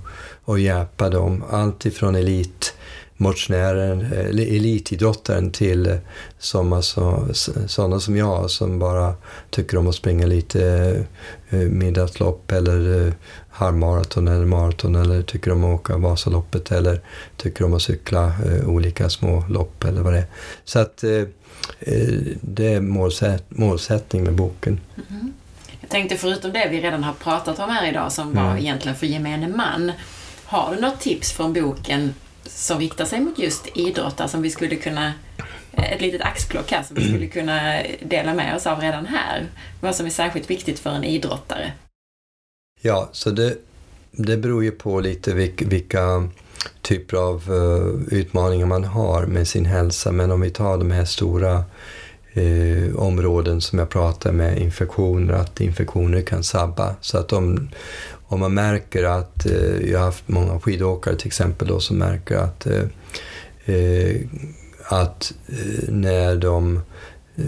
att 0.45 0.61
hjälpa 0.61 1.09
dem. 1.09 1.43
Allt 1.49 1.85
ifrån 1.85 2.15
elit 2.15 2.73
motionären, 3.21 4.01
eh, 4.01 4.55
elitidrottaren 4.55 5.51
till 5.51 5.87
eh, 5.87 5.97
som 6.39 6.73
alltså, 6.73 7.27
sådana 7.67 7.99
som 7.99 8.17
jag 8.17 8.49
som 8.49 8.79
bara 8.79 9.15
tycker 9.49 9.77
om 9.77 9.87
att 9.87 9.95
springa 9.95 10.25
lite 10.25 10.63
eh, 11.49 11.59
middagslopp 11.59 12.51
eller 12.51 13.13
halvmaraton 13.49 14.27
eller 14.27 14.45
maraton 14.45 14.95
eller 14.95 15.21
tycker 15.21 15.51
om 15.51 15.63
att 15.63 15.79
åka 15.79 15.97
Vasaloppet 15.97 16.71
eller 16.71 17.01
tycker 17.37 17.65
om 17.65 17.73
att 17.73 17.81
cykla 17.81 18.33
olika 18.65 19.09
små 19.09 19.43
lopp 19.49 19.83
eller 19.83 20.01
vad 20.01 20.13
det 20.13 20.19
är. 20.19 20.27
Så 20.65 20.79
att 20.79 21.03
det 22.41 22.73
är 22.73 22.81
målsätt, 22.81 23.45
målsättning 23.49 24.23
med 24.23 24.33
boken. 24.33 24.79
Mm. 25.09 25.33
Jag 25.81 25.89
tänkte 25.89 26.17
förutom 26.17 26.51
det 26.51 26.67
vi 26.71 26.81
redan 26.81 27.03
har 27.03 27.13
pratat 27.13 27.59
om 27.59 27.69
här 27.69 27.89
idag 27.89 28.11
som 28.11 28.33
var 28.33 28.45
mm. 28.45 28.57
egentligen 28.57 28.97
för 28.97 29.07
gemene 29.07 29.47
man. 29.47 29.91
Har 30.45 30.75
du 30.75 30.81
något 30.81 30.99
tips 30.99 31.31
från 31.31 31.53
boken 31.53 32.13
som 32.45 32.79
riktar 32.79 33.05
sig 33.05 33.19
mot 33.19 33.39
just 33.39 33.67
idrottare 33.77 34.27
som 34.27 34.41
vi 34.41 34.49
skulle 34.49 34.75
kunna 34.75 35.13
ett 35.73 36.01
litet 36.01 36.21
axplock 36.21 36.71
här 36.71 36.83
som 36.83 36.95
vi 36.95 37.07
skulle 37.07 37.27
kunna 37.41 37.83
dela 38.01 38.33
med 38.33 38.55
oss 38.55 38.67
av 38.67 38.81
redan 38.81 39.05
här. 39.05 39.47
Vad 39.81 39.95
som 39.95 40.05
är 40.05 40.09
särskilt 40.09 40.49
viktigt 40.49 40.79
för 40.79 40.89
en 40.89 41.03
idrottare. 41.03 41.71
Ja, 42.81 43.09
så 43.11 43.31
det, 43.31 43.57
det 44.11 44.37
beror 44.37 44.63
ju 44.63 44.71
på 44.71 44.99
lite 44.99 45.33
vilka, 45.33 45.65
vilka 45.65 46.29
typer 46.81 47.17
av 47.17 47.51
uh, 47.51 48.01
utmaningar 48.11 48.65
man 48.65 48.83
har 48.83 49.25
med 49.25 49.47
sin 49.47 49.65
hälsa. 49.65 50.11
Men 50.11 50.31
om 50.31 50.41
vi 50.41 50.49
tar 50.49 50.77
de 50.77 50.91
här 50.91 51.05
stora 51.05 51.63
uh, 52.37 52.95
områden 52.95 53.61
som 53.61 53.79
jag 53.79 53.89
pratar 53.89 54.31
med, 54.31 54.57
infektioner, 54.57 55.33
att 55.33 55.61
infektioner 55.61 56.21
kan 56.21 56.43
sabba. 56.43 56.95
Så 57.01 57.17
att 57.17 57.33
om, 57.33 57.69
om 58.27 58.39
man 58.39 58.53
märker 58.53 59.03
att, 59.03 59.45
uh, 59.45 59.91
jag 59.91 59.99
har 59.99 60.05
haft 60.05 60.27
många 60.27 60.59
skidåkare 60.59 61.15
till 61.15 61.27
exempel 61.27 61.67
då, 61.67 61.79
som 61.79 61.97
märker 61.97 62.37
att, 62.37 62.67
att 64.83 65.33
när 65.87 66.35
de 66.35 66.81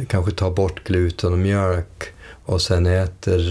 kanske 0.07 0.31
tar 0.31 0.51
bort 0.51 0.83
gluten 0.83 1.33
och 1.33 1.39
mjölk 1.39 2.03
och 2.45 2.61
sen 2.61 2.85
äter, 2.85 3.41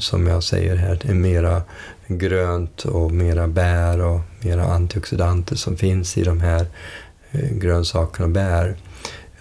som 0.00 0.26
jag 0.26 0.42
säger 0.42 0.76
här, 0.76 1.14
mera 1.14 1.62
grönt 2.08 2.84
och 2.84 3.10
mera 3.10 3.48
bär 3.48 4.00
och 4.00 4.20
mera 4.44 4.64
antioxidanter 4.64 5.56
som 5.56 5.76
finns 5.76 6.18
i 6.18 6.22
de 6.22 6.40
här 6.40 6.66
eh, 7.30 7.50
grönsakerna 7.50 8.24
och 8.24 8.32
bär. 8.32 8.76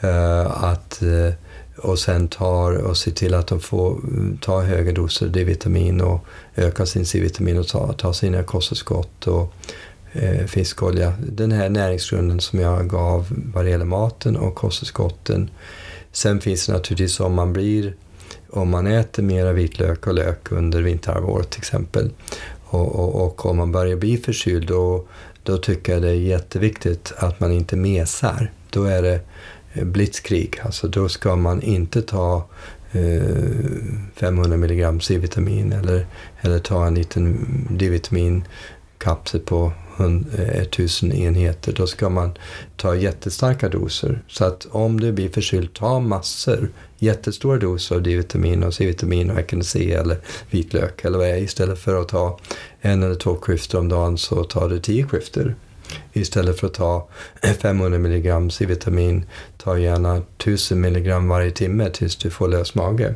Eh, 0.01 0.63
att 0.63 1.01
eh, 1.01 1.34
och 1.81 1.99
sen 1.99 2.27
tar 2.27 2.73
och 2.73 2.97
ser 2.97 3.11
till 3.11 3.34
att 3.34 3.47
de 3.47 3.59
får 3.59 3.91
mm, 3.91 4.38
ta 4.41 4.61
höga 4.61 4.91
doser 4.91 5.27
D-vitamin 5.27 6.01
och 6.01 6.26
öka 6.55 6.85
sin 6.85 7.05
C-vitamin 7.05 7.57
och 7.57 7.67
ta, 7.67 7.93
ta 7.93 8.13
sina 8.13 8.43
kosttillskott 8.43 9.27
och 9.27 9.53
eh, 10.13 10.45
fiskolja. 10.45 11.13
Den 11.19 11.51
här 11.51 11.69
näringsgrunden 11.69 12.39
som 12.39 12.59
jag 12.59 12.89
gav 12.89 13.26
vad 13.53 13.65
det 13.65 13.69
gäller 13.69 13.85
maten 13.85 14.38
och 14.38 14.55
kosttillskotten. 14.55 15.49
Sen 16.11 16.41
finns 16.41 16.65
det 16.65 16.73
naturligtvis 16.73 17.19
om 17.19 17.34
man 17.34 17.53
blir 17.53 17.93
om 18.51 18.69
man 18.69 18.88
äter 18.88 19.23
mera 19.23 19.53
vitlök 19.53 20.07
och 20.07 20.13
lök 20.13 20.51
under 20.51 20.81
vinterhalvåret 20.81 21.49
till 21.49 21.59
exempel 21.59 22.11
och, 22.69 22.95
och, 22.95 23.25
och, 23.25 23.45
om 23.45 23.57
man 23.57 23.71
börjar 23.71 23.95
bli 23.95 24.17
förkyld 24.17 24.67
då, 24.67 25.05
då 25.43 25.57
tycker 25.57 25.93
jag 25.93 26.01
det 26.01 26.09
är 26.09 26.13
jätteviktigt 26.13 27.13
att 27.17 27.39
man 27.39 27.51
inte 27.51 27.75
mesar. 27.75 28.51
Då 28.69 28.83
är 28.83 29.01
det 29.01 29.19
eh, 29.73 29.85
blitzkrig. 29.85 30.59
Alltså 30.63 30.87
då 30.87 31.09
ska 31.09 31.35
man 31.35 31.61
inte 31.61 32.01
ta 32.01 32.45
eh, 32.91 33.21
500 34.15 34.57
milligram 34.57 35.01
C-vitamin 35.01 35.71
eller, 35.71 36.05
eller 36.41 36.59
ta 36.59 36.87
en 36.87 36.95
liten 36.95 37.47
D-vitaminkapsel 37.69 39.39
på 39.39 39.71
1000 39.99 41.11
eh, 41.11 41.21
enheter. 41.21 41.73
Då 41.73 41.88
ska 41.88 42.09
man 42.09 42.31
ta 42.77 42.95
jättestarka 42.95 43.69
doser. 43.69 44.23
Så 44.27 44.45
att 44.45 44.67
om 44.71 44.99
du 44.99 45.11
blir 45.11 45.30
förkyld, 45.30 45.73
ta 45.73 45.99
massor, 45.99 46.69
jättestora 46.97 47.57
doser 47.57 47.95
av 47.95 48.03
D-vitamin 48.03 48.63
och 48.63 48.73
C-vitamin 48.73 49.30
och 49.30 49.38
vitamin 49.38 49.63
C 49.63 49.93
eller 49.93 50.17
vitlök 50.49 51.05
eller 51.05 51.17
vad 51.17 51.27
det 51.27 51.34
är. 51.34 51.38
Istället 51.38 51.80
för 51.80 52.01
att 52.01 52.09
ta 52.09 52.39
en 52.81 53.03
eller 53.03 53.15
två 53.15 53.35
skifter 53.35 53.77
om 53.77 53.89
dagen 53.89 54.17
så 54.17 54.43
tar 54.43 54.69
du 54.69 54.80
tio 54.80 55.07
skifter. 55.07 55.55
Istället 56.13 56.59
för 56.59 56.67
att 56.67 56.73
ta 56.73 57.07
500 57.61 57.99
milligram 57.99 58.49
C-vitamin, 58.49 59.26
ta 59.57 59.77
gärna 59.77 60.17
1000 60.38 60.81
milligram 60.81 61.27
varje 61.27 61.51
timme 61.51 61.89
tills 61.89 62.15
du 62.15 62.30
får 62.30 62.47
lös 62.47 62.76
mage. 62.76 63.13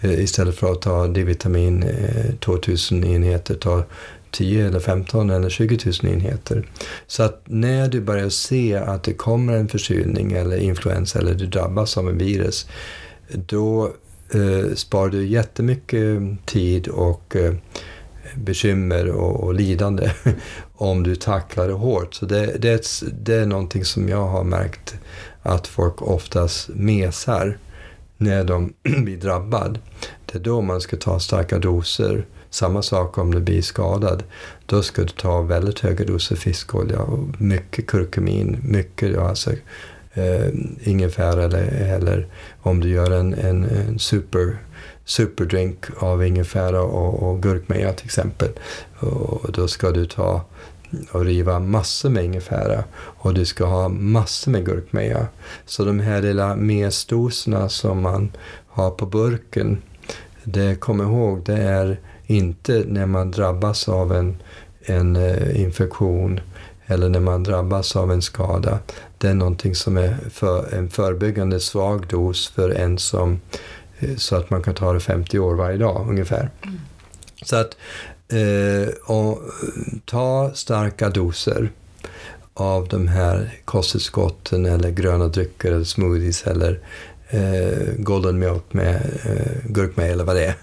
Eh, 0.00 0.20
istället 0.20 0.54
för 0.54 0.72
att 0.72 0.82
ta 0.82 1.06
D-vitamin 1.06 1.82
eh, 1.82 2.34
2000 2.34 3.04
enheter, 3.04 3.54
ta 3.54 3.84
10 4.34 4.66
eller 4.66 4.80
15 4.80 5.30
eller 5.30 5.48
20 5.48 5.78
000 6.02 6.12
enheter. 6.12 6.68
Så 7.06 7.22
att 7.22 7.42
när 7.44 7.88
du 7.88 8.00
börjar 8.00 8.28
se 8.28 8.76
att 8.76 9.02
det 9.02 9.14
kommer 9.14 9.56
en 9.56 9.68
förkylning 9.68 10.32
eller 10.32 10.56
influensa 10.56 11.18
eller 11.18 11.34
du 11.34 11.46
drabbas 11.46 11.98
av 11.98 12.08
en 12.08 12.18
virus, 12.18 12.68
då 13.32 13.92
eh, 14.34 14.74
sparar 14.74 15.08
du 15.08 15.26
jättemycket 15.26 16.20
tid 16.46 16.88
och 16.88 17.36
eh, 17.36 17.54
bekymmer 18.34 19.08
och, 19.10 19.44
och 19.44 19.54
lidande 19.54 20.10
om 20.74 21.02
du 21.02 21.16
tacklar 21.16 21.68
det 21.68 21.74
hårt. 21.74 22.14
Så 22.14 22.26
det, 22.26 22.46
det, 22.58 22.86
det 23.22 23.34
är 23.34 23.46
någonting 23.46 23.84
som 23.84 24.08
jag 24.08 24.26
har 24.26 24.44
märkt 24.44 24.94
att 25.42 25.66
folk 25.66 26.02
oftast 26.02 26.68
mesar 26.68 27.58
när 28.16 28.44
de 28.44 28.72
blir 28.82 29.16
drabbad. 29.16 29.78
Det 30.26 30.38
är 30.38 30.42
då 30.42 30.60
man 30.60 30.80
ska 30.80 30.96
ta 30.96 31.20
starka 31.20 31.58
doser. 31.58 32.26
Samma 32.54 32.82
sak 32.82 33.18
om 33.18 33.34
du 33.34 33.40
blir 33.40 33.62
skadad. 33.62 34.22
Då 34.66 34.82
ska 34.82 35.02
du 35.02 35.08
ta 35.08 35.42
väldigt 35.42 35.80
höga 35.80 36.04
doser 36.04 36.36
fiskolja 36.36 37.00
och 37.00 37.40
mycket 37.40 37.86
kurkumin, 37.86 38.58
mycket 38.62 39.18
alltså, 39.18 39.50
eh, 40.12 40.48
ingefära 40.82 41.44
eller, 41.44 41.62
eller 41.96 42.26
om 42.62 42.80
du 42.80 42.88
gör 42.88 43.10
en, 43.10 43.34
en, 43.34 43.64
en 43.64 43.98
super 43.98 44.58
superdrink 45.04 45.84
av 45.98 46.26
ingefära 46.26 46.82
och, 46.82 47.22
och 47.22 47.42
gurkmeja 47.42 47.92
till 47.92 48.06
exempel. 48.06 48.50
Och 48.98 49.52
då 49.52 49.68
ska 49.68 49.90
du 49.90 50.06
ta 50.06 50.44
och 51.12 51.24
riva 51.24 51.58
massor 51.58 52.10
med 52.10 52.24
ingefära 52.24 52.84
och 52.96 53.34
du 53.34 53.44
ska 53.44 53.64
ha 53.64 53.88
massor 53.88 54.50
med 54.50 54.66
gurkmeja. 54.66 55.26
Så 55.66 55.84
de 55.84 56.00
här 56.00 56.22
lilla 56.22 56.56
mesdoserna 56.56 57.68
som 57.68 58.02
man 58.02 58.32
har 58.68 58.90
på 58.90 59.06
burken 59.06 59.82
det, 60.44 60.80
kom 60.80 61.00
ihåg, 61.00 61.42
det 61.44 61.56
är 61.56 62.00
inte 62.26 62.84
när 62.88 63.06
man 63.06 63.30
drabbas 63.30 63.88
av 63.88 64.12
en, 64.12 64.42
en 64.80 65.16
eh, 65.16 65.60
infektion 65.60 66.40
eller 66.86 67.08
när 67.08 67.20
man 67.20 67.42
drabbas 67.42 67.96
av 67.96 68.12
en 68.12 68.22
skada. 68.22 68.78
Det 69.18 69.28
är 69.28 69.34
någonting 69.34 69.74
som 69.74 69.96
är 69.96 70.16
för, 70.30 70.74
en 70.74 70.90
förebyggande 70.90 71.60
svag 71.60 72.06
dos 72.06 72.48
för 72.48 72.70
en 72.70 72.98
som 72.98 73.40
eh, 73.98 74.16
så 74.16 74.36
att 74.36 74.50
man 74.50 74.62
kan 74.62 74.74
ta 74.74 74.92
det 74.92 75.00
50 75.00 75.38
år 75.38 75.54
varje 75.54 75.76
dag 75.76 76.06
ungefär. 76.08 76.50
Mm. 76.62 76.80
Så 77.42 77.56
att 77.56 77.76
eh, 78.28 78.94
ta 80.04 80.50
starka 80.54 81.10
doser 81.10 81.70
av 82.54 82.88
de 82.88 83.08
här 83.08 83.54
kosttillskotten 83.64 84.66
eller 84.66 84.90
gröna 84.90 85.28
drycker 85.28 85.72
eller 85.72 85.84
smoothies 85.84 86.46
eller 86.46 86.80
eh, 87.28 87.94
golden 87.98 88.38
milk 88.38 88.62
med 88.70 88.94
eh, 89.24 89.70
gurkmeja 89.70 90.12
eller 90.12 90.24
vad 90.24 90.36
det 90.36 90.44
är. 90.46 90.56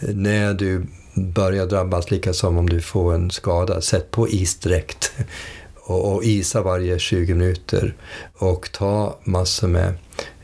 När 0.00 0.54
du 0.54 0.86
börjar 1.14 1.66
drabbas, 1.66 2.10
lika 2.10 2.32
som 2.32 2.58
om 2.58 2.68
du 2.68 2.80
får 2.80 3.14
en 3.14 3.30
skada, 3.30 3.80
sätt 3.80 4.10
på 4.10 4.28
is 4.28 4.56
direkt. 4.58 5.12
och, 5.84 6.14
och 6.14 6.24
isa 6.24 6.62
varje 6.62 6.98
20 6.98 7.34
minuter. 7.34 7.94
Och 8.34 8.72
ta 8.72 9.18
massor 9.24 9.68
med 9.68 9.94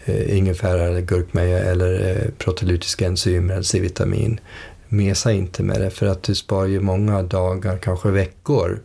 eh, 0.05 0.37
ingefära 0.37 0.83
eller 0.83 1.01
gurkmeja 1.01 1.59
eller 1.59 2.11
eh, 2.11 2.31
proteolytiska 2.39 3.07
enzymer 3.07 3.55
eller 3.55 3.63
C-vitamin. 3.63 4.41
Mesa 4.89 5.33
inte 5.33 5.63
med 5.63 5.81
det 5.81 5.91
för 5.91 6.07
att 6.07 6.23
du 6.23 6.35
sparar 6.35 6.67
ju 6.67 6.81
många 6.81 7.23
dagar, 7.23 7.79
kanske 7.79 8.11
veckor 8.11 8.81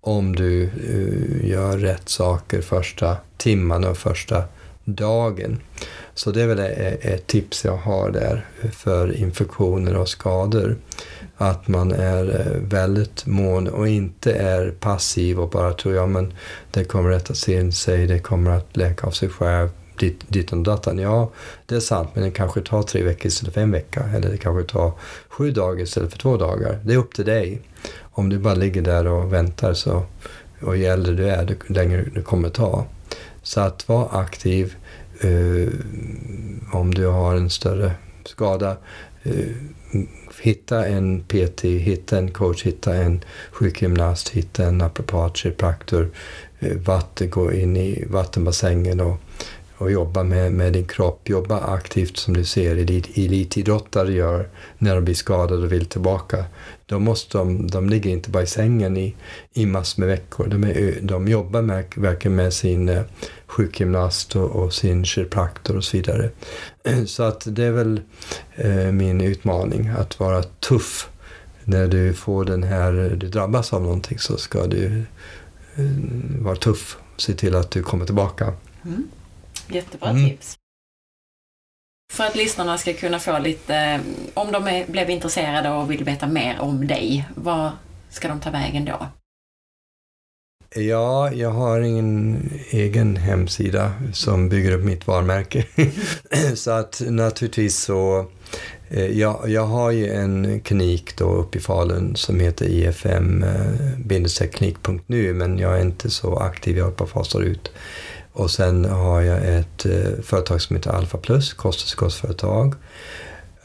om 0.00 0.36
du 0.36 0.62
eh, 0.62 1.50
gör 1.50 1.78
rätt 1.78 2.08
saker 2.08 2.60
första 2.60 3.16
timmarna 3.36 3.90
och 3.90 3.98
första 3.98 4.44
dagen. 4.84 5.60
Så 6.14 6.30
det 6.30 6.42
är 6.42 6.46
väl 6.46 6.58
ett 7.00 7.26
tips 7.26 7.64
jag 7.64 7.76
har 7.76 8.10
där 8.10 8.46
för 8.72 9.16
infektioner 9.16 9.96
och 9.96 10.08
skador. 10.08 10.76
Att 11.36 11.68
man 11.68 11.92
är 11.92 12.40
eh, 12.40 12.60
väldigt 12.60 13.26
mån 13.26 13.68
och 13.68 13.88
inte 13.88 14.32
är 14.32 14.70
passiv 14.70 15.40
och 15.40 15.50
bara 15.50 15.72
tror 15.72 15.94
ja 15.94 16.06
men 16.06 16.32
det 16.70 16.84
kommer 16.84 17.10
att 17.10 17.30
rätta 17.30 17.52
in 17.52 17.72
sig, 17.72 18.06
det 18.06 18.18
kommer 18.18 18.50
att 18.50 18.76
läka 18.76 19.06
av 19.06 19.10
sig 19.10 19.28
själv, 19.28 19.68
dit, 19.98 20.20
dit 20.28 20.52
och 20.52 20.58
datan. 20.58 20.98
Ja, 20.98 21.30
det 21.66 21.74
är 21.74 21.80
sant, 21.80 22.08
men 22.14 22.24
det 22.24 22.30
kanske 22.30 22.60
tar 22.60 22.82
tre 22.82 23.02
veckor 23.02 23.26
istället 23.26 23.54
för 23.54 23.60
en 23.60 23.70
vecka. 23.70 24.04
Eller 24.14 24.30
det 24.30 24.38
kanske 24.38 24.72
tar 24.72 24.92
sju 25.28 25.50
dagar 25.50 25.82
istället 25.82 26.10
för 26.12 26.18
två 26.18 26.36
dagar. 26.36 26.78
Det 26.84 26.92
är 26.92 26.98
upp 26.98 27.14
till 27.14 27.24
dig. 27.24 27.60
Om 28.00 28.28
du 28.28 28.38
bara 28.38 28.54
ligger 28.54 28.82
där 28.82 29.06
och 29.06 29.32
väntar 29.32 29.74
så, 29.74 30.02
och 30.60 30.76
ju 30.76 30.84
äldre 30.84 31.14
du 31.14 31.28
är, 31.28 31.46
ju 31.48 31.74
längre 31.74 32.04
det 32.14 32.22
kommer 32.22 32.48
ta. 32.48 32.86
Så 33.44 33.60
att 33.60 33.88
vara 33.88 34.08
aktiv, 34.08 34.74
eh, 35.20 35.68
om 36.72 36.94
du 36.94 37.06
har 37.06 37.34
en 37.34 37.50
större 37.50 37.90
skada, 38.24 38.76
Eh, 39.26 39.46
hitta 40.42 40.86
en 40.86 41.24
PT, 41.24 41.64
hitta 41.64 42.18
en 42.18 42.30
coach, 42.30 42.62
hitta 42.62 42.94
en 42.94 43.20
sjukgymnast, 43.52 44.28
hitta 44.28 44.66
en 44.66 44.80
apropat, 44.80 45.36
kiropraktor, 45.36 46.10
Eh, 46.64 46.76
vatten, 46.76 47.30
gå 47.30 47.52
in 47.52 47.76
i 47.76 48.04
vattenbassängen 48.10 49.00
och 49.00 49.20
och 49.78 49.90
jobba 49.90 50.22
med, 50.22 50.52
med 50.52 50.72
din 50.72 50.86
kropp, 50.86 51.28
jobba 51.28 51.60
aktivt 51.60 52.16
som 52.16 52.34
du 52.34 52.44
ser 52.44 52.76
elit, 52.76 53.18
elitidrottare 53.18 54.12
gör 54.12 54.48
när 54.78 54.94
de 54.94 55.04
blir 55.04 55.14
skadade 55.14 55.62
och 55.62 55.72
vill 55.72 55.86
tillbaka. 55.86 56.44
Då 56.86 56.98
måste 56.98 57.38
de, 57.38 57.66
de 57.66 57.88
ligger 57.88 58.10
inte 58.10 58.30
bara 58.30 58.42
i 58.42 58.46
sängen 58.46 58.96
i, 58.96 59.14
i 59.52 59.66
massor 59.66 60.00
med 60.00 60.08
veckor. 60.08 60.46
De, 60.46 60.64
är, 60.64 60.98
de 61.02 61.28
jobbar 61.28 61.62
med, 61.62 61.84
verkligen 61.96 62.36
med 62.36 62.52
sin 62.52 62.88
eh, 62.88 63.02
sjukgymnast 63.46 64.36
och, 64.36 64.50
och 64.50 64.72
sin 64.72 65.04
kiropraktor 65.04 65.76
och 65.76 65.84
så 65.84 65.96
vidare. 65.96 66.30
Så 67.06 67.22
att 67.22 67.42
det 67.46 67.64
är 67.64 67.72
väl 67.72 68.00
eh, 68.54 68.92
min 68.92 69.20
utmaning, 69.20 69.88
att 69.88 70.20
vara 70.20 70.42
tuff. 70.42 71.08
När 71.64 71.86
du 71.86 72.12
får 72.12 72.44
den 72.44 72.62
här, 72.62 72.92
du 73.16 73.28
drabbas 73.28 73.72
av 73.72 73.82
någonting 73.82 74.18
så 74.18 74.36
ska 74.36 74.66
du 74.66 75.04
eh, 75.74 75.84
vara 76.40 76.56
tuff. 76.56 76.98
Se 77.16 77.32
till 77.34 77.54
att 77.54 77.70
du 77.70 77.82
kommer 77.82 78.06
tillbaka. 78.06 78.52
Mm. 78.84 79.08
Jättebra 79.68 80.10
mm. 80.10 80.28
tips. 80.28 80.58
För 82.12 82.24
att 82.24 82.36
lyssnarna 82.36 82.78
ska 82.78 82.92
kunna 82.92 83.18
få 83.18 83.38
lite, 83.38 83.76
eh, 83.76 84.00
om 84.34 84.52
de 84.52 84.68
är, 84.68 84.86
blev 84.86 85.10
intresserade 85.10 85.70
och 85.70 85.90
vill 85.90 86.04
veta 86.04 86.26
mer 86.26 86.60
om 86.60 86.86
dig, 86.86 87.28
vad 87.34 87.70
ska 88.10 88.28
de 88.28 88.40
ta 88.40 88.50
vägen 88.50 88.84
då? 88.84 89.06
Ja, 90.76 91.32
jag 91.32 91.50
har 91.50 91.80
ingen 91.80 92.50
egen 92.70 93.16
hemsida 93.16 93.92
som 94.12 94.48
bygger 94.48 94.72
upp 94.72 94.84
mitt 94.84 95.06
varumärke. 95.06 95.64
så 96.54 96.70
att 96.70 97.02
naturligtvis 97.08 97.76
så, 97.76 98.26
eh, 98.88 99.18
jag, 99.18 99.48
jag 99.48 99.66
har 99.66 99.90
ju 99.90 100.12
en 100.12 100.60
klinik 100.60 101.16
då 101.16 101.34
uppe 101.34 101.58
i 101.58 101.60
Falun 101.60 102.16
som 102.16 102.40
heter 102.40 102.66
ifm-klinik.nu 102.66 105.28
eh, 105.28 105.34
men 105.34 105.58
jag 105.58 105.76
är 105.76 105.82
inte 105.82 106.10
så 106.10 106.36
aktiv, 106.36 106.78
jag 106.78 106.92
bara 106.92 107.08
fasar 107.08 107.40
ut. 107.40 107.72
Och 108.34 108.50
sen 108.50 108.84
har 108.84 109.20
jag 109.20 109.58
ett 109.58 109.86
eh, 109.86 110.22
företag 110.22 110.60
som 110.60 110.76
heter 110.76 110.90
Alpha 110.90 111.18
Plus, 111.18 111.52
kosttillskottsföretag. 111.52 112.74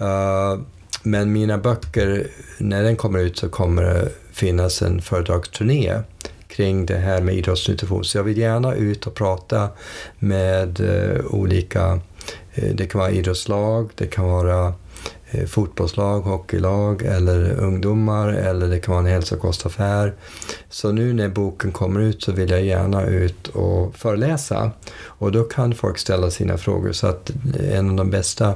Uh, 0.02 0.08
eh, 0.08 0.60
men 1.04 1.32
mina 1.32 1.58
böcker, 1.58 2.28
när 2.58 2.84
den 2.84 2.96
kommer 2.96 3.20
ut 3.20 3.38
så 3.38 3.50
kommer 3.50 3.84
det 3.84 4.10
finnas 4.32 4.82
en 4.82 5.02
företagsturné 5.02 6.02
kring 6.48 6.86
det 6.86 6.98
här 6.98 7.22
med 7.22 7.36
idrottsnutrition. 7.36 8.04
Så 8.04 8.18
jag 8.18 8.24
vill 8.24 8.38
gärna 8.38 8.76
ut 8.76 9.08
och 9.08 9.16
prata 9.16 9.70
med 10.20 10.80
uh, 10.80 11.26
olika, 11.26 11.94
uh, 12.58 12.74
det 12.74 12.88
kan 12.88 13.00
vara 13.00 13.12
idrottslag, 13.12 13.90
det 13.96 14.08
kan 14.08 14.26
vara 14.26 14.74
Eh, 15.32 15.46
fotbollslag, 15.46 16.22
hockeylag 16.22 17.02
eller 17.02 17.52
ungdomar 17.52 18.28
eller 18.28 18.68
det 18.68 18.80
kan 18.80 18.92
vara 18.92 19.06
en 19.06 19.12
hälsokostaffär. 19.14 20.14
Så 20.70 20.92
nu 20.92 21.14
när 21.14 21.30
boken 21.30 21.72
kommer 21.72 22.00
ut 22.00 22.24
så 22.24 22.32
vill 22.32 22.50
jag 22.50 22.64
gärna 22.64 23.06
ut 23.06 23.48
och 23.48 23.96
föreläsa 23.96 24.72
och 25.04 25.32
då 25.32 25.44
kan 25.44 25.76
folk 25.76 25.98
ställa 25.98 26.32
sina 26.32 26.58
frågor 26.58 26.92
så 26.92 27.08
att 27.08 27.32
en 27.72 27.90
av 27.90 27.96
de 27.96 28.10
bästa 28.10 28.54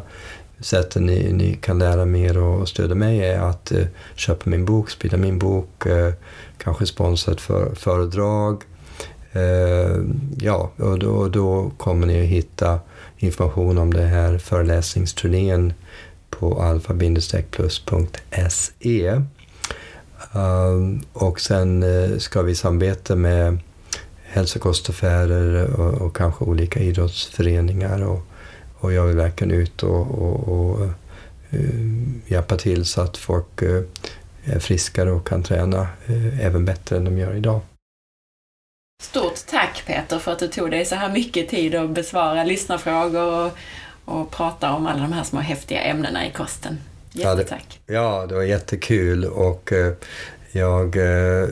sätten 0.59 1.05
ni, 1.05 1.33
ni 1.33 1.53
kan 1.53 1.79
lära 1.79 2.05
mer 2.05 2.37
och 2.37 2.69
stödja 2.69 2.95
mig 2.95 3.19
är 3.25 3.39
att 3.39 3.71
eh, 3.71 3.85
köpa 4.15 4.49
min 4.49 4.65
bok, 4.65 4.89
sprida 4.89 5.17
min 5.17 5.39
bok, 5.39 5.85
eh, 5.85 6.13
kanske 6.57 6.85
sponsra 6.85 7.33
ett 7.33 7.41
för, 7.41 7.75
föredrag. 7.75 8.63
Eh, 9.31 9.97
ja, 10.37 10.71
och 10.77 10.99
då, 10.99 11.27
då 11.27 11.71
kommer 11.77 12.07
ni 12.07 12.21
att 12.21 12.27
hitta 12.27 12.79
information 13.17 13.77
om 13.77 13.93
den 13.93 14.07
här 14.07 14.37
föreläsningsturnén 14.37 15.73
på 16.43 16.61
alfa-plus.se. 16.61 17.61
Ehm, 20.33 21.01
och 21.13 21.39
sen 21.39 21.83
eh, 21.83 22.17
ska 22.17 22.41
vi 22.41 22.55
samarbeta 22.55 23.15
med 23.15 23.57
hälsokostaffärer 24.23 25.73
och, 25.79 26.01
och 26.01 26.15
kanske 26.15 26.45
olika 26.45 26.79
idrottsföreningar. 26.79 28.03
Och, 28.03 28.21
och 28.79 28.93
jag 28.93 29.05
vill 29.05 29.15
verkligen 29.15 29.51
ut 29.51 29.83
och, 29.83 30.07
och, 30.21 30.49
och 30.49 30.85
eh, 30.85 30.89
hjälpa 32.27 32.57
till 32.57 32.85
så 32.85 33.01
att 33.01 33.17
folk 33.17 33.61
eh, 33.61 33.81
är 34.43 34.59
friskare 34.59 35.11
och 35.11 35.27
kan 35.27 35.43
träna 35.43 35.87
även 36.41 36.65
bättre 36.65 36.97
än 36.97 37.05
de 37.05 37.17
gör 37.17 37.35
idag. 37.35 37.61
Stort 39.03 39.45
tack 39.49 39.83
Peter 39.85 40.19
för 40.19 40.31
att 40.31 40.39
du 40.39 40.47
tog 40.47 40.71
dig 40.71 40.85
så 40.85 40.95
här 40.95 41.09
mycket 41.09 41.49
tid 41.49 41.75
att 41.75 41.89
besvara 41.89 42.43
lyssnarfrågor 42.43 43.45
och 43.45 43.57
och 44.05 44.31
prata 44.31 44.73
om 44.73 44.87
alla 44.87 45.01
de 45.01 45.13
här 45.13 45.23
små 45.23 45.39
häftiga 45.39 45.81
ämnena 45.81 46.27
i 46.27 46.31
kosten. 46.31 46.77
Jättetack! 47.11 47.79
Ja, 47.85 47.93
det, 47.93 47.93
ja, 47.93 48.25
det 48.27 48.35
var 48.35 48.43
jättekul 48.43 49.25
och 49.25 49.73
eh, 49.73 49.93
jag 50.51 50.95
eh, 50.95 51.47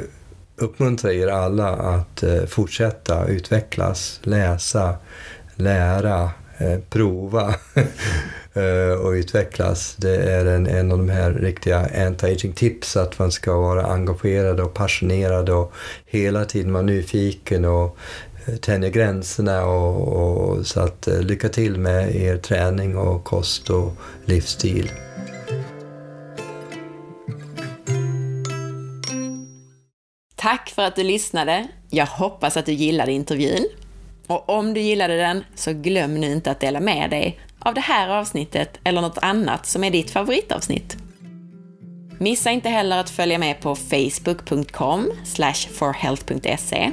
uppmuntrar 0.56 1.12
er 1.12 1.28
alla 1.28 1.70
att 1.70 2.24
eh, 2.24 2.46
fortsätta 2.46 3.28
utvecklas, 3.28 4.20
läsa, 4.24 4.96
lära, 5.56 6.30
prova 6.90 7.56
och 9.04 9.10
utvecklas. 9.12 9.96
Det 9.98 10.16
är 10.16 10.46
en, 10.46 10.68
en 10.68 10.92
av 10.92 10.98
de 10.98 11.10
här 11.10 11.32
riktiga 11.32 11.86
anti-aging 11.86 12.54
tips 12.54 12.98
att 12.98 13.20
man 13.20 13.32
ska 13.32 13.58
vara 13.58 13.86
engagerad 13.86 14.60
och 14.60 14.74
passionerad 14.74 15.50
och 15.50 15.74
hela 16.06 16.46
tiden 16.46 16.74
vara 16.74 16.84
nyfiken 16.84 17.66
och 17.66 17.98
Eh, 18.46 18.56
tänjer 18.56 18.90
gränserna 18.90 19.66
och, 19.66 20.08
och, 20.08 20.68
så 20.68 20.80
att 20.80 21.08
eh, 21.08 21.22
lycka 21.22 21.50
till 21.50 21.78
med 21.78 22.16
er 22.16 22.38
träning 22.38 22.98
och 22.98 23.24
kost 23.24 23.70
och 23.70 23.94
livsstil. 24.26 24.92
Tack 30.36 30.70
för 30.70 30.82
att 30.82 30.96
du 30.96 31.04
lyssnade. 31.04 31.68
Jag 31.90 32.06
hoppas 32.06 32.58
att 32.58 32.66
du 32.66 32.72
gillade 32.72 33.12
intervjun. 33.12 33.66
Och 34.28 34.50
om 34.50 34.74
du 34.74 34.82
gillade 34.82 35.18
den, 35.18 35.44
så 35.56 35.74
glöm 35.74 36.14
nu 36.14 36.32
inte 36.32 36.52
att 36.52 36.60
dela 36.60 36.80
med 36.80 37.10
dig 37.10 37.40
av 37.60 37.74
det 37.74 37.82
här 37.82 38.10
avsnittet 38.10 38.80
eller 38.84 39.02
något 39.02 39.18
annat 39.22 39.66
som 39.66 39.84
är 39.84 39.92
ditt 39.92 40.12
favoritavsnitt. 40.12 40.98
Missa 42.18 42.52
inte 42.52 42.70
heller 42.70 43.00
att 43.00 43.10
följa 43.10 43.38
med 43.38 43.62
på 43.62 43.76
facebook.com 43.76 45.12
forhealth.se 45.72 46.92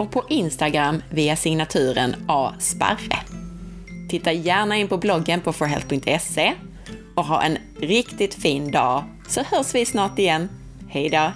och 0.00 0.10
på 0.10 0.24
Instagram 0.28 1.02
via 1.10 1.36
signaturen 1.36 2.16
asparre. 2.28 3.18
Titta 4.08 4.32
gärna 4.32 4.76
in 4.76 4.88
på 4.88 4.96
bloggen 4.96 5.40
på 5.40 5.52
forhealth.se 5.52 6.52
och 7.14 7.24
ha 7.24 7.42
en 7.42 7.58
riktigt 7.80 8.34
fin 8.34 8.70
dag 8.70 9.04
så 9.28 9.42
hörs 9.42 9.74
vi 9.74 9.86
snart 9.86 10.18
igen. 10.18 10.48
Hejdå! 10.88 11.32